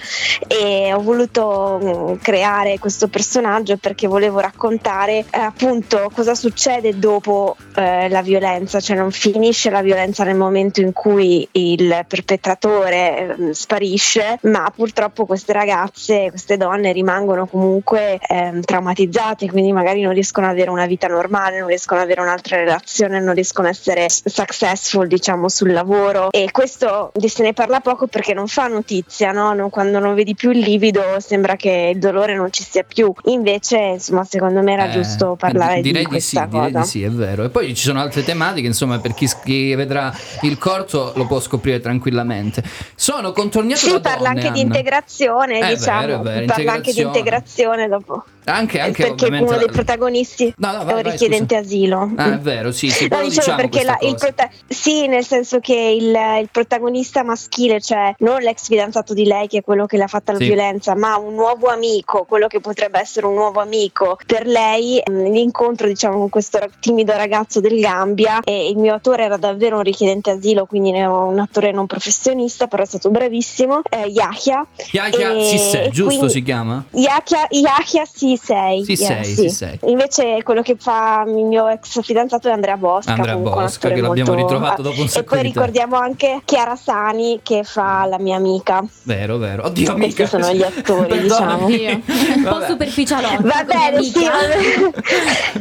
E 0.47 0.93
ho 0.93 1.01
voluto 1.01 1.79
mh, 1.81 2.21
creare 2.21 2.79
questo 2.79 3.07
personaggio 3.07 3.77
perché 3.77 4.07
volevo 4.07 4.39
raccontare 4.39 5.25
eh, 5.29 5.39
appunto 5.39 6.09
cosa 6.13 6.35
succede 6.35 6.97
dopo 6.97 7.57
eh, 7.75 8.07
la 8.09 8.21
violenza, 8.21 8.79
cioè 8.79 8.95
non 8.95 9.11
finisce 9.11 9.69
la 9.69 9.81
violenza 9.81 10.23
nel 10.23 10.35
momento 10.35 10.79
in 10.81 10.93
cui 10.93 11.47
il 11.51 12.05
perpetratore 12.07 13.35
eh, 13.49 13.53
sparisce, 13.53 14.39
ma 14.43 14.71
purtroppo 14.73 15.25
queste 15.25 15.53
ragazze, 15.53 16.20
queste 16.29 16.57
donne 16.57 16.91
rimangono 16.91 17.45
comunque 17.47 18.19
ehm, 18.27 18.61
traumatizzate, 18.61 19.49
quindi 19.49 19.71
magari 19.71 20.01
non 20.01 20.13
riescono 20.13 20.45
ad 20.47 20.53
avere 20.53 20.69
una 20.69 20.85
vita 20.85 21.07
normale, 21.07 21.59
non 21.59 21.67
riescono 21.67 21.99
ad 21.99 22.05
avere 22.05 22.21
un'altra 22.21 22.57
relazione, 22.57 23.19
non 23.19 23.33
riescono 23.33 23.67
ad 23.67 23.73
essere 23.73 24.07
successful, 24.09 25.07
diciamo, 25.07 25.49
sul 25.49 25.71
lavoro. 25.71 26.31
E 26.31 26.49
questo 26.51 27.11
se 27.25 27.43
ne 27.43 27.53
parla 27.53 27.79
poco 27.79 28.07
perché 28.07 28.33
non 28.33 28.47
fa 28.47 28.67
notizia, 28.67 29.31
no? 29.31 29.53
Non- 29.53 29.69
quando 29.69 29.99
non 29.99 30.13
vedi 30.15 30.35
più 30.35 30.51
il 30.51 30.59
livido 30.59 31.01
sembra 31.19 31.55
che 31.55 31.91
il 31.93 31.99
dolore 31.99 32.35
non 32.35 32.51
ci 32.51 32.63
sia 32.63 32.83
più. 32.83 33.11
Invece, 33.25 33.77
insomma, 33.77 34.23
secondo 34.25 34.61
me 34.61 34.73
era 34.73 34.87
Eh, 34.87 34.91
giusto 34.91 35.35
parlare 35.37 35.81
direi 35.81 36.05
di 36.05 36.09
di 36.13 36.19
sì, 36.19 36.35
questa 36.35 36.45
direi 36.45 36.71
cosa. 36.71 36.83
di 36.83 36.87
sì, 36.89 37.03
è 37.03 37.09
vero. 37.09 37.43
E 37.45 37.49
poi 37.49 37.73
ci 37.75 37.83
sono 37.83 37.99
altre 38.01 38.23
tematiche, 38.23 38.67
insomma, 38.67 38.99
per 38.99 39.13
chi, 39.13 39.29
chi 39.43 39.73
vedrà 39.75 40.13
il 40.41 40.57
corto 40.57 41.13
lo 41.15 41.25
può 41.25 41.39
scoprire 41.39 41.79
tranquillamente. 41.79 42.63
Sono 42.95 43.31
contornato 43.31 43.77
Sì, 43.77 43.91
da 43.91 43.99
parla 43.99 44.17
donne, 44.17 44.27
anche 44.29 44.51
di 44.51 44.59
Anna. 44.61 44.75
integrazione, 44.75 45.59
È 45.59 45.67
diciamo. 45.75 45.99
Vero, 46.19 46.29
è 46.29 46.33
vero, 46.33 46.45
parla 46.45 46.71
anche 46.73 46.91
di 46.93 47.01
integrazione. 47.01 47.07
integrazione 47.07 47.87
dopo. 47.87 48.23
Anche, 48.45 48.79
anche 48.79 49.03
perché 49.13 49.25
uno 49.27 49.51
la- 49.51 49.57
dei 49.57 49.69
protagonisti 49.69 50.53
No, 50.57 50.71
no, 50.71 50.77
vai, 50.83 50.93
è 50.93 50.95
un 50.95 51.01
vai, 51.03 51.11
richiedente 51.11 51.55
asilo. 51.55 52.11
Ah, 52.15 52.33
è 52.33 52.39
vero, 52.39 52.71
sì, 52.71 52.89
sì, 52.89 53.07
No, 53.09 53.21
diciamo 53.21 53.55
perché 53.57 53.83
la- 53.83 53.97
il 54.01 54.15
prota- 54.15 54.49
sì, 54.67 55.07
nel 55.07 55.23
senso 55.25 55.59
che 55.59 55.75
il, 55.75 56.07
il 56.41 56.49
protagonista 56.51 57.23
maschile, 57.23 57.79
cioè 57.81 58.13
non 58.19 58.41
l'ex 58.41 58.67
fidanzato 58.67 59.13
di 59.13 59.25
lei 59.25 59.47
che 59.47 59.59
è 59.59 59.63
quello 59.63 59.85
che 59.85 59.97
le 59.97 60.03
ha 60.03 60.07
fatta 60.07 60.31
la 60.31 60.39
Sì. 60.39 60.45
violenza, 60.45 60.95
ma 60.95 61.17
un 61.17 61.35
nuovo 61.35 61.67
amico, 61.67 62.25
quello 62.27 62.47
che 62.47 62.59
potrebbe 62.59 62.99
essere 62.99 63.25
un 63.27 63.33
nuovo 63.35 63.59
amico 63.61 64.17
per 64.25 64.45
lei, 64.47 65.01
mh, 65.05 65.31
l'incontro 65.31 65.87
diciamo 65.87 66.17
con 66.17 66.29
questo 66.29 66.59
timido 66.79 67.13
ragazzo 67.13 67.59
del 67.59 67.79
Gambia 67.79 68.39
e 68.43 68.69
il 68.69 68.77
mio 68.77 68.95
attore 68.95 69.23
era 69.23 69.37
davvero 69.37 69.77
un 69.77 69.83
richiedente 69.83 70.31
asilo, 70.31 70.65
quindi 70.65 70.91
ne- 70.91 71.05
un 71.05 71.39
attore 71.39 71.71
non 71.71 71.85
professionista, 71.85 72.67
però 72.67 72.83
è 72.83 72.85
stato 72.87 73.09
bravissimo, 73.09 73.81
eh, 73.89 74.07
Yahya. 74.07 74.65
Yahya 74.91 75.31
E 75.33 75.43
Sissè, 75.43 75.89
giusto 75.89 76.05
quindi- 76.15 76.29
si 76.33 76.43
chiama? 76.43 76.83
Yahya, 76.91 77.47
Yahya 77.49 78.05
sì, 78.11 78.30
sei. 78.37 78.83
Sì, 78.83 78.95
sei, 78.95 79.23
sì, 79.25 79.49
sei. 79.49 79.79
Invece 79.85 80.43
quello 80.43 80.61
che 80.61 80.75
fa 80.79 81.23
il 81.25 81.45
mio 81.45 81.67
ex 81.67 82.01
fidanzato 82.01 82.47
è 82.47 82.51
Andrea 82.51 82.77
Bosca. 82.77 83.13
Andrea 83.13 83.35
Bosca, 83.35 83.89
che 83.89 84.01
l'abbiamo 84.01 84.33
molto- 84.33 84.33
ritrovato 84.35 84.81
dopo 84.81 84.99
un 84.99 85.05
E 85.05 85.09
sacco 85.09 85.35
poi 85.35 85.37
di 85.37 85.43
tempo. 85.51 85.59
ricordiamo 85.59 85.97
anche 85.97 86.41
Chiara 86.45 86.75
Sani 86.75 87.39
che 87.43 87.63
fa 87.63 88.05
la 88.05 88.19
mia 88.19 88.35
amica. 88.37 88.83
Vero, 89.03 89.37
vero. 89.37 89.65
Oddio, 89.65 89.93
Questi 89.95 90.21
amica. 90.21 90.25
sono 90.27 90.53
gli 90.53 90.63
attori, 90.63 91.19
diciamo. 91.21 91.65
Un 91.67 92.01
po' 92.43 92.49
Vabbè. 92.49 92.67
superficialotto. 92.67 93.41
Va 93.43 93.63
bene, 93.65 94.03
sì. 94.03 94.19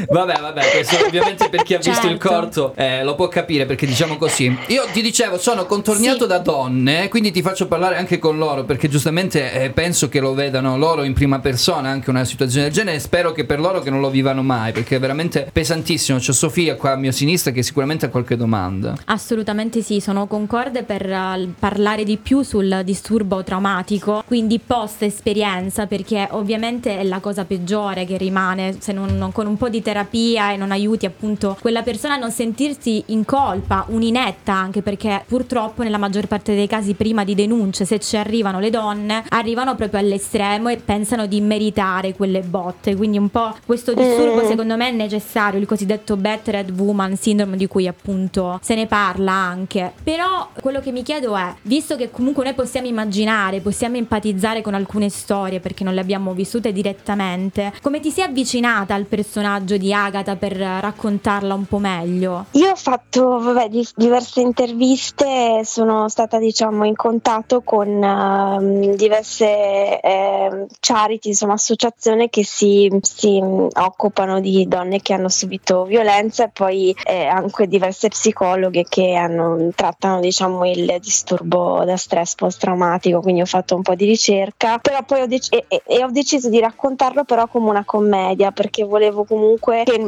Vabbè, 0.09 0.35
vabbè, 0.41 0.71
questo 0.73 1.05
ovviamente 1.07 1.49
per 1.49 1.63
chi 1.63 1.75
ha 1.75 1.79
visto 1.79 2.07
il 2.07 2.19
Certo. 2.19 2.29
corto 2.29 2.73
eh, 2.77 3.03
lo 3.03 3.15
può 3.15 3.29
capire 3.29 3.67
perché 3.67 3.87
diciamo 3.87 4.17
così. 4.17 4.57
Io 4.69 4.85
ti 4.93 5.03
dicevo, 5.03 5.39
sono 5.39 5.67
contornato 5.67 6.23
Sì. 6.23 6.27
da 6.27 6.39
donne, 6.39 7.09
quindi 7.09 7.31
ti 7.31 7.43
faccio 7.43 7.67
parlare 7.67 7.97
anche 7.97 8.19
con 8.19 8.39
loro 8.39 8.65
perché 8.65 8.89
giustamente 8.89 9.53
eh, 9.53 9.71
penso 9.71 10.09
che 10.09 10.21
lo 10.21 10.35
vedano 10.35 10.77
loro 10.77 11.03
in 11.03 11.13
prima 11.15 11.39
persona 11.41 11.89
anche 11.91 12.11
una 12.11 12.25
situazione 12.25 12.65
del 12.67 12.73
genere. 12.75 12.99
Spero 13.01 13.33
che 13.33 13.45
per 13.45 13.61
loro 13.61 13.81
che 13.81 13.91
non 13.91 14.01
lo 14.01 14.11
vivano 14.11 14.43
mai 14.43 14.73
perché 14.73 14.97
è 14.97 15.01
veramente 15.01 15.49
pesantissimo. 15.53 16.19
C'è 16.19 16.33
Sofia 16.33 16.77
qua 16.77 16.93
a 16.93 16.97
mia 16.97 17.13
sinistra 17.13 17.51
che 17.53 17.63
sicuramente 17.63 18.07
ha 18.07 18.09
qualche 18.09 18.37
domanda. 18.37 18.95
Assolutamente 19.07 19.83
sì, 19.83 20.01
sono 20.01 20.27
concorde 20.27 20.83
per 20.83 21.09
eh, 21.11 21.49
parlare 21.59 22.05
di 22.05 22.17
più 22.17 22.43
sul 22.43 22.81
disturbo 22.85 23.43
traumatico, 23.43 24.23
quindi 24.27 24.59
post 24.65 25.03
esperienza, 25.03 25.87
perché 25.87 26.29
ovviamente 26.31 26.99
è 26.99 27.05
la 27.05 27.21
cosa 27.21 27.45
peggiore 27.45 28.05
che 28.05 28.17
rimane 28.17 28.77
se 28.81 28.93
non, 28.93 29.17
non- 29.17 29.33
con 29.33 29.47
un 29.47 29.57
po' 29.57 29.69
di 29.73 29.83
terapia 29.83 30.53
e 30.53 30.57
non 30.57 30.71
aiuti 30.71 31.07
appunto 31.07 31.57
quella 31.61 31.83
persona 31.83 32.15
a 32.15 32.19
non 32.19 32.31
sentirsi 32.31 33.03
in 33.07 33.25
colpa, 33.25 33.87
un'inetta 33.89 34.53
anche 34.53 34.83
perché 34.83 35.25
purtroppo 35.27 35.83
nella 35.83 35.99
maggior 35.99 36.27
parte 36.29 36.55
dei 36.55 36.69
casi 36.69 36.95
prima 36.95 37.25
di 37.25 37.35
denunce, 37.35 37.85
se 37.85 37.99
ci 37.99 38.17
arrivano 38.17 38.61
le 38.61 38.71
donne, 38.71 39.25
arrivano 39.31 39.75
proprio 39.75 39.99
all'estremo 40.01 40.69
e 40.69 40.77
pensano 40.77 41.27
di 41.27 41.41
meritare 41.41 42.15
quelle 42.15 42.41
botte, 42.43 42.95
quindi 42.95 43.19
un 43.19 43.31
po' 43.31 43.57
questo 43.67 43.95
disturbo 43.95 44.43
Mm. 44.43 44.49
secondo 44.49 44.77
me 44.77 44.89
è 44.89 44.93
necessario, 44.93 45.59
il 45.59 45.67
cosiddetto 45.67 46.17
battered 46.17 46.71
woman 46.79 47.17
syndrome 47.17 47.57
di 47.57 47.67
cui 47.67 47.87
appunto 47.87 48.59
se 48.63 48.75
ne 48.75 48.87
parla 48.87 49.33
anche. 49.33 49.93
Però 50.03 50.51
quello 50.61 50.81
che 50.81 50.93
mi 50.93 51.03
chiedo 51.03 51.35
è, 51.37 51.55
visto 51.63 51.97
che 51.97 52.11
comunque 52.11 52.45
noi 52.45 52.53
possiamo 52.55 52.87
immaginare, 52.87 53.61
possiamo 53.61 53.97
empatizzare 53.97 54.61
con 54.61 54.75
alcune 54.75 55.09
storie 55.09 55.61
perché 55.61 55.85
non 55.85 55.95
le 55.95 56.01
abbiamo 56.01 56.35
vissute 56.35 56.73
direttamente, 56.73 57.73
come 57.81 58.01
ti 58.01 58.11
sei 58.11 58.25
avvicinata 58.25 58.95
al 58.95 59.05
personaggio 59.05 59.61
di 59.65 59.93
Agatha 59.93 60.37
per 60.37 60.53
raccontarla 60.53 61.55
un 61.55 61.65
po' 61.67 61.79
meglio? 61.79 62.47
Io 62.53 62.71
ho 62.71 62.77
fatto 62.77 63.39
vabbè, 63.39 63.69
di- 63.69 63.87
diverse 63.95 64.41
interviste, 64.41 65.63
sono 65.65 66.09
stata 66.09 66.39
diciamo 66.39 66.85
in 66.85 66.97
contatto 66.97 67.63
con 67.63 68.03
ehm, 68.03 68.95
diverse 68.95 70.01
ehm, 70.01 70.67
charity, 70.81 71.29
insomma 71.29 71.55
associazioni 71.55 72.29
che 72.29 72.45
si, 72.45 72.91
si, 73.03 73.41
occupano 73.41 74.41
di 74.41 74.67
donne 74.69 75.01
che 75.01 75.13
hanno 75.15 75.29
subito 75.29 75.85
violenza 75.85 76.45
e 76.45 76.51
poi 76.53 76.95
eh, 77.05 77.27
anche 77.27 77.67
diverse 77.67 78.09
psicologhe 78.09 78.85
che 78.89 79.15
hanno- 79.15 79.71
trattano 79.75 80.21
diciamo 80.21 80.67
il 80.69 80.97
disturbo 81.01 81.85
da 81.85 81.97
stress 81.97 82.35
post-traumatico, 82.35 83.21
quindi 83.21 83.41
ho 83.43 83.47
fatto 83.47 83.75
un 83.75 83.83
po' 83.83 83.95
di 83.95 84.05
ricerca, 84.05 84.79
però 84.79 85.03
poi 85.05 85.23
ho, 85.23 85.27
dec- 85.27 85.53
e- 85.53 85.83
e 85.87 86.03
ho 86.05 86.11
deciso 86.11 86.49
di 86.49 86.61
raccontarlo 86.61 87.25
però 87.25 87.47
come 87.49 87.69
una 87.71 87.85
commedia 87.85 88.51
perché 88.51 88.85
volevo 88.85 89.25
comunque 89.25 89.42
comunque 89.43 89.83
che, 89.85 90.01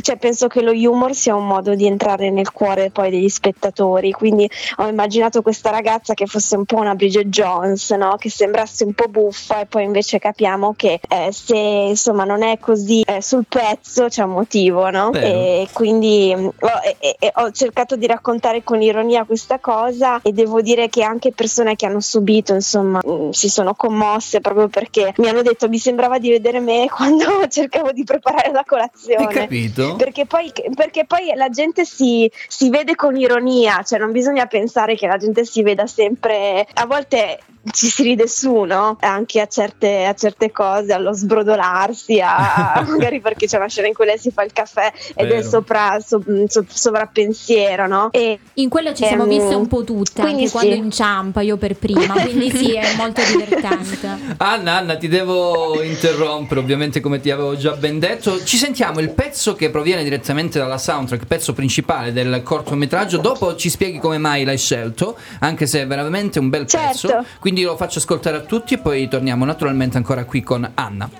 cioè, 0.00 0.16
penso 0.16 0.46
che 0.46 0.62
lo 0.62 0.72
humor 0.72 1.14
sia 1.14 1.34
un 1.34 1.46
modo 1.46 1.74
di 1.74 1.86
entrare 1.86 2.30
nel 2.30 2.50
cuore 2.50 2.90
poi 2.90 3.10
degli 3.10 3.28
spettatori. 3.28 4.12
Quindi 4.12 4.48
ho 4.76 4.86
immaginato 4.86 5.42
questa 5.42 5.70
ragazza 5.70 6.14
che 6.14 6.26
fosse 6.26 6.56
un 6.56 6.64
po' 6.64 6.76
una 6.76 6.94
Bridget 6.94 7.26
Jones, 7.26 7.90
no? 7.90 8.16
che 8.16 8.30
sembrasse 8.30 8.84
un 8.84 8.94
po' 8.94 9.08
buffa 9.08 9.60
e 9.60 9.66
poi 9.66 9.84
invece 9.84 10.18
capiamo 10.18 10.74
che 10.74 11.00
eh, 11.08 11.28
se 11.32 11.56
insomma 11.56 12.24
non 12.24 12.42
è 12.42 12.58
così 12.58 13.02
eh, 13.02 13.20
sul 13.20 13.44
pezzo 13.48 14.06
c'è 14.08 14.22
un 14.22 14.30
motivo, 14.30 14.88
no? 14.90 15.10
E 15.12 15.68
quindi 15.72 16.32
ho, 16.34 16.52
e- 16.84 16.96
e- 16.98 17.16
e 17.18 17.32
ho 17.34 17.50
cercato 17.50 17.96
di 17.96 18.06
raccontare 18.06 18.62
con 18.62 18.80
ironia 18.80 19.24
questa 19.24 19.58
cosa 19.58 20.20
e 20.22 20.32
devo 20.32 20.62
dire 20.62 20.88
che 20.88 21.02
anche 21.02 21.32
persone 21.32 21.76
che 21.76 21.86
hanno 21.86 22.00
subito 22.00 22.54
insomma 22.54 23.00
mm, 23.06 23.30
si 23.30 23.48
sono 23.48 23.74
commosse 23.74 24.40
proprio 24.40 24.68
perché 24.68 25.12
mi 25.18 25.28
hanno 25.28 25.42
detto 25.42 25.68
mi 25.68 25.78
sembrava 25.78 26.18
di 26.18 26.30
vedere 26.30 26.60
me 26.60 26.86
quando 26.94 27.46
cercavo 27.48 27.92
di 27.92 28.04
preparare 28.04 28.50
la 28.52 28.64
colazione. 28.78 29.26
Hai 29.26 29.34
capito? 29.34 29.96
Perché 29.96 30.26
poi, 30.26 30.52
perché 30.74 31.04
poi 31.04 31.32
la 31.34 31.48
gente 31.48 31.84
si, 31.84 32.30
si 32.46 32.70
vede 32.70 32.94
con 32.94 33.16
ironia, 33.16 33.82
cioè 33.82 33.98
non 33.98 34.12
bisogna 34.12 34.46
pensare 34.46 34.94
che 34.94 35.06
la 35.06 35.16
gente 35.16 35.44
si 35.44 35.62
veda 35.62 35.86
sempre, 35.86 36.66
a 36.74 36.86
volte 36.86 37.40
ci 37.70 37.88
si 37.88 38.02
ride 38.02 38.28
su, 38.28 38.62
no? 38.62 38.96
Anche 39.00 39.40
a 39.40 39.46
certe, 39.46 40.04
a 40.04 40.14
certe 40.14 40.50
cose, 40.50 40.92
allo 40.92 41.12
sbrodolarsi, 41.12 42.20
a, 42.20 42.84
magari 42.88 43.20
perché 43.20 43.46
c'è 43.46 43.56
una 43.56 43.68
scena 43.68 43.88
in 43.88 43.94
cui 43.94 44.06
lei 44.06 44.18
si 44.18 44.30
fa 44.30 44.42
il 44.42 44.52
caffè 44.52 44.92
ed 45.14 45.26
è 45.26 45.36
Vero. 45.36 45.48
sopra, 45.48 45.98
so- 46.04 46.22
so- 46.46 46.64
sovrappensiero, 46.68 47.86
no? 47.86 48.10
E, 48.12 48.38
In 48.54 48.68
quello 48.68 48.94
ci 48.94 49.04
siamo 49.04 49.24
ehm, 49.24 49.28
viste 49.28 49.54
un 49.54 49.66
po' 49.66 49.84
tutte, 49.84 50.22
quindi 50.22 50.42
anche 50.42 50.52
quando 50.52 50.72
sì. 50.72 50.78
inciampa, 50.78 51.40
io 51.40 51.56
per 51.56 51.76
prima, 51.76 52.14
quindi 52.14 52.50
sì, 52.50 52.74
è 52.74 52.94
molto 52.96 53.22
divertente. 53.24 54.08
Anna, 54.38 54.76
Anna, 54.76 54.96
ti 54.96 55.08
devo 55.08 55.82
interrompere, 55.82 56.60
ovviamente 56.60 57.00
come 57.00 57.20
ti 57.20 57.30
avevo 57.30 57.56
già 57.56 57.72
ben 57.72 57.98
detto. 57.98 58.42
Ci 58.42 58.56
sentiamo 58.56 59.00
il 59.00 59.10
pezzo 59.10 59.54
che 59.54 59.70
proviene 59.70 60.02
direttamente 60.02 60.58
dalla 60.58 60.78
soundtrack, 60.78 61.26
pezzo 61.26 61.52
principale 61.52 62.12
del 62.12 62.42
cortometraggio. 62.42 63.18
Dopo 63.18 63.56
ci 63.56 63.68
spieghi 63.68 63.98
come 63.98 64.18
mai 64.18 64.44
l'hai 64.44 64.58
scelto, 64.58 65.16
anche 65.40 65.66
se 65.66 65.82
è 65.82 65.86
veramente 65.86 66.38
un 66.38 66.48
bel 66.48 66.64
pezzo. 66.64 67.08
Certo. 67.08 67.26
Quindi 67.58 67.74
lo 67.74 67.84
faccio 67.84 67.98
ascoltare 67.98 68.36
a 68.36 68.40
tutti 68.42 68.74
e 68.74 68.78
poi 68.78 69.08
torniamo 69.08 69.44
naturalmente 69.44 69.96
ancora 69.96 70.24
qui 70.24 70.44
con 70.44 70.70
Anna. 70.74 71.10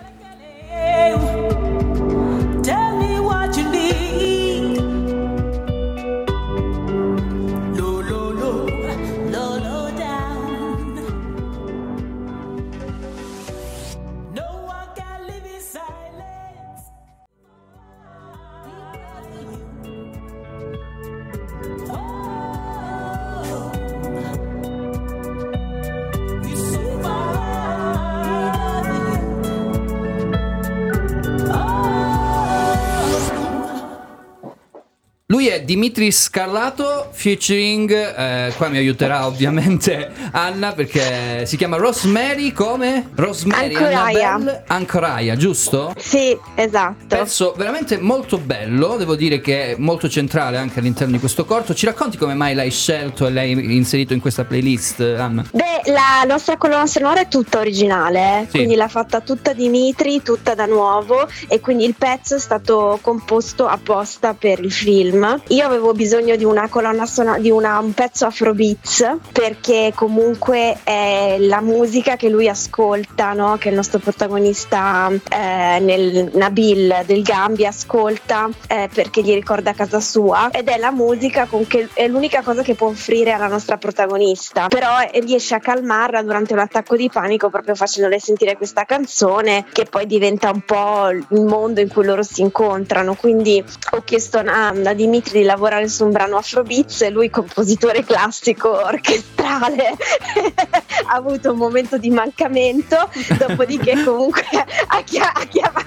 Dimitri 35.73 36.11
Scarlato 36.11 37.11
featuring, 37.13 37.91
eh, 37.93 38.55
qua 38.57 38.69
mi 38.69 38.79
aiuterà 38.79 39.27
ovviamente 39.27 40.11
Anna 40.31 40.73
perché 40.73 41.45
si 41.45 41.59
chiama 41.59 41.77
Rosemary 41.77 42.53
come? 42.55 43.11
Rosemary 43.15 43.75
Ancoraia. 43.75 44.33
Annabelle 44.33 44.63
Ancoraia, 44.67 45.37
giusto? 45.37 45.93
Sì, 45.99 46.35
esatto. 46.55 47.05
Pezzo 47.09 47.53
veramente 47.55 47.99
molto 47.99 48.39
bello, 48.39 48.97
devo 48.97 49.15
dire 49.15 49.43
che 49.43 49.73
è 49.73 49.75
molto 49.77 50.09
centrale 50.09 50.57
anche 50.57 50.79
all'interno 50.79 51.13
di 51.13 51.19
questo 51.19 51.45
corto. 51.45 51.75
Ci 51.75 51.85
racconti 51.85 52.17
come 52.17 52.33
mai 52.33 52.55
l'hai 52.55 52.71
scelto 52.71 53.27
e 53.27 53.31
l'hai 53.31 53.51
inserito 53.77 54.15
in 54.15 54.21
questa 54.21 54.47
playlist, 54.47 55.01
Anna? 55.01 55.45
Beh, 55.53 55.93
la 55.93 56.25
nostra 56.27 56.57
colonna 56.57 56.87
sonora 56.87 57.21
è 57.21 57.29
tutta 57.29 57.59
originale, 57.59 58.41
eh, 58.41 58.43
Sì. 58.45 58.57
quindi 58.57 58.75
l'ha 58.75 58.89
fatta 58.89 59.21
tutta 59.21 59.53
Dimitri, 59.53 60.23
tutta 60.23 60.55
da 60.55 60.65
nuovo 60.65 61.29
e 61.47 61.61
quindi 61.61 61.85
il 61.85 61.95
pezzo 61.95 62.37
è 62.37 62.41
stato 62.41 62.99
composto 63.03 63.67
apposta 63.67 64.33
per 64.33 64.61
il 64.61 64.73
film. 64.73 65.43
Io 65.49 65.58
avevo 65.65 65.93
bisogno 65.93 66.37
di 66.37 66.45
una 66.45 66.69
colonna 66.69 67.07
sonora, 67.07 67.39
di 67.39 67.51
una- 67.51 67.79
un 67.79 67.93
pezzo 67.95 68.27
afrobeats 68.27 69.17
perché 69.33 69.93
comunque 69.95 70.79
è 70.85 71.37
la 71.39 71.61
musica 71.61 72.17
che 72.17 72.29
lui 72.29 72.49
ascolta, 72.49 73.33
no? 73.33 73.57
che 73.59 73.69
il 73.69 73.75
nostro 73.75 73.99
protagonista 73.99 75.11
eh, 75.11 75.79
nel 75.81 76.31
Nabil 76.35 77.03
del 77.07 77.23
Gambia 77.23 77.69
ascolta 77.69 78.49
eh, 78.67 78.89
perché 78.93 79.23
gli 79.23 79.33
ricorda 79.35 79.73
casa 79.73 80.01
sua. 80.01 80.51
Ed 80.51 80.69
è 80.69 80.79
la 80.79 80.91
musica 80.91 81.47
con 81.47 81.67
che 81.67 81.89
è 81.93 82.07
l'unica 82.09 82.43
cosa 82.43 82.63
che 82.63 82.75
può 82.75 82.89
offrire 82.89 83.33
alla 83.33 83.49
nostra 83.49 83.77
protagonista. 83.77 84.69
Però 84.69 85.01
eh, 85.01 85.21
riesce 85.21 85.55
a 85.55 85.61
calmarla 85.61 86.23
durante 86.23 86.53
un 86.53 86.61
attacco 86.61 86.97
di 86.97 87.09
panico 87.13 87.51
proprio 87.51 87.75
facendole 87.75 88.19
sentire 88.19 88.57
questa 88.57 88.85
canzone 88.85 89.65
che 89.73 89.85
poi 89.85 90.07
diventa 90.07 90.51
un 90.51 90.61
po' 90.61 91.09
il 91.11 91.43
mondo 91.43 91.81
in 91.81 91.89
cui 91.89 92.05
loro 92.05 92.23
si 92.23 92.43
incontrano. 92.43 93.15
Quindi 93.15 93.63
ho 93.93 94.03
chiesto 94.05 94.39
a, 94.39 94.69
a 94.69 94.93
Dimitri 94.95 95.41
di 95.41 95.45
lavorare 95.49 95.89
su 95.89 96.05
un 96.05 96.13
brano 96.13 96.37
afrobeats 96.37 97.03
e 97.03 97.11
lui 97.11 97.31
compositore 97.31 98.05
classico 98.05 98.71
orchestrale 98.71 99.97
ha 101.09 101.15
avuto 101.15 101.53
un 101.53 101.59
momento 101.59 101.97
di 101.97 102.11
mancamento 102.11 103.09
dopodiché 103.39 103.95
comunque 104.05 104.45
ha, 104.87 105.03
chia- 105.03 105.33
ha 105.33 105.45
chiama- 105.45 105.83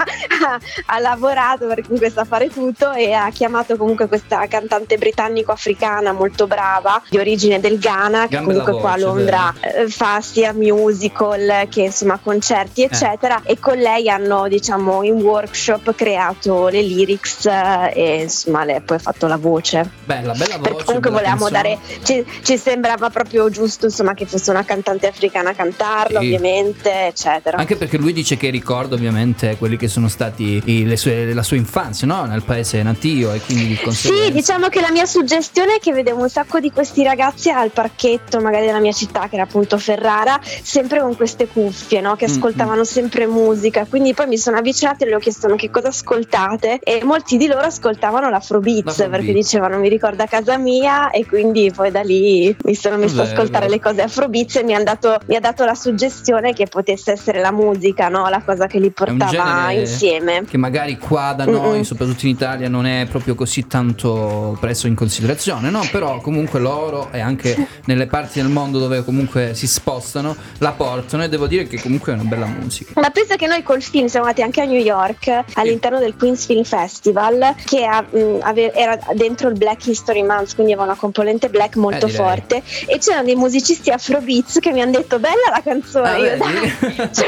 ha- 0.45 0.59
ha 0.85 0.99
lavorato 0.99 1.67
perché 1.67 1.83
comunque 1.83 2.09
sa 2.09 2.25
fare 2.25 2.49
tutto 2.49 2.91
e 2.91 3.13
ha 3.13 3.29
chiamato 3.29 3.77
comunque 3.77 4.07
questa 4.07 4.47
cantante 4.47 4.97
britannico-africana 4.97 6.11
molto 6.11 6.47
brava 6.47 7.01
di 7.07 7.17
origine 7.17 7.59
del 7.59 7.77
Ghana 7.77 8.27
che 8.27 8.37
comunque 8.41 8.73
qua 8.73 8.93
a 8.93 8.97
voce, 8.97 9.05
Londra 9.05 9.53
eh, 9.59 9.87
fa 9.87 10.21
sia 10.21 10.53
musical 10.53 11.67
che 11.69 11.83
insomma 11.83 12.17
concerti 12.17 12.83
eccetera. 12.83 13.41
E 13.43 13.59
con 13.59 13.77
lei 13.77 14.09
hanno 14.09 14.47
diciamo 14.47 15.03
in 15.03 15.21
workshop 15.21 15.93
creato 15.95 16.67
le 16.69 16.81
lyrics 16.81 17.45
eh, 17.45 17.91
e 17.93 18.21
insomma 18.23 18.65
poi 18.83 18.97
ha 18.97 18.99
fatto 18.99 19.27
la 19.27 19.37
voce 19.41 19.89
Bella, 20.05 20.31
bella 20.33 20.57
voce. 20.57 20.61
perché 20.69 20.83
comunque 20.85 21.09
volevamo 21.11 21.45
canzone. 21.47 21.61
dare 21.61 21.79
ci, 22.03 22.25
ci 22.43 22.57
sembrava 22.57 23.09
proprio 23.09 23.49
giusto 23.49 23.85
insomma 23.87 24.13
che 24.13 24.25
fosse 24.25 24.51
una 24.51 24.63
cantante 24.63 25.07
africana 25.07 25.49
a 25.49 25.53
cantarla 25.53 26.19
Sì. 26.19 26.25
ovviamente 26.25 27.07
eccetera 27.07 27.57
Anche 27.57 27.75
perché 27.75 27.97
lui 27.97 28.13
dice 28.13 28.37
che 28.37 28.49
ricorda 28.49 28.95
ovviamente 28.95 29.57
quelli 29.57 29.75
che 29.77 29.87
sono 29.87 30.07
stati 30.07 30.61
i- 30.65 30.95
sue- 30.97 31.33
la 31.33 31.43
sua 31.43 31.57
infanzia, 31.57 32.07
no? 32.07 32.25
Nel 32.25 32.43
paese 32.43 32.81
natio 32.83 33.33
e 33.33 33.39
quindi 33.41 33.67
di 33.67 33.75
conseguenza. 33.75 34.25
Sì, 34.27 34.31
diciamo 34.31 34.67
che 34.69 34.79
la 34.81 34.91
mia 34.91 35.05
suggestione 35.05 35.75
è 35.75 35.79
che 35.79 35.91
vedevo 35.91 36.21
un 36.21 36.29
sacco 36.29 36.59
di 36.59 36.71
questi 36.71 37.03
ragazzi 37.03 37.49
al 37.49 37.71
parchetto, 37.71 38.39
magari 38.39 38.65
della 38.67 38.79
mia 38.79 38.91
città, 38.91 39.27
che 39.27 39.35
era 39.35 39.43
appunto 39.43 39.77
Ferrara, 39.77 40.39
sempre 40.43 40.99
con 40.99 41.15
queste 41.15 41.47
cuffie, 41.47 42.01
no? 42.01 42.15
che 42.15 42.27
Mm, 42.27 42.31
ascoltavano 42.31 42.83
sempre 42.83 43.25
musica. 43.25 43.85
Quindi 43.89 44.13
poi 44.13 44.27
mi 44.27 44.37
sono 44.37 44.57
avvicinata 44.57 45.03
e 45.05 45.09
le 45.09 45.15
ho 45.15 45.19
chiesto: 45.19 45.47
ma 45.47 45.55
che 45.55 45.69
cosa 45.71 45.87
ascoltate? 45.89 46.79
E 46.83 47.03
molti 47.03 47.37
di 47.37 47.47
loro 47.47 47.61
ascoltavano 47.61 48.29
l'Afrobeats 48.29 48.85
L'Afrobeats. 48.85 49.09
perché 49.17 49.30
dicevano 49.33 49.77
mi 49.77 49.89
ricorda 49.89 50.25
casa 50.25 50.57
mia, 50.57 51.09
e 51.09 51.25
quindi 51.25 51.71
poi 51.73 51.91
da 51.91 52.01
lì 52.01 52.55
mi 52.63 52.75
sono 52.75 52.97
messa 52.97 53.21
a 53.21 53.23
Bello. 53.23 53.33
ascoltare 53.33 53.69
le 53.69 53.79
cose 53.79 54.01
Afrobeats 54.01 54.55
e 54.57 54.63
mi, 54.63 54.75
dato, 54.83 55.17
mi 55.25 55.35
ha 55.35 55.39
dato 55.39 55.65
la 55.65 55.75
suggestione 55.75 56.53
che 56.53 56.67
potesse 56.67 57.11
essere 57.11 57.41
la 57.41 57.51
musica, 57.51 58.09
no? 58.09 58.27
la 58.29 58.41
cosa 58.43 58.67
che 58.67 58.79
li 58.79 58.91
portava 58.91 59.71
insieme. 59.71 60.43
Che 60.47 60.57
magari 60.57 60.97
qua 60.97 61.33
da 61.35 61.45
noi, 61.45 61.75
Mm-mm. 61.75 61.81
soprattutto 61.81 62.25
in 62.25 62.31
Italia, 62.31 62.69
non 62.69 62.85
è 62.85 63.07
proprio 63.09 63.35
così 63.35 63.67
tanto 63.67 64.57
preso 64.59 64.87
in 64.87 64.95
considerazione, 64.95 65.69
no? 65.69 65.81
Però 65.91 66.19
comunque 66.21 66.59
loro 66.59 67.09
e 67.11 67.19
anche 67.19 67.67
nelle 67.85 68.07
parti 68.07 68.41
del 68.41 68.49
mondo 68.49 68.79
dove 68.79 69.03
comunque 69.03 69.53
si 69.53 69.67
spostano, 69.67 70.35
la 70.59 70.71
portano 70.71 71.23
e 71.23 71.29
devo 71.29 71.47
dire 71.47 71.67
che 71.67 71.79
comunque 71.79 72.13
è 72.13 72.15
una 72.15 72.23
bella 72.23 72.45
musica. 72.45 72.99
Ma 72.99 73.09
pensa 73.09 73.35
che 73.35 73.47
noi 73.47 73.63
col 73.63 73.81
film 73.81 74.07
siamo 74.07 74.25
andati 74.25 74.43
anche 74.43 74.61
a 74.61 74.65
New 74.65 74.79
York 74.79 75.43
all'interno 75.53 75.99
del 75.99 76.15
Queens 76.17 76.45
Film 76.45 76.63
Festival 76.63 77.55
che 77.65 77.85
ave- 77.85 78.73
era 78.73 78.97
dentro 79.21 79.49
il 79.49 79.55
Black 79.57 79.85
History 79.85 80.23
Month, 80.23 80.55
quindi 80.55 80.73
aveva 80.73 80.87
una 80.87 80.97
componente 80.97 81.49
black 81.49 81.75
molto 81.75 82.07
Eh, 82.07 82.09
forte 82.09 82.63
e 82.87 82.97
c'erano 82.97 83.25
dei 83.25 83.35
musicisti 83.35 83.91
afrobeats 83.91 84.57
che 84.59 84.71
mi 84.71 84.81
hanno 84.81 84.93
detto 84.93 85.19
bella 85.19 85.51
la 85.53 85.61
canzone. 85.63 86.09
Ah, 86.09 86.17
Io, 86.17 86.37
cioè, 87.13 87.27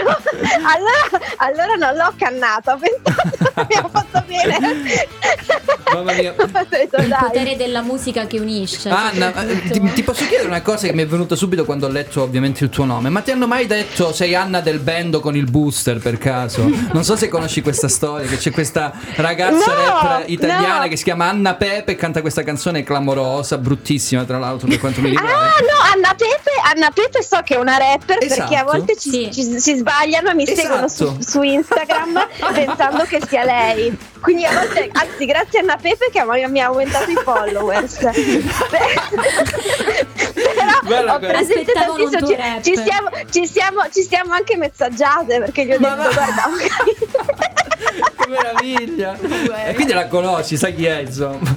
allora, 0.63 1.25
allora 1.37 1.75
non 1.75 1.95
l'ho 1.95 2.13
cannata, 2.17 2.73
ho 2.73 2.77
pensato 2.79 3.65
mi 3.67 3.75
ha 3.75 3.89
fatto 3.89 4.23
bene. 4.25 4.57
Mamma 5.93 6.13
mia. 6.13 6.33
Ho 6.43 6.65
detto, 6.69 6.97
Il 7.01 7.15
potere 7.19 7.55
della 7.55 7.81
musica 7.81 8.25
che 8.25 8.39
unisce. 8.39 8.89
Anna, 8.89 9.33
eh, 9.45 9.61
ti, 9.69 9.79
ti 9.93 10.03
posso 10.03 10.25
chiedere 10.25 10.47
una 10.47 10.61
cosa 10.61 10.87
che 10.87 10.93
mi 10.93 11.03
è 11.03 11.05
venuta 11.07 11.35
subito 11.35 11.65
quando 11.65 11.85
ho 11.85 11.89
letto 11.89 12.23
ovviamente 12.23 12.63
il 12.63 12.69
tuo 12.71 12.85
nome, 12.85 13.09
ma 13.09 13.21
ti 13.21 13.29
hanno 13.31 13.45
mai 13.47 13.67
detto 13.67 14.11
sei 14.13 14.33
Anna 14.33 14.61
del 14.61 14.79
bando 14.79 15.19
con 15.19 15.35
il 15.35 15.49
booster 15.49 15.99
per 15.99 16.17
caso? 16.17 16.67
Non 16.91 17.03
so 17.03 17.15
se 17.15 17.27
conosci 17.27 17.61
questa 17.61 17.87
storia, 17.87 18.27
che 18.27 18.37
c'è 18.37 18.51
questa 18.51 18.91
ragazza 19.15 20.17
No, 20.17 20.23
italiana 20.25 20.83
no. 20.83 20.87
che 20.87 20.95
si 20.95 21.03
chiama 21.03 21.27
Anna 21.29 21.53
Pepe 21.55 21.82
e 21.91 21.95
canta 21.95 22.21
questa 22.21 22.43
canzone 22.43 22.83
clamorosa, 22.83 23.57
bruttissima 23.57 24.23
tra 24.23 24.37
l'altro 24.37 24.67
per 24.67 24.79
quanto 24.79 25.01
mi 25.01 25.09
riguarda. 25.09 25.33
Ah 25.33 25.59
no, 25.59 25.93
Anna 25.93 26.15
Pepe, 26.15 26.51
Anna 26.73 26.89
Pepe 26.91 27.21
so 27.23 27.41
che 27.43 27.55
è 27.55 27.57
una 27.57 27.77
rapper 27.77 28.17
perché 28.17 28.33
a 28.43 28.45
Esatto. 28.47 28.71
volte 28.71 28.95
ci, 28.97 29.31
ci- 29.31 29.59
si 29.59 29.75
sbagliano 29.75 30.29
e 30.29 30.33
mi 30.33 30.45
seguono 30.45 30.87
su, 30.87 31.03
Esatto. 31.03 31.21
su 31.21 31.41
Instagram 31.41 32.27
pensando 32.53 33.03
che 33.03 33.19
sia 33.27 33.43
lei. 33.43 33.95
Quindi 34.21 34.45
a 34.45 34.53
volte, 34.53 34.89
anzi, 34.93 35.25
grazie 35.25 35.59
a 35.59 35.61
Anna 35.63 35.75
Pepe 35.75 36.09
che 36.11 36.23
mi 36.47 36.61
ha 36.61 36.67
aumentato 36.67 37.11
i 37.11 37.15
followers. 37.23 37.97
Però 40.33 40.79
Bella 40.83 41.15
ho 41.15 41.19
presente 41.19 41.71
tantissimo, 41.73 42.27
ci, 42.27 42.35
ci 42.61 42.75
siamo, 42.81 43.09
ci, 43.29 43.47
siamo, 43.47 43.81
ci 43.91 44.01
siamo 44.03 44.33
anche 44.33 44.55
messaggiate 44.57 45.39
perché 45.39 45.65
gli 45.65 45.73
ho 45.73 45.77
detto 45.77 45.93
guarda 45.93 46.49
Che 48.23 48.29
meraviglia! 48.29 49.17
E 49.65 49.73
quindi 49.73 49.93
la 49.93 50.07
conosci, 50.07 50.57
sai 50.57 50.73
chi 50.75 50.85
è, 50.85 50.99
insomma. 50.99 51.55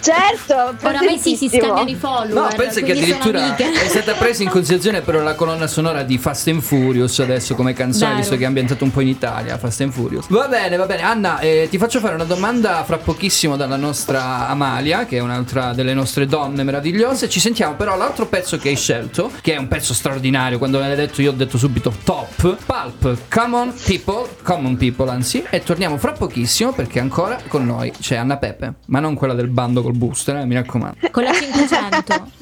certo 0.00 0.76
Oramai 0.86 1.18
sì, 1.18 1.36
si 1.36 1.48
scambiano 1.48 1.88
i 1.88 1.94
follower. 1.94 2.50
No, 2.50 2.56
pensa 2.56 2.80
che 2.80 2.92
addirittura 2.92 3.56
è 3.56 3.88
stata 3.88 4.14
presa 4.14 4.42
in 4.42 4.48
considerazione 4.48 5.00
per 5.00 5.16
la 5.16 5.34
colonna 5.34 5.66
sonora 5.66 6.02
di 6.02 6.18
Fast 6.18 6.48
and 6.48 6.60
Furious 6.60 7.18
adesso 7.20 7.54
come 7.54 7.72
canzone, 7.72 8.16
visto 8.16 8.36
che 8.36 8.44
è 8.44 8.46
ambientato 8.46 8.84
un 8.84 8.90
po' 8.90 9.00
in 9.00 9.08
Italia, 9.08 9.56
Fast 9.58 9.80
and 9.80 9.92
Furious. 9.92 10.26
Va 10.28 10.48
bene, 10.48 10.76
va 10.76 10.86
bene. 10.86 11.02
Anna, 11.02 11.38
eh, 11.40 11.68
ti 11.70 11.78
faccio 11.78 12.00
fare 12.00 12.14
una 12.14 12.24
domanda 12.24 12.82
fra 12.84 12.98
pochissimo 12.98 13.56
dalla 13.56 13.76
nostra 13.76 14.48
Amalia, 14.48 15.06
che 15.06 15.18
è 15.18 15.20
un'altra 15.20 15.72
delle 15.72 15.94
nostre 15.94 16.26
donne 16.26 16.62
meravigliose. 16.62 17.28
Ci 17.28 17.40
sentiamo 17.40 17.74
però 17.74 17.96
l'altro 17.96 18.26
pezzo 18.26 18.56
che 18.56 18.68
hai 18.70 18.76
scelto, 18.76 19.30
che 19.40 19.54
è 19.54 19.56
un 19.56 19.68
pezzo 19.68 19.94
straordinario. 19.94 20.58
Quando 20.58 20.78
me 20.78 20.88
l'hai 20.88 20.96
detto 20.96 21.22
io 21.22 21.30
ho 21.30 21.34
detto 21.34 21.58
subito 21.58 21.92
top. 22.04 22.56
Pulp, 22.64 23.16
Come 23.28 23.56
on 23.56 23.74
People, 23.84 24.28
Common 24.42 24.76
People 24.76 25.10
anzi. 25.10 25.44
E 25.50 25.62
torniamo 25.70 25.98
fra 25.98 26.10
pochissimo 26.10 26.72
perché 26.72 26.98
ancora 26.98 27.40
con 27.46 27.64
noi 27.64 27.92
c'è 27.92 28.16
Anna 28.16 28.38
Pepe, 28.38 28.74
ma 28.86 28.98
non 28.98 29.14
quella 29.14 29.34
del 29.34 29.46
bando 29.46 29.82
col 29.82 29.96
booster, 29.96 30.38
eh, 30.38 30.44
mi 30.44 30.54
raccomando. 30.54 30.96
Con 31.12 31.22
la 31.22 31.32
500. 31.32 32.32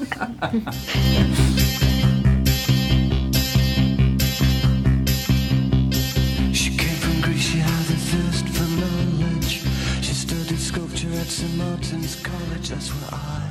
She 6.53 6.75
came 6.75 6.95
from 6.95 7.21
Greece, 7.21 7.51
she 7.51 7.61
had 7.61 7.69
a 7.69 7.99
thirst 8.09 8.49
for 8.49 8.65
knowledge. 8.65 9.61
She 10.01 10.15
studied 10.15 10.59
sculpture 10.59 11.13
at 11.21 11.27
St. 11.27 11.55
Martin's 11.55 12.17
College, 12.23 12.71
that's 12.71 12.89
where 12.89 13.11
I. 13.13 13.48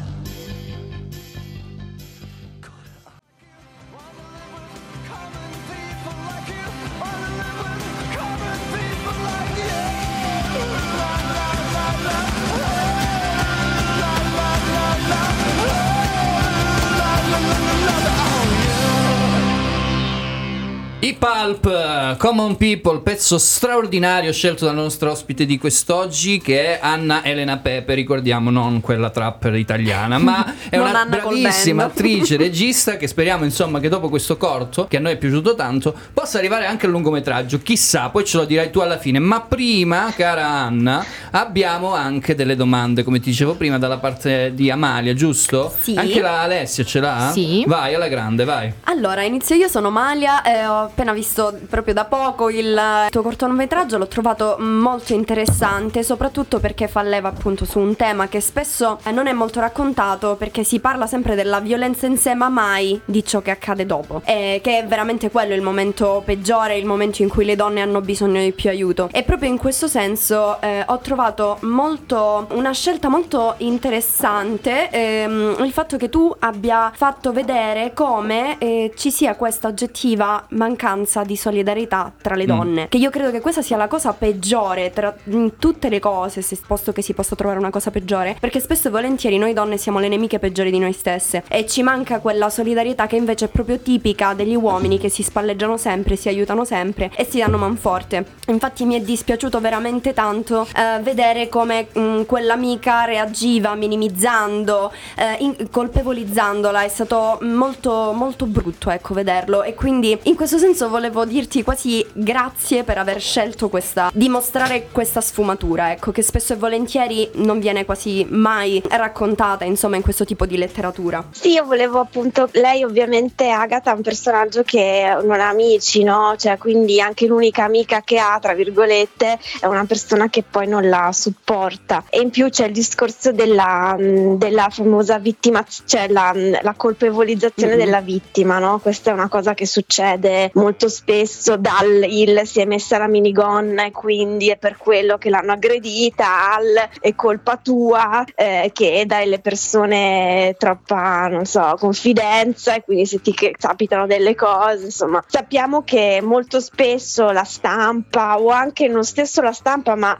I 21.07 21.15
Pulp, 21.17 22.17
Common 22.17 22.57
People, 22.57 22.99
pezzo 22.99 23.37
straordinario 23.37 24.33
scelto 24.33 24.65
dal 24.65 24.75
nostro 24.75 25.09
ospite 25.09 25.45
di 25.45 25.57
quest'oggi 25.57 26.37
che 26.37 26.75
è 26.75 26.79
Anna 26.81 27.23
Elena 27.23 27.55
Pepe, 27.59 27.93
ricordiamo 27.93 28.49
non 28.49 28.81
quella 28.81 29.09
trapper 29.09 29.55
italiana, 29.55 30.17
ma 30.17 30.53
è 30.69 30.77
una 30.77 31.03
Anna 31.03 31.05
bravissima 31.05 31.85
attrice, 31.85 32.35
regista 32.35 32.97
che 32.97 33.07
speriamo 33.07 33.45
insomma 33.45 33.79
che 33.79 33.87
dopo 33.87 34.09
questo 34.09 34.35
corto, 34.35 34.85
che 34.87 34.97
a 34.97 34.99
noi 34.99 35.13
è 35.13 35.17
piaciuto 35.17 35.55
tanto, 35.55 35.95
possa 36.13 36.39
arrivare 36.39 36.65
anche 36.65 36.87
al 36.87 36.91
lungometraggio, 36.91 37.59
chissà, 37.59 38.09
poi 38.09 38.25
ce 38.25 38.35
lo 38.35 38.43
dirai 38.43 38.69
tu 38.69 38.79
alla 38.79 38.97
fine, 38.97 39.19
ma 39.19 39.39
prima, 39.39 40.11
cara 40.13 40.45
Anna, 40.45 41.05
abbiamo 41.31 41.93
anche 41.95 42.35
delle 42.35 42.57
domande, 42.57 43.03
come 43.03 43.21
ti 43.21 43.29
dicevo 43.29 43.53
prima, 43.53 43.77
dalla 43.77 43.97
parte 43.97 44.51
di 44.53 44.69
Amalia, 44.69 45.13
giusto? 45.13 45.73
Sì. 45.79 45.95
Anche 45.95 46.19
la 46.19 46.41
Alessia 46.41 46.83
ce 46.83 46.99
l'ha? 46.99 47.29
Sì. 47.31 47.63
Vai, 47.65 47.95
alla 47.95 48.09
grande, 48.09 48.43
vai. 48.43 48.73
Allora, 48.83 49.23
inizio 49.23 49.55
io, 49.55 49.69
sono 49.69 49.89
Malia 49.89 50.41
e 50.41 50.67
ho 50.67 50.91
appena 50.97 51.13
visto 51.13 51.55
proprio 51.69 51.93
da 51.93 52.05
poco 52.05 52.49
il 52.49 53.05
tuo 53.11 53.21
cortometraggio, 53.21 53.99
l'ho 53.99 54.07
trovato 54.07 54.55
molto 54.57 55.13
interessante, 55.13 56.01
soprattutto 56.01 56.59
perché 56.59 56.87
fa 56.87 57.03
leva 57.03 57.27
appunto 57.29 57.65
su 57.65 57.77
un 57.77 57.95
tema 57.95 58.27
che 58.27 58.41
spesso 58.41 58.97
eh, 59.03 59.11
non 59.11 59.27
è 59.27 59.31
molto 59.31 59.59
raccontato 59.59 60.35
perché 60.39 60.63
si 60.63 60.79
parla 60.79 61.05
sempre 61.05 61.35
della 61.35 61.59
violenza 61.59 62.07
in 62.07 62.17
sé, 62.17 62.33
ma 62.33 62.49
mai 62.49 62.99
di 63.05 63.23
ciò 63.23 63.43
che 63.43 63.51
accade 63.51 63.85
dopo. 63.85 64.23
E 64.25 64.59
che 64.63 64.79
è 64.79 64.85
veramente 64.87 65.29
quello 65.29 65.53
il 65.53 65.61
momento 65.61 66.23
peggiore, 66.25 66.77
il 66.77 66.87
momento 66.87 67.21
in 67.21 67.29
cui 67.29 67.45
le 67.45 67.55
donne 67.55 67.81
hanno 67.81 68.01
bisogno 68.01 68.41
di 68.41 68.51
più 68.51 68.71
aiuto. 68.71 69.07
E 69.11 69.21
proprio 69.21 69.51
in 69.51 69.59
questo 69.59 69.87
senso 69.87 70.59
eh, 70.61 70.83
ho 70.83 70.97
trovato 70.97 71.59
molto 71.61 72.47
una 72.53 72.71
scelta 72.71 73.07
molto 73.07 73.53
interessante 73.59 74.89
ehm, 74.89 75.57
il 75.63 75.71
fatto 75.71 75.97
che 75.97 76.09
tu 76.09 76.35
abbia 76.39 76.91
fatto 76.95 77.31
vedere 77.31 77.91
come 77.93 78.57
eh, 78.57 78.91
ci 78.95 79.11
sia 79.11 79.35
questa 79.35 79.67
oggettiva 79.67 80.43
mancanza 80.49 80.85
di 81.25 81.35
solidarietà 81.35 82.13
tra 82.21 82.35
le 82.35 82.43
Mm. 82.43 82.47
donne. 82.47 82.87
Che 82.87 82.97
io 82.97 83.09
credo 83.09 83.29
che 83.31 83.41
questa 83.41 83.61
sia 83.61 83.75
la 83.75 83.87
cosa 83.87 84.13
peggiore 84.13 84.91
tra 84.91 85.13
tutte 85.59 85.89
le 85.89 85.99
cose, 85.99 86.41
se 86.41 86.57
posto 86.65 86.93
che 86.93 87.01
si 87.01 87.13
possa 87.13 87.35
trovare 87.35 87.59
una 87.59 87.69
cosa 87.69 87.91
peggiore, 87.91 88.37
perché 88.39 88.59
spesso 88.61 88.87
e 88.87 88.91
volentieri 88.91 89.37
noi 89.37 89.51
donne 89.53 89.77
siamo 89.77 89.99
le 89.99 90.07
nemiche 90.07 90.39
peggiori 90.39 90.71
di 90.71 90.79
noi 90.79 90.93
stesse 90.93 91.43
e 91.49 91.65
ci 91.65 91.83
manca 91.83 92.19
quella 92.19 92.49
solidarietà 92.49 93.05
che 93.07 93.17
invece 93.17 93.45
è 93.45 93.47
proprio 93.49 93.79
tipica 93.79 94.33
degli 94.33 94.55
uomini 94.55 94.97
che 94.97 95.09
si 95.09 95.23
spalleggiano 95.23 95.75
sempre, 95.77 96.15
si 96.15 96.29
aiutano 96.29 96.63
sempre 96.63 97.11
e 97.15 97.25
si 97.25 97.39
danno 97.39 97.57
manforte. 97.57 98.25
Infatti 98.47 98.85
mi 98.85 98.95
è 98.95 99.01
dispiaciuto 99.01 99.59
veramente 99.59 100.13
tanto 100.13 100.65
eh, 100.75 101.01
vedere 101.01 101.49
come 101.49 101.87
mh, 101.91 102.21
quell'amica 102.25 103.03
reagiva 103.03 103.75
minimizzando, 103.75 104.91
eh, 105.17 105.35
in- 105.43 105.69
colpevolizzandola, 105.69 106.83
è 106.83 106.87
stato 106.87 107.39
molto 107.41 108.11
molto 108.13 108.45
brutto 108.45 108.89
ecco 108.89 109.13
vederlo 109.13 109.63
e 109.63 109.73
quindi 109.73 110.17
in 110.23 110.35
questo 110.35 110.57
senso 110.57 110.66
volevo 110.75 111.25
dirti 111.25 111.63
quasi 111.63 112.05
grazie 112.13 112.83
per 112.83 112.97
aver 112.97 113.19
scelto 113.21 113.69
questa 113.69 114.09
dimostrare 114.13 114.87
questa 114.91 115.21
sfumatura 115.21 115.91
ecco 115.91 116.11
che 116.11 116.21
spesso 116.21 116.53
e 116.53 116.55
volentieri 116.57 117.29
non 117.35 117.59
viene 117.59 117.85
quasi 117.85 118.25
mai 118.29 118.81
raccontata 118.89 119.63
insomma 119.65 119.95
in 119.95 120.01
questo 120.01 120.25
tipo 120.25 120.45
di 120.45 120.57
letteratura. 120.57 121.23
Sì, 121.31 121.51
io 121.53 121.63
volevo 121.65 121.99
appunto, 121.99 122.49
lei 122.53 122.83
ovviamente 122.83 123.49
Agatha 123.49 123.91
è 123.91 123.95
un 123.95 124.01
personaggio 124.01 124.63
che 124.63 125.15
non 125.23 125.39
ha 125.39 125.49
amici, 125.49 126.03
no? 126.03 126.35
Cioè, 126.37 126.57
quindi 126.57 126.99
anche 127.01 127.25
l'unica 127.27 127.63
amica 127.63 128.01
che 128.01 128.17
ha, 128.19 128.37
tra 128.41 128.53
virgolette, 128.53 129.39
è 129.59 129.65
una 129.65 129.85
persona 129.85 130.29
che 130.29 130.43
poi 130.49 130.67
non 130.67 130.87
la 130.89 131.11
supporta. 131.13 132.03
E 132.09 132.19
in 132.19 132.29
più 132.29 132.49
c'è 132.49 132.65
il 132.67 132.73
discorso 132.73 133.31
della, 133.31 133.95
della 133.97 134.67
famosa 134.69 135.17
vittima, 135.19 135.63
cioè 135.85 136.07
la, 136.09 136.31
la 136.61 136.73
colpevolizzazione 136.75 137.73
Mhm. 137.73 137.79
della 137.79 138.01
vittima, 138.01 138.59
no? 138.59 138.79
Questa 138.79 139.11
è 139.11 139.13
una 139.13 139.27
cosa 139.29 139.53
che 139.53 139.65
succede 139.65 140.51
molto 140.57 140.89
spesso 140.89 141.55
dal 141.55 142.03
il 142.07 142.41
si 142.43 142.59
è 142.59 142.65
messa 142.65 142.97
la 142.97 143.07
minigonna 143.07 143.85
e 143.85 143.91
quindi 143.91 144.49
è 144.49 144.57
per 144.57 144.77
quello 144.77 145.17
che 145.17 145.29
l'hanno 145.29 145.53
aggredita 145.53 146.53
al 146.55 146.89
è 146.99 147.13
colpa 147.15 147.57
tua 147.57 148.25
eh, 148.35 148.71
che 148.73 149.03
dai 149.05 149.29
le 149.29 149.39
persone 149.39 150.55
troppa 150.57 151.27
non 151.27 151.45
so 151.45 151.75
confidenza 151.79 152.75
e 152.75 152.83
quindi 152.83 153.05
se 153.05 153.21
ti 153.21 153.33
capitano 153.33 154.07
delle 154.07 154.35
cose 154.35 154.85
insomma. 154.85 155.23
Sappiamo 155.27 155.83
che 155.83 156.19
molto 156.23 156.59
spesso 156.59 157.29
la 157.31 157.43
stampa 157.43 158.39
o 158.39 158.49
anche 158.49 158.87
non 158.87 159.03
stesso 159.03 159.41
la 159.41 159.53
stampa 159.53 159.95
ma 159.95 160.19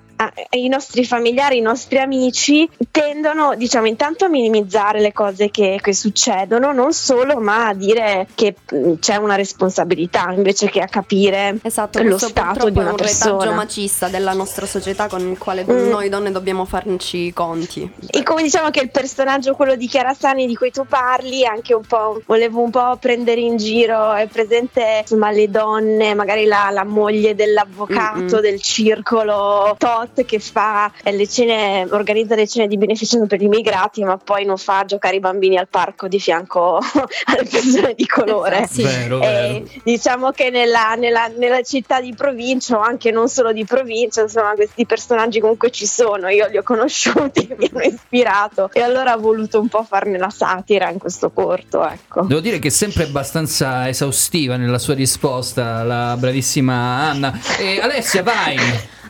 i 0.52 0.68
nostri 0.68 1.06
familiari 1.06 1.58
i 1.58 1.62
nostri 1.62 2.00
amici 2.00 2.68
tendono 2.92 3.56
diciamo 3.56 3.88
intanto 3.88 4.26
a 4.26 4.30
minimizzare 4.30 5.00
le 5.00 5.14
cose 5.14 5.50
che, 5.52 5.80
che 5.82 5.94
succedono 5.94 6.72
non 6.72 6.94
solo 6.94 7.40
ma 7.40 7.68
a 7.68 7.74
dire 7.74 8.28
che 8.34 8.56
mh, 8.72 8.94
c'è 9.00 9.16
una 9.18 9.36
responsabilità 9.36 10.32
invece 10.36 10.70
che 10.70 10.82
a 10.82 10.88
capire 10.88 11.60
Esatto, 11.62 12.02
lo 12.02 12.10
questo 12.10 12.30
stato 12.30 12.70
di 12.70 12.78
una 12.78 12.90
è 12.90 12.92
un 12.92 12.98
retaggio 12.98 13.36
persona 13.38 13.56
macista 13.56 14.08
della 14.08 14.34
nostra 14.34 14.66
società 14.66 15.08
con 15.08 15.22
il 15.28 15.38
quale 15.38 15.66
Mm. 15.68 15.90
noi 15.90 16.08
donne 16.08 16.32
dobbiamo 16.32 16.64
farci 16.66 17.26
i 17.26 17.34
conti. 17.34 17.92
E 18.10 18.24
come 18.24 18.42
diciamo 18.42 18.70
che 18.70 18.80
il 18.80 18.90
personaggio, 18.90 19.54
quello 19.54 19.76
di 19.76 19.88
Chiara 19.88 20.14
Sani 20.14 20.48
di 20.48 20.56
cui 20.56 20.72
tu 20.72 20.86
parli, 20.86 21.46
anche 21.46 21.74
un 21.74 21.82
po' 21.86 22.22
volevo 22.26 22.62
un 22.62 22.70
po' 22.70 22.96
prendere 23.00 23.42
in 23.42 23.58
giro, 23.58 24.14
è 24.14 24.28
presente 24.28 25.00
insomma 25.02 25.30
le 25.32 25.50
donne, 25.50 26.14
magari 26.14 26.46
la, 26.46 26.70
la 26.72 26.86
moglie 26.86 27.36
dell'avvocato 27.36 28.20
Mm-mm. 28.20 28.40
del 28.42 28.62
circolo 28.62 29.76
Tot 29.78 30.07
che 30.26 30.40
fa 30.40 30.92
eh, 31.04 31.12
le 31.12 31.28
cene, 31.28 31.88
organizza 31.90 32.36
le 32.36 32.48
cene 32.48 32.68
di 32.68 32.78
beneficenza 32.78 33.26
per 33.26 33.40
gli 33.40 33.44
immigrati, 33.44 34.04
ma 34.04 34.18
poi 34.18 34.46
non 34.46 34.58
fa 34.58 34.86
giocare 34.86 35.16
i 35.16 35.20
bambini 35.20 35.58
al 35.58 35.68
parco 35.68 36.08
di 36.08 36.20
fianco 36.20 36.78
alle 37.26 37.44
persone 37.50 37.94
di 37.96 38.06
colore. 38.06 38.68
Sì. 38.70 38.84
Vero, 38.84 39.20
vero. 39.20 39.64
diciamo 39.84 40.32
che 40.32 40.50
nella, 40.50 40.96
nella- 40.96 41.28
nella 41.28 41.62
città 41.62 42.02
di 42.02 42.14
provincia 42.16 42.78
o 42.78 42.82
anche 42.82 43.12
non 43.12 43.28
solo 43.28 43.52
di 43.52 43.66
provincia, 43.66 44.22
insomma, 44.22 44.54
questi 44.54 44.86
personaggi 44.86 45.40
comunque 45.40 45.72
ci 45.72 45.86
sono. 45.86 46.28
Io 46.30 46.48
li 46.48 46.58
ho 46.58 46.64
conosciuti, 46.64 47.48
mi 47.58 47.70
hanno 47.74 47.84
ispirato 47.84 48.70
e 48.74 48.82
allora 48.82 49.14
ho 49.14 49.20
voluto 49.20 49.60
un 49.60 49.68
po' 49.68 49.84
farne 49.84 50.18
la 50.18 50.30
satira 50.30 50.90
in 50.90 50.98
questo 50.98 51.30
corto, 51.32 51.88
ecco. 51.88 52.22
Devo 52.24 52.40
dire 52.40 52.60
che 52.60 52.68
è 52.68 52.72
sempre 52.72 53.04
abbastanza 53.04 53.88
esaustiva 53.88 54.58
nella 54.58 54.80
sua 54.80 54.94
risposta, 54.94 55.84
la 55.84 56.16
bravissima 56.18 56.74
Anna. 56.74 57.40
E 57.60 57.80
Alessia, 57.80 58.24
vai! 58.24 58.58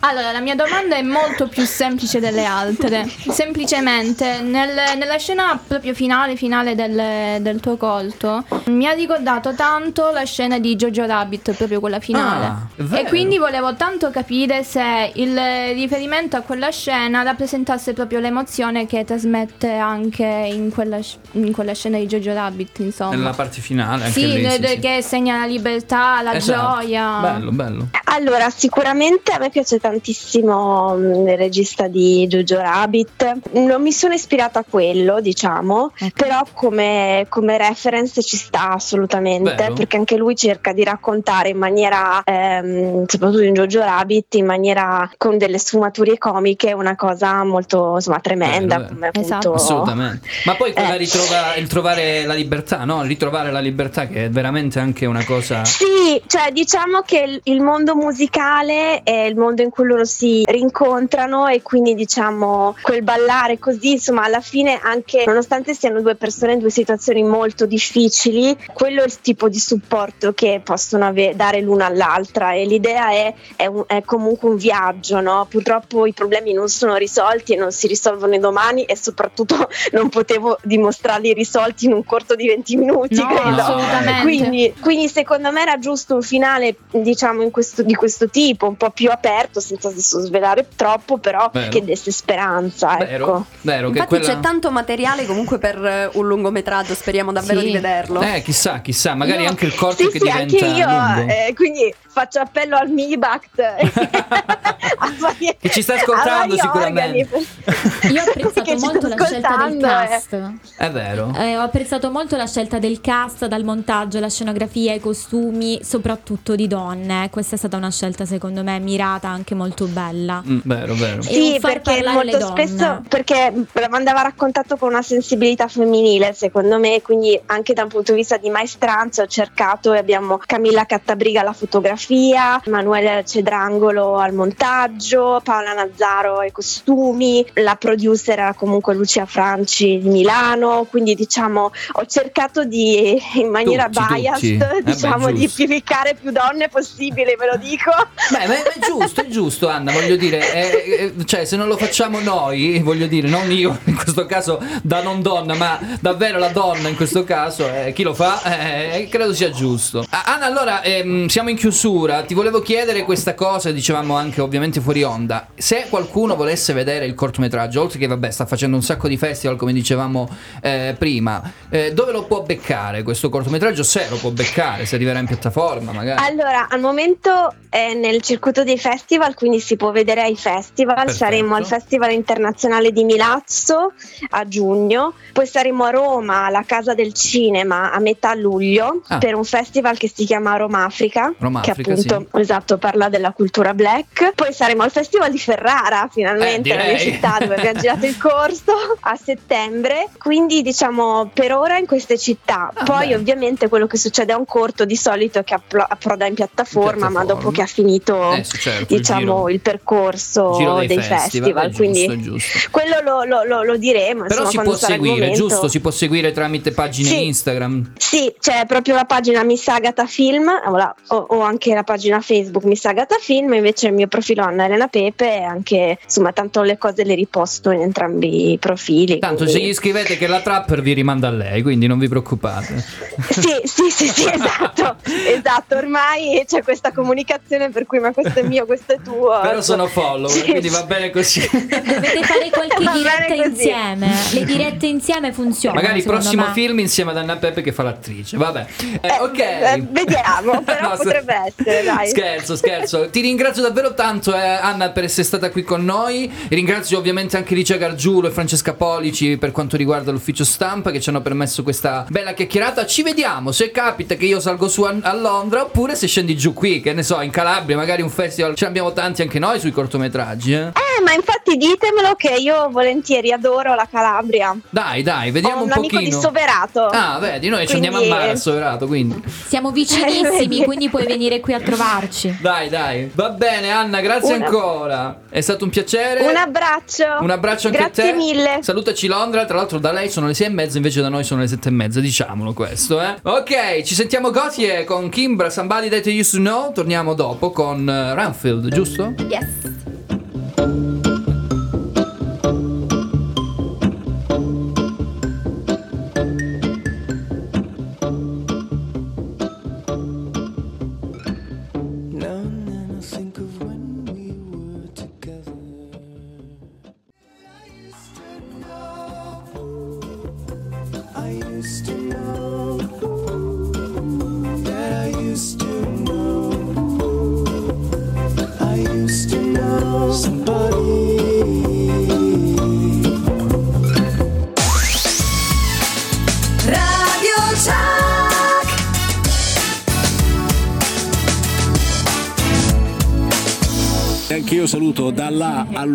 Allora, 0.02 0.32
la 0.32 0.40
mia 0.40 0.56
domanda 0.56 0.96
è 0.96 1.02
molto 1.02 1.48
più 1.48 1.66
semplice 1.66 2.20
delle 2.20 2.46
altre. 2.46 3.06
Semplicemente, 3.30 4.42
nel- 4.42 4.98
nella 4.98 5.18
scena 5.18 5.60
proprio 5.66 5.94
finale, 5.94 6.36
finale 6.36 6.76
del, 6.76 7.42
del 7.42 7.60
tuo 7.60 7.78
colto, 7.78 8.44
mi 8.66 8.86
ha 8.88 8.92
ricordato 8.92 9.54
tanto 9.56 10.12
la 10.12 10.24
scena 10.26 10.60
di 10.60 10.76
Jojo 10.76 11.06
Rabbit, 11.06 11.54
proprio 11.54 11.80
quella 11.80 12.00
finale. 12.00 12.46
Ah, 12.46 12.68
è 12.76 12.82
vero. 12.84 13.06
e 13.06 13.10
quindi 13.10 13.38
volevo 13.38 13.76
tanto 13.76 14.10
capire 14.12 14.64
se 14.64 15.12
il 15.16 15.34
riferimento 15.74 16.36
a 16.38 16.42
quella 16.42 16.70
scena 16.72 17.24
rappresentasse 17.24 17.94
proprio 17.94 18.20
l'emozione 18.20 18.86
che 18.86 19.04
trasmette 19.06 19.74
anche 19.74 20.24
in 20.26 20.70
quella, 20.72 21.02
sc- 21.02 21.18
in 21.32 21.52
quella 21.54 21.74
scena 21.74 21.98
di 21.98 22.06
Jojo 22.06 22.34
Rabbit, 22.34 22.80
insomma. 22.80 23.16
Nella 23.16 23.32
parte 23.34 23.62
finale, 23.62 24.06
anche 24.06 24.20
Sì, 24.20 24.32
lì. 24.34 24.80
che 24.80 25.02
segna 25.02 25.40
la 25.40 25.46
libertà, 25.46 26.22
la 26.22 26.34
Esatto. 26.34 26.82
gioia. 26.82 27.20
Bello, 27.20 27.52
bello. 27.52 27.88
Allora, 28.06 28.50
sicuramente 28.50 29.32
a 29.32 29.40
me 29.40 29.50
piace 29.50 29.80
tantissimo 29.90 30.96
mm, 30.96 31.28
il 31.28 31.38
regista 31.38 31.88
di 31.88 32.28
Jojo 32.28 32.60
Rabbit. 32.60 33.52
Non 33.54 33.82
mi 33.82 33.92
sono 33.92 34.14
ispirata 34.14 34.60
a 34.60 34.66
quello, 34.70 35.20
diciamo, 35.22 35.92
però 36.16 36.44
come, 36.54 37.26
come 37.30 37.58
reference 37.58 38.22
ci 38.22 38.38
sta 38.38 38.72
assolutamente, 38.74 39.54
Vero. 39.56 39.74
perché 39.74 39.98
anche 39.98 40.16
lui 40.18 40.36
cerca 40.36 40.74
di 40.74 40.84
raccontare 40.84 41.50
in 41.50 41.58
maniera, 41.58 42.22
ehm, 42.24 43.06
soprattutto 43.08 43.44
in 43.44 43.54
Jojo 43.54 43.80
Rabbit, 43.82 44.36
in 44.36 44.46
maniera 44.46 45.10
con 45.18 45.38
delle 45.38 45.58
sfumature 45.58 46.18
comiche, 46.18 46.74
una 46.74 46.96
cosa 46.96 47.44
molto 47.44 47.94
insomma 47.96 48.20
tremenda. 48.20 48.78
Vero, 48.78 48.90
come 48.94 49.10
Esatto. 49.14 49.50
appunto- 49.50 49.54
Assolutamente. 49.54 50.28
Ma 50.46 50.56
poi 50.56 50.74
quella 50.74 50.94
Eh. 50.96 50.98
ritrova, 50.98 51.56
il 51.56 51.68
trovare 51.68 52.26
la 52.26 52.34
libertà, 52.34 52.84
no? 52.86 53.02
Ritrovare 53.04 53.52
la 53.52 53.60
libertà 53.60 54.08
che 54.08 54.26
è 54.26 54.30
veramente 54.30 54.80
anche 54.80 55.06
una 55.06 55.24
cosa... 55.26 55.64
Sì, 55.66 56.22
cioè 56.28 56.52
diciamo 56.52 57.02
che 57.06 57.20
il- 57.20 57.40
il 57.54 57.62
mondo 57.62 57.96
musicale 57.96 59.02
è 59.04 59.12
il 59.26 59.36
mondo 59.36 59.62
in 59.62 59.70
cui 59.70 59.77
loro 59.86 60.06
si 60.06 60.44
rincontrano 60.48 61.48
e 61.48 61.62
quindi 61.62 61.94
diciamo 61.94 62.76
quel 62.82 63.04
ballare 63.04 63.60
così, 63.60 63.92
insomma 63.92 64.24
alla 64.24 64.42
fine 64.42 64.80
anche 64.82 65.24
nonostante 65.26 65.74
siano 65.74 66.02
due 66.02 66.16
persone 66.16 66.54
in 66.54 66.60
due 66.60 66.70
situazioni 66.70 67.24
molto 67.24 67.66
difficili, 67.66 68.56
quello 68.74 69.02
è 69.02 69.06
il 69.06 69.20
tipo 69.22 69.50
di 69.50 69.60
supporto 69.60 70.34
che 70.34 70.62
possono 70.64 71.06
ave- 71.06 71.36
dare 71.36 71.62
l'una 71.62 71.86
all'altra 71.86 72.54
e 72.54 72.66
l'idea 72.66 73.10
è, 73.12 73.34
è 73.56 73.66
un- 73.66 73.84
è 73.88 74.02
comunque 74.04 74.50
un 74.50 74.56
viaggio, 74.58 75.20
no? 75.22 75.46
Purtroppo 75.50 76.06
i 76.06 76.14
problemi 76.14 76.54
non 76.54 76.70
sono 76.70 76.96
risolti 76.96 77.54
e 77.54 77.58
non 77.58 77.72
si 77.72 77.88
risolvono 77.88 78.38
domani 78.38 78.84
e 78.84 78.96
soprattutto 78.96 79.68
non 79.94 80.10
potevo 80.10 80.58
dimostrarli 80.64 81.34
risolti 81.34 81.86
in 81.86 81.94
un 81.94 82.04
corto 82.04 82.36
di 82.36 82.48
20 82.48 82.76
minuti, 82.78 83.16
No, 83.16 83.28
credo. 83.34 83.62
assolutamente. 83.62 84.22
Quindi, 84.22 84.74
quindi 84.80 85.08
secondo 85.08 85.52
me 85.52 85.62
era 85.62 85.78
giusto 85.80 86.16
un 86.16 86.22
finale, 86.22 86.76
diciamo, 86.92 87.42
in 87.42 87.52
questo- 87.52 87.84
di 87.84 87.94
questo 87.96 88.30
tipo, 88.30 88.68
un 88.68 88.76
po' 88.76 88.90
più 88.92 89.10
aperto, 89.10 89.60
senza 89.76 89.92
svelare 90.22 90.68
troppo, 90.76 91.18
però 91.18 91.50
Vero. 91.54 91.70
che 91.70 91.84
desse 91.84 92.12
speranza, 92.12 92.96
Vero, 92.98 93.26
ecco. 93.28 93.46
vero 93.62 93.90
che 93.90 94.00
Infatti 94.00 94.18
quella... 94.20 94.34
c'è 94.36 94.40
tanto 94.40 94.72
materiale 94.72 95.26
comunque 95.26 95.58
per 95.58 95.84
eh, 95.84 96.10
un 96.14 96.28
lungometraggio, 96.28 96.94
speriamo 96.96 97.32
davvero 97.32 97.60
Sì. 97.60 97.66
di 97.68 97.72
vederlo. 97.74 98.22
Eh, 98.22 98.42
chissà, 98.42 98.80
chissà, 98.82 99.14
magari 99.16 99.44
Io- 99.44 99.50
anche 99.50 99.66
il 99.66 99.76
corto 99.76 100.04
sì, 100.04 100.10
che 100.10 100.20
sì, 100.20 100.26
diventa 100.26 100.42
anche 100.66 100.66
io, 100.66 100.88
lungo. 100.88 101.32
eh, 101.34 101.54
quindi 101.56 101.94
faccio 102.18 102.40
appello 102.40 102.76
al 102.78 102.90
MIBACT 102.90 103.76
Che 105.60 105.70
ci 105.70 105.82
sta 105.82 105.96
ascoltando 105.96 106.56
sicuramente. 106.56 107.30
organi. 107.34 108.14
Io 108.14 108.24
ho 108.24 108.28
apprezzato 108.28 108.78
molto 108.78 109.08
la 109.08 109.26
scelta 109.26 109.66
del 109.66 109.78
eh. 109.78 109.80
cast. 109.80 110.52
È 110.78 110.92
vero. 110.92 111.34
Eh, 111.36 111.58
ho 111.58 111.62
apprezzato 111.62 112.12
molto 112.12 112.36
la 112.38 112.48
scelta 112.48 112.80
del 112.80 113.02
cast, 113.02 113.46
dal 113.48 113.64
montaggio, 113.64 114.20
la 114.20 114.30
scenografia, 114.30 114.94
i 114.94 115.00
costumi, 115.00 115.80
soprattutto 115.84 116.56
di 116.56 116.68
donne. 116.68 117.30
Questa 117.30 117.56
è 117.56 117.58
stata 117.58 117.78
una 117.78 117.92
scelta, 117.92 118.26
secondo 118.26 118.64
me, 118.64 118.80
mirata, 118.80 119.28
anche 119.28 119.56
molto 119.56 119.86
bella. 119.86 120.42
Mm, 120.46 120.60
vero, 120.64 120.94
vero. 120.96 121.22
Sì, 121.22 121.58
perché 121.60 122.04
molto 122.04 122.40
spesso 122.40 123.02
perché 123.08 123.66
andava 123.90 124.22
raccontato 124.22 124.78
con 124.78 124.90
una 124.90 125.02
sensibilità 125.02 125.68
femminile, 125.68 126.34
secondo 126.34 126.80
me, 126.80 127.02
quindi 127.02 127.40
anche 127.48 127.74
da 127.74 127.84
un 127.84 127.90
punto 127.90 128.12
di 128.12 128.20
vista 128.20 128.38
di 128.38 128.50
maestranza 128.50 129.24
ho 129.24 129.28
cercato 129.28 129.94
e 129.94 129.98
abbiamo 129.98 130.40
Camilla 130.46 130.86
Cattabriga 130.86 131.42
alla 131.42 131.54
fotografia, 131.54 132.07
Emanuele 132.10 133.24
Cedrangolo 133.26 134.18
al 134.18 134.34
montaggio, 134.34 135.42
Paola 135.44 135.74
Nazzaro 135.74 136.38
ai 136.38 136.52
costumi, 136.52 137.46
la 137.56 137.76
producer 137.76 138.38
era 138.38 138.54
comunque 138.54 138.94
Lucia 138.94 139.26
Franci 139.26 140.00
di 140.00 140.10
Milano, 140.10 140.86
quindi 140.90 141.16
diciamo 141.16 141.72
ho 141.94 142.06
cercato 142.06 142.64
di 142.64 143.20
in 143.34 143.50
maniera 143.50 143.90
Tutti, 143.90 144.14
biased, 144.14 144.58
tutti. 144.60 144.76
Eh 144.78 144.82
beh, 144.82 144.92
diciamo 144.92 145.32
di 145.32 145.50
piccare 145.50 146.16
più 146.20 146.32
donne 146.32 146.70
possibile, 146.70 147.36
ve 147.36 147.48
lo 147.48 147.58
dico. 147.58 147.92
Beh, 148.30 148.48
ma 148.48 148.54
è, 148.54 148.64
è 148.64 148.80
giusto, 148.80 149.22
è 149.22 149.28
giusto, 149.28 149.68
Anna, 149.68 149.92
voglio 149.92 150.16
dire, 150.16 150.54
eh, 150.54 151.14
eh, 151.18 151.26
cioè 151.26 151.46
se 151.46 151.56
non 151.56 151.68
lo 151.68 151.78
facciamo 151.78 152.20
noi, 152.20 152.80
voglio 152.80 153.08
dire, 153.08 153.28
non 153.28 153.52
io 153.52 153.80
in 153.86 153.96
questo 153.96 154.26
caso 154.26 154.62
da 154.84 155.02
non 155.02 155.22
donna, 155.22 155.56
ma 155.56 155.80
davvero 156.00 156.38
la 156.38 156.50
donna 156.50 156.88
in 156.88 156.96
questo 156.96 157.24
caso, 157.24 157.68
eh, 157.68 157.92
chi 157.94 158.04
lo 158.04 158.14
fa, 158.14 158.42
eh, 158.44 159.08
credo 159.10 159.34
sia 159.34 159.50
giusto. 159.50 160.06
Anna, 160.10 160.46
allora, 160.46 160.84
ehm, 160.84 161.28
siamo 161.28 161.50
in 161.50 161.56
chiusura, 161.58 161.96
ti 161.98 162.36
volevo 162.36 162.62
chiedere 162.62 163.04
questa 163.04 163.34
cosa, 163.34 163.72
dicevamo 163.72 164.16
anche 164.16 164.40
ovviamente 164.40 164.80
fuori 164.82 165.02
onda, 165.02 165.48
se 165.56 165.88
qualcuno 165.90 166.36
volesse 166.36 166.72
vedere 166.74 167.06
il 167.06 167.16
cortometraggio, 167.16 167.82
oltre 167.82 167.98
che 167.98 168.06
vabbè 168.06 168.30
sta 168.30 168.46
facendo 168.46 168.76
un 168.76 168.84
sacco 168.84 169.08
di 169.08 169.18
festival 169.18 169.56
come 169.58 169.74
dicevamo 169.74 170.30
eh, 170.62 170.96
prima, 170.98 171.42
eh, 171.70 171.94
dove 171.94 172.12
lo 172.12 172.26
può 172.26 172.44
beccare 172.44 173.02
questo 173.02 173.30
cortometraggio? 173.30 173.82
Se 173.82 174.06
lo 174.10 174.18
può 174.18 174.30
beccare, 174.30 174.86
se 174.86 174.94
arriverà 174.96 175.18
in 175.18 175.26
piattaforma 175.26 175.92
magari. 175.92 176.24
Allora, 176.24 176.68
al 176.70 176.80
momento 176.80 177.56
è 177.70 177.96
nel 177.96 178.22
circuito 178.22 178.64
dei 178.64 178.78
festival, 178.78 179.34
quindi 179.34 179.60
si 179.60 179.76
può 179.76 179.92
vedere 179.92 180.22
ai 180.22 180.36
festival. 180.36 180.96
Perfetto. 180.96 181.18
Saremo 181.18 181.56
al 181.56 181.66
Festival 181.66 182.12
Internazionale 182.12 182.92
di 182.92 183.04
Milazzo 183.06 183.94
a 184.30 184.48
giugno, 184.48 185.14
poi 185.34 185.48
saremo 185.48 185.86
a 185.86 185.90
Roma 185.90 186.46
alla 186.46 186.64
Casa 186.64 186.94
del 186.94 187.14
Cinema 187.14 187.92
a 187.92 188.00
metà 188.00 188.36
luglio 188.36 189.02
Ah. 189.08 189.18
per 189.18 189.34
un 189.36 189.44
festival 189.44 189.98
che 189.98 190.12
si 190.14 190.26
chiama 190.26 190.56
Roma 190.58 190.84
Africa, 190.84 191.34
Roma 191.38 191.62
Africa, 191.62 191.87
appunto 191.92 192.28
esatto, 192.40 192.78
parla 192.78 193.10
della 193.10 193.32
cultura 193.32 193.74
black. 193.74 194.34
Poi 194.36 194.54
saremo 194.54 194.84
al 194.84 194.92
Festival 194.92 195.32
di 195.32 195.40
Ferrara, 195.40 196.08
finalmente, 196.12 196.70
Eh, 196.74 196.78
la 196.78 196.84
mia 196.84 196.98
città 196.98 197.38
dove 197.40 197.56
abbiamo 197.56 197.80
girato 197.80 198.06
il 198.06 198.18
corso 198.18 198.74
a 199.02 199.16
settembre. 199.16 200.10
Quindi 200.18 200.62
diciamo 200.62 201.30
per 201.34 201.54
ora 201.54 201.78
in 201.78 201.86
queste 201.86 202.18
città. 202.18 202.72
Ah, 202.74 202.84
Poi 202.84 203.08
beh. 203.10 203.16
ovviamente 203.16 203.68
quello 203.70 203.88
che 203.88 203.98
succede 203.98 204.34
a 204.34 204.38
un 204.38 204.46
corto 204.46 204.86
di 204.86 204.96
solito 204.96 205.40
è 205.40 205.44
che 205.44 205.54
appro- 205.54 205.86
approda 205.88 206.26
in 206.26 206.34
piattaforma, 206.34 207.10
ma 207.10 207.24
dopo 207.26 207.52
che 207.52 207.62
ha 207.62 207.66
finito 207.68 208.34
Eh, 208.34 208.44
sì, 208.44 208.58
certo, 208.60 208.94
il 208.94 209.00
diciamo 209.00 209.20
giro- 209.20 209.50
il 209.50 209.60
percorso 209.60 210.54
Giro 210.58 210.76
dei, 210.80 210.88
dei 210.88 210.98
festival, 211.02 211.20
festival. 211.22 211.70
giusto, 211.70 211.84
quindi 211.84 212.22
giusto. 212.22 212.68
quello 212.72 212.96
lo, 213.04 213.24
lo- 213.24 213.44
lo- 213.44 213.64
lo 213.64 213.78
diremo. 213.78 214.26
Però 214.26 214.44
insomma, 214.44 214.50
si 214.50 214.58
può 214.60 214.72
il 214.74 214.78
seguire, 214.80 215.32
giusto? 215.32 215.68
Si 215.68 215.80
può 215.80 215.92
seguire 215.92 216.32
tramite 216.32 216.72
pagine 216.72 217.10
Sì. 217.10 217.26
Instagram. 217.26 217.92
Sì, 217.98 218.34
c'è 218.40 218.66
proprio 218.66 218.96
la 218.96 219.06
pagina 219.06 219.44
Miss 219.44 219.68
Agata 219.68 220.06
Film, 220.06 220.48
o, 220.66 220.76
la- 220.76 220.94
o- 221.08 221.26
o 221.30 221.40
anche 221.68 221.74
la 221.74 221.84
pagina 221.84 222.22
Facebook 222.22 222.64
Miss 222.66 222.86
Agata 222.86 223.18
Film, 223.20 223.54
invece 223.54 223.88
il 223.88 223.94
mio 223.94 224.08
profilo 224.08 224.44
Anna 224.44 224.66
Elena 224.66 224.88
Pepe 224.88 225.38
e 225.38 225.44
anche, 225.44 225.98
insomma, 226.04 226.32
tanto 226.32 226.62
le 226.62 226.78
cose 226.78 227.04
le 227.04 227.16
riposto 227.16 227.72
in 227.72 227.82
entrambi 227.82 228.52
i 228.54 228.58
profili. 228.58 229.20
Tanto 229.20 229.46
se 229.46 229.52
quindi- 229.54 229.70
gli 229.70 229.74
scrivete 229.74 230.18
che 230.18 230.28
la 230.28 230.42
trapper 230.42 230.82
vi 230.82 230.94
rimanda 230.94 231.28
a 231.28 231.32
lei, 231.32 231.62
quindi 231.62 231.88
non 231.88 232.00
vi 232.00 232.08
preoccupate. 232.08 232.84
Sì, 233.38 233.52
sì, 233.64 233.90
sì, 233.90 234.08
sì, 234.08 234.30
esatto, 234.32 234.96
esatto, 235.04 235.76
ormai 235.76 236.44
c'è 236.48 236.64
questa 236.64 236.92
comunicazione 236.92 237.70
per 237.70 237.86
cui 237.86 238.00
ma 238.00 238.12
questo 238.12 238.40
è 238.40 238.44
mio, 238.44 238.66
questo 238.66 238.94
è 238.94 238.98
tuo. 239.04 239.40
Però 239.42 239.62
sono 239.62 239.88
follower, 239.88 240.30
Sì, 240.30 240.44
quindi 240.44 240.70
va 240.70 240.84
bene 240.84 241.10
così. 241.10 241.48
Dovete 241.52 242.24
fare 242.24 242.50
qualche 242.52 242.84
Va 242.84 242.92
diretta 242.94 243.34
insieme. 243.34 244.10
Le 244.34 244.44
dirette 244.46 244.86
insieme 244.88 245.34
funzionano. 245.34 245.82
Magari 245.82 246.00
il 246.00 246.06
prossimo 246.06 246.46
me. 246.46 246.52
film 246.54 246.80
insieme 246.80 247.12
ad 247.12 247.18
Anna 247.18 247.38
Peppe 247.38 247.62
che 247.62 247.72
fa 247.72 247.84
l'attrice. 247.84 248.38
Vabbè. 248.38 248.66
Eh, 249.02 249.18
ok. 249.20 249.40
Eh, 249.40 249.84
vediamo, 249.90 250.62
però 250.62 250.90
No, 250.90 250.96
se- 250.96 251.04
potrebbe 251.04 251.34
essere, 251.34 251.57
dai. 251.64 252.08
Scherzo, 252.18 252.56
scherzo. 252.56 253.10
Ti 253.10 253.22
ringrazio 253.22 253.62
davvero 253.62 253.94
tanto, 253.94 254.34
eh, 254.36 254.40
Anna, 254.40 254.90
per 254.90 255.04
essere 255.04 255.24
stata 255.24 255.50
qui 255.50 255.64
con 255.64 255.84
noi. 255.84 256.32
Ringrazio 256.50 256.98
ovviamente 256.98 257.38
anche 257.38 257.56
Licia 257.56 257.78
Gargiulo 257.78 258.28
e 258.28 258.32
Francesca 258.32 258.74
Polici 258.74 259.38
per 259.38 259.52
quanto 259.52 259.78
riguarda 259.78 260.12
l'ufficio 260.12 260.44
stampa 260.44 260.92
che 260.92 261.00
ci 261.00 261.10
hanno 261.10 261.22
permesso 261.22 261.64
questa 261.64 262.06
bella 262.10 262.34
chiacchierata. 262.34 262.86
Ci 262.86 263.04
vediamo 263.04 263.52
se 263.52 263.72
capita 263.72 264.16
che 264.16 264.26
io 264.26 264.40
salgo 264.40 264.68
su 264.68 264.84
a, 264.84 264.96
a 265.02 265.14
Londra 265.16 265.64
oppure 265.64 265.96
se 265.96 266.08
scendi 266.08 266.36
giù 266.38 266.54
qui, 266.54 266.80
che 266.82 266.94
ne 266.94 267.04
so, 267.04 267.22
in 267.22 267.32
Calabria, 267.32 267.76
magari 267.76 268.02
un 268.02 268.10
festival. 268.10 268.56
Ce 268.56 268.64
ne 268.66 268.70
abbiamo 268.70 268.94
tanti 268.94 269.22
anche 269.22 269.40
noi 269.40 269.60
sui 269.60 269.72
cortometraggi, 269.72 270.54
eh. 270.54 270.68
Eh, 270.68 271.02
ma 271.04 271.14
infatti 271.14 271.58
ditemelo 271.58 272.16
che 272.16 272.36
io 272.38 272.70
volentieri 272.70 273.32
adoro 273.32 273.76
la 273.76 273.88
Calabria. 273.90 274.56
Dai, 274.70 275.04
dai, 275.04 275.32
vediamo 275.32 275.62
Ho 275.62 275.64
un, 275.64 275.70
un, 275.70 275.72
amico 275.74 275.96
pochino. 275.98 276.16
di 276.16 276.22
Soverato. 276.22 276.86
Ah, 276.86 277.18
vedi, 277.20 277.50
noi 277.50 277.68
ci 277.68 277.76
andiamo 277.76 277.98
a 277.98 278.00
Quindi- 278.00 278.18
mare 278.18 278.32
a 278.32 278.36
Soverato, 278.36 278.88
quindi. 278.88 279.22
Siamo 279.48 279.72
vicinissimi, 279.72 280.64
quindi 280.66 280.90
puoi 280.90 281.06
venire 281.06 281.40
qui 281.40 281.47
a 281.54 281.60
trovarci. 281.60 282.38
Dai, 282.42 282.70
dai. 282.70 283.12
Va 283.14 283.30
bene, 283.30 283.70
Anna, 283.72 284.00
grazie 284.02 284.36
Una- 284.36 284.46
ancora. 284.46 285.20
È 285.30 285.42
stato 285.42 285.64
un 285.64 285.70
piacere. 285.70 286.26
Un 286.26 286.36
abbraccio. 286.36 287.06
Un 287.22 287.30
abbraccio 287.30 287.68
anche 287.68 287.80
Grazie 287.80 288.04
a 288.04 288.12
te. 288.12 288.14
mille. 288.14 288.60
Salutaci 288.62 289.08
Londra. 289.08 289.46
Tra 289.46 289.58
l'altro, 289.58 289.80
da 289.80 289.92
lei 289.92 290.10
sono 290.10 290.28
le 290.28 290.34
sei 290.34 290.48
e 290.48 290.50
mezza, 290.50 290.78
invece 290.78 291.02
da 291.02 291.10
noi 291.10 291.24
sono 291.24 291.42
le 291.42 291.48
sette 291.48 291.70
e 291.70 291.72
mezza. 291.72 292.00
Diciamolo 292.00 292.54
questo, 292.54 293.02
eh. 293.02 293.16
Ok, 293.24 293.82
ci 293.84 293.94
sentiamo 293.96 294.32
Gotie 294.32 294.84
con 294.84 295.10
Kimbra, 295.10 295.50
Somebody 295.50 295.90
That 295.90 296.06
You 296.06 296.20
Used 296.20 296.32
to 296.44 296.50
Know. 296.50 296.72
Torniamo 296.74 297.14
dopo 297.14 297.52
con 297.52 297.88
eh, 297.90 298.14
Ranfield, 298.14 298.68
giusto? 298.70 299.14
Yes. 299.28 300.17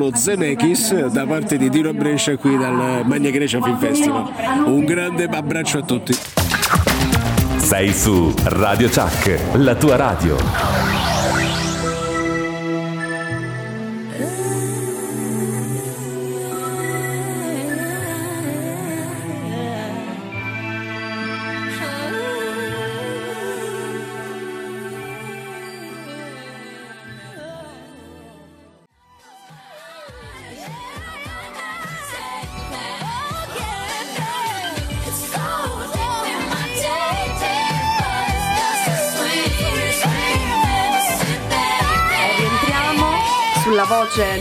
Dalla 0.02 0.08
allo 0.08 0.16
Zemeckis 0.16 1.06
da 1.06 1.26
parte 1.26 1.56
di 1.56 1.68
Dino 1.68 1.92
Brescia 1.92 2.36
qui 2.36 2.56
dal 2.56 3.02
Magna 3.04 3.30
Grecia 3.30 3.60
Film 3.60 3.78
Festival. 3.78 4.32
Un 4.64 4.84
grande 4.84 5.24
abbraccio 5.24 5.78
a 5.78 5.82
tutti. 5.82 6.16
Sei 7.58 7.92
su 7.92 8.34
Radio 8.44 8.88
Chuck, 8.88 9.38
la 9.54 9.74
tua 9.74 9.96
radio. 9.96 11.11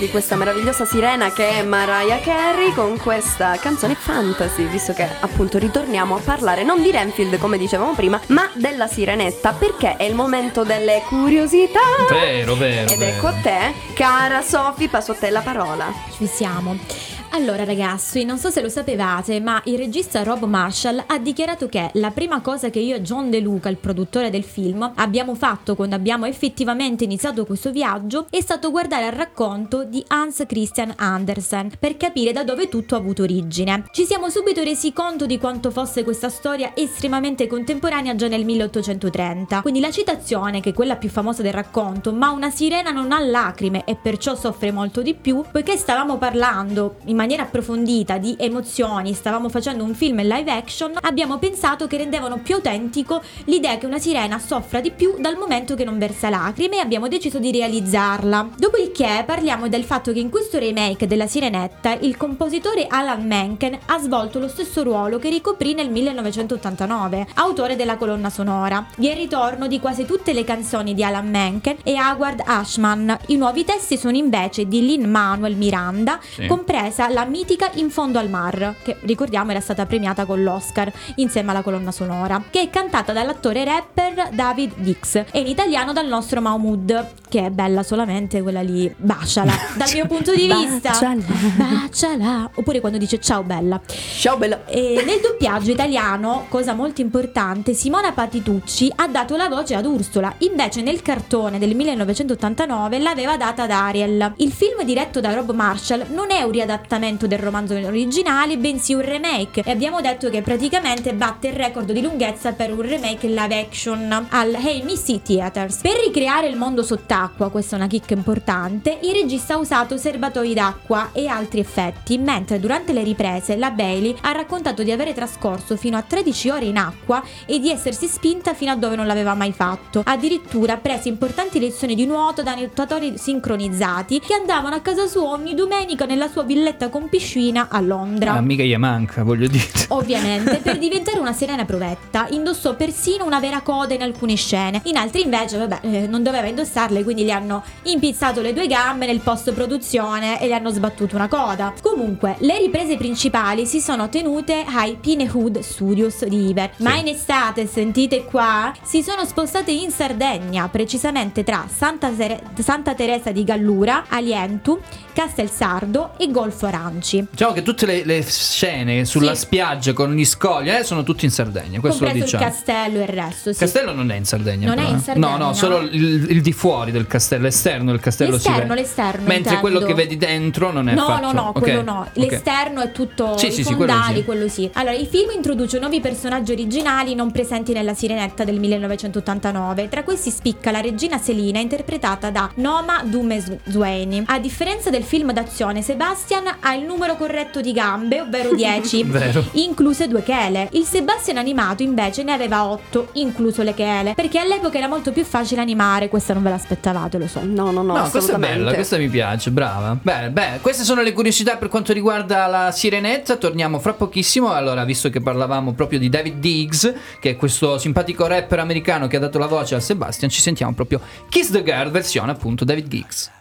Di 0.02 0.10
questa 0.10 0.36
meravigliosa 0.36 0.84
sirena 0.84 1.32
che 1.32 1.60
è 1.60 1.62
Mariah 1.64 2.20
Carey 2.22 2.74
con 2.74 2.98
questa 2.98 3.56
canzone 3.58 3.94
fantasy, 3.94 4.66
visto 4.66 4.94
che 4.94 5.08
appunto 5.20 5.60
ritorniamo 5.60 6.16
a 6.16 6.20
parlare 6.20 6.64
non 6.64 6.82
di 6.82 6.90
Renfield 6.90 7.38
come 7.38 7.60
dicevamo 7.60 7.94
prima, 7.94 8.20
ma 8.28 8.50
della 8.56 8.88
sirenetta, 8.88 9.54
perché 9.54 9.98
è 9.98 10.04
il 10.06 10.16
momento 10.16 10.64
delle 10.64 11.04
curiosità. 11.06 11.80
Vero, 12.10 12.56
vero. 12.56 12.92
Ed 12.92 12.98
vero. 12.98 13.16
ecco 13.16 13.28
a 13.28 13.34
te, 13.44 13.74
cara 13.94 14.42
Sofi, 14.42 14.88
passo 14.88 15.12
a 15.12 15.16
te 15.16 15.30
la 15.30 15.42
parola. 15.42 15.94
Ci 16.18 16.26
siamo. 16.26 17.21
Allora 17.34 17.64
ragazzi, 17.64 18.26
non 18.26 18.38
so 18.38 18.50
se 18.50 18.62
lo 18.62 18.68
sapevate, 18.68 19.40
ma 19.40 19.62
il 19.64 19.78
regista 19.78 20.22
Rob 20.22 20.44
Marshall 20.44 21.02
ha 21.08 21.18
dichiarato 21.18 21.70
che 21.70 21.90
la 21.94 22.12
prima 22.12 22.42
cosa 22.42 22.70
che 22.70 22.80
io 22.80 22.98
e 22.98 23.02
John 23.02 23.30
De 23.30 23.40
Luca, 23.40 23.70
il 23.70 23.78
produttore 23.78 24.30
del 24.30 24.44
film, 24.44 24.92
abbiamo 24.96 25.34
fatto 25.34 25.78
quando 25.78 25.96
abbiamo 25.96 26.26
effettivamente 26.26 27.06
iniziato 27.06 27.46
questo 27.46 27.72
viaggio 27.72 28.28
è 28.30 28.42
stato 28.42 28.70
guardare 28.70 29.06
al 29.06 29.14
racconto 29.14 29.86
di 29.86 30.04
Hans 30.08 30.44
Christian 30.46 30.94
Andersen 30.98 31.72
per 31.80 31.96
capire 31.96 32.34
da 32.34 32.44
dove 32.44 32.68
tutto 32.68 32.96
ha 32.96 32.98
avuto 32.98 33.24
origine. 33.24 33.86
Ci 33.92 34.04
siamo 34.04 34.30
subito 34.30 34.62
resi 34.62 34.92
conto 34.92 35.26
di 35.26 35.38
quanto 35.38 35.72
fosse 35.72 36.04
questa 36.04 36.28
storia 36.28 36.72
estremamente 36.76 37.48
contemporanea 37.48 38.14
già 38.14 38.28
nel 38.28 38.44
1830. 38.44 39.62
Quindi 39.62 39.80
la 39.80 39.90
citazione, 39.90 40.60
che 40.60 40.72
è 40.72 40.74
quella 40.74 40.98
più 40.98 41.08
famosa 41.08 41.42
del 41.42 41.54
racconto, 41.54 42.12
ma 42.12 42.32
una 42.32 42.50
sirena 42.52 42.92
non 42.92 43.14
ha 43.14 43.24
lacrime 43.24 43.86
e 43.86 43.96
perciò 43.96 44.36
soffre 44.36 44.74
molto 44.74 45.02
di 45.02 45.14
più, 45.14 45.46
poiché 45.50 45.78
stavamo 45.78 46.18
parlando 46.18 46.98
in 47.06 47.20
maniera 47.22 47.44
approfondita 47.44 48.18
di 48.18 48.36
emozioni, 48.40 49.14
stavamo 49.14 49.48
facendo 49.48 49.84
un 49.84 49.94
film 49.94 50.18
in 50.22 50.28
live 50.28 50.52
action, 50.52 50.94
abbiamo 51.02 51.38
pensato 51.38 51.86
che 51.86 51.98
rendevano 51.98 52.40
più 52.40 52.56
autentico 52.56 53.22
l'idea 53.46 53.78
che 53.78 53.86
una 53.86 54.00
sirena 54.00 54.40
soffra 54.40 54.82
di 54.82 54.90
più 54.90 55.14
dal 55.20 55.38
momento 55.38 55.76
che 55.76 55.84
non 55.84 56.00
versa 56.00 56.30
lacrime 56.32 56.78
e 56.78 56.80
abbiamo 56.80 57.08
deciso 57.08 57.38
di 57.38 57.52
realizzarla. 57.52 58.50
Dopodiché 58.58 59.22
parliamo 59.24 59.68
del 59.70 59.84
fatto 59.84 60.12
che 60.14 60.18
in 60.20 60.32
questo 60.32 60.58
remake 60.58 61.06
della 61.06 61.28
Sirenetta 61.28 61.94
il 62.00 62.18
compositore 62.18 62.88
Alan 62.90 63.24
Menken 63.24 63.78
ha 63.86 64.00
svolto 64.00 64.40
lo 64.40 64.48
stesso 64.48 64.82
ruolo 64.82 65.20
che 65.20 65.30
ricoprì 65.30 65.76
nel 65.76 65.92
1989, 65.92 67.28
autore 67.36 67.76
della 67.76 67.98
colonna 67.98 68.32
sonora. 68.32 68.84
Vi 68.98 69.08
è 69.08 69.12
il 69.12 69.18
ritorno 69.18 69.68
di 69.68 69.80
quasi 69.80 70.06
tutte 70.06 70.34
le 70.34 70.44
canzoni 70.44 70.96
di 70.96 71.04
Alan 71.04 71.30
Menken 71.30 71.78
e 71.84 71.94
Howard 72.00 72.42
Ashman. 72.44 73.16
I 73.28 73.36
nuovi 73.38 73.64
testi 73.64 73.96
sono 73.96 74.18
invece 74.18 74.68
di 74.68 74.84
Lin 74.84 75.08
Manuel 75.08 75.56
Miranda, 75.56 76.20
Sì. 76.22 76.48
compresa 76.48 77.10
la 77.12 77.26
mitica 77.26 77.70
In 77.76 77.90
fondo 77.90 78.20
al 78.20 78.30
mar, 78.30 78.76
che 78.82 78.98
ricordiamo 79.02 79.52
era 79.52 79.60
stata 79.60 79.86
premiata 79.86 80.26
con 80.26 80.44
l'Oscar 80.44 80.92
insieme 81.16 81.52
alla 81.52 81.62
colonna 81.62 81.92
sonora, 81.92 82.44
che 82.50 82.62
è 82.62 82.70
cantata 82.70 83.14
dall'attore 83.14 83.64
rapper 83.64 84.30
David 84.32 84.74
Dix 84.78 85.16
e 85.32 85.40
in 85.40 85.48
italiano 85.48 85.94
dal 85.94 86.08
nostro 86.08 86.42
Mahmood, 86.42 87.08
che 87.30 87.46
è 87.46 87.50
bella 87.50 87.84
solamente 87.84 88.42
quella 88.42 88.62
lì, 88.62 88.94
baciala. 88.98 89.52
Dal 89.76 89.90
mio 89.94 90.06
punto 90.06 90.34
di 90.34 90.48
vista, 90.48 90.90
Baciala. 90.92 91.22
baciala. 91.56 92.52
Oppure 92.56 92.80
quando 92.80 92.98
dice 92.98 93.20
ciao 93.20 93.44
bella. 93.44 93.80
Ciao 94.18 94.38
bella. 94.38 94.66
E 94.66 95.04
nel 95.06 95.20
doppiaggio 95.22 95.72
italiano, 95.72 96.46
cosa 96.50 96.74
molto 96.74 97.02
importante, 97.02 97.74
Simona 97.74 98.12
Patitucci 98.12 98.92
ha 98.96 99.08
dato 99.08 99.36
la 99.36 99.50
voce 99.50 99.76
ad 99.76 99.86
Ursula, 99.86 100.34
invece 100.40 100.82
nel 100.82 101.02
cartone 101.02 101.58
del 101.58 101.76
1989 101.76 103.00
l'aveva 103.00 103.38
data 103.38 103.64
ad 103.64 103.72
Ariel. 103.72 104.34
Il 104.38 104.52
film 104.52 104.84
diretto 104.84 105.20
da 105.20 105.34
Rob 105.34 105.52
Marshall 105.52 106.06
non 106.10 106.32
è 106.32 106.42
un 106.42 106.52
riadattamento 106.52 107.01
del 107.02 107.40
romanzo 107.40 107.74
originale, 107.74 108.58
bensì 108.58 108.94
un 108.94 109.02
remake 109.02 109.64
e 109.66 109.72
abbiamo 109.72 110.02
detto 110.02 110.30
che 110.30 110.44
praticamente 110.44 111.16
batte 111.16 111.48
il 111.48 111.56
record 111.56 111.92
di 111.92 112.00
lunghezza 112.00 112.54
per 112.54 112.72
un 112.72 112.82
remake 112.82 113.28
live 113.28 113.60
action 113.60 114.28
al 114.30 114.54
AMC 114.54 115.24
Theaters. 115.24 115.78
Per 115.78 115.96
ricreare 116.06 116.48
il 116.48 116.56
mondo 116.56 116.84
sott'acqua, 116.84 117.50
questa 117.50 117.76
è 117.76 117.80
una 117.80 117.88
chicca 117.88 118.14
importante, 118.14 119.00
il 119.02 119.14
regista 119.14 119.56
ha 119.56 119.58
usato 119.58 119.98
serbatoi 119.98 120.54
d'acqua 120.54 121.10
e 121.12 121.26
altri 121.26 121.60
effetti, 121.60 122.20
mentre 122.20 122.60
durante 122.60 122.94
le 122.94 123.02
riprese 123.02 123.56
la 123.56 123.72
Bailey 123.72 124.16
ha 124.22 124.32
raccontato 124.32 124.84
di 124.84 124.92
avere 124.92 125.14
trascorso 125.14 125.76
fino 125.78 125.98
a 125.98 126.04
13 126.04 126.50
ore 126.50 126.66
in 126.66 126.78
acqua 126.78 127.24
e 127.48 127.60
di 127.60 127.72
essersi 127.72 128.06
spinta 128.06 128.54
fino 128.54 128.72
a 128.72 128.76
dove 128.76 128.96
non 128.96 129.08
l'aveva 129.08 129.34
mai 129.34 129.54
fatto. 129.54 130.04
Addirittura 130.06 130.74
ha 130.74 130.78
preso 130.78 131.08
importanti 131.08 131.60
lezioni 131.60 131.96
di 131.96 132.06
nuoto 132.06 132.44
da 132.44 132.54
nuotatori 132.54 133.18
sincronizzati 133.18 134.20
che 134.20 134.36
andavano 134.36 134.76
a 134.76 134.82
casa 134.82 135.08
sua 135.08 135.30
ogni 135.30 135.56
domenica 135.56 136.06
nella 136.06 136.30
sua 136.30 136.44
villetta 136.44 136.90
con 136.92 137.10
piscina 137.10 137.70
a 137.72 137.80
Londra. 137.82 138.34
Ah, 138.34 138.42
mica 138.42 138.62
gli 138.62 138.76
manca, 138.76 139.24
voglio 139.24 139.48
dire. 139.48 139.66
Ovviamente, 139.88 140.58
per 140.58 140.78
diventare 140.80 141.18
una 141.18 141.34
sirena 141.34 141.66
provetta, 141.66 142.28
indossò 142.30 142.76
persino 142.76 143.26
una 143.26 143.40
vera 143.40 143.62
coda 143.62 143.96
in 143.96 144.04
alcune 144.04 144.36
scene. 144.36 144.82
In 144.84 144.98
altre 144.98 145.22
invece, 145.22 145.58
vabbè, 145.58 145.80
eh, 145.82 146.08
non 146.08 146.22
doveva 146.22 146.46
indossarle, 146.46 147.04
quindi 147.04 147.24
gli 147.24 147.32
hanno 147.32 147.64
impizzato 147.84 148.42
le 148.42 148.54
due 148.54 148.68
gambe 148.68 149.08
nel 149.08 149.22
post 149.22 149.52
produzione 149.54 150.40
e 150.40 150.48
gli 150.48 150.52
hanno 150.52 150.70
sbattuto 150.70 151.16
una 151.16 151.28
coda. 151.28 151.74
Comunque, 151.82 152.36
le 152.40 152.60
riprese 152.60 152.98
principali 152.98 153.66
si 153.66 153.80
sono 153.80 154.10
tenute 154.10 154.64
ai 154.68 154.98
Pinewood 155.00 155.60
Studios 155.60 156.26
di 156.26 156.50
Iver. 156.50 156.74
Ma 156.78 156.96
in 156.98 157.08
estate, 157.08 157.66
sentite 157.66 158.26
qua, 158.26 158.74
si 158.84 159.02
sono 159.02 159.26
spostate 159.26 159.72
in 159.72 159.90
Sardegna, 159.92 160.68
precisamente 160.68 161.44
tra 161.44 161.66
Santa, 161.74 162.14
Sere- 162.14 162.44
Santa 162.60 162.94
Teresa 162.94 163.32
di 163.32 163.44
Gallura, 163.44 164.04
Alientu, 164.10 164.80
Castelsardo 165.14 166.12
e 166.18 166.30
Golfo 166.30 166.68
Aranci. 166.86 167.26
Diciamo 167.30 167.54
che 167.54 167.62
tutte 167.64 167.86
le, 167.86 168.04
le 168.06 168.22
scene 168.24 169.06
sulla 169.06 169.34
Sì. 169.36 169.42
spiaggia 169.42 169.94
con 169.94 170.14
gli 170.14 170.26
scogli 170.26 170.70
eh, 170.70 170.84
sono 170.84 171.04
tutte 171.04 171.26
in 171.26 171.32
Sardegna. 171.32 171.80
Questo 171.80 172.04
lo 172.06 172.12
compreso 172.12 172.18
il 172.18 172.24
diciamo. 172.24 172.44
castello 172.44 173.00
e 173.00 173.02
il 173.04 173.08
resto. 173.10 173.54
Sì. 173.54 173.60
Castello 173.60 173.94
non 173.94 174.12
è 174.12 174.16
in 174.16 174.26
Sardegna. 174.26 174.68
Non 174.68 174.76
però, 174.76 174.88
è 174.88 174.92
in 174.92 174.98
eh. 174.98 175.02
Sardegna, 175.02 175.28
No, 175.30 175.38
no, 175.38 175.46
no. 175.48 175.54
solo 175.54 175.80
il, 175.82 176.30
il 176.30 176.42
di 176.42 176.54
fuori 176.54 176.92
del 176.92 177.08
castello, 177.08 177.44
l'esterno 177.44 177.92
del 177.92 178.00
castello 178.00 178.32
L'esterno, 178.32 178.74
l'esterno, 178.74 179.20
Mentre 179.28 179.36
intendo. 179.56 179.60
quello 179.62 179.80
che 179.82 179.94
vedi 179.94 180.18
dentro 180.18 180.72
non 180.72 180.90
è 180.90 180.94
No, 180.94 181.06
fatto. 181.06 181.26
no, 181.26 181.32
no, 181.32 181.48
Ok, 181.50 181.60
quello 181.60 181.82
no. 181.82 182.08
L'esterno 182.14 182.82
è 182.82 182.92
tutto 182.92 183.38
Sì, 183.38 183.48
i 183.48 183.52
sì, 183.52 183.64
sì, 183.64 183.74
quello 183.76 183.92
fondali, 183.94 184.18
sì. 184.18 184.24
quello 184.26 184.48
sì. 184.48 184.70
Allora, 184.74 184.96
il 184.96 185.08
film 185.08 185.32
introduce 185.36 185.80
nuovi 185.80 186.00
personaggi 186.02 186.52
originali 186.52 187.16
non 187.16 187.32
presenti 187.32 187.74
nella 187.74 187.94
Sirenetta 187.94 188.44
del 188.44 188.60
1989. 188.60 189.90
Tra 189.90 190.04
questi 190.04 190.30
spicca 190.32 190.72
la 190.72 190.82
regina 190.82 191.18
Selina, 191.18 191.60
interpretata 191.60 192.30
da 192.30 192.50
Noma 192.56 193.02
Dumezweni. 193.04 194.24
A 194.28 194.40
differenza 194.40 194.90
del 194.90 195.04
film 195.04 195.32
d'azione, 195.32 195.82
Sebastian 195.82 196.44
ha 196.60 196.71
il 196.74 196.84
numero 196.86 197.16
corretto 197.16 197.62
di 197.62 197.72
gambe, 197.72 198.22
ovvero 198.22 198.54
10, 198.56 199.04
Vero. 199.04 199.44
incluse 199.54 200.08
due 200.08 200.24
chele. 200.24 200.70
Il 200.72 200.86
Sebastian 200.86 201.38
animato 201.38 201.84
invece 201.84 202.24
ne 202.24 202.34
aveva 202.34 202.66
8, 202.66 203.10
incluso 203.14 203.64
le 203.64 203.74
chele, 203.74 204.14
perché 204.14 204.40
all'epoca 204.40 204.78
era 204.78 204.88
molto 204.88 205.12
più 205.12 205.24
facile 205.24 205.62
animare. 205.62 206.10
Questa 206.10 206.34
non 206.34 206.44
ve 206.44 206.50
l'aspettavate, 206.50 207.18
lo 207.18 207.28
so. 207.28 207.42
No, 207.44 207.72
no, 207.72 207.82
no. 207.82 207.96
No, 207.98 208.10
questa 208.10 208.36
è 208.36 208.38
bella, 208.38 208.74
questa 208.74 208.98
mi 208.98 209.08
piace, 209.10 209.52
brava. 209.52 209.98
Bene, 210.02 210.30
bene, 210.30 210.60
queste 210.62 210.84
sono 210.84 211.02
le 211.02 211.14
curiosità 211.14 211.58
per 211.58 211.68
quanto 211.68 211.94
riguarda 211.94 212.48
la 212.48 212.72
sirenetta. 212.72 213.36
Torniamo 213.36 213.80
fra 213.80 213.94
pochissimo. 213.94 214.52
Allora, 214.52 214.84
visto 214.84 215.10
che 215.10 215.22
parlavamo 215.22 215.74
proprio 215.74 216.00
di 216.00 216.10
David 216.10 216.40
Diggs, 216.40 216.94
che 217.20 217.32
è 217.32 217.36
questo 217.36 217.78
simpatico 217.78 218.28
rapper 218.28 218.60
americano 218.60 219.08
che 219.08 219.18
ha 219.18 219.20
dato 219.20 219.38
la 219.38 219.48
voce 219.48 219.76
a 219.76 219.80
Sebastian, 219.80 220.30
ci 220.30 220.42
sentiamo 220.42 220.74
proprio 220.74 221.00
Kiss 221.30 221.52
the 221.52 221.64
Girl, 221.64 221.90
versione 221.92 222.32
appunto 222.32 222.66
David 222.66 222.88
Diggs. 222.88 223.32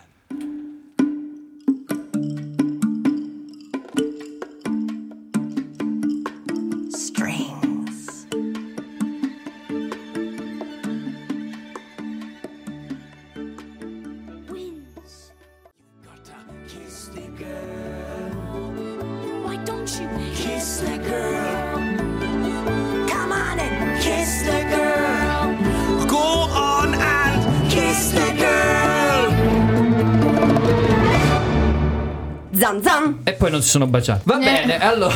Si 33.70 33.76
sono 33.78 33.86
baciati. 33.86 34.22
Va 34.24 34.38
bene, 34.38 34.78
allora. 34.78 35.14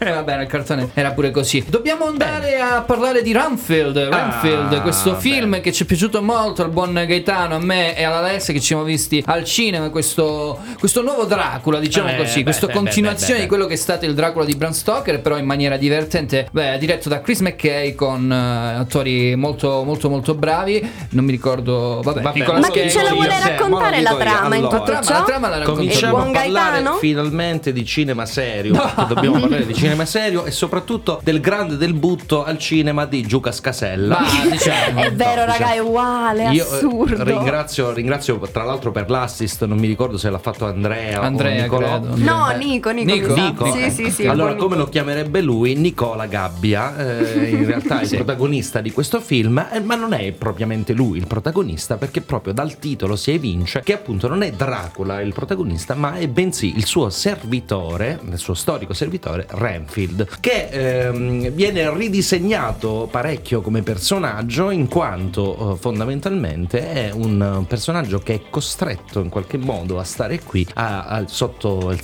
Eh, 0.00 0.10
va 0.12 0.22
bene, 0.22 0.42
il 0.44 0.48
cartone 0.48 0.90
era 0.94 1.10
pure 1.10 1.32
così. 1.32 1.64
Dobbiamo 1.68 2.04
andare 2.06 2.60
a 2.60 2.82
parlare 2.82 3.20
di 3.20 3.32
Ramfield. 3.32 3.96
Ramfield, 3.98 4.72
Ah, 4.74 4.80
questo 4.80 5.16
film 5.16 5.60
che 5.60 5.72
ci 5.72 5.82
è 5.82 5.86
piaciuto 5.86 6.22
molto 6.22 6.62
al 6.62 6.70
buon 6.70 6.92
Gaetano, 6.94 7.56
a 7.56 7.58
me 7.58 7.96
e 7.96 8.04
all'Alessia 8.04 8.52
che 8.54 8.60
ci 8.60 8.66
siamo 8.66 8.84
visti 8.84 9.20
al 9.26 9.42
cinema. 9.44 9.90
Questo, 9.90 10.60
questo 10.78 11.02
nuovo 11.02 11.24
Dracula, 11.24 11.80
diciamo 11.80 12.10
Eh, 12.10 12.16
così. 12.16 12.38
beh, 12.38 12.42
questa 12.44 12.66
beh, 12.68 12.72
continuazione 12.74 13.32
beh, 13.32 13.36
beh, 13.38 13.42
di 13.42 13.48
quello 13.48 13.66
che 13.66 13.74
è 13.74 13.76
stato 13.76 14.04
il 14.04 14.14
Dracula 14.14 14.44
di 14.44 14.54
Bram 14.54 14.70
Stoker, 14.70 15.20
però 15.20 15.36
in 15.36 15.46
maniera 15.46 15.76
divertente. 15.76 16.46
Beh, 16.52 16.78
diretto 16.78 17.08
da 17.08 17.20
Chris 17.20 17.40
McKay 17.40 17.94
con 17.96 18.30
eh, 18.30 18.78
attori 18.78 19.34
molto, 19.34 19.82
molto, 19.84 20.08
molto 20.08 20.34
bravi. 20.34 20.88
Non 21.10 21.24
mi 21.24 21.32
ricordo. 21.32 22.00
Vabbè, 22.04 22.20
Vabbè, 22.20 22.38
Nicolas 22.38 22.60
Ma 22.60 22.68
chi 22.70 22.88
ce 22.88 23.02
la 23.02 23.12
vuole 23.12 23.32
Sì, 23.32 23.48
raccontare 23.48 24.00
la 24.00 24.14
trama 24.14 24.54
Allora, 24.56 24.84
la 25.00 25.22
trama 25.24 25.48
la 25.48 25.58
racconto 25.58 25.80
Il 25.82 25.88
Cominciamo 25.88 26.16
a 26.18 26.20
buon 26.20 26.32
parlare 26.32 26.70
Gaetano? 26.82 26.96
finalmente 26.98 27.72
di 27.72 27.84
cinema 27.84 28.24
serio. 28.26 28.72
perché 28.74 29.06
Dobbiamo 29.12 29.40
parlare 29.40 29.66
di 29.66 29.74
cinema 29.74 29.86
serio 30.04 30.44
e 30.44 30.50
soprattutto 30.50 31.20
del 31.22 31.40
grande 31.40 31.76
del 31.76 31.94
butto 31.94 32.44
al 32.44 32.58
cinema 32.58 33.04
di 33.06 33.22
Giuca 33.22 33.52
Scasella. 33.52 34.18
Ma 34.20 34.26
diciamo. 34.50 35.00
È 35.02 35.12
vero, 35.12 35.44
raga, 35.44 35.72
è 35.74 35.78
uguale, 35.78 36.44
è 36.44 36.50
Io 36.52 36.64
eh, 36.70 36.74
assurdo. 36.76 37.22
ringrazio, 37.24 37.92
ringrazio 37.92 38.38
tra 38.52 38.64
l'altro 38.64 38.90
per 38.90 39.08
l'assist, 39.10 39.64
non 39.64 39.78
mi 39.78 39.86
ricordo 39.86 40.16
se 40.18 40.30
l'ha 40.30 40.38
fatto 40.38 40.66
Andrea, 40.66 41.20
Andrea, 41.20 41.58
o 41.60 41.62
Nicolò. 41.62 42.00
credo. 42.00 42.16
No, 42.16 42.50
Eh, 42.50 42.56
Nico, 42.56 42.90
Nico, 42.90 43.12
Nico? 43.14 43.34
Nico? 43.34 43.72
Sì, 43.72 43.90
sì, 43.90 44.10
sì. 44.10 44.26
allora, 44.26 44.54
come 44.54 44.74
Nico. 44.76 44.84
lo 44.84 44.88
chiamerebbe 44.90 45.40
lui? 45.40 45.74
Nicola 45.74 46.26
Gabbia, 46.26 46.96
eh, 47.20 47.48
in 47.50 47.66
realtà 47.66 47.98
è 48.00 48.02
il 48.02 48.08
Sì. 48.08 48.16
protagonista 48.16 48.80
di 48.80 48.90
questo 48.92 49.20
film, 49.20 49.64
eh, 49.72 49.80
ma 49.80 49.94
non 49.94 50.12
è 50.14 50.32
propriamente 50.32 50.92
lui 50.92 51.18
il 51.18 51.26
protagonista, 51.26 51.96
perché 51.96 52.20
proprio 52.20 52.52
dal 52.52 52.78
titolo 52.78 53.16
si 53.16 53.32
evince 53.32 53.80
che 53.84 53.92
appunto 53.94 54.28
non 54.28 54.42
è 54.42 54.52
Dracula 54.52 55.20
il 55.20 55.32
protagonista, 55.32 55.94
ma 55.94 56.14
è 56.14 56.26
bensì 56.28 56.74
il 56.76 56.84
suo 56.86 57.10
servitore, 57.10 58.18
il 58.30 58.38
suo 58.38 58.54
storico 58.54 58.92
servitore, 58.94 59.46
Renfield, 59.82 60.26
che 60.40 60.68
ehm, 60.70 61.50
viene 61.50 61.90
ridisegnato 61.94 63.08
parecchio 63.10 63.60
come 63.60 63.82
personaggio, 63.82 64.70
in 64.70 64.88
quanto 64.88 65.74
eh, 65.74 65.76
fondamentalmente 65.78 66.90
è 66.92 67.10
un 67.12 67.64
personaggio 67.66 68.18
che 68.18 68.34
è 68.34 68.40
costretto 68.50 69.20
in 69.20 69.28
qualche 69.28 69.56
modo 69.56 69.98
a 69.98 70.04
stare 70.04 70.40
qui 70.42 70.66
a- 70.74 71.04
al, 71.04 71.30
sotto, 71.30 71.90
il 71.90 72.00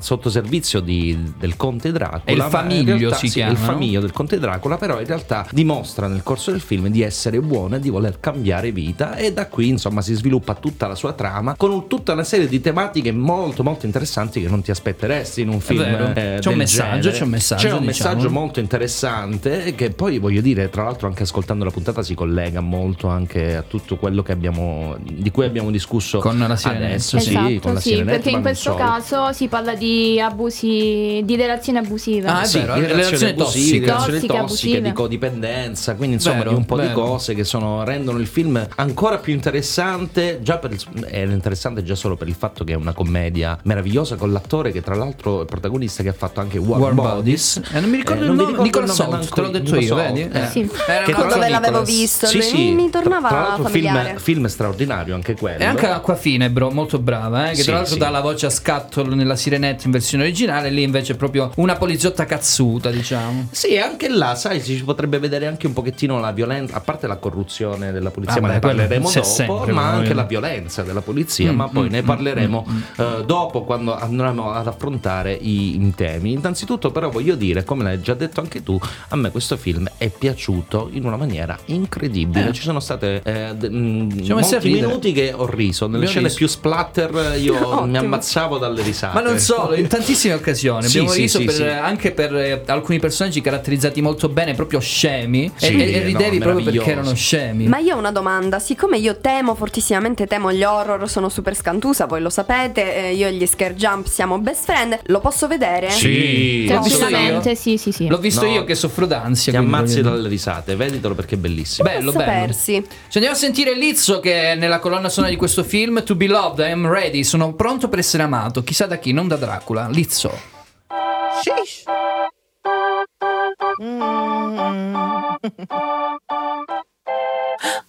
sottoservizio 0.00 0.80
di- 0.80 1.32
del 1.38 1.56
conte 1.56 1.92
Dracula. 1.92 2.22
È 2.24 2.32
il 2.32 2.42
famiglio 2.42 2.96
realtà- 2.96 3.16
si 3.16 3.28
sì, 3.28 3.34
chiama, 3.34 3.52
Il 3.52 3.58
no? 3.58 3.64
famiglio 3.64 4.00
del 4.00 4.12
conte 4.12 4.38
Dracula, 4.38 4.76
però 4.76 5.00
in 5.00 5.06
realtà 5.06 5.46
dimostra 5.50 6.06
nel 6.06 6.22
corso 6.22 6.50
del 6.50 6.60
film 6.60 6.88
di 6.88 7.02
essere 7.02 7.40
buono 7.40 7.76
e 7.76 7.80
di 7.80 7.90
voler 7.90 8.18
cambiare 8.20 8.72
vita 8.72 9.16
e 9.16 9.32
da 9.32 9.46
qui 9.48 9.68
insomma 9.68 10.00
si 10.00 10.14
sviluppa 10.14 10.54
tutta 10.54 10.86
la 10.86 10.94
sua 10.94 11.12
trama 11.12 11.54
con 11.56 11.70
un- 11.70 11.86
tutta 11.88 12.12
una 12.12 12.24
serie 12.24 12.48
di 12.48 12.60
tematiche 12.60 13.12
molto 13.12 13.62
molto 13.62 13.86
interessanti 13.86 14.40
che 14.40 14.48
non 14.48 14.62
ti 14.62 14.70
aspetteresti 14.70 15.40
in 15.42 15.48
un 15.48 15.60
film. 15.60 15.80
eh, 16.14 16.38
C'è 16.40 16.48
un 16.48 16.56
messaggio, 16.56 17.00
genere. 17.10 17.17
C'è 17.18 17.24
un 17.24 17.30
messaggio, 17.30 17.62
C'è 17.68 17.72
un 17.74 17.86
diciamo. 17.86 18.10
messaggio 18.14 18.30
molto 18.30 18.60
interessante 18.60 19.74
che 19.74 19.90
poi 19.90 20.18
voglio 20.18 20.40
dire, 20.40 20.68
tra 20.70 20.82
l'altro 20.84 21.06
anche 21.08 21.22
ascoltando 21.24 21.64
la 21.64 21.70
puntata 21.70 22.02
si 22.02 22.14
collega 22.14 22.60
molto 22.60 23.08
anche 23.08 23.56
a 23.56 23.62
tutto 23.62 23.96
quello 23.96 24.22
che 24.22 24.32
abbiamo 24.32 24.96
di 25.00 25.30
cui 25.30 25.44
abbiamo 25.44 25.70
discusso 25.70 26.18
Con 26.18 26.38
la 26.38 26.56
Sirenetta. 26.56 26.84
adesso, 26.86 27.18
sì, 27.18 27.28
esatto, 27.30 27.58
con 27.60 27.74
la 27.74 27.80
sì, 27.80 27.88
Sirenetta, 27.90 28.10
perché 28.12 28.30
in 28.30 28.40
questo 28.42 28.74
caso 28.74 29.32
si 29.32 29.48
parla 29.48 29.74
di 29.74 30.20
abusi, 30.20 31.22
di 31.24 31.36
relazioni 31.36 31.78
abusive. 31.78 32.28
Ah, 32.28 32.44
Sì, 32.44 32.58
vero, 32.58 32.74
di 32.74 32.80
relazioni 32.80 33.00
relazioni 33.02 33.32
abusive, 33.32 33.44
tossiche. 33.44 33.78
di 33.78 33.86
relazioni 33.86 34.26
Tossiche, 34.48 34.82
di 34.82 34.92
codipendenza, 34.92 35.94
quindi 35.94 36.14
insomma 36.16 36.38
Vero, 36.38 36.50
di 36.50 36.54
un 36.56 36.64
po' 36.64 36.76
di 36.76 36.86
vero. 36.86 36.94
cose 37.02 37.34
che 37.34 37.44
sono, 37.44 37.84
rendono 37.84 38.18
il 38.18 38.26
film 38.26 38.66
ancora 38.76 39.18
più 39.18 39.32
interessante, 39.34 40.40
già 40.42 40.58
per 40.58 40.76
è 41.06 41.18
interessante 41.22 41.82
già 41.82 41.94
solo 41.94 42.16
per 42.16 42.28
il 42.28 42.34
fatto 42.34 42.64
che 42.64 42.72
è 42.72 42.76
una 42.76 42.92
commedia 42.92 43.58
meravigliosa 43.64 44.16
con 44.16 44.32
l'attore 44.32 44.70
che 44.72 44.82
tra 44.82 44.94
l'altro 44.94 45.42
è 45.42 45.44
protagonista 45.44 46.02
che 46.02 46.08
ha 46.10 46.12
fatto 46.14 46.40
anche 46.40 46.58
War, 46.58 46.78
War 46.80 46.92
Bodies. 46.94 47.07
Bodies. 47.14 47.60
Eh, 47.72 47.80
non 47.80 47.90
mi 47.90 47.96
ricordo 47.96 48.24
il 48.24 48.30
mi 48.30 48.36
nome, 48.36 48.46
ricordo 48.48 48.62
Nicola 48.62 48.84
il 48.84 48.90
nome 48.90 48.96
Salt, 48.96 49.10
manco 49.10 49.34
te 49.34 49.40
l'ho 49.40 49.48
detto 49.48 49.74
Nicola 49.76 50.02
io, 50.08 50.12
vedi? 50.14 50.28
eh. 50.32 50.40
Eh. 50.42 50.46
Sì. 50.48 50.70
Ricordo 51.06 51.34
dove 51.34 51.48
l'avevo 51.48 51.82
visto, 51.82 52.26
Sì, 52.26 52.42
sì, 52.42 52.70
mi 52.72 52.90
tornava 52.90 53.28
tra 53.28 53.40
l'altro 53.40 53.68
film, 53.68 54.16
film 54.16 54.46
straordinario 54.46 55.14
anche 55.14 55.34
quello. 55.34 55.58
E 55.58 55.64
anche 55.64 55.86
Acquafine, 55.86 56.50
bro, 56.50 56.70
molto 56.70 56.98
brava, 56.98 57.46
eh, 57.46 57.50
che 57.50 57.56
Sì, 57.56 57.64
tra 57.64 57.74
l'altro 57.76 57.96
dà 57.96 58.08
la 58.10 58.20
voce 58.20 58.46
a 58.46 58.50
Scuttle 58.50 59.14
nella 59.14 59.36
Sirenetta 59.36 59.84
in 59.86 59.90
versione 59.90 60.24
originale, 60.24 60.70
lì 60.70 60.82
invece 60.82 61.14
è 61.14 61.16
proprio 61.16 61.50
una 61.56 61.76
poliziotta 61.76 62.24
cazzuta, 62.24 62.90
diciamo. 62.90 63.48
Sì, 63.50 63.78
anche 63.78 64.08
là, 64.08 64.34
sai, 64.34 64.60
si 64.60 64.82
potrebbe 64.84 65.18
vedere 65.18 65.46
anche 65.46 65.66
un 65.66 65.72
pochettino 65.72 66.20
la 66.20 66.32
violenza, 66.32 66.76
a 66.76 66.80
parte 66.80 67.06
la 67.06 67.16
corruzione 67.16 67.92
della 67.92 68.10
polizia, 68.10 68.36
Ah, 68.38 68.40
ma 68.40 68.46
beh, 68.48 68.54
ne 68.54 68.58
parleremo 68.60 69.10
dopo, 69.10 69.22
sempre, 69.24 69.72
ma 69.72 69.88
anche 69.90 70.14
la 70.14 70.24
violenza 70.24 70.82
della 70.82 71.00
polizia, 71.00 71.52
Mm, 71.52 71.56
ma 71.56 71.68
poi 71.68 71.88
mm, 71.88 71.90
ne 71.92 72.02
mm, 72.02 72.06
parleremo 72.06 72.66
mm, 72.68 72.80
eh, 72.96 73.24
dopo 73.24 73.62
quando 73.64 73.96
andremo 73.98 74.52
ad 74.52 74.66
affrontare 74.66 75.32
i 75.32 75.92
temi. 75.96 76.32
Innanzitutto 76.32 76.90
però 76.98 77.10
voglio 77.10 77.36
dire, 77.36 77.62
come 77.62 77.84
l'hai 77.84 78.00
già 78.00 78.14
detto 78.14 78.40
anche 78.40 78.64
tu, 78.64 78.76
a 79.10 79.14
me 79.16 79.30
questo 79.30 79.56
film 79.56 79.88
è 79.98 80.08
piaciuto 80.08 80.88
in 80.92 81.04
una 81.04 81.16
maniera 81.16 81.56
incredibile. 81.66 82.48
Eh. 82.48 82.52
Ci 82.52 82.62
sono 82.62 82.80
state 82.80 83.20
eh, 83.22 83.54
d- 83.54 83.68
mm, 83.70 84.10
molti 84.30 84.68
minuti 84.70 85.12
che 85.12 85.32
ho 85.32 85.46
riso, 85.46 85.86
nelle 85.86 86.06
Abbiamo 86.06 86.10
scene 86.10 86.24
riso. 86.26 86.36
più 86.38 86.46
splatter 86.48 87.36
io 87.38 87.54
Ottimo. 87.64 87.86
mi 87.86 87.96
ammazzavo 87.98 88.58
dalle 88.58 88.82
risate. 88.82 89.14
Ma 89.14 89.20
non 89.28 89.38
solo, 89.38 89.76
in 89.76 89.86
tantissime 89.86 90.34
occasioni. 90.34 90.82
Sì, 90.88 90.96
Abbiamo 90.98 91.14
sì, 91.14 91.20
riso 91.20 91.38
sì, 91.38 91.44
per- 91.44 91.54
sì. 91.54 91.62
anche 91.62 92.10
per 92.10 92.34
eh, 92.34 92.62
alcuni 92.66 92.98
personaggi 92.98 93.40
caratterizzati 93.40 94.00
molto 94.02 94.28
bene, 94.28 94.54
proprio 94.54 94.80
scemi. 94.80 95.52
Sì, 95.54 95.66
e, 95.76 95.92
e 95.92 96.00
no, 96.00 96.06
ridevi 96.06 96.38
proprio 96.38 96.64
perché 96.64 96.90
erano 96.90 97.14
scemi. 97.14 97.68
Ma 97.68 97.78
io 97.78 97.94
ho 97.94 97.98
una 97.98 98.10
domanda, 98.12 98.58
siccome 98.58 98.98
io 98.98 99.18
temo 99.20 99.54
fortissimamente, 99.54 100.26
temo 100.26 100.52
gli 100.52 100.64
horror, 100.64 101.08
sono 101.08 101.28
super 101.28 101.54
scantusa, 101.54 102.06
voi 102.06 102.20
lo 102.20 102.30
sapete, 102.30 102.96
eh, 103.08 103.14
io 103.14 103.28
e 103.28 103.34
gli 103.34 103.46
scare 103.46 103.74
jump 103.76 104.06
siamo 104.08 104.38
best 104.38 104.64
friend, 104.64 104.98
lo 105.04 105.20
posso 105.20 105.46
vedere? 105.46 105.90
Sì. 105.90 106.66
L'ho 106.68 106.82
visto 106.88 107.06
io. 107.08 107.54
Sì, 107.54 107.78
sì, 107.78 107.92
sì. 107.92 108.06
L'ho 108.08 108.18
visto 108.18 108.44
No. 108.44 108.52
io 108.52 108.64
che 108.64 108.74
soffro 108.74 109.06
d'ansia. 109.06 109.52
Ti 109.52 109.58
ammazzi 109.58 110.02
dalle 110.02 110.28
risate, 110.28 110.76
veditelo 110.76 111.14
perché 111.14 111.36
è 111.36 111.38
bellissimo. 111.38 111.88
Bello, 111.88 112.12
bello. 112.12 112.24
persi. 112.24 112.84
Ci 113.08 113.16
andiamo 113.18 113.36
a 113.36 113.38
sentire 113.38 113.74
Lizzo 113.74 114.20
che 114.20 114.52
è 114.52 114.54
nella 114.54 114.78
colonna 114.78 115.08
sonora 115.08 115.32
di 115.32 115.38
questo 115.38 115.64
film 115.64 116.02
To 116.04 116.14
Be 116.14 116.26
Loved, 116.26 116.66
I 116.66 116.70
Am 116.70 116.86
Ready, 116.88 117.24
sono 117.24 117.52
pronto 117.54 117.88
per 117.88 117.98
essere 118.00 118.22
amato, 118.22 118.62
chissà 118.62 118.86
da 118.86 118.98
chi, 118.98 119.12
non 119.12 119.28
da 119.28 119.36
Dracula. 119.36 119.88
Lizzo. 119.88 120.30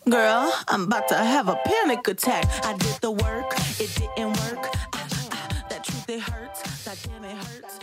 Girl, 0.09 0.49
I'm 0.69 0.83
about 0.85 1.07
to 1.09 1.15
have 1.15 1.47
a 1.49 1.55
panic 1.65 2.07
attack. 2.07 2.45
I 2.65 2.73
did 2.73 2.95
the 3.01 3.11
work, 3.11 3.53
it 3.79 3.89
didn't 3.95 4.37
work. 4.39 4.69
Ah, 4.93 5.07
ah, 5.31 5.65
that 5.69 5.83
truth, 5.83 6.09
it 6.09 6.21
hurts. 6.21 6.83
That 6.85 6.97
damn, 7.03 7.23
it 7.23 7.35
hurts. 7.37 7.79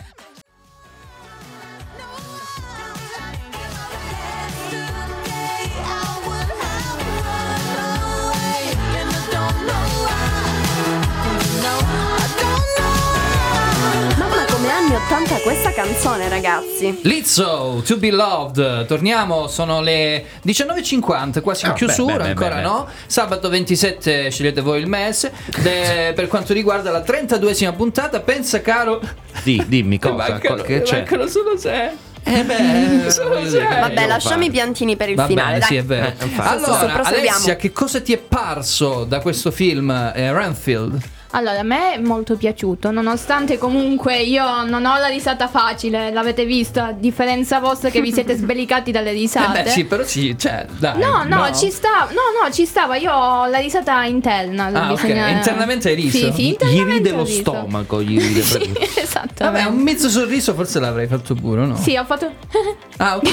80 15.05 15.35
questa 15.41 15.71
canzone 15.73 16.27
ragazzi. 16.27 16.99
Lizzo, 17.03 17.83
To 17.85 17.97
Be 17.97 18.09
Loved, 18.09 18.87
torniamo, 18.87 19.47
sono 19.47 19.79
le 19.79 20.25
19.50, 20.43 21.41
quasi 21.41 21.65
in 21.65 21.71
Ah, 21.71 21.73
chiusura, 21.75 22.15
beh, 22.15 22.23
beh, 22.23 22.29
ancora 22.29 22.49
beh, 22.49 22.55
beh. 22.55 22.61
no? 22.61 22.87
Sabato 23.05 23.47
27 23.49 24.31
scegliete 24.31 24.61
voi 24.61 24.79
il 24.79 24.87
mese, 24.87 25.31
De- 25.61 26.13
per 26.15 26.27
quanto 26.27 26.51
riguarda 26.53 26.89
la 26.89 27.01
32esima 27.01 27.75
puntata, 27.75 28.21
pensa 28.21 28.61
caro... 28.61 28.99
Di, 29.43 29.63
dimmi 29.67 29.99
cosa, 29.99 30.29
mancano, 30.29 30.63
che 30.63 30.81
c'è? 30.81 30.95
mancano 30.97 31.27
solo 31.27 31.55
sei. 31.57 31.89
Eh 32.23 32.43
beh, 32.43 33.05
Vabbè, 33.79 34.07
lasciamo 34.07 34.43
i 34.45 34.49
piantini 34.49 34.95
per 34.95 35.09
il 35.09 35.15
Va 35.15 35.27
finale, 35.27 35.47
bene, 35.53 35.59
dai. 35.59 35.67
sì, 35.69 35.75
è 35.75 35.83
vero. 35.83 36.05
Eh, 36.07 36.31
allora. 36.37 37.03
Alessia, 37.03 37.55
che 37.55 37.71
cosa 37.71 38.01
ti 38.01 38.13
è 38.13 38.17
parso 38.17 39.03
da 39.03 39.19
questo 39.19 39.51
film 39.51 39.91
eh, 39.91 40.33
Renfield? 40.33 40.99
Allora, 41.31 41.59
a 41.59 41.63
me 41.63 41.93
è 41.93 41.97
molto 41.99 42.35
piaciuto, 42.37 42.89
nonostante 42.91 43.57
comunque 43.57 44.17
io 44.21 44.63
non 44.63 44.85
ho 44.85 44.97
la 44.97 45.07
risata 45.07 45.47
facile, 45.47 46.11
l'avete 46.11 46.45
visto, 46.45 46.79
a 46.79 46.91
differenza 46.93 47.59
vostra 47.59 47.89
che 47.89 47.99
vi 48.01 48.13
siete 48.13 48.35
sbelicati 48.37 48.91
dalle 48.91 49.09
Eh 49.09 49.13
risate. 49.13 49.63
beh, 49.63 49.69
sì, 49.69 49.83
però 49.85 50.03
sì, 50.03 50.35
cioè, 50.37 50.65
dai. 50.77 50.97
No, 50.99 51.23
no, 51.25 51.53
ci 51.53 51.69
sta. 51.69 52.07
No, 52.09 52.41
no, 52.41 52.51
ci 52.51 52.65
stava. 52.65 52.95
Io 52.95 53.11
ho 53.13 53.45
la 53.47 53.57
risata 53.59 54.03
interna. 54.05 54.67
Ah, 54.71 54.91
ok, 54.93 55.01
bisogna- 55.01 55.27
internamente 55.29 55.89
hai 55.89 55.95
riso? 55.95 56.17
Sì, 56.17 56.31
sì, 56.33 56.57
Gli 56.65 56.83
ride 56.83 57.11
lo 57.11 57.23
riso. 57.23 57.39
stomaco, 57.41 58.01
gli 58.01 58.19
ride 58.19 58.41
Sì, 58.47 58.57
proprio. 58.57 58.87
esatto. 58.95 59.43
Vabbè, 59.43 59.63
un 59.65 59.77
mezzo 59.81 60.09
sorriso 60.09 60.53
forse 60.53 60.79
l'avrei 60.79 61.07
fatto 61.07 61.35
pure, 61.35 61.65
no? 61.65 61.75
Sì, 61.75 61.95
ho 61.97 62.05
fatto. 62.05 62.31
Ah, 62.99 63.15
ok. 63.17 63.29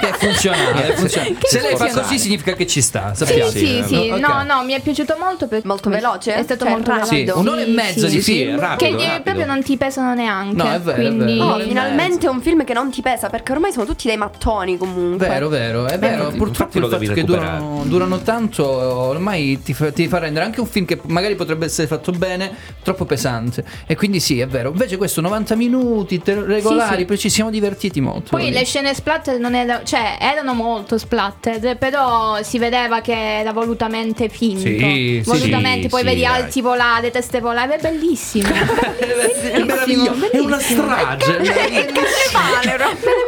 È 0.00 0.12
funzionale, 0.12 0.88
è 0.88 0.92
funzionale. 0.94 1.34
Che 1.34 1.46
Se 1.48 1.60
lei 1.60 1.76
fa 1.76 1.90
così 1.90 2.18
significa 2.18 2.54
che 2.54 2.66
ci 2.66 2.80
sta, 2.80 3.12
Sì, 3.14 3.26
sappiamo. 3.26 3.50
sì, 3.50 3.84
sì, 3.86 4.10
Ok. 4.10 4.18
no, 4.18 4.42
no, 4.42 4.62
mi 4.64 4.72
è 4.72 4.80
piaciuto 4.80 5.16
molto 5.18 5.46
perché 5.48 5.66
Molto 5.66 5.90
veloce? 5.90 6.34
È 6.34 6.42
stato 6.42 6.64
Cioè, 6.64 6.70
molto 6.72 6.88
rapido? 6.92 6.99
Rapido. 7.00 7.32
Sì, 7.34 7.38
un'ora 7.38 7.60
e 7.62 7.66
mezza 7.66 8.06
di 8.06 8.20
film. 8.20 8.76
Che 8.76 8.86
eh, 8.88 9.20
proprio 9.22 9.46
non 9.46 9.62
ti 9.62 9.76
pesano 9.76 10.14
neanche. 10.14 10.54
No, 10.56 10.72
è 10.72 10.80
vero, 10.80 10.96
è 10.96 11.06
quindi... 11.06 11.32
vero. 11.34 11.44
Oh, 11.44 11.58
finalmente 11.60 12.28
un 12.28 12.40
film 12.40 12.64
che 12.64 12.72
non 12.72 12.90
ti 12.90 13.02
pesa 13.02 13.28
perché 13.28 13.52
ormai 13.52 13.72
sono 13.72 13.86
tutti 13.86 14.06
dei 14.08 14.16
mattoni 14.16 14.76
comunque. 14.76 15.26
Vero, 15.28 15.48
vero, 15.48 15.86
è 15.86 15.98
vero. 15.98 16.24
infatti- 16.24 16.38
Purtroppo 16.38 16.78
il 16.78 16.86
fatto 16.86 17.12
che 17.12 17.24
durano, 17.24 17.82
durano 17.86 18.18
tanto 18.20 18.66
ormai 18.68 19.60
ti 19.62 19.74
fa, 19.74 19.90
ti 19.92 20.08
fa 20.08 20.18
rendere 20.18 20.44
anche 20.44 20.60
un 20.60 20.66
film 20.66 20.84
che 20.86 21.00
magari 21.06 21.34
potrebbe 21.34 21.66
essere 21.66 21.86
fatto 21.86 22.12
bene 22.12 22.50
troppo 22.82 23.04
pesante. 23.04 23.64
E 23.86 23.96
quindi 23.96 24.20
sì, 24.20 24.40
è 24.40 24.46
vero. 24.46 24.70
Invece 24.70 24.96
questo 24.96 25.20
90 25.20 25.54
minuti 25.56 26.20
te- 26.20 26.42
regolari, 26.44 26.92
Sì, 26.92 26.98
sì. 27.00 27.04
poi 27.04 27.18
ci 27.18 27.30
siamo 27.30 27.50
divertiti 27.50 28.00
molto. 28.00 28.30
Poi 28.30 28.50
le 28.50 28.64
scene 28.64 28.94
splatter 28.94 29.38
non 29.38 29.54
erano, 29.54 29.84
cioè 29.84 30.16
erano 30.20 30.54
molto 30.54 30.98
splatter, 30.98 31.76
però 31.76 32.42
si 32.42 32.58
vedeva 32.58 33.00
che 33.00 33.38
era 33.40 33.52
volutamente 33.52 34.28
finto. 34.28 34.60
Sì, 34.60 34.78
sì, 34.78 35.22
volutamente, 35.24 35.82
sì, 35.82 35.88
poi 35.88 36.00
sì, 36.00 36.06
vedi 36.06 36.24
alti 36.24 36.60
volare, 36.60 36.89
teste 37.10 37.40
volare, 37.40 37.76
è 37.76 37.80
bellissimo. 37.80 38.48
È 38.48 39.62
meraviglioso, 39.64 40.30
è 40.30 40.38
una 40.38 40.58
strage. 40.58 41.38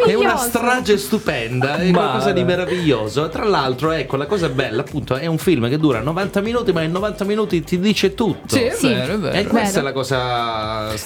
È 0.07 0.15
una 0.15 0.37
strage 0.37 0.99
stupenda, 0.99 1.77
è 1.77 1.91
qualcosa 1.91 2.33
di 2.33 2.43
meraviglioso. 2.45 3.29
Tra 3.29 3.45
l'altro, 3.45 3.93
ecco, 3.93 4.17
la 4.17 4.27
cosa 4.27 4.49
bella, 4.49 4.81
appunto, 4.81 5.15
è 5.17 5.27
un 5.27 5.39
film 5.39 5.69
che 5.69 5.79
dura 5.79 6.01
90 6.01 6.41
minuti, 6.41 6.73
ma 6.73 6.83
in 6.83 6.91
90 6.91 7.25
minuti 7.25 7.63
ti 7.63 7.79
dice 7.79 8.15
tutto. 8.15 8.55
Sì, 8.57 8.63
è 8.63 8.77
vero, 8.81 9.15
è 9.15 9.19
vero. 9.19 9.37
E 9.37 9.45
questa 9.47 9.69
Vero. 9.69 9.81
è 9.81 9.83
la 9.83 9.93
cosa 9.93 10.19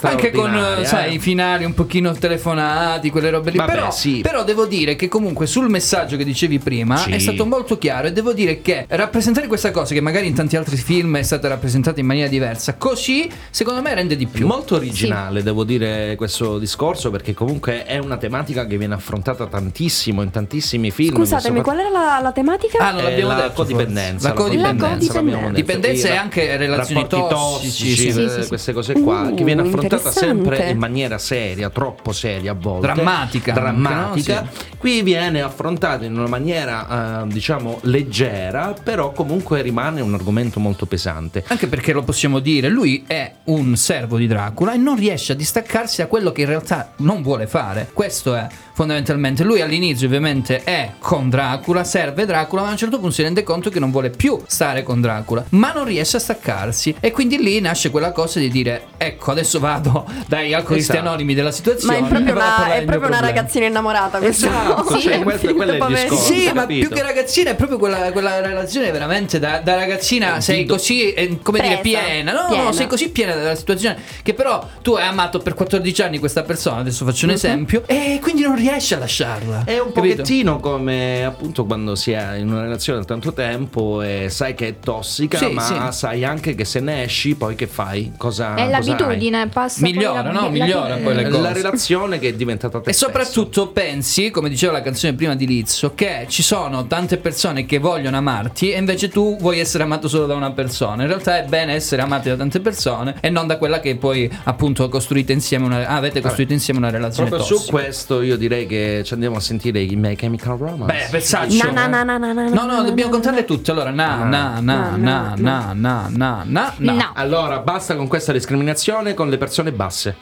Anche 0.01 0.31
con, 0.31 0.47
straordinaria. 0.49 0.79
eh, 0.83 0.87
sai, 0.87 1.15
i 1.15 1.19
finali 1.19 1.65
un 1.65 1.75
pochino 1.75 2.13
telefonati, 2.13 3.11
quelle 3.11 3.31
robe 3.31 3.51
lì. 3.51 3.59
Vabbè, 3.59 3.73
però, 3.73 3.91
sì. 3.91 4.21
però 4.21 4.45
devo 4.45 4.67
dire 4.67 4.97
che 4.97 5.09
comunque 5.09 5.47
sul 5.47 5.69
messaggio 5.69 6.17
che 6.17 6.25
dicevi 6.25 6.59
prima 6.59 6.97
Sì. 6.97 7.11
è 7.11 7.19
stato 7.19 7.45
molto 7.47 7.77
chiaro 7.79 8.07
e 8.09 8.13
devo 8.13 8.33
dire 8.33 8.63
che 8.63 8.87
rappresentare 8.89 9.47
questa 9.47 9.71
cosa 9.71 9.93
che 9.95 10.01
magari 10.01 10.27
in 10.27 10.35
tanti 10.35 10.57
altri 10.57 10.77
film 10.77 11.17
è 11.19 11.23
stata 11.23 11.49
rappresentata 11.49 12.01
in 12.01 12.07
maniera 12.07 12.29
diversa, 12.29 12.46
così 12.79 13.31
secondo 13.51 13.83
me 13.83 13.95
rende 13.95 14.17
di 14.17 14.27
più. 14.27 14.47
Molto 14.47 14.77
originale, 14.77 15.43
devo 15.43 15.65
dire, 15.65 16.15
questo 16.17 16.59
discorso, 16.59 17.11
perché 17.11 17.35
comunque 17.35 17.85
è 17.85 17.99
una 17.99 18.17
tematica 18.17 18.67
che 18.67 18.77
viene 18.79 18.95
affrontata 18.95 19.47
tantissimo 19.47 20.23
in 20.23 20.31
tantissimi 20.31 20.91
film. 20.91 21.15
Scusatemi, 21.17 21.63
qual 21.63 21.79
era 21.79 21.91
la, 21.91 22.19
la 22.23 22.33
tematica? 22.33 22.79
Ah, 22.79 22.91
non 22.93 23.03
l'abbiamo 23.03 23.33
Eh, 23.33 23.35
la 23.37 23.43
detto, 23.43 23.53
codipendenza. 23.55 24.29
La 24.29 24.35
codipendenza. 24.35 25.13
l'abbiamo 25.15 25.41
detto. 25.43 25.53
Dipendenza 25.55 26.09
e 26.09 26.17
anche 26.17 26.57
relazioni 26.57 27.07
tossici, 27.07 27.97
sì, 27.97 28.09
eh, 28.09 28.29
sì, 28.29 28.43
sì. 28.43 28.49
queste 28.49 28.73
cose 28.73 28.93
qua, 28.95 29.15
Uh, 29.27 29.35
che 29.35 29.45
viene 29.45 29.63
affrontata 29.63 30.11
sempre 30.11 30.71
in 30.71 30.79
maniera 30.79 31.19
seria, 31.19 31.71
troppo 31.71 32.13
seria 32.13 32.53
a 32.53 32.55
volte. 32.55 32.93
Drammatica 32.93 33.53
Drammatica. 33.53 34.41
no? 34.43 34.49
Qui 34.79 35.03
viene 35.03 35.41
affrontato 35.43 36.05
in 36.05 36.17
una 36.17 36.29
maniera, 36.29 37.23
eh, 37.23 37.27
diciamo, 37.29 37.79
leggera, 37.83 38.75
però 38.83 39.13
comunque 39.13 39.63
rimane 39.63 40.01
un 40.01 40.15
argomento 40.15 40.61
molto 40.61 40.87
pesante. 40.87 41.45
Anche 41.49 41.67
perché 41.67 41.93
lo 41.93 42.03
possiamo 42.03 42.36
dire, 42.41 42.69
lui 42.69 43.05
è 43.07 43.33
un 43.45 43.77
servo 43.77 44.17
di 44.17 44.27
Dracula 44.27 44.75
e 44.75 44.77
non 44.77 44.97
riesce 44.97 45.33
a 45.33 45.37
distaccarsi 45.37 46.01
da 46.01 46.07
quello 46.07 46.33
che 46.33 46.43
in 46.43 46.49
realtà 46.49 46.93
non 46.99 47.23
vuole 47.23 47.47
fare. 47.47 47.89
Questo 47.93 48.35
è 48.35 48.47
fondamentalmente. 48.77 49.43
Lui 49.43 49.63
all'inizio 49.63 50.07
ovviamente 50.07 50.63
è 50.63 50.93
con 50.99 51.31
Dracula, 51.31 51.83
serve 51.83 52.27
Dracula, 52.27 52.61
ma 52.61 52.69
a 52.69 52.73
un 52.73 52.77
certo 52.77 52.99
punto 52.99 53.15
si 53.15 53.23
rende 53.23 53.43
conto 53.43 53.71
che 53.71 53.81
non 53.81 53.91
vuole 53.91 54.11
più 54.11 54.39
stare 54.47 54.83
con 54.83 55.01
Dracula, 55.01 55.43
ma 55.51 55.73
non 55.73 55.87
riesce 55.87 56.19
a 56.19 56.21
staccarsi. 56.21 56.95
E 57.01 57.11
quindi 57.11 57.39
lì 57.43 57.59
nasce 57.59 57.91
quella 57.91 58.13
cosa 58.13 58.39
di 58.39 58.51
dire, 58.51 58.89
ecco, 58.99 59.31
adesso 59.31 59.59
vado 59.61 60.05
dai 60.29 60.53
alcolisti 60.53 60.91
Esatto. 60.93 61.09
anonimi 61.09 61.33
della 61.33 61.49
Ma 61.49 61.55
situazione. 61.55 61.97
è 61.99 62.03
proprio 62.03 62.33
una, 62.35 62.75
è 62.75 62.85
proprio 62.85 63.09
una 63.09 63.21
ragazzina 63.21 63.65
innamorata 63.65 64.19
questa. 64.19 64.47
Esatto, 64.47 64.99
cioè, 65.01 65.21
questo- 65.23 65.55
quello 65.55 65.73
è 65.73 65.77
il 65.77 65.87
discorso. 65.87 66.33
Sì, 66.35 66.51
ma 66.53 66.67
più 66.67 66.89
che 66.91 67.03
ragazzina 67.03 67.51
è 67.53 67.55
proprio 67.55 67.79
quella, 67.79 68.13
quella 68.13 68.41
relazione 68.43 68.91
veramente 68.91 69.39
da, 69.39 69.61
da 69.65 69.75
ragazzina 69.75 70.43
sei 70.43 70.59
Di 70.59 70.65
do- 70.67 70.75
così, 70.75 71.15
eh, 71.15 71.39
come 71.43 71.61
dire, 71.61 71.79
Presa, 71.79 71.99
piena. 72.03 72.33
No, 72.33 72.47
piena. 72.49 72.63
no, 72.65 72.73
sei 72.73 72.87
così 72.87 73.09
piena 73.09 73.35
della 73.35 73.55
situazione 73.55 73.97
che 74.23 74.35
però 74.35 74.69
tu 74.83 74.93
hai 74.93 75.07
amato 75.07 75.39
per 75.39 75.55
14 75.55 76.03
anni 76.03 76.19
questa 76.19 76.43
persona, 76.43 76.81
adesso 76.81 77.07
faccio 77.07 77.25
un 77.25 77.33
esempio, 77.33 77.83
e 77.87 78.19
quindi 78.21 78.43
non 78.43 78.51
riesci 78.53 78.65
a 78.69 78.99
lasciarla. 78.99 79.65
È 79.65 79.79
un 79.79 79.93
Capito? 79.93 80.17
pochettino 80.17 80.61
come 80.61 81.25
appunto 81.25 81.65
quando 81.65 81.95
si 81.95 82.13
è 82.13 82.35
in 82.37 82.51
una 82.51 82.63
relazione 82.63 82.99
da 83.01 83.05
tanto 83.05 83.33
tempo 83.33 84.03
e 84.03 84.27
sai 84.29 84.55
che 84.55 84.69
è 84.69 84.79
tossica, 84.81 85.39
Sì, 85.39 85.51
ma 85.51 85.61
sì. 85.63 85.75
sai 85.99 86.25
anche 86.25 86.55
che 86.55 86.65
se 86.65 86.81
ne 86.81 87.05
esci, 87.05 87.35
poi 87.35 87.55
che 87.55 87.67
fai? 87.67 88.13
Cosa 88.17 88.55
È 88.55 88.65
cosa 88.67 88.71
l'abitudine, 88.71 89.49
passa 89.49 89.81
poi 89.81 89.93
Migliora, 89.93 90.23
la- 90.23 90.31
no? 90.33 90.41
la- 90.43 90.49
Migliora 90.49 90.95
hai? 90.95 91.03
poi 91.03 91.15
le 91.15 91.29
cose. 91.29 91.41
La 91.43 91.53
relazione 91.53 92.19
che 92.19 92.29
è 92.29 92.33
diventata 92.35 92.81
te 92.81 92.91
E 92.91 92.93
stesso. 92.93 93.07
soprattutto 93.11 93.69
pensi, 93.69 94.31
come 94.31 94.49
diceva 94.49 94.73
la 94.73 94.83
canzone 94.83 95.15
prima 95.15 95.35
di 95.35 95.47
Lizzo, 95.47 95.95
che 95.95 96.27
ci 96.29 96.43
sono 96.43 96.87
tante 96.87 97.17
persone 97.19 97.67
che 97.67 97.79
vogliono 97.79 98.17
amarti 98.17 98.73
e 98.73 98.79
invece 98.79 99.09
tu 99.09 99.37
vuoi 99.39 99.59
essere 99.61 99.85
amato 99.85 100.09
solo 100.09 100.27
da 100.27 100.35
una 100.35 100.53
persona. 100.53 101.03
In 101.03 101.09
realtà 101.09 101.39
è 101.39 101.45
bene 101.45 101.75
essere 101.75 102.03
amati 102.03 102.29
da 102.29 102.37
tante 102.37 102.61
persone 102.61 103.17
e 103.21 103.31
non 103.31 103.47
da 103.47 103.59
quella 103.59 103.81
che 103.81 103.97
poi 103.97 104.31
appunto 104.45 104.89
costruite 104.89 105.33
insieme 105.33 105.65
una, 105.67 105.87
avete 105.89 106.21
costruito 106.21 106.53
insieme 106.53 106.79
una 106.81 106.91
relazione 106.91 107.29
Proprio 107.29 107.49
tossica. 107.49 107.65
su 107.67 107.71
questo 107.71 108.23
io 108.23 108.37
direi 108.37 108.56
che 108.65 109.03
ci 109.05 109.13
andiamo 109.13 109.37
a 109.37 109.41
sentire 109.41 109.81
i 109.81 109.97
My 109.97 110.15
Chemical 110.15 110.57
Romance. 110.57 110.95
Beh, 110.95 111.09
pensaccio. 111.11 111.71
Na, 111.71 111.87
na, 111.87 112.05
na, 112.05 112.17
na, 112.17 112.33
na, 112.33 112.49
No, 112.49 112.65
no, 112.65 112.77
na, 112.77 112.83
dobbiamo 112.83 113.11
contarle 113.11 113.45
tutte. 113.45 113.73
Allora, 113.73 113.91
na, 113.91 114.25
na, 114.25 114.61
na, 114.61 114.97
na, 114.97 115.35
na, 115.37 115.75
na, 115.75 116.09
na, 116.09 116.45
na, 116.47 116.75
na. 116.79 116.93
No. 116.93 117.11
Allora, 117.15 117.59
basta 117.59 117.95
con 117.97 118.09
questa 118.09 118.33
discriminazione 118.33 119.13
con 119.13 119.29
le 119.29 119.37
persone 119.37 119.73
basse. 119.73 120.17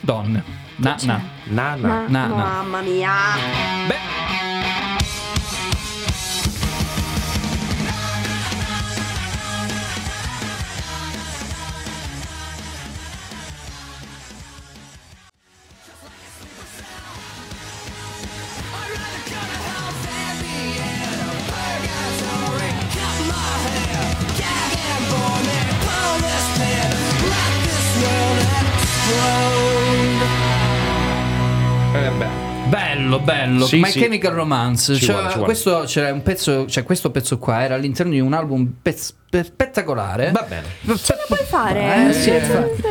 Donne. 0.00 0.42
Na, 0.76 0.96
na. 1.02 1.22
Na, 1.44 1.74
na. 1.74 1.88
na. 1.88 2.06
Na, 2.08 2.26
na. 2.26 2.34
Mamma 2.34 2.80
mia. 2.80 3.10
Beh, 3.86 4.51
Bello, 32.68 33.18
bello. 33.20 33.66
Sì, 33.66 33.80
My 33.80 33.90
sì. 33.90 34.00
Chemical 34.00 34.32
Romance. 34.32 34.94
Ci 34.94 35.04
Cioè, 35.04 35.14
vuole, 35.14 35.28
ci 35.28 35.36
vuole. 35.36 35.52
Questo 35.52 35.82
c'era 35.86 36.12
un 36.12 36.22
pezzo, 36.22 36.66
cioè 36.66 36.82
questo 36.84 37.10
pezzo 37.10 37.38
qua 37.38 37.62
era 37.62 37.74
all'interno 37.74 38.12
di 38.12 38.20
un 38.20 38.32
album 38.32 38.76
pezz- 38.80 39.12
pe- 39.12 39.20
spettacolare. 39.42 40.30
Va 40.30 40.44
bene. 40.46 40.96
Ce 40.98 41.14
la 41.16 41.24
puoi 41.26 41.38
fare? 41.48 42.08
Eh, 42.08 42.12
sì, 42.12 42.30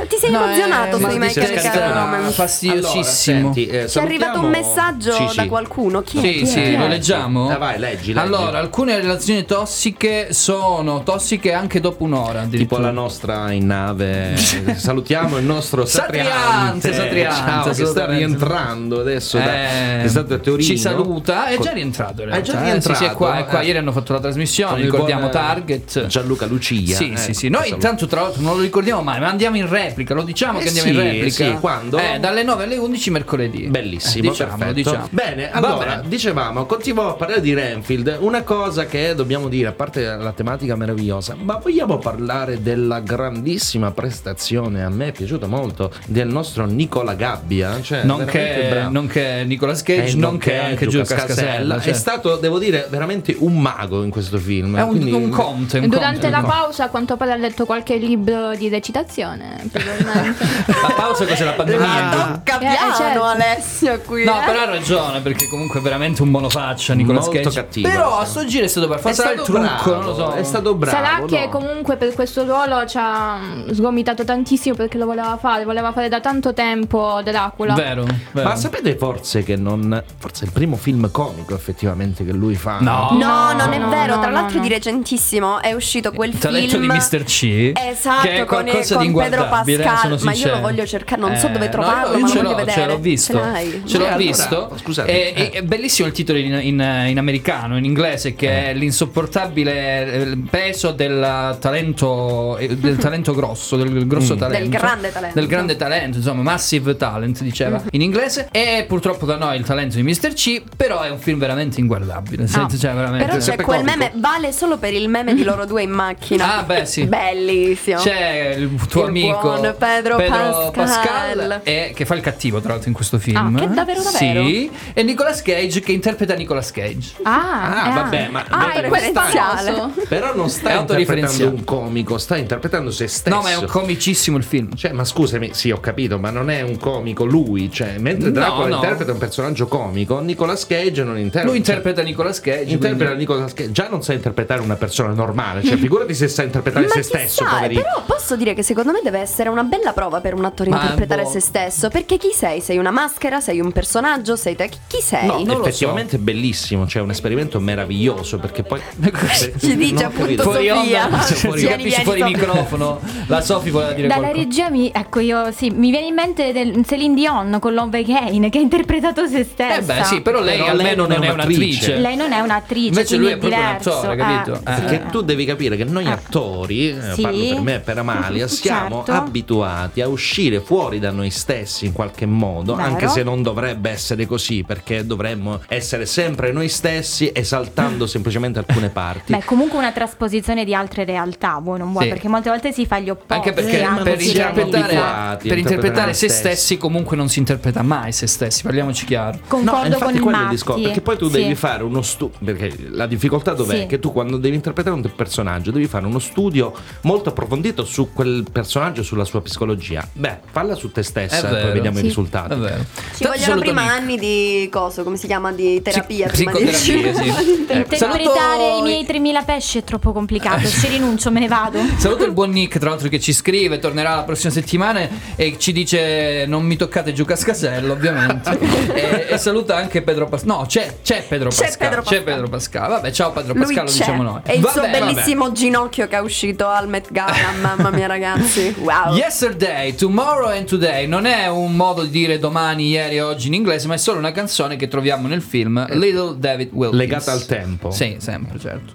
Ti 0.08 0.18
sei 0.18 0.32
No, 0.32 0.44
emozionato 0.46 0.98
eh, 0.98 1.00
sui 1.30 1.30
scatenato. 1.44 1.80
Romance. 1.94 2.32
Fastidiosissimo. 2.32 3.38
Allora, 3.38 3.54
senti, 3.54 3.68
eh, 3.68 3.88
Ci 3.88 4.00
è 4.00 4.02
arrivato 4.02 4.40
un 4.40 4.52
salutiamo- 4.54 4.68
messaggio 4.68 5.12
Sì, 5.14 5.36
da 5.36 5.42
sì. 5.44 5.48
qualcuno. 5.48 6.02
Chi 6.02 6.18
è? 6.18 6.22
Sì, 6.22 6.42
è? 6.42 6.46
sì, 6.46 6.54
Chi 6.62 6.74
è? 6.74 6.78
lo 6.78 6.88
leggiamo. 6.88 7.50
Ah, 7.50 7.58
vai, 7.58 7.78
leggi, 7.80 8.14
leggi. 8.14 8.18
Allora, 8.18 8.58
alcune 8.58 8.96
relazioni 8.96 9.46
tossiche 9.46 10.34
sono 10.34 11.04
tossiche 11.04 11.54
anche 11.54 11.80
dopo 11.80 12.04
un'ora. 12.06 12.48
Tipo 12.50 12.78
la 12.80 12.92
nostra 12.92 13.52
in 13.52 13.68
nave. 13.68 14.36
Salutiamo 14.76 15.38
il 15.38 15.46
nostro 15.46 15.86
Satriante, 15.86 16.92
Satriante. 16.92 16.94
Satriante, 16.94 17.74
Ciao, 17.74 17.74
che 17.74 17.86
sta 17.86 18.06
rientrando 18.08 19.00
adesso. 19.02 19.38
da- 19.38 19.54
Eh, 19.54 20.04
è 20.04 20.08
stato 20.08 20.34
a 20.34 20.38
Torino. 20.40 20.64
Ci 20.68 20.78
saluta, 20.78 21.46
è 21.46 21.58
già 21.60 21.72
rientrato 21.72 22.24
in 22.24 22.30
È 22.30 22.42
già 22.42 22.60
eh, 22.60 22.64
rientrato. 22.64 22.98
sì, 23.00 23.06
sì, 23.06 23.12
è 23.12 23.14
qua, 23.16 23.38
è 23.38 23.46
qua. 23.46 23.60
eh. 23.60 23.66
Ieri 23.66 23.78
hanno 23.78 23.92
fatto 23.92 24.14
la 24.14 24.20
trasmissione, 24.20 24.82
ricordiamo 24.82 25.28
eh, 25.28 25.30
Target. 25.30 26.06
Gianluca 26.08 26.30
Lucia. 26.46 26.96
Sì, 26.96 27.12
eh, 27.12 27.18
sì, 27.18 27.34
sì. 27.34 27.50
Noi 27.50 27.70
intanto 27.70 28.08
tra 28.08 28.22
l'altro 28.22 28.42
non 28.42 28.56
lo 28.58 28.62
ricordiamo 28.62 29.02
mai, 29.02 29.20
ma 29.20 29.30
andiamo 29.30 29.58
in 29.58 29.70
replica, 29.70 30.14
lo 30.14 30.24
diciamo 30.24 30.60
Eh 30.60 30.64
che 30.64 30.68
andiamo 30.70 30.90
sì, 30.90 30.96
in 30.96 31.02
replica. 31.02 31.46
sì, 31.46 31.58
quando? 31.60 31.98
Eh, 31.98 32.20
dalle 32.20 32.44
9 32.44 32.64
alle 32.64 32.78
11 32.78 33.10
mercoledì. 33.12 33.68
Bellissimo, 33.68 34.26
Eh, 34.26 34.30
diciamo, 34.30 34.50
perfetto. 34.58 34.74
diciamo. 34.74 35.08
Bene, 35.12 35.52
allora, 35.52 35.96
bene. 35.98 36.08
dicevamo, 36.08 36.66
continuiamo 36.66 37.10
a 37.10 37.14
parlare 37.14 37.42
di 37.42 37.54
Renfield. 37.54 38.18
Una 38.20 38.44
cosa 38.44 38.86
che 38.86 39.14
dobbiamo 39.16 39.48
dire, 39.48 39.70
a 39.70 39.72
parte 39.74 40.04
la 40.04 40.32
tematica 40.32 40.76
meravigliosa, 40.76 41.36
ma 41.40 41.56
vogliamo 41.58 41.98
parlare 41.98 42.62
della 42.62 43.00
grandissima 43.00 43.92
prestazione, 43.92 44.84
a 44.84 44.90
me 44.90 45.08
è 45.08 45.12
piaciuta 45.12 45.48
molto, 45.48 45.92
del 46.08 46.28
nostro 46.28 46.66
Nicola 46.66 47.14
Gabbia. 47.14 47.80
Cioè, 47.82 48.02
veramente 48.06 48.08
Nonché, 48.08 48.88
nonché 48.90 49.44
Nicolas 49.46 49.82
Cage, 49.84 50.12
Eh, 50.12 50.16
nonché 50.16 50.58
anche 50.58 50.88
Giulio 50.88 51.06
Cascasella. 51.06 51.78
È 51.78 51.82
cioè. 51.82 51.94
stato, 51.94 52.36
devo 52.38 52.60
dire, 52.60 52.88
veramente 52.90 53.36
un 53.40 53.60
mago 53.60 54.04
in 54.04 54.10
questo 54.10 54.38
film. 54.38 54.78
È 54.78 54.82
un, 54.82 54.90
quindi- 54.90 55.12
un 55.12 55.30
conte, 55.30 55.80
un 55.80 55.90
Durante 55.90 56.21
durante 56.28 56.30
la 56.30 56.42
pausa 56.54 56.84
a 56.86 56.90
quanto 56.90 57.18
pare 57.18 57.32
ha 57.32 57.36
letto 57.36 57.66
qualche 57.66 57.96
libro 57.98 58.56
di 58.56 58.70
recitazione. 58.70 59.64
probabilmente. 59.72 60.46
La 60.68 60.94
pausa 60.96 61.26
cos'è 61.26 61.44
la 61.44 61.54
pandemia? 61.54 62.10
Tocca 62.12 62.56
Eh, 62.56 62.60
piano 62.60 62.96
certo. 62.96 63.24
Alessio 63.24 64.00
qui. 64.02 64.24
No, 64.24 64.42
eh. 64.42 64.46
però 64.46 64.60
ha 64.62 64.66
ragione, 64.66 65.20
perché 65.22 65.48
comunque 65.48 65.80
è 65.80 65.82
veramente 65.84 66.22
un 66.22 66.30
monofaccia 66.30 66.94
Nicolas 66.94 67.26
Molto 67.26 67.42
Cage. 67.42 67.62
cattivo, 67.62 67.90
Però 67.90 68.18
a 68.20 68.26
sto 68.26 68.46
giro 68.46 68.66
è 68.66 68.68
stato 68.68 68.88
per 68.88 69.00
fare 69.00 69.34
il 69.34 69.42
trucco, 69.42 69.60
bravo, 69.60 69.94
non 69.96 70.06
lo 70.06 70.16
so. 70.16 70.32
È 70.34 70.44
stato 70.44 70.76
bravo. 70.76 70.96
Sarà 70.96 71.26
che 71.26 71.46
no? 71.46 71.50
comunque 71.50 71.96
per 71.98 72.14
questo 72.14 72.44
ruolo 72.46 72.86
ci 72.86 72.98
ha 73.00 73.38
mm, 73.38 73.70
sgomitato 73.72 74.24
tantissimo 74.24 74.76
perché 74.76 74.98
lo 74.98 75.06
voleva 75.06 75.38
fare, 75.38 75.64
voleva 75.66 75.92
fare 75.92 76.10
da 76.10 76.20
tanto 76.20 76.54
tempo 76.54 77.22
Dracula. 77.24 77.74
Vero, 77.74 78.06
vero. 78.32 78.48
Ma 78.48 78.56
sapete 78.56 78.96
forse 78.98 79.44
che 79.44 79.56
non. 79.56 80.04
Forse 80.18 80.44
è 80.44 80.46
il 80.48 80.54
primo 80.54 80.76
film 80.76 81.10
comico 81.12 81.54
effettivamente 81.56 82.26
che 82.26 82.32
lui 82.32 82.56
fa. 82.56 82.78
No. 82.80 83.10
No, 83.12 83.54
non 83.54 83.74
è 83.74 83.78
no, 83.78 83.90
vero. 83.90 84.16
no, 84.16 84.22
Tra 84.22 84.30
no, 84.30 84.36
l'altro, 84.36 84.58
no. 84.58 84.64
di 84.64 84.70
recentissimo 84.70 85.62
è 85.62 85.74
uscito 85.74 86.11
quel 86.14 86.30
Il 86.32 86.38
talento 86.38 86.78
film. 86.78 86.92
di 86.92 86.98
Mr. 86.98 87.24
C. 87.24 87.72
Esatto, 87.76 88.22
che 88.22 88.34
è 88.34 88.46
con, 88.46 88.64
qualcosa 88.64 88.96
con 88.96 89.06
di 89.06 89.14
Pedro 89.14 89.42
inguardabile, 89.44 89.84
Pascal. 89.84 90.20
Ma 90.22 90.34
io 90.34 90.50
lo 90.50 90.60
voglio 90.60 90.86
cercare, 90.86 91.22
non 91.22 91.36
so 91.38 91.48
Eh, 91.48 91.52
dove 91.52 91.66
no, 91.66 91.72
trovarlo, 91.72 92.14
io 92.14 92.20
ma 92.20 92.28
ce 92.28 92.42
l'ho, 92.42 92.52
voglio 92.52 92.58
Ce 92.60 92.66
vedere. 92.66 92.86
l'ho 92.92 92.98
visto. 93.00 93.34
Ce? 93.34 93.82
Ce 93.86 93.98
l'ho 93.98 94.04
allora, 94.06 94.18
visto. 94.18 94.72
scusate, 94.78 95.34
È, 95.34 95.40
eh. 95.42 95.50
è 95.52 95.62
bellissimo 95.64 96.08
il 96.08 96.14
titolo 96.14 96.38
in, 96.38 96.54
in- 96.62 97.04
in 97.08 97.18
americano, 97.18 97.78
in 97.78 97.86
inglese, 97.86 98.36
che 98.36 98.48
Eh. 98.48 98.70
è 98.70 98.74
l'insopportabile 98.74 100.14
eh, 100.32 100.38
peso 100.50 100.92
del 100.92 101.58
talento, 101.60 102.58
eh, 102.58 102.76
del 102.76 102.98
talento 102.98 103.34
grosso, 103.34 103.78
del 103.78 104.06
grosso 104.08 104.36
Mm. 104.36 104.38
talento. 104.38 104.70
Del 104.70 104.80
grande 104.80 105.12
talento. 105.12 105.40
Del 105.40 105.48
grande 105.48 105.76
talento, 105.76 106.18
insomma, 106.18 106.42
massive 106.44 106.96
talent, 106.98 107.42
diceva 107.42 107.80
Mm. 107.80 107.88
in 107.92 108.02
inglese. 108.02 108.48
E 108.52 108.86
purtroppo 108.88 109.26
da 109.26 109.38
noi 109.38 109.58
il 109.58 109.64
talento 109.66 109.96
di 109.96 110.04
Mr. 110.04 110.34
C, 110.34 110.62
però 110.76 111.02
è 111.02 111.10
un 111.10 111.20
film 111.20 111.40
veramente 111.40 111.80
inguardabile. 111.80 112.48
Senti, 112.48 112.78
cioè, 112.78 112.94
veramente. 112.94 113.26
Però 113.26 113.38
c'è 113.38 113.56
quel 113.56 113.78
comico. 113.80 113.98
meme, 113.98 114.12
vale 114.16 114.52
solo 114.52 114.78
per 114.78 114.94
il 114.94 115.08
meme 115.10 115.34
di 115.34 115.44
loro 115.44 115.66
due 115.66 115.84
in 115.84 115.90
macchina. 116.06 116.58
Ah, 116.58 116.64
beh, 116.64 116.86
sì. 116.86 117.06
Bellissimo. 117.06 118.00
C'è 118.00 118.56
il 118.58 118.70
tuo 118.90 119.04
Il 119.04 119.08
amico 119.10 119.40
buon 119.42 119.76
Pedro 119.78 120.16
Pascal. 120.18 120.72
Pascal, 120.72 121.60
e- 121.64 121.92
che 121.96 122.06
fa 122.06 122.16
il 122.16 122.22
cattivo 122.22 122.60
tra 122.60 122.70
l'altro 122.72 122.90
in 122.90 122.96
questo 122.96 123.20
film. 123.20 123.56
Ah, 123.56 123.60
che 123.60 123.68
davvero, 123.68 124.02
davvero? 124.02 124.46
Sì, 124.46 124.70
e 124.94 125.04
Nicolas 125.04 125.42
Cage 125.42 125.80
che 125.82 125.92
interpreta 125.92 126.34
Nicolas 126.36 126.72
Cage. 126.72 127.14
Ah, 127.24 127.84
Ah, 127.84 127.90
eh. 127.90 127.94
vabbè, 127.94 128.28
ma 128.30 128.46
ah, 128.50 128.66
beh, 128.68 128.74
è 128.74 128.82
referenziale. 128.82 129.90
Però 130.08 130.36
non 130.36 130.50
sta 130.50 130.74
interpretando 130.74 131.48
un 131.48 131.64
comico, 131.64 132.18
sta 132.18 132.38
interpretando 132.38 132.92
se 132.92 133.08
stesso. 133.08 133.36
No, 133.36 133.42
ma 133.42 133.52
è 133.52 133.56
un 133.58 133.66
comicissimo 133.68 134.38
il 134.38 134.44
film. 134.44 134.76
Cioè, 134.76 134.92
ma 134.92 135.04
scusami, 135.06 135.52
sì, 135.54 135.72
ho 135.72 135.80
capito, 135.80 136.18
ma 136.20 136.30
non 136.30 136.50
è 136.50 136.62
un 136.62 136.78
comico 136.78 137.26
lui. 137.26 137.72
Cioè, 137.72 137.98
mentre 138.00 138.28
No, 138.30 138.34
Dracula 138.34 138.68
no. 138.68 138.76
interpreta 138.76 139.12
un 139.12 139.18
personaggio 139.18 139.68
comico, 139.68 140.20
Nicolas 140.20 140.66
Cage 140.66 141.04
non 141.04 141.18
interpreta. 141.18 141.48
Lui 141.48 141.58
interpreta 141.58 142.02
Nicolas 142.02 142.40
Cage. 142.40 142.72
Interpreta 142.72 143.06
quindi- 143.14 143.18
Nicolas 143.20 143.54
Cage. 143.54 143.72
Già 143.72 143.88
non 143.90 144.04
sa 144.04 144.14
interpretare 144.14 144.62
una 144.62 144.76
persona 144.76 145.14
normale. 145.14 145.64
Cioè, 145.64 145.78
figurati 145.82 146.14
se 146.14 146.28
sa 146.28 146.44
interpretare 146.44 146.86
Ma 146.86 146.92
se 146.94 147.02
stesso, 147.04 147.44
poverino. 147.44 147.82
però 147.82 148.04
posso 148.06 148.36
dire 148.36 148.54
che 148.54 148.64
secondo 148.64 148.92
me 148.92 149.00
deve 149.04 149.20
essere 149.20 149.50
una 149.50 149.64
bella 149.64 149.94
prova 149.94 150.22
per 150.22 150.34
un 150.34 150.46
attore 150.46 150.70
Ma 150.70 150.82
interpretare 150.82 151.24
boh. 151.24 151.30
se 151.30 151.40
stesso. 151.40 151.90
Perché 151.90 152.18
chi 152.18 152.32
sei? 152.34 152.62
Sei 152.62 152.78
una 152.78 152.92
maschera? 152.92 153.40
Sei 153.42 153.60
un 153.60 153.72
personaggio? 153.72 154.36
Sei 154.36 154.56
te? 154.56 154.70
Chi- 154.88 155.02
sei? 155.02 155.26
No, 155.28 155.44
non 155.44 155.58
lo 155.58 155.66
effettivamente 155.66 156.16
è 156.16 156.20
bellissimo, 156.20 156.88
cioè 156.88 157.02
è 157.02 157.04
un 157.04 157.12
esperimento 157.12 157.60
meraviglioso 157.60 158.38
perché 158.40 158.64
poi 158.64 158.80
Ci 159.60 159.76
dice 159.76 159.94
Non 159.94 160.04
ho 160.04 160.08
appunto. 160.08 160.44
Fuori 160.44 160.68
Sofia. 160.68 161.06
onda, 161.06 161.22
Sì, 161.22 161.34
fuori, 161.36 161.62
Vieni, 161.62 161.84
vieni, 161.84 162.04
fuori 162.04 162.24
microfono. 162.24 163.00
La 163.28 163.42
Sofi 163.42 163.70
voleva 163.70 163.92
dire 163.94 164.08
Dalla 164.08 164.22
qualcosa. 164.30 164.44
regia 164.44 164.70
mi, 164.70 164.92
ecco 164.94 165.20
io 165.20 165.52
sì, 165.52 165.70
mi 165.70 165.90
viene 165.92 166.08
in 166.08 166.14
mente 166.14 166.52
del 166.52 166.84
Celine 166.86 167.16
Dion 167.16 167.58
con 167.60 167.74
Love 167.74 168.00
Again 168.00 168.50
che 168.50 168.58
ha 168.58 168.62
interpretato 168.62 169.28
se 169.28 169.44
stessa. 169.44 169.76
Eh 169.78 169.82
beh, 169.82 170.04
sì, 170.04 170.22
però 170.22 170.40
lei 170.42 170.58
Però 170.60 170.70
almeno 170.72 171.06
lei 171.08 171.18
non 171.18 171.24
è 171.24 171.30
un'attrice. 171.32 171.96
Lei 171.98 172.16
non 172.16 172.32
è 172.32 172.40
un'attrice, 172.40 172.88
Invece 172.88 173.16
lui 173.18 173.28
è 173.32 173.38
proprio 173.38 173.60
un 173.60 173.66
diverso. 173.66 173.98
attore, 173.98 174.16
capito? 174.16 174.54
Eh, 174.66 174.72
Eh. 174.72 174.76
sì. 174.76 174.82
Perché 174.82 175.06
tu 175.12 175.22
devi 175.22 175.46
capire 175.46 175.71
che 175.76 175.84
noi 175.86 176.06
attori, 176.08 176.90
eh, 176.90 177.14
Sì. 177.14 177.22
parlo 177.22 177.46
per 177.48 177.62
me 177.62 177.76
e 177.76 177.80
per 177.80 177.98
Amalia, 177.98 178.48
siamo 178.50 179.04
Certo. 179.06 179.12
abituati 179.12 180.02
a 180.02 180.08
uscire 180.08 180.60
fuori 180.62 181.00
da 181.00 181.12
noi 181.12 181.30
stessi 181.30 181.86
in 181.86 181.92
qualche 181.94 182.26
modo, 182.26 182.76
Vero. 182.76 182.88
anche 182.88 183.08
se 183.08 183.24
non 183.24 183.42
dovrebbe 183.42 183.90
essere 183.90 184.26
così, 184.26 184.64
perché 184.64 185.06
dovremmo 185.06 185.62
essere 185.68 186.06
sempre 186.06 186.52
noi 186.52 186.70
stessi 186.70 187.32
esaltando 187.34 188.06
semplicemente 188.08 188.60
alcune 188.60 188.90
parti. 188.90 189.34
Beh, 189.34 189.44
comunque 189.46 189.78
una 189.78 189.92
trasposizione 189.92 190.64
di 190.66 190.74
altre 190.74 191.04
realtà, 191.06 191.60
vuoi 191.62 191.80
non 191.80 191.92
vuoi, 191.92 192.04
Sì. 192.06 192.10
perché 192.10 192.28
molte 192.28 192.50
volte 192.50 192.72
si 192.72 192.86
fa 192.86 193.00
gli 193.00 193.10
opposti. 193.10 193.34
Anche 193.34 193.54
perché 193.54 193.82
anche 193.84 194.04
per 194.04 194.20
sì, 194.22 194.28
interpretare, 194.30 194.62
abituati 194.86 195.48
per 195.48 195.58
interpretare 195.58 195.60
interpretare 195.82 196.14
se 196.14 196.28
stessi. 196.30 196.40
stessi 196.56 196.78
comunque 196.78 197.16
non 197.18 197.30
si 197.30 197.40
interpreta 197.40 197.82
mai 197.82 198.12
se 198.12 198.28
stessi, 198.28 198.64
parliamoci 198.64 199.06
chiaro. 199.06 199.40
Concordo 199.48 199.86
infatti 199.96 200.04
con 200.04 200.14
il 200.16 200.22
quello 200.22 200.38
è 200.38 200.40
il 200.40 200.44
Matti. 200.46 200.56
discorso, 200.56 200.82
perché 200.84 201.02
poi 201.02 201.18
tu 201.18 201.26
Sì. 201.30 201.32
devi 201.42 201.56
fare 201.56 201.84
uno 201.84 202.02
studio, 202.02 202.38
perché 202.44 202.74
la 202.90 203.06
difficoltà 203.08 203.54
dov'è? 203.54 203.80
Sì. 203.82 203.86
Che 203.88 204.00
tu 204.00 204.12
quando 204.12 204.38
devi 204.38 204.56
interpretare 204.56 204.96
un 204.96 205.12
personaggio 205.16 205.61
devi 205.70 205.86
fare 205.86 206.06
uno 206.08 206.18
studio 206.18 206.74
molto 207.02 207.30
approfondito 207.30 207.86
su 207.86 208.12
quel 208.14 208.46
personaggio, 208.52 209.04
sulla 209.04 209.26
sua 209.26 209.42
psicologia. 209.42 210.08
Beh, 210.12 210.40
falla 210.52 210.74
su 210.74 210.92
te 210.92 211.04
stessa 211.04 211.38
e 211.38 211.42
poi 211.42 211.52
vero. 211.52 211.74
vediamo 211.74 211.98
Sì. 211.98 212.04
i 212.04 212.08
risultati. 212.08 212.54
È 212.54 212.58
vero. 212.58 212.86
Ci 213.16 213.26
vogliono 213.26 213.60
prima 213.60 213.84
anni 213.84 214.18
di 214.18 214.68
coso, 214.72 215.04
come 215.04 215.18
si 215.18 215.28
chiama? 215.28 215.52
Di 215.52 215.80
terapia. 215.84 216.28
prima 216.30 216.52
di 216.54 216.64
psicoterapia, 216.66 217.14
sì. 217.44 217.52
Interpretare 217.60 218.24
Saluto- 218.24 218.78
i 218.80 218.82
miei 218.82 219.06
3000 219.06 219.44
pesci 219.44 219.78
è 219.78 219.84
troppo 219.84 220.12
complicato, 220.14 220.66
ci 220.68 220.88
rinuncio, 220.88 221.30
me 221.32 221.42
ne 221.42 221.48
vado. 221.48 221.80
Saluto 221.98 222.24
il 222.26 222.32
buon 222.32 222.50
Nick, 222.52 222.80
tra 222.80 222.90
l'altro, 222.90 223.10
che 223.10 223.20
ci 223.20 223.34
scrive, 223.34 223.78
tornerà 223.80 224.16
la 224.16 224.24
prossima 224.24 224.52
settimana 224.52 225.08
e 225.36 225.58
ci 225.60 225.72
dice 225.74 226.46
non 226.48 226.64
mi 226.64 226.76
toccate 226.78 227.12
giù 227.14 227.26
Cascasello, 227.26 227.94
ovviamente. 227.94 228.58
e, 228.94 229.28
e 229.34 229.38
saluta 229.38 229.76
anche 229.76 230.02
Pedro 230.02 230.28
Pascal. 230.28 230.48
No, 230.58 230.66
c'è, 230.68 230.98
c'è 231.04 231.24
Pedro 231.28 231.50
C'è 231.50 231.66
Pascal. 231.66 231.88
Pedro 231.90 232.02
C'è 232.04 232.22
Pedro 232.24 232.48
Pascal. 232.50 232.90
Vabbè, 232.90 233.12
ciao 233.12 233.32
Pedro 233.32 233.54
Pascal, 233.54 233.84
lo 233.86 233.90
c'è. 233.92 233.98
diciamo 233.98 234.24
noi. 234.24 234.40
E 234.44 234.56
il 234.56 234.68
suo 234.68 234.82
Vabbè, 234.82 235.00
vabbè. 235.00 235.12
Ginocchio 235.52 236.08
che 236.08 236.18
è 236.18 236.20
uscito 236.20 236.68
al 236.68 236.88
Met 236.88 237.12
Gala. 237.12 237.34
Mamma 237.62 237.90
mia, 237.90 238.08
ragazzi. 238.08 238.76
Wow. 238.80 239.16
Yesterday, 239.16 239.94
Tomorrow 239.96 240.50
and 240.50 240.66
Today 240.66 241.08
non 241.08 241.26
è 241.26 241.48
un 241.48 241.76
modo 241.76 242.04
di 242.04 242.10
dire 242.10 242.40
domani, 242.40 242.88
ieri, 242.88 243.20
oggi 243.20 243.48
in 243.48 243.54
inglese, 243.54 243.88
ma 243.88 243.96
è 243.96 243.98
solo 243.98 244.20
una 244.20 244.32
canzone 244.32 244.76
che 244.76 244.88
troviamo 244.88 245.28
nel 245.28 245.42
film 245.42 245.86
Little 245.90 246.38
David 246.38 246.70
Wilkins. 246.72 247.00
Legata 247.00 247.32
al 247.32 247.46
tempo. 247.46 247.92
Sì, 247.92 248.18
sempre, 248.20 248.60
certo. 248.60 248.94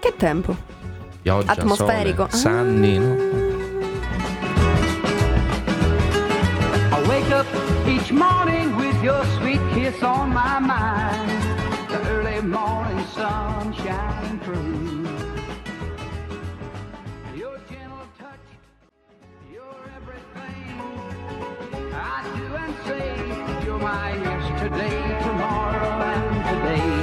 Che 0.00 0.14
tempo. 0.16 0.56
Pioggia, 1.22 1.52
Atmosferico. 1.52 2.28
sole, 2.30 2.42
Sunny, 2.42 2.98
no? 2.98 3.16
I 6.92 7.06
wake 7.06 7.30
up 7.30 7.46
each 7.86 8.10
morning 8.10 8.74
with 8.76 9.02
your 9.02 9.22
sweet 9.38 9.60
kiss 9.74 10.02
on 10.02 10.30
my 10.32 10.58
mind. 10.58 11.30
The 11.88 12.00
early 12.08 12.40
morning 12.40 13.04
sun 13.14 13.74
say 22.90 23.64
you're 23.64 23.78
my 23.78 24.12
yesterday, 24.16 25.22
tomorrow, 25.22 26.02
and 26.12 26.44
today. 26.48 26.99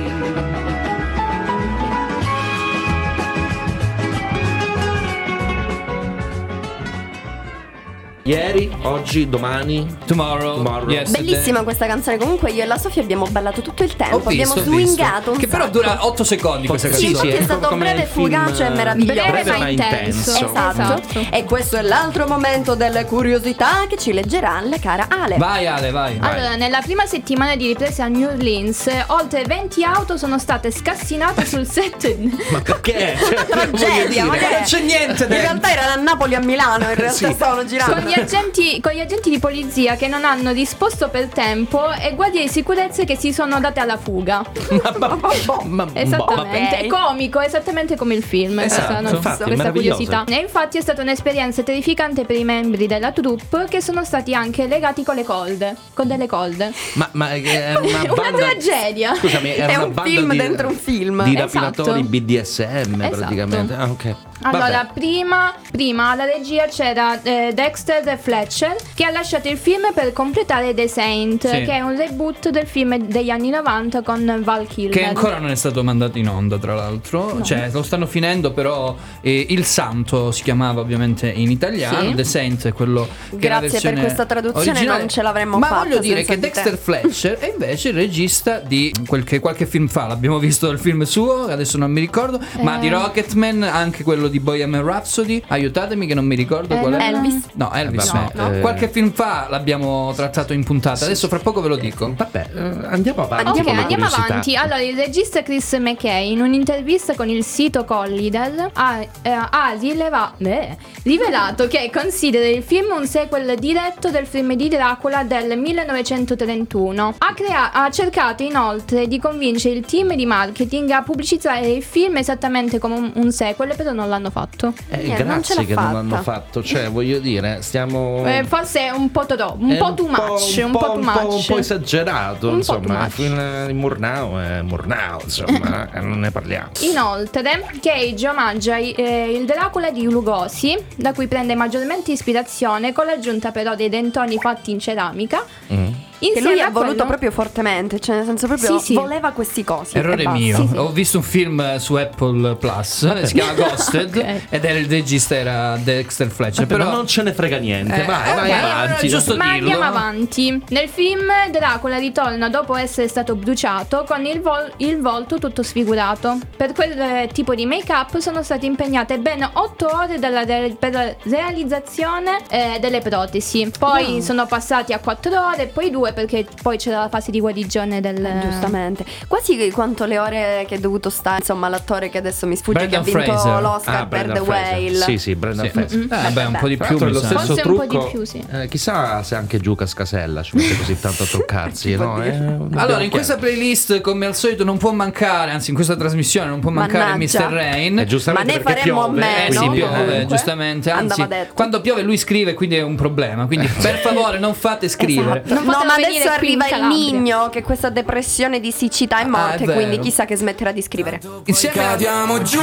Ieri, 8.32 8.70
oggi, 8.82 9.30
domani. 9.30 9.88
Tomorrow. 10.06 10.56
Tomorrow. 10.58 10.90
Yesterday. 10.90 11.24
Bellissima 11.32 11.64
questa 11.64 11.86
canzone. 11.88 12.18
Comunque 12.18 12.52
io 12.52 12.64
e 12.64 12.66
la 12.66 12.78
Sofia 12.78 13.02
abbiamo 13.02 13.26
ballato 13.30 13.62
tutto 13.62 13.84
il 13.84 13.96
tempo. 13.96 14.16
Ho 14.18 14.20
visto, 14.20 14.30
abbiamo 14.32 14.52
ho 14.52 14.56
visto. 14.56 14.70
swingato 14.70 15.32
un 15.32 15.38
Che 15.38 15.48
però 15.48 15.64
sacco. 15.64 15.78
dura 15.78 16.06
8 16.06 16.24
secondi 16.26 16.68
questa 16.68 16.92
Sì, 16.92 17.06
canzone. 17.14 17.30
infatti 17.30 17.42
è 17.42 17.44
stato 17.46 17.68
come 17.70 17.80
breve, 17.94 18.06
film, 18.12 18.26
fugace 18.44 18.66
e 18.66 18.70
meraviglioso. 18.70 19.32
Breve 19.32 19.58
ma 19.58 19.70
intenso. 19.70 20.32
Esatto. 20.32 20.82
Esatto. 20.82 21.26
E 21.32 21.44
questo 21.46 21.78
è 21.78 21.82
l'altro 21.84 22.28
momento 22.28 22.76
delle 22.76 23.06
curiosità 23.06 23.86
che 23.88 23.96
ci 23.98 24.12
leggerà 24.12 24.60
la 24.62 24.78
cara 24.78 25.08
Ale. 25.08 25.38
Vai 25.38 25.66
Ale, 25.66 25.92
vai. 25.92 26.18
Allora, 26.20 26.56
nella 26.58 26.82
prima 26.82 27.06
settimana 27.06 27.56
di 27.56 27.68
riprese 27.68 28.02
a 28.02 28.08
New 28.10 28.28
Orleans, 28.28 28.90
oltre 29.08 29.44
20 29.46 29.86
auto 29.86 30.18
sono 30.18 30.38
state 30.38 30.70
scassinate 30.70 31.46
sul 31.46 31.66
set. 31.66 32.14
Ma 32.52 32.60
perché? 32.60 33.16
Cioè, 33.18 33.46
voglio 33.70 33.78
Tragedia, 33.78 34.26
ma 34.26 34.34
dire. 34.34 34.46
che 34.48 34.54
non 34.54 34.64
c'è 34.64 34.80
niente 34.82 35.24
In 35.24 35.30
dentro. 35.30 35.38
realtà 35.38 35.72
erano 35.72 35.92
a 35.94 36.04
Napoli 36.04 36.34
e 36.34 36.36
a 36.36 36.40
Milano, 36.42 36.90
in 36.90 36.96
realtà 36.96 37.12
Sì. 37.26 37.32
stavano 37.34 37.66
girando. 37.66 37.94
Con 37.94 38.04
gli, 38.04 38.16
agenti, 38.22 38.80
con 38.82 38.92
gli 38.94 39.00
agenti 39.00 39.30
di 39.30 39.40
polizia 39.40 39.96
che 39.96 40.08
non 40.08 40.24
hanno 40.26 40.54
disposto 40.54 41.10
per 41.10 41.28
tempo 41.28 41.92
e 41.94 42.14
guardie 42.16 42.42
di 42.44 42.48
sicurezza 42.50 43.04
che 43.04 43.16
si 43.16 43.32
sono 43.34 43.60
date 43.60 43.80
alla 43.80 43.98
fuga. 43.98 44.44
Esattamente, 45.94 46.78
è 46.80 46.88
comico, 46.88 47.40
esattamente 47.40 47.96
come 47.96 48.14
il 48.16 48.24
film. 48.24 48.60
Esatto, 48.60 48.94
questa, 49.00 49.16
infatti, 49.16 49.44
è 49.44 49.46
questa 49.46 49.72
curiosità. 49.72 50.24
E 50.28 50.36
infatti 50.36 50.78
è 50.78 50.82
stata 50.82 51.02
un'esperienza 51.02 51.64
terrificante 51.64 52.26
per 52.26 52.36
i 52.36 52.44
membri 52.44 52.88
della 52.88 53.12
troupe 53.12 53.66
che 53.70 53.82
sono 53.82 54.04
stati 54.04 54.34
anche 54.34 54.68
legati 54.68 55.04
con 55.04 55.16
le 55.16 55.24
colde. 55.24 55.76
Con 55.94 56.08
delle 56.08 56.28
colde. 56.28 56.72
Ma, 56.94 57.10
ma 57.14 57.32
è 57.34 57.76
una 57.80 58.02
Una 58.02 58.14
banda. 58.14 58.38
tragedia. 58.38 59.16
Scusami, 59.16 59.50
È 59.52 59.66
una 59.76 59.86
un 59.86 59.94
banda 59.94 60.10
film 60.10 60.32
di, 60.32 60.38
dentro 60.38 60.68
un 60.68 60.76
film. 60.76 61.24
Di 61.24 61.36
Esatto. 61.36 61.60
rapinatori 61.60 62.04
BDSM 62.04 63.02
Esatto. 63.02 63.16
praticamente. 63.18 63.74
Ah, 63.74 63.90
ok. 63.90 64.16
Allora, 64.44 64.90
prima, 64.94 65.54
prima 65.72 66.12
alla 66.12 66.26
regia 66.26 66.66
c'era 66.68 67.22
eh, 67.22 67.52
Dexter 67.54 68.18
Fletcher 68.18 68.76
che 68.94 69.04
ha 69.04 69.12
lasciato 69.12 69.48
il 69.50 69.58
film 69.58 69.92
per 69.94 70.14
completare 70.14 70.74
The 70.74 70.88
Saint, 70.88 71.42
Sì. 71.48 71.64
che 71.64 71.72
è 71.72 71.82
un 71.82 71.96
reboot 71.98 72.50
del 72.50 72.68
film 72.68 72.98
degli 72.98 73.30
anni 73.30 73.50
90 73.50 74.02
con 74.04 74.42
Val 74.44 74.68
Kilmer. 74.68 74.92
Che 74.94 75.04
ancora 75.06 75.40
non 75.40 75.50
è 75.50 75.56
stato 75.56 75.84
mandato 75.84 76.18
in 76.18 76.28
onda, 76.30 76.58
tra 76.58 76.76
l'altro. 76.76 77.34
No. 77.34 77.42
Cioè, 77.44 77.70
lo 77.72 77.82
stanno 77.84 78.06
finendo, 78.06 78.52
però 78.52 78.96
eh, 79.22 79.46
Il 79.50 79.66
Santo 79.66 80.32
si 80.32 80.44
chiamava 80.44 80.82
ovviamente 80.82 81.28
in 81.30 81.50
italiano. 81.52 82.10
Sì. 82.10 82.16
The 82.16 82.24
Saint 82.24 82.68
è 82.68 82.74
quello 82.74 83.08
che 83.38 83.48
è 83.48 83.50
la 83.50 83.60
Grazie 83.60 83.60
per 83.60 83.70
versione 83.72 84.02
questa 84.02 84.26
traduzione, 84.26 84.70
originale. 84.70 85.00
non 85.00 85.10
ce 85.10 85.22
l'avremmo 85.22 85.58
Ma 85.58 85.68
fatta 85.68 85.84
voglio 85.84 86.00
dire 86.00 86.24
senza 86.24 86.34
che 86.34 86.36
di 86.40 86.42
te. 86.42 86.48
Dexter 86.54 86.78
Fletcher 86.78 87.38
è 87.40 87.50
invece 87.52 87.90
il 87.90 87.96
regista 87.96 88.60
di 88.60 88.94
quel 89.08 89.24
che 89.24 89.40
qualche 89.40 89.66
film 89.66 89.88
fa. 89.88 90.06
L'abbiamo 90.08 90.38
visto 90.40 90.70
il 90.70 90.80
film 90.80 91.04
suo, 91.04 91.46
adesso 91.48 91.78
non 91.78 91.92
mi 91.92 92.00
ricordo. 92.00 92.40
Ma 92.62 92.78
Eh. 92.78 92.80
di 92.80 92.90
Rocketman, 92.90 93.64
anche 93.64 94.04
quello 94.04 94.27
di 94.28 94.40
Bohemian 94.40 94.84
Rhapsody. 94.84 95.42
Aiutatemi 95.48 96.06
che 96.08 96.14
non 96.14 96.26
mi 96.26 96.36
ricordo 96.36 96.76
Eh, 96.76 96.80
qual 96.80 96.94
è. 96.94 97.08
Elvis? 97.08 97.46
No, 97.54 97.72
Elvis. 97.74 98.12
Vabbè, 98.12 98.32
no. 98.36 98.54
eh, 98.54 98.60
Qualche 98.60 98.90
film 98.90 99.12
fa 99.12 99.48
l'abbiamo 99.50 100.14
trattato 100.16 100.54
in 100.54 100.64
puntata. 100.64 101.06
Adesso 101.06 101.28
fra 101.28 101.40
poco 101.40 101.62
ve 101.62 101.68
lo 101.70 101.76
dico. 101.78 102.14
Vabbè, 102.16 102.50
eh, 102.56 102.60
andiamo 102.88 103.24
avanti. 103.24 103.60
Ok, 103.60 103.64
con 103.64 103.76
le 103.76 103.82
andiamo 103.82 104.04
curiosità. 104.06 104.26
avanti. 104.26 104.56
Allora, 104.56 104.82
il 104.82 104.96
regista 104.96 105.42
Chris 105.44 105.74
McKay, 105.74 106.32
in 106.32 106.42
un'intervista 106.42 107.16
con 107.16 107.30
il 107.30 107.44
sito 107.44 107.84
Collider, 107.86 108.70
ha, 108.74 109.00
eh, 109.22 109.30
ha 109.30 109.76
rileva- 109.80 110.34
eh, 110.38 110.78
rivelato 111.04 111.68
che 111.68 111.90
considera 111.94 112.46
il 112.46 112.64
film 112.64 112.94
un 112.98 113.06
sequel 113.08 113.56
diretto 113.58 114.10
del 114.10 114.26
film 114.26 114.54
di 114.54 114.68
Dracula 114.70 115.24
del 115.24 115.58
1931. 115.58 117.16
Ha, 117.18 117.34
crea- 117.34 117.72
ha 117.72 117.90
cercato 117.90 118.44
inoltre 118.44 119.08
di 119.08 119.20
convincere 119.20 119.76
il 119.76 119.86
team 119.86 120.14
di 120.16 120.26
marketing 120.26 120.90
a 120.92 121.02
pubblicizzare 121.02 121.68
il 121.68 121.84
film 121.84 122.18
esattamente 122.18 122.80
come 122.80 122.96
un, 122.96 123.12
un 123.16 123.32
sequel, 123.32 123.74
però 123.76 123.92
non 123.92 124.10
l'hanno 124.18 124.30
fatto. 124.30 124.74
Eh, 124.90 125.08
non 125.08 125.16
ce 125.16 125.24
grazie 125.24 125.56
l'ha 125.56 125.62
che 125.64 125.74
non 125.74 125.84
fatta. 125.84 125.94
l'hanno 125.94 126.22
fatto. 126.22 126.64
Cioè, 126.64 126.90
voglio 126.90 127.20
dire, 127.20 127.62
stiamo. 127.62 128.26
Eh, 128.26 128.44
forse 128.44 128.82
è 128.82 128.90
un 128.90 129.12
po' 129.12 129.26
troppo, 129.26 129.58
un 129.60 129.78
po' 129.78 129.94
too 129.94 130.08
much, 130.08 130.62
un 130.64 130.72
po' 130.72 130.80
too 130.80 130.94
un 130.96 131.12
po', 131.12 131.36
un 131.36 131.44
po' 131.46 131.58
esagerato, 131.58 132.50
Un 132.50 132.56
insomma. 132.56 133.08
Il 133.16 133.76
Murnau 133.76 134.38
è 134.38 134.62
Murnau, 134.62 135.22
insomma, 135.24 135.90
eh, 135.94 136.00
non 136.00 136.20
ne 136.20 136.32
parliamo. 136.32 136.72
Inoltre, 136.82 137.66
Cage 137.82 138.28
omaggia 138.28 138.78
eh, 138.78 139.32
il 139.32 139.46
Dracula 139.46 139.92
di 139.92 140.04
Lugosi, 140.04 140.76
da 140.96 141.14
cui 141.14 141.28
prende 141.28 141.56
maggiormente 141.56 142.12
ispirazione, 142.12 142.92
con 142.94 143.06
l'aggiunta 143.06 143.52
però 143.52 143.76
dei 143.76 143.90
dentoni 143.90 144.38
fatti 144.38 144.72
in 144.72 144.80
ceramica. 144.80 145.44
Mm. 145.72 145.88
Che 146.20 146.42
lui 146.42 146.60
ha 146.60 146.70
voluto 146.70 146.94
quello- 146.94 147.06
proprio 147.06 147.32
fortemente, 147.32 148.00
cioè 148.00 148.16
nel 148.18 148.26
senso 148.26 148.48
proprio 148.48 148.80
Sì, 148.80 148.86
sì. 148.86 148.94
voleva 148.96 149.32
questi 149.32 149.64
cosi. 149.64 149.98
Errore 149.98 150.28
mio, 150.30 150.56
Sì, 150.58 150.68
sì. 150.68 150.78
ho 150.78 150.90
visto 150.92 151.18
un 151.18 151.24
film 151.24 151.60
eh, 151.60 151.80
su 151.80 151.94
Apple 151.96 152.56
Plus, 152.56 153.22
si 153.24 153.34
chiama 153.34 153.54
Ghosted 153.54 154.16
Ok. 154.16 154.42
ed 154.50 154.66
era 154.66 154.78
il 154.80 154.88
regista 154.88 155.36
era 155.36 155.78
Dexter 155.78 156.30
Fletcher, 156.30 156.66
però 156.66 156.86
ma 156.86 156.92
non 156.92 157.08
ce 157.08 157.22
ne 157.24 157.34
frega 157.34 157.58
niente. 157.58 158.02
Eh, 158.02 158.06
vai, 158.06 158.32
eh, 158.32 158.36
vai 158.36 158.52
avanti. 158.52 159.08
giusto 159.08 159.36
Ma 159.36 159.54
dirlo. 159.54 159.70
andiamo 159.72 159.84
avanti. 159.84 160.64
Nel 160.70 160.90
film 160.90 161.26
Dracula 161.52 161.98
ritorna 161.98 162.50
dopo 162.50 162.76
essere 162.76 163.08
stato 163.08 163.36
bruciato 163.36 164.04
con 164.08 164.26
il, 164.26 164.42
vol- 164.42 164.72
il 164.78 165.00
volto 165.00 165.38
tutto 165.38 165.62
sfigurato. 165.64 166.38
Per 166.56 166.74
quel 166.74 167.00
eh, 167.00 167.30
tipo 167.32 167.54
di 167.56 167.66
make-up 167.66 168.18
sono 168.18 168.42
state 168.44 168.66
impegnate 168.66 169.18
ben 169.20 169.48
8 169.54 169.90
ore 169.94 170.20
dalla 170.20 170.44
re- 170.44 170.76
per 170.78 170.94
la 170.94 171.14
realizzazione 171.24 172.38
eh, 172.50 172.78
delle 172.80 173.02
protesi. 173.02 173.70
Poi 173.78 174.06
Wow. 174.08 174.20
sono 174.22 174.46
passati 174.46 174.94
a 174.94 175.00
4 175.00 175.48
ore, 175.50 175.68
poi 175.68 175.90
2 175.90 176.07
perché 176.14 176.46
poi 176.62 176.78
c'era 176.78 177.00
la 177.00 177.10
fase 177.10 177.32
di 177.32 177.40
guarigione 177.40 178.02
del... 178.02 178.24
Eh, 178.24 178.40
Giustamente. 178.50 179.06
Quasi 179.28 179.70
quanto 179.72 180.06
le 180.06 180.18
ore 180.20 180.66
che 180.68 180.76
è 180.76 180.80
dovuto 180.80 181.10
stare, 181.10 181.38
insomma, 181.40 181.70
l'attore 181.70 182.10
che 182.10 182.18
adesso 182.18 182.46
mi 182.48 182.56
sfugge 182.56 182.88
Brandon 182.88 183.04
che 183.04 183.10
ha 183.12 183.14
vinto 183.24 183.32
Fraser. 183.40 183.62
l'Oscar 183.62 183.96
Ah, 183.96 184.06
per 184.06 184.26
Brandon 184.26 184.36
The 184.36 184.44
Fraser. 184.52 184.74
Whale. 184.82 184.96
Sì, 185.04 185.18
sì, 185.18 185.36
Brandon 185.36 185.66
Sì. 185.66 185.72
Fraser. 185.72 186.00
Eh, 186.02 186.08
vabbè, 186.08 186.46
un 186.46 186.58
po' 186.60 186.68
di 186.68 186.78
più 186.78 186.98
lo 187.00 187.14
stesso 187.20 187.34
Forse 187.38 187.52
un 187.52 187.58
po' 187.58 187.62
trucco. 187.88 188.04
di 188.06 188.12
più, 188.12 188.24
sì. 188.26 188.44
eh, 188.52 188.68
chissà 188.68 189.24
se 189.24 189.36
anche 189.36 189.60
Giuca 189.60 189.86
Scasella 189.86 190.42
ci 190.44 190.56
mette 190.56 190.78
così 190.78 191.00
tanto 191.00 191.24
a 191.24 191.26
truccarsi, 191.26 191.96
no? 191.98 192.22
Eh, 192.24 192.36
Allora, 192.76 193.02
in 193.04 193.10
questa 193.10 193.36
playlist, 193.38 194.02
come 194.02 194.26
al 194.26 194.36
solito, 194.36 194.64
non 194.64 194.78
può 194.78 194.92
mancare, 194.92 195.52
anzi, 195.52 195.70
in 195.70 195.76
questa 195.76 195.96
trasmissione 195.96 196.50
non 196.50 196.60
può 196.60 196.72
mancare 196.72 197.12
Mannaggia. 197.12 197.48
Mr. 197.48 197.52
Rain. 197.54 198.00
Eh, 198.00 198.06
giustamente 198.06 198.52
Ma 198.52 198.58
ne 198.58 198.64
faremmo 198.64 199.02
piove, 199.04 199.20
meno. 199.20 199.48
Eh 199.48 199.52
sì, 199.54 199.70
piove, 199.70 200.26
giustamente. 200.28 200.92
Anzi, 200.92 201.28
quando 201.54 201.82
piove 201.82 202.02
lui 202.02 202.18
scrive, 202.18 202.54
quindi 202.54 202.76
è 202.76 202.82
un 202.82 202.96
problema. 202.96 203.46
Quindi, 203.46 203.68
per 203.82 203.98
favore, 204.00 204.40
non 204.40 204.54
fate 204.54 204.88
scrivere. 204.90 205.44
Esatto. 205.46 205.54
Non 205.62 205.66
No, 205.78 205.84
ma 205.86 205.97
adesso 206.06 206.30
arriva 206.30 206.68
il. 206.68 206.84
Nigno 206.86 207.50
che 207.50 207.62
questa 207.64 207.90
depressione 207.90 208.60
di 208.60 208.72
siccità 208.72 209.18
è 209.18 209.22
Ah, 209.22 209.26
è 209.26 209.28
morte, 209.28 209.66
vero. 209.66 209.74
quindi 209.74 210.00
chissà 210.00 210.26
che 210.26 210.36
smetterà 210.36 210.72
di 210.72 210.82
scrivere. 210.82 211.20
Insieme 211.46 211.76
Cadiamo 211.76 212.42
giù 212.42 212.62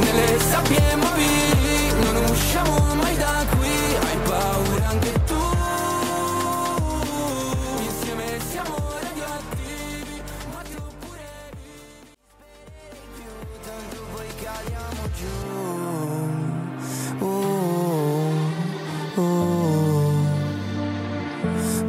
nelle 0.00 0.38
sabbie 0.38 0.80
mobili, 0.96 1.05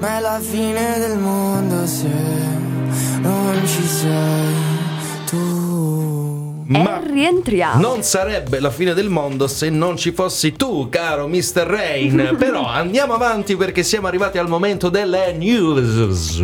Ma 0.07 0.19
è 0.19 0.21
la 0.21 0.39
fine 0.39 0.99
del 0.99 1.17
mondo 1.17 1.85
se 1.85 2.07
non 3.19 3.61
ci 3.65 3.85
sei. 3.85 4.66
Ma 6.67 7.01
E 7.01 7.07
rientriamo. 7.11 7.79
non 7.81 8.03
sarebbe 8.03 8.59
la 8.59 8.69
fine 8.69 8.93
del 8.93 9.09
mondo 9.09 9.47
se 9.47 9.69
non 9.69 9.95
ci 9.95 10.11
fossi 10.11 10.53
tu, 10.53 10.89
caro 10.89 11.27
Mr. 11.27 11.61
Rain. 11.65 12.35
Però 12.39 12.65
andiamo 12.67 13.13
avanti 13.13 13.55
perché 13.55 13.83
siamo 13.83 14.07
arrivati 14.07 14.37
al 14.37 14.47
momento 14.49 14.89
delle 14.89 15.31
news. 15.33 16.39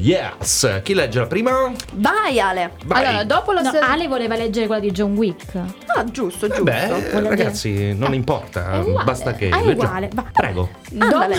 Yes. 0.00 0.80
Chi 0.82 0.94
legge 0.94 1.20
la 1.20 1.26
prima? 1.26 1.72
Vai 1.94 2.40
Ale. 2.40 2.72
Vai. 2.86 3.04
Allora, 3.04 3.24
dopo 3.24 3.52
lo 3.52 3.60
No, 3.62 3.70
ser- 3.70 3.82
Ale 3.84 4.08
voleva 4.08 4.34
leggere 4.36 4.66
quella 4.66 4.80
di 4.80 4.90
John 4.90 5.14
Wick. 5.16 5.54
Ah, 5.54 6.04
giusto, 6.04 6.46
giusto. 6.48 6.62
Beh, 6.64 7.20
ragazzi, 7.20 7.94
non 7.94 8.14
importa, 8.14 8.72
È 8.72 8.78
uguale. 8.80 9.04
basta 9.04 9.34
che 9.34 9.48
è 9.48 9.54
uguale, 9.56 10.10
va. 10.12 10.24
Prego. 10.32 10.68
Andale. 10.98 11.36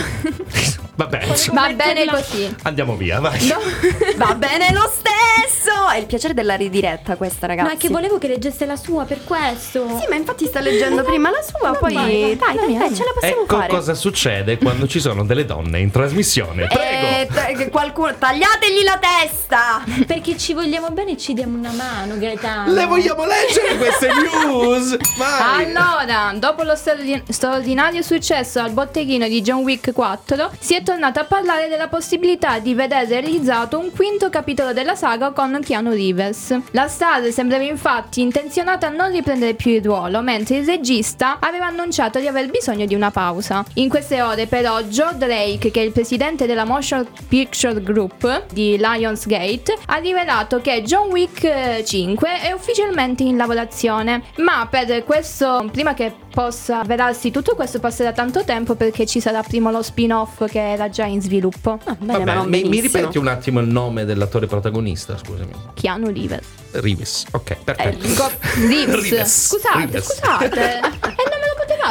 Vabbè, 0.95 1.19
Va 1.53 1.69
bene 1.73 2.05
così. 2.07 2.55
andiamo 2.63 2.95
via, 2.95 3.19
vai. 3.19 3.39
Va 4.17 4.35
bene 4.35 4.71
lo 4.73 4.89
stesso. 4.93 5.87
È 5.93 5.97
il 5.97 6.05
piacere 6.05 6.33
della 6.33 6.55
ridiretta 6.55 7.15
questa, 7.15 7.47
ragazzi. 7.47 7.67
No, 7.67 7.73
è 7.73 7.77
che 7.77 7.89
volevo 7.89 8.17
che 8.17 8.27
leggesse 8.29 8.65
la 8.65 8.75
sua 8.75 9.03
per 9.05 9.23
questo. 9.23 9.87
Sì, 9.99 10.05
ma 10.09 10.15
infatti 10.15 10.45
sta 10.45 10.59
leggendo 10.59 11.03
prima 11.03 11.29
la 11.29 11.41
sua, 11.41 11.71
poi 11.77 11.93
dai, 11.93 12.37
dai, 12.37 12.77
dai, 12.77 12.95
ce 12.95 13.03
la 13.03 13.11
possiamo 13.13 13.41
Ecco 13.43 13.55
fare. 13.57 13.67
cosa 13.69 13.93
succede 13.93 14.57
quando 14.57 14.87
ci 14.87 14.99
sono 14.99 15.23
delle 15.25 15.45
donne 15.45 15.79
in 15.79 15.91
trasmissione. 15.91 16.67
Prego. 16.67 17.07
Eh, 17.07 17.27
t- 17.27 17.57
che 17.57 17.69
qualcuno 17.69 18.13
tagliategli 18.17 18.83
la 18.83 18.99
testa. 18.99 19.83
Perché 20.05 20.37
ci 20.37 20.53
vogliamo 20.53 20.89
bene 20.91 21.11
e 21.11 21.17
ci 21.17 21.33
diamo 21.33 21.57
una 21.57 21.71
mano, 21.71 22.17
Gaetano. 22.17 22.71
Le 22.73 22.85
vogliamo 22.85 23.25
leggere 23.25 23.77
queste 23.77 24.09
news? 24.45 24.97
Vai. 25.17 25.65
Allora, 25.65 26.31
dopo 26.35 26.63
lo 26.63 26.75
straordin- 26.75 27.23
straordinario 27.27 28.01
successo 28.01 28.59
al 28.59 28.71
botteghino 28.71 29.27
di 29.27 29.41
John 29.41 29.63
Wick 29.63 29.91
4, 29.91 30.51
si 30.59 30.75
è 30.75 30.83
tornato 30.83 31.19
a 31.19 31.23
parlare 31.25 31.67
della 31.67 31.87
possibilità 31.87 32.59
di 32.59 32.73
vedere 32.73 33.07
realizzato 33.09 33.77
un 33.79 33.91
quinto 33.91 34.29
capitolo 34.29 34.73
della 34.73 34.95
saga 34.95 35.31
con 35.31 35.59
Keanu 35.63 35.91
Reeves. 35.91 36.55
La 36.71 36.87
star 36.87 37.23
sembrava 37.31 37.63
infatti 37.63 38.18
intenzionata 38.21 38.87
a 38.87 38.89
non 38.89 39.11
riprendere 39.11 39.53
più 39.53 39.71
il 39.71 39.83
ruolo, 39.83 40.21
mentre 40.21 40.57
il 40.57 40.65
regista 40.65 41.37
aveva 41.39 41.67
annunciato 41.67 42.19
di 42.19 42.27
aver 42.27 42.49
bisogno 42.49 42.85
di 42.85 42.95
una 42.95 43.11
pausa. 43.11 43.63
In 43.75 43.89
queste 43.89 44.21
ore, 44.21 44.47
però, 44.47 44.81
Joe 44.81 45.15
Drake, 45.15 45.71
che 45.71 45.81
è 45.81 45.83
il 45.83 45.91
presidente 45.91 46.45
della 46.45 46.65
Motion 46.65 47.07
Picture 47.27 47.81
Group 47.81 48.45
di 48.51 48.77
Lionsgate, 48.77 49.77
ha 49.85 49.97
rivelato 49.97 50.61
che 50.61 50.81
John 50.83 51.09
Wick 51.09 51.43
eh, 51.43 51.83
5 51.85 52.41
è 52.41 52.51
ufficialmente 52.51 53.23
in 53.23 53.37
lavorazione. 53.37 54.23
Ma 54.37 54.67
per 54.69 55.03
questo, 55.03 55.67
prima 55.71 55.93
che 55.93 56.13
possa 56.29 56.81
avverarsi 56.81 57.31
tutto 57.31 57.55
questo, 57.55 57.79
passerà 57.79 58.11
tanto 58.11 58.43
tempo 58.43 58.75
perché 58.75 59.05
ci 59.05 59.19
sarà 59.19 59.41
prima 59.41 59.71
lo 59.71 59.81
spin-off 59.81 60.45
che 60.45 60.71
era 60.71 60.89
già 60.89 61.05
in 61.05 61.21
sviluppo. 61.21 61.79
Ah, 61.83 61.95
bene, 61.99 62.19
ma 62.19 62.33
Vabbè, 62.33 62.33
non 62.35 62.49
mi, 62.49 62.63
mi 62.63 62.79
ripeti 62.79 63.17
un 63.17 63.27
attimo 63.27 63.59
il 63.59 63.67
nome 63.67 64.05
dell'attore 64.05 64.47
protagonista, 64.47 65.17
scusami. 65.17 65.51
Keanu 65.73 66.11
Reeves. 66.11 66.58
Rives. 66.71 67.25
Ok, 67.31 67.49
Eh, 67.51 67.57
perfetto. 67.63 68.07
Go- 68.15 68.31
Reeves. 68.67 69.01
Reeves. 69.09 69.47
Scusate, 69.47 69.77
Reeves. 69.77 70.05
scusate. 70.05 70.79
E 71.19 71.23
non 71.29 71.38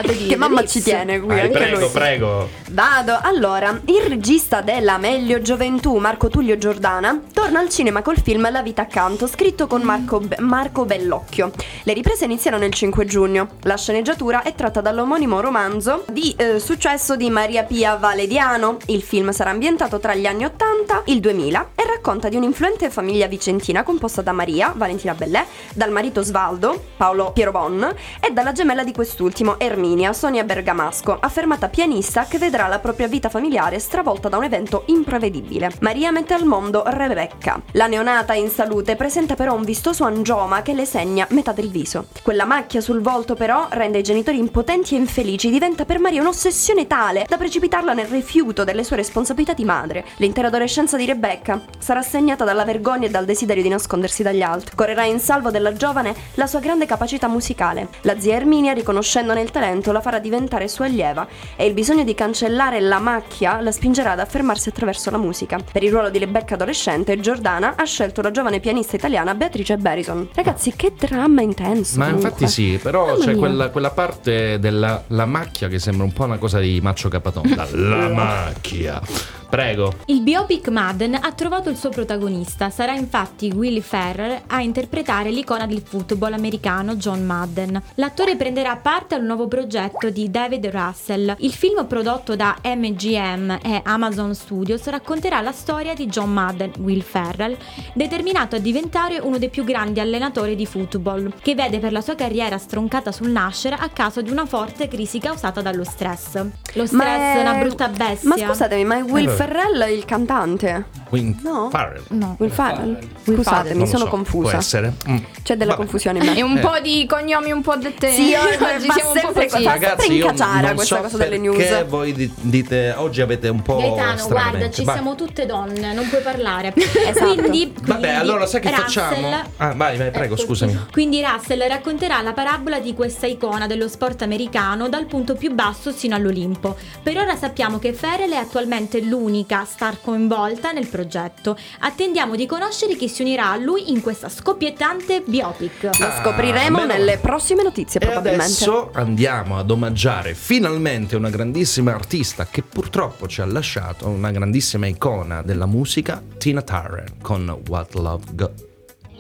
Fate 0.01 0.17
dire. 0.17 0.29
Che 0.29 0.37
mamma 0.37 0.65
ci 0.65 0.81
tiene 0.81 1.19
qui, 1.19 1.29
Vai, 1.29 1.41
anche 1.41 1.59
prego, 1.59 1.79
lui. 1.81 1.89
prego. 1.89 2.49
Vado, 2.71 3.19
allora, 3.21 3.81
il 3.87 4.03
regista 4.09 4.61
della 4.61 4.97
Meglio 4.97 5.41
Gioventù, 5.41 5.97
Marco 5.97 6.29
Tullio 6.29 6.57
Giordana, 6.57 7.21
torna 7.33 7.59
al 7.59 7.69
cinema 7.69 8.03
col 8.03 8.21
film 8.21 8.49
La 8.51 8.63
vita 8.63 8.83
accanto, 8.83 9.27
scritto 9.27 9.67
con 9.67 9.83
Marco, 9.83 10.21
Be- 10.21 10.37
Marco 10.39 10.85
Bellocchio. 10.85 11.51
Le 11.83 11.93
riprese 11.93 12.27
iniziano 12.27 12.65
il 12.65 12.73
5 12.73 13.05
giugno. 13.07 13.49
La 13.63 13.77
sceneggiatura 13.77 14.43
è 14.43 14.55
tratta 14.55 14.81
dall'omonimo 14.81 15.41
romanzo 15.41 16.05
di 16.13 16.33
eh, 16.37 16.61
successo 16.61 17.17
di 17.17 17.29
Maria 17.31 17.65
Pia 17.65 17.97
Valediano. 17.97 18.77
Il 18.87 19.03
film 19.03 19.33
sarà 19.33 19.51
ambientato 19.51 19.99
tra 19.99 20.15
gli 20.15 20.27
anni 20.27 20.45
80 20.45 21.03
e 21.05 21.13
il 21.13 21.21
2000 21.21 21.71
e 21.75 21.85
racconta 21.87 22.29
di 22.29 22.37
un'influente 22.37 22.89
famiglia 22.91 23.27
vicentina 23.27 23.83
composta 23.83 24.23
da 24.23 24.33
Maria, 24.33 24.73
Valentina 24.77 25.15
Bellè, 25.15 25.45
dal 25.75 25.91
marito 25.91 26.23
Svaldo, 26.23 26.85
Paolo 26.97 27.33
Piero 27.33 27.51
Bon, 27.51 27.95
e 28.21 28.31
dalla 28.31 28.53
gemella 28.53 28.85
di 28.85 28.93
quest'ultimo, 28.93 29.59
Erminia, 29.89 30.13
Sonia 30.13 30.45
Bergamasco, 30.45 31.17
affermata 31.19 31.69
pianista 31.69 32.27
che 32.27 32.37
vedrà 32.37 32.67
la 32.67 32.79
propria 32.79 33.09
vita 33.09 33.31
familiare 33.31 33.79
stravolta 33.79 34.29
da 34.29 34.37
un 34.37 34.45
evento 34.45 34.83
imprevedibile. 34.87 35.71
Maria 35.81 36.13
mette 36.13 36.35
al 36.35 36.45
mondo 36.45 36.83
Rebecca. 36.85 37.63
La 37.73 37.87
neonata 37.87 38.35
in 38.35 38.51
salute 38.51 38.97
presenta 38.97 39.35
però 39.35 39.55
un 39.55 39.65
vistoso 39.65 40.05
angioma 40.05 40.61
che 40.61 40.75
le 40.75 40.85
segna 40.85 41.27
metà 41.31 41.53
del 41.53 41.71
viso. 41.71 42.09
Quella 42.23 42.45
macchia 42.45 42.83
sul 42.83 43.01
volto 43.01 43.35
però 43.35 43.69
rende 43.71 43.99
i 43.99 44.03
genitori 44.03 44.39
impotenti 44.39 44.95
e 44.95 44.99
infelici, 44.99 45.49
diventa 45.49 45.87
per 45.87 45.99
Maria 45.99 46.21
un'ossessione 46.21 46.87
tale 46.87 47.25
da 47.27 47.39
precipitarla 47.39 47.95
nel 47.95 48.09
rifiuto 48.09 48.65
delle 48.65 48.85
sue 48.85 48.97
responsabilità 48.97 49.55
di 49.55 49.65
madre. 49.65 50.05
L'intera 50.17 50.49
adolescenza 50.49 50.99
di 50.99 51.07
Rebecca 51.07 51.63
sarà 51.79 52.03
segnata 52.03 52.45
dalla 52.45 52.67
vergogna 52.67 53.07
e 53.07 53.11
dal 53.11 53.25
desiderio 53.25 53.63
di 53.63 53.71
nascondersi 53.71 54.23
dagli 54.23 54.43
altri. 54.43 54.77
Correrà 54.77 55.05
in 55.05 55.19
salvo 55.19 55.51
della 55.51 55.73
giovane 55.73 56.15
la 56.35 56.47
sua 56.47 56.61
grande 56.61 56.85
capacità 56.85 57.27
musicale. 57.27 57.89
La 58.03 58.21
zia 58.21 58.35
Erminia, 58.35 58.75
riconoscendone 58.75 59.41
il 59.41 59.51
talento, 59.51 59.68
la 59.93 60.01
farà 60.01 60.19
diventare 60.19 60.69
sua 60.69 60.87
allieva 60.87 61.27
e 61.57 61.67
il 61.67 61.75
bisogno 61.75 62.05
di 62.05 62.15
cancellare 62.15 62.81
la 62.81 62.99
macchia 62.99 63.61
la 63.61 63.73
spingerà 63.73 64.13
ad 64.13 64.21
affermarsi 64.21 64.69
attraverso 64.69 65.11
la 65.11 65.19
musica. 65.19 65.59
Per 65.71 65.83
il 65.83 65.91
ruolo 65.91 66.11
di 66.11 66.19
Rebecca 66.19 66.55
adolescente, 66.55 67.19
Giordana 67.21 67.75
ha 67.77 67.85
scelto 67.85 68.23
la 68.23 68.31
giovane 68.31 68.61
pianista 68.61 68.97
italiana 68.97 69.35
Beatrice 69.35 69.77
Barrison. 69.77 70.29
Ragazzi, 70.35 70.75
che 70.75 70.93
dramma 70.99 71.43
intenso! 71.43 71.99
Ma 71.99 72.07
comunque. 72.07 72.29
infatti 72.29 72.49
sì, 72.51 72.79
però 72.83 73.07
Mamma 73.07 73.25
c'è 73.25 73.37
quella, 73.37 73.69
quella 73.71 73.91
parte 73.91 74.59
della 74.59 75.03
la 75.09 75.27
macchia 75.27 75.69
che 75.69 75.79
sembra 75.79 76.05
un 76.05 76.13
po' 76.13 76.25
una 76.25 76.39
cosa 76.39 76.59
di 76.59 76.81
Maccio 76.81 77.09
Capatonda. 77.09 77.67
La 77.73 78.09
macchia. 78.09 79.01
Prego. 79.49 79.95
Il 80.07 80.21
biopic 80.21 80.69
Madden 80.69 81.15
ha 81.15 81.33
trovato 81.33 81.71
il 81.71 81.77
suo 81.77 81.89
protagonista, 81.89 82.69
sarà 82.69 82.93
infatti 82.95 83.51
Will 83.51 83.81
Ferrer 83.81 84.43
a 84.47 84.61
interpretare 84.61 85.31
l'icona 85.31 85.67
del 85.67 85.81
football 85.83 86.35
americano 86.35 86.97
John 86.97 87.25
Madden. 87.25 87.83
L'attore 87.95 88.37
prenderà 88.37 88.77
parte 88.77 89.15
al 89.15 89.25
nuovo 89.25 89.49
progetto 89.49 89.58
di 89.67 90.31
David 90.31 90.67
Russell. 90.67 91.35
Il 91.39 91.53
film 91.53 91.85
prodotto 91.87 92.37
da 92.37 92.57
MGM 92.63 93.59
e 93.63 93.81
Amazon 93.85 94.35
Studios 94.35 94.85
racconterà 94.87 95.41
la 95.41 95.51
storia 95.53 95.95
di 95.95 96.07
John 96.07 96.33
Madden, 96.33 96.73
Will 96.79 97.01
Ferrell, 97.03 97.57
determinato 97.95 98.57
a 98.57 98.59
diventare 98.61 99.19
uno 99.19 99.39
dei 99.39 99.49
più 99.49 99.65
grandi 99.65 99.99
allenatori 100.01 100.55
di 100.55 100.65
football, 100.67 101.33
che 101.43 101.55
vede 101.55 101.79
per 101.81 101.91
la 101.93 102.01
sua 102.01 102.15
carriera 102.15 102.57
stroncata 102.59 103.11
sul 103.11 103.31
nascere 103.31 103.77
a 103.79 103.89
causa 103.89 104.21
di 104.21 104.31
una 104.31 104.47
forte 104.47 104.87
crisi 104.87 105.19
causata 105.19 105.61
dallo 105.61 105.85
stress. 105.85 106.37
Lo 106.75 106.87
stress 106.87 106.93
Ma 106.93 107.05
è 107.35 107.41
una 107.41 107.55
brutta 107.55 107.89
bestia. 107.89 108.29
Ma 108.29 108.37
scusatemi, 108.37 108.85
ma 108.85 108.99
è 108.99 109.03
Will 109.03 109.29
Eh, 109.29 109.33
Ferrell 109.33 109.93
il 109.93 110.05
cantante? 110.05 110.85
Will 111.11 111.35
No. 111.43 111.69
Farrell. 111.71 112.03
No. 112.09 112.37
Will 112.39 112.51
Ferrell? 112.51 112.99
Non 113.25 113.37
Scusatemi, 113.37 113.87
sono 113.87 114.05
so, 114.05 114.11
confusa. 114.11 114.51
Può 114.51 114.59
essere. 114.59 114.93
Mm. 115.09 115.17
C'è 115.43 115.57
della 115.57 115.71
Vabbè. 115.73 115.77
confusione 115.83 116.19
in 116.19 116.25
me. 116.27 116.37
E 116.37 116.43
un 116.43 116.57
Eh. 116.59 116.61
po' 116.61 116.79
di 116.83 117.07
cognomi 117.07 117.51
un 117.51 117.63
po' 117.63 117.77
dette. 117.77 118.11
Sì, 118.11 118.29
io- 118.29 118.39
Oggi 118.45 118.89
siamo 118.91 119.13
un 119.13 119.21
po' 119.23 119.33
sempre- 119.49 119.69
fa- 119.69 119.73
Ragazzi, 119.79 120.13
io 120.13 120.25
incacciara 120.27 120.67
non 120.69 120.75
questa 120.77 120.97
so 120.97 121.03
cosa 121.03 121.17
delle 121.19 121.39
perché 121.41 121.69
news. 121.71 121.85
voi 121.87 122.13
di- 122.13 122.33
dite 122.41 122.95
oggi 122.97 123.21
avete 123.21 123.49
un 123.49 123.63
po' 123.63 123.77
Gaetano, 123.77 124.17
stranamente. 124.19 124.59
guarda, 124.59 124.71
ci 124.75 124.85
Vai. 124.85 124.95
siamo 124.95 125.15
tutte 125.15 125.47
donne, 125.47 125.93
non 125.95 126.09
puoi 126.09 126.23
parlare. 126.23 126.73
Esatto. 127.09 127.35
Quindi, 127.35 127.73
Vabbè, 127.75 127.91
quindi 128.01 128.07
allora 128.09 128.47
sai 128.47 128.61
che 128.61 128.69
Russell- 128.71 128.85
facciamo? 128.87 129.43
Ah, 129.59 129.73
vai, 129.75 129.97
vai, 129.97 130.11
prego, 130.11 130.35
Ecco, 130.35 130.43
scusami. 130.45 130.79
Quindi 130.93 131.23
Russell 131.23 131.67
racconterà 131.69 132.21
la 132.23 132.33
parabola 132.33 132.79
di 132.81 132.93
questa 132.95 133.27
icona 133.27 133.67
dello 133.67 133.89
sport 133.89 134.23
americano 134.23 134.89
dal 134.89 135.07
punto 135.07 135.35
più 135.35 135.53
basso 135.55 135.91
sino 135.91 136.15
all'Olimpo. 136.15 136.77
Per 137.03 137.17
ora 137.17 137.37
sappiamo 137.37 137.79
che 137.79 137.93
Ferrell 137.93 138.33
è 138.33 138.37
attualmente 138.37 139.01
l'unica 139.01 139.65
star 139.65 140.01
coinvolta 140.01 140.73
nel 140.73 140.87
progetto. 140.87 141.57
Attendiamo 141.81 142.35
di 142.37 142.47
conoscere 142.47 142.95
chi 142.97 143.09
si 143.09 143.23
unirà 143.23 143.51
a 143.51 143.57
lui 143.57 143.91
in 143.91 144.01
questa 144.03 144.29
scoppiettante 144.29 145.23
biopic. 145.25 145.85
Lo 145.99 146.11
scopriremo 146.21 146.81
Ah, 146.81 146.85
nelle 146.85 147.19
prossime 147.19 147.63
notizie, 147.63 148.01
E 148.01 148.05
probabilmente. 148.05 148.45
adesso 148.45 148.91
andiamo 148.93 149.38
ad 149.47 149.71
omaggiare 149.71 150.35
finalmente 150.35 151.15
una 151.17 151.31
grandissima 151.31 151.95
artista 151.95 152.47
che 152.47 152.63
purtroppo 152.63 153.27
ci 153.29 153.41
ha 153.41 153.47
lasciato, 153.47 154.09
una 154.09 154.31
grandissima 154.31 154.87
icona 154.87 155.43
della 155.43 155.67
musica, 155.67 156.23
Tina 156.39 156.63
Turner, 156.63 157.15
con 157.23 157.61
What 157.69 157.95
Love 157.95 158.25
Got 158.33 158.67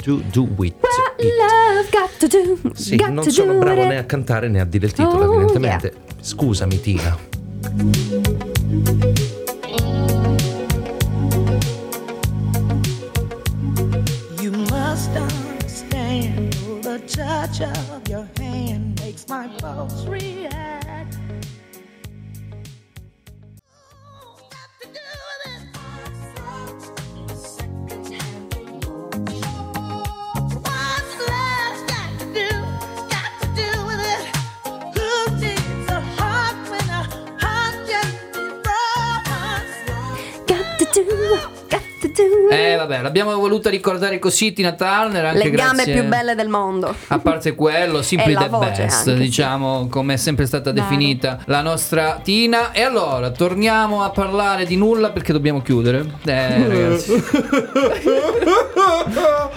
to 0.02 0.22
Do 0.32 0.48
With 0.56 0.74
It. 0.74 1.24
Love 1.24 1.88
got 1.90 2.16
to 2.18 2.26
do. 2.26 2.74
Sì, 2.74 2.96
got 2.96 3.08
non 3.10 3.24
to 3.24 3.30
sono 3.30 3.52
do 3.52 3.58
bravo 3.58 3.82
it. 3.82 3.88
né 3.88 3.98
a 3.98 4.04
cantare 4.04 4.48
né 4.48 4.60
a 4.60 4.64
dire 4.64 4.86
il 4.86 4.92
titolo, 4.92 5.24
Oh, 5.24 5.34
evidentemente. 5.34 5.94
Scusami, 6.20 6.80
Tina. 6.80 7.16
You 14.40 14.52
must 14.52 15.10
understand 15.16 16.52
the 16.82 17.00
touch 17.06 17.60
of 17.60 18.08
your 18.08 18.26
hand 18.38 18.87
makes 19.18 19.28
my 19.28 19.48
pulse 19.58 20.04
react. 20.06 21.17
Eh 42.50 42.76
vabbè, 42.76 43.02
l'abbiamo 43.02 43.34
voluta 43.36 43.68
ricordare 43.68 44.18
così 44.18 44.52
Tina 44.52 44.72
Turner 44.72 45.24
anche 45.26 45.44
Le 45.44 45.50
gambe 45.50 45.84
grazie- 45.84 45.92
più 46.00 46.04
belle 46.08 46.34
del 46.34 46.48
mondo. 46.48 46.94
A 47.08 47.18
parte 47.18 47.54
quello, 47.54 48.02
Simply 48.02 48.34
the 48.34 48.48
best, 48.48 49.08
anche, 49.08 49.20
diciamo, 49.20 49.86
come 49.90 50.14
è 50.14 50.16
sempre 50.16 50.46
stata 50.46 50.72
Vero. 50.72 50.86
definita 50.86 51.40
la 51.46 51.60
nostra 51.60 52.20
Tina. 52.22 52.72
E 52.72 52.82
allora, 52.82 53.30
torniamo 53.30 54.02
a 54.02 54.10
parlare 54.10 54.64
di 54.64 54.76
nulla 54.76 55.10
perché 55.10 55.32
dobbiamo 55.32 55.60
chiudere. 55.62 56.04
Eh, 56.24 56.68
ragazzi. 56.68 57.24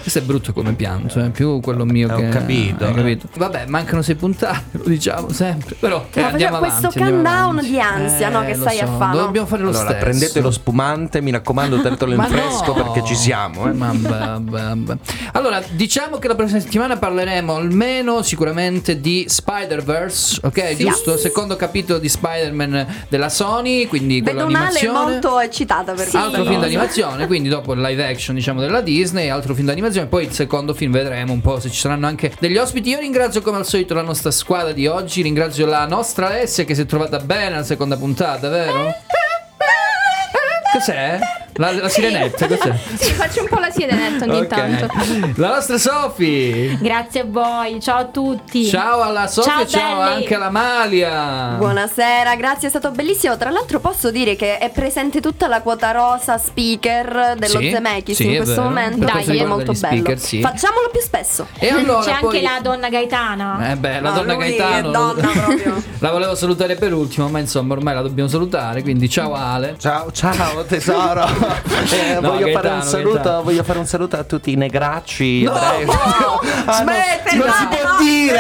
Questo 0.02 0.20
è 0.20 0.22
brutto 0.24 0.52
come 0.54 0.74
pianto, 0.74 1.24
eh, 1.24 1.30
più 1.30 1.60
quello 1.62 1.86
mio 1.86 2.10
Eh, 2.10 2.14
ho 2.14 2.18
che 2.18 2.30
capito, 2.30 2.86
hai 2.86 2.92
eh. 2.92 2.96
capito. 2.96 3.28
Vabbè, 3.38 3.66
mancano 3.68 4.02
sei 4.02 4.16
puntate, 4.16 4.64
lo 4.78 4.84
diciamo 4.86 5.32
sempre. 5.32 5.76
Però 5.80 6.06
eh, 6.12 6.22
andiamo 6.22 6.58
questo 6.58 6.88
avanti. 6.88 7.00
countdown 7.00 7.60
di 7.62 7.80
ansia, 7.80 8.30
no, 8.30 8.42
che 8.42 8.56
lo 8.56 8.62
stai 8.62 8.80
a 8.80 8.88
so, 8.88 8.98
fare, 8.98 9.18
no? 9.18 9.24
Dobbiamo 9.26 9.48
fare 9.48 9.62
lo 9.62 9.70
Allora, 9.70 9.86
stesso. 9.86 10.04
prendete 10.04 10.42
lo 10.42 10.52
spumante, 10.52 11.22
mi 11.22 11.32
raccomando, 11.32 11.82
tenetelo 11.82 12.14
in 12.14 12.22
fresco 12.24 12.76
no. 12.76 12.81
Perché 12.84 13.04
ci 13.06 13.16
siamo. 13.16 13.68
Eh. 13.68 13.74
Vabbè, 13.74 14.40
vabbè. 14.40 14.98
Allora, 15.34 15.62
diciamo 15.72 16.18
che 16.18 16.28
la 16.28 16.36
prossima 16.36 16.60
settimana 16.60 16.98
parleremo 16.98 17.56
almeno 17.56 18.22
sicuramente 18.22 19.00
di 19.00 19.26
Spider-Verse, 19.28 20.40
ok? 20.44 20.68
Sì. 20.76 20.86
Giusto? 20.86 21.18
Secondo 21.18 21.56
capitolo 21.56 22.00
di 22.00 22.10
Spider-Man 22.10 23.06
della 23.10 23.30
Sony, 23.30 23.88
quindi 23.88 24.22
Vedo 24.22 24.44
quello 24.44 24.58
animazione. 24.58 25.00
molto 25.00 25.40
eccitata 25.40 25.94
per 25.94 25.96
questa 25.96 26.22
Altro 26.22 26.44
film 26.46 26.60
d'animazione, 26.60 27.28
quindi 27.28 27.50
dopo 27.50 27.74
il 27.74 27.82
live 27.82 28.06
action 28.06 28.36
diciamo 28.36 28.60
della 28.60 28.82
Disney, 28.82 29.30
altro 29.30 29.54
film 29.54 29.68
d'animazione, 29.68 30.08
poi 30.08 30.26
il 30.26 30.32
secondo 30.32 30.74
film 30.74 30.92
vedremo 30.92 31.34
un 31.34 31.42
po' 31.42 31.60
se 31.60 31.70
ci 31.70 31.80
saranno 31.80 32.08
anche 32.08 32.34
degli 32.40 32.58
ospiti. 32.58 32.90
Io 32.90 33.00
ringrazio 33.00 33.42
come 33.42 33.58
al 33.58 33.66
solito 33.66 33.94
la 33.94 34.02
nostra 34.02 34.32
squadra 34.32 34.72
di 34.72 34.88
oggi, 34.88 35.22
ringrazio 35.22 35.66
la 35.66 35.86
nostra 35.86 36.28
Alessia 36.28 36.64
che 36.64 36.76
si 36.76 36.82
è 36.82 36.86
trovata 36.86 37.20
bene 37.20 37.56
alla 37.56 37.64
seconda 37.64 37.98
puntata, 37.98 38.50
vero? 38.50 38.94
Cos'è? 40.74 41.20
La, 41.56 41.72
la 41.74 41.90
sirenetta, 41.90 42.48
cos'è? 42.48 42.74
Sì, 42.96 43.12
faccio 43.12 43.42
un 43.42 43.48
po' 43.50 43.60
la 43.60 43.70
sirenetta 43.70 44.24
ogni 44.26 44.38
Ok. 44.40 44.48
tanto. 44.48 44.88
La 45.36 45.50
nostra 45.50 45.78
Sofì. 45.78 46.78
Grazie 46.80 47.22
a 47.22 47.26
voi, 47.28 47.80
ciao 47.82 47.98
a 48.00 48.06
tutti. 48.06 48.66
Ciao 48.66 49.02
alla 49.02 49.28
Sofia, 49.28 49.66
Ciao, 49.66 49.68
ciao, 49.68 50.00
anche 50.00 50.34
alla 50.36 50.50
Malia. 50.50 51.56
Buonasera, 51.58 52.36
grazie, 52.36 52.68
è 52.68 52.70
stato 52.70 52.92
bellissimo. 52.92 53.36
Tra 53.38 53.50
l'altro 53.50 53.80
posso 53.80 54.12
dire 54.12 54.36
che 54.36 54.58
è 54.60 54.70
presente 54.70 55.20
tutta 55.20 55.48
la 55.48 55.62
quota 55.62 55.92
rosa 55.92 56.38
speaker 56.38 57.36
dello 57.38 57.60
Sì, 57.60 57.70
Zemeckis 57.70 58.16
sì, 58.16 58.28
in 58.28 58.36
questo 58.38 58.54
vero. 58.56 58.64
momento. 58.64 59.06
Dai, 59.06 59.38
è 59.38 59.46
molto 59.46 59.74
bello. 59.74 59.76
speaker, 59.76 60.20
sì. 60.20 60.40
Facciamolo 60.42 60.90
più 60.90 61.02
spesso. 61.02 61.48
E 61.60 61.70
allora 61.70 62.02
C'è 62.02 62.18
poi... 62.22 62.38
anche 62.38 62.42
la 62.42 62.60
donna 62.62 62.90
Gaetana. 62.90 63.72
Eh 63.72 63.76
beh, 63.76 64.00
la 64.00 64.10
No, 64.10 64.16
donna 64.16 64.36
Gaetano 64.36 64.90
donna 64.92 65.28
proprio. 65.34 65.84
la 66.00 66.12
volevo 66.12 66.34
salutare 66.36 66.76
per 66.76 66.94
ultimo, 66.94 67.28
ma 67.28 67.40
insomma 67.40 67.74
ormai 67.74 67.94
la 67.94 68.02
dobbiamo 68.02 68.30
salutare, 68.30 68.82
quindi 68.82 69.10
ciao 69.10 69.34
Ale. 69.34 69.76
Ciao, 69.78 70.12
ciao 70.12 70.64
tesoro. 70.66 71.41
Eh, 71.42 72.20
No, 72.20 72.32
voglio, 72.32 72.48
fare 72.52 72.70
un 72.70 72.82
saluto, 72.84 73.42
voglio 73.44 73.64
fare 73.64 73.80
un 73.80 73.86
saluto 73.86 74.18
a 74.18 74.24
tutti 74.24 74.52
i 74.52 74.56
negracci. 74.56 75.44
No! 75.44 75.54
ebrei. 75.56 75.86
No, 75.86 75.94
Ah, 76.66 76.84
no, 76.84 76.92
smettila, 76.92 77.46
non 77.46 77.54
si 77.56 77.66
può 77.68 77.90
no, 77.90 77.98
dire. 78.00 78.31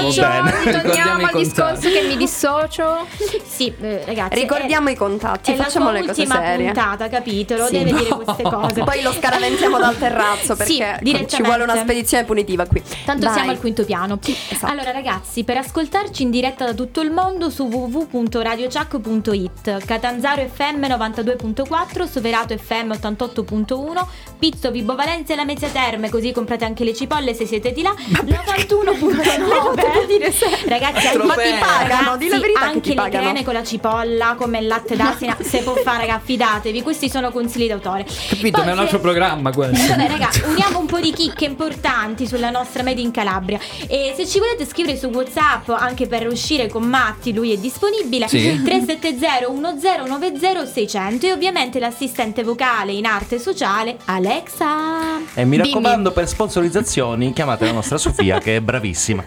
Vogliamo 0.00 0.42
bene. 0.42 0.72
Ricordiamo 0.72 1.26
al 1.26 1.36
discorso 1.36 1.88
che 1.90 2.02
mi 2.06 2.16
dissocio. 2.16 3.06
Sì, 3.46 3.72
eh, 3.80 4.02
ragazzi. 4.06 4.34
Ricordiamo 4.40 4.88
è- 4.88 4.92
i 4.92 4.96
contatti, 4.96 5.54
facciamo 5.54 5.90
le 5.90 6.04
cose 6.06 6.24
serie. 6.26 6.72
puntata, 6.72 7.08
capitolo, 7.08 7.66
Sì. 7.66 7.78
deve 7.78 7.92
dire 7.92 8.08
queste 8.16 8.42
cose. 8.42 8.82
Poi 8.82 9.02
lo 9.02 9.12
scaraventiamo 9.12 9.78
dal 9.78 9.96
terrazzo 9.98 10.54
Sì, 10.54 10.78
perché 10.78 10.98
direttamente. 11.02 11.36
ci 11.36 11.42
vuole 11.42 11.62
una 11.62 11.76
spedizione 11.76 12.24
punitiva 12.24 12.64
qui. 12.66 12.82
Tanto 13.04 13.26
Vai. 13.26 13.34
siamo 13.34 13.50
al 13.50 13.58
quinto 13.60 13.84
piano. 13.84 14.18
esatto. 14.22 14.66
Allora, 14.72 14.92
ragazzi, 14.92 15.44
per 15.44 15.56
ascoltarci 15.58 16.22
in 16.22 16.30
diretta 16.30 16.64
da 16.64 16.72
tutto 16.74 17.00
il 17.00 17.10
mondo 17.10 17.50
su 17.50 17.64
www.radiochuck.it, 17.66 19.84
Catanzaro 19.84 20.46
FM 20.52 20.84
92.4, 20.86 22.06
Soverato 22.08 22.56
FM 22.56 22.92
88.1, 22.92 24.06
Pizzo 24.38 24.70
Vibo 24.70 24.94
Valencia 24.94 25.32
e 25.32 25.36
la 25.36 25.44
Mezzia 25.44 25.68
Terme, 25.68 26.08
così 26.10 26.30
comprate 26.32 26.64
anche 26.64 26.84
le 26.84 26.94
cipolle 26.94 27.34
se 27.34 27.44
siete 27.46 27.72
di 27.72 27.82
là. 27.82 27.92
91.9. 28.08 29.81
Ragazzi, 30.68 31.06
anche- 31.06 31.18
Ma 31.24 31.34
ti 31.34 31.54
pagano, 31.58 32.16
di 32.16 32.28
la 32.28 32.38
verità 32.38 32.60
che 32.60 32.66
anche 32.66 32.88
le 32.90 32.94
pagano. 32.94 33.24
creme 33.24 33.44
con 33.44 33.54
la 33.54 33.62
cipolla, 33.64 34.34
come 34.38 34.58
il 34.58 34.66
latte 34.66 34.96
d'asina, 34.96 35.36
se 35.40 35.62
può 35.62 35.74
fare, 35.74 36.06
raga, 36.06 36.20
fidatevi, 36.22 36.82
questi 36.82 37.08
sono 37.10 37.30
consigli 37.30 37.68
d'autore. 37.68 38.04
Capito, 38.04 38.58
Poi 38.58 38.64
ma 38.64 38.70
è 38.70 38.72
un 38.72 38.76
se- 38.78 38.82
altro 38.84 39.00
programma 39.00 39.52
questo. 39.52 39.86
Vabbè, 39.88 40.08
raga, 40.08 40.28
uniamo 40.46 40.78
un 40.78 40.86
po' 40.86 41.00
di 41.00 41.12
chicche 41.12 41.44
importanti 41.44 42.26
sulla 42.26 42.50
nostra 42.50 42.82
Made 42.82 43.00
in 43.00 43.10
Calabria. 43.10 43.58
E 43.86 44.12
se 44.16 44.26
ci 44.26 44.38
volete 44.38 44.66
scrivere 44.66 44.96
su 44.96 45.06
WhatsApp 45.06 45.68
anche 45.70 46.06
per 46.06 46.26
uscire 46.26 46.68
con 46.68 46.82
Matti, 46.84 47.32
lui 47.32 47.52
è 47.52 47.56
disponibile. 47.56 48.28
Sì. 48.28 48.60
370 48.62 49.48
1090 49.50 50.66
600 50.66 51.26
e 51.26 51.32
ovviamente 51.32 51.78
l'assistente 51.78 52.42
vocale 52.44 52.92
in 52.92 53.04
arte 53.06 53.38
sociale 53.38 53.96
Alexa. 54.06 55.18
E 55.34 55.44
mi 55.44 55.56
Dimmi. 55.56 55.68
raccomando, 55.68 56.12
per 56.12 56.28
sponsorizzazioni 56.28 57.32
chiamate 57.32 57.64
la 57.64 57.72
nostra 57.72 57.98
Sofia 57.98 58.38
che 58.38 58.56
è 58.56 58.60
bravissima. 58.60 59.22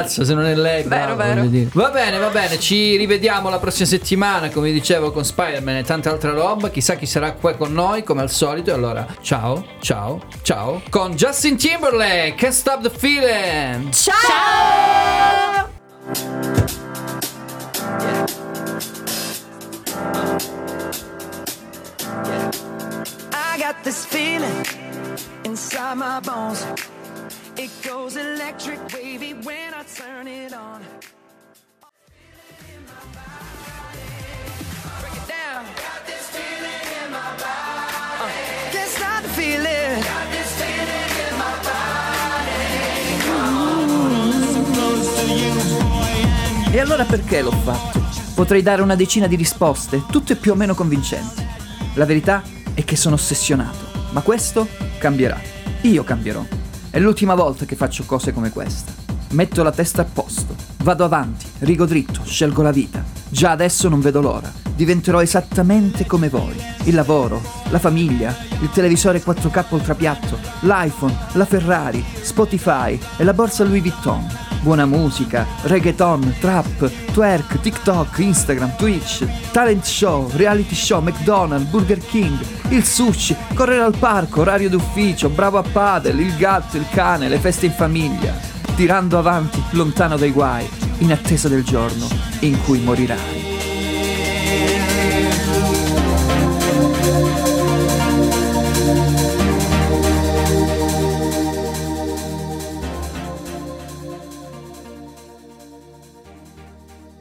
Ammazza 0.00 0.24
se 0.24 0.34
non 0.34 0.46
è 0.46 0.54
lei. 0.54 0.82
bravo, 0.84 1.16
voglio 1.16 1.46
dire. 1.46 1.70
Va 1.72 1.90
bene, 1.90 2.18
va 2.18 2.28
bene. 2.28 2.58
Ci 2.58 2.96
rivediamo 2.96 3.48
la 3.50 3.58
prossima 3.58 3.86
settimana, 3.86 4.48
come 4.50 4.72
dicevo, 4.72 5.12
con 5.12 5.24
Spider-Man 5.24 5.76
e 5.76 5.82
tanta 5.84 6.10
altra 6.10 6.32
roba. 6.32 6.70
Chissà 6.70 6.94
chi 6.94 7.06
sarà 7.06 7.32
qua 7.32 7.54
con 7.54 7.72
noi, 7.72 8.02
come 8.02 8.22
al 8.22 8.30
solito. 8.30 8.70
E 8.70 8.72
allora, 8.72 9.06
ciao, 9.20 9.64
ciao, 9.80 10.22
ciao. 10.42 10.82
Con 10.88 11.14
Justin 11.14 11.56
Timberlake, 11.56 12.34
Can't 12.36 12.54
Stop 12.54 12.82
the 12.82 12.90
Feeling. 12.90 13.90
Ciao! 13.92 15.68
I 23.32 23.58
got 23.58 23.76
this 23.82 24.04
feeling 24.06 24.64
inside 25.44 25.96
my 25.96 26.20
bones. 26.20 26.64
It 27.56 27.70
goes 27.82 28.16
electric 28.16 28.78
wavy 28.92 29.34
when 29.34 29.74
I 29.74 29.82
turn 29.84 30.26
it 30.26 30.52
on. 30.52 30.80
Break 35.00 35.14
it 35.14 35.26
down. 35.28 35.64
Got 35.76 36.06
this 36.06 36.30
feeling 36.30 36.86
in 37.04 37.10
my 37.10 37.30
body. 37.38 38.70
can't 38.72 38.90
stop 38.90 39.22
the 39.22 39.28
feeling. 39.28 40.00
Got 40.00 40.30
this 40.30 40.52
feeling 40.60 41.10
in 41.28 41.36
my 41.38 41.60
E 46.72 46.78
allora 46.78 47.04
perché 47.04 47.42
l'ho 47.42 47.50
fatto? 47.50 48.00
Potrei 48.34 48.62
dare 48.62 48.80
una 48.80 48.94
decina 48.94 49.26
di 49.26 49.36
risposte, 49.36 50.04
tutte 50.10 50.36
più 50.36 50.52
o 50.52 50.54
meno 50.54 50.74
convincenti. 50.74 51.44
La 51.94 52.06
verità 52.06 52.42
è 52.74 52.84
che 52.84 52.96
sono 52.96 53.16
ossessionato, 53.16 54.08
ma 54.12 54.22
questo 54.22 54.68
cambierà. 54.98 55.38
Io 55.82 56.04
cambierò. 56.04 56.59
È 56.92 56.98
l'ultima 56.98 57.36
volta 57.36 57.66
che 57.66 57.76
faccio 57.76 58.02
cose 58.04 58.32
come 58.32 58.50
questa. 58.50 58.90
Metto 59.30 59.62
la 59.62 59.70
testa 59.70 60.02
a 60.02 60.04
posto, 60.04 60.56
vado 60.78 61.04
avanti, 61.04 61.46
rigo 61.60 61.86
dritto, 61.86 62.24
scelgo 62.24 62.62
la 62.62 62.72
vita. 62.72 63.04
Già 63.28 63.52
adesso 63.52 63.88
non 63.88 64.00
vedo 64.00 64.20
l'ora. 64.20 64.52
Diventerò 64.74 65.22
esattamente 65.22 66.04
come 66.04 66.28
voi. 66.28 66.60
Il 66.86 66.96
lavoro, 66.96 67.40
la 67.68 67.78
famiglia, 67.78 68.34
il 68.60 68.70
televisore 68.70 69.22
4K 69.22 69.66
ultrapiatto, 69.68 70.36
l'iPhone, 70.62 71.16
la 71.34 71.44
Ferrari, 71.44 72.04
Spotify 72.22 72.98
e 73.18 73.22
la 73.22 73.34
borsa 73.34 73.62
Louis 73.62 73.82
Vuitton. 73.82 74.49
Buona 74.62 74.84
musica, 74.84 75.46
reggaeton, 75.62 76.34
trap, 76.38 76.90
twerk, 77.12 77.60
TikTok, 77.60 78.18
Instagram, 78.18 78.76
Twitch, 78.76 79.26
talent 79.52 79.86
show, 79.86 80.30
reality 80.34 80.74
show, 80.74 81.00
McDonald's, 81.00 81.70
Burger 81.70 81.98
King, 81.98 82.38
il 82.68 82.84
sushi, 82.84 83.34
correre 83.54 83.82
al 83.82 83.96
parco, 83.96 84.42
orario 84.42 84.68
d'ufficio, 84.68 85.30
bravo 85.30 85.56
a 85.56 85.62
padel, 85.62 86.20
il 86.20 86.36
gatto, 86.36 86.76
il 86.76 86.86
cane, 86.90 87.28
le 87.28 87.38
feste 87.38 87.66
in 87.66 87.72
famiglia, 87.72 88.34
tirando 88.76 89.16
avanti 89.16 89.62
lontano 89.70 90.18
dai 90.18 90.30
guai, 90.30 90.68
in 90.98 91.10
attesa 91.10 91.48
del 91.48 91.64
giorno 91.64 92.06
in 92.40 92.62
cui 92.62 92.80
morirai. 92.80 93.39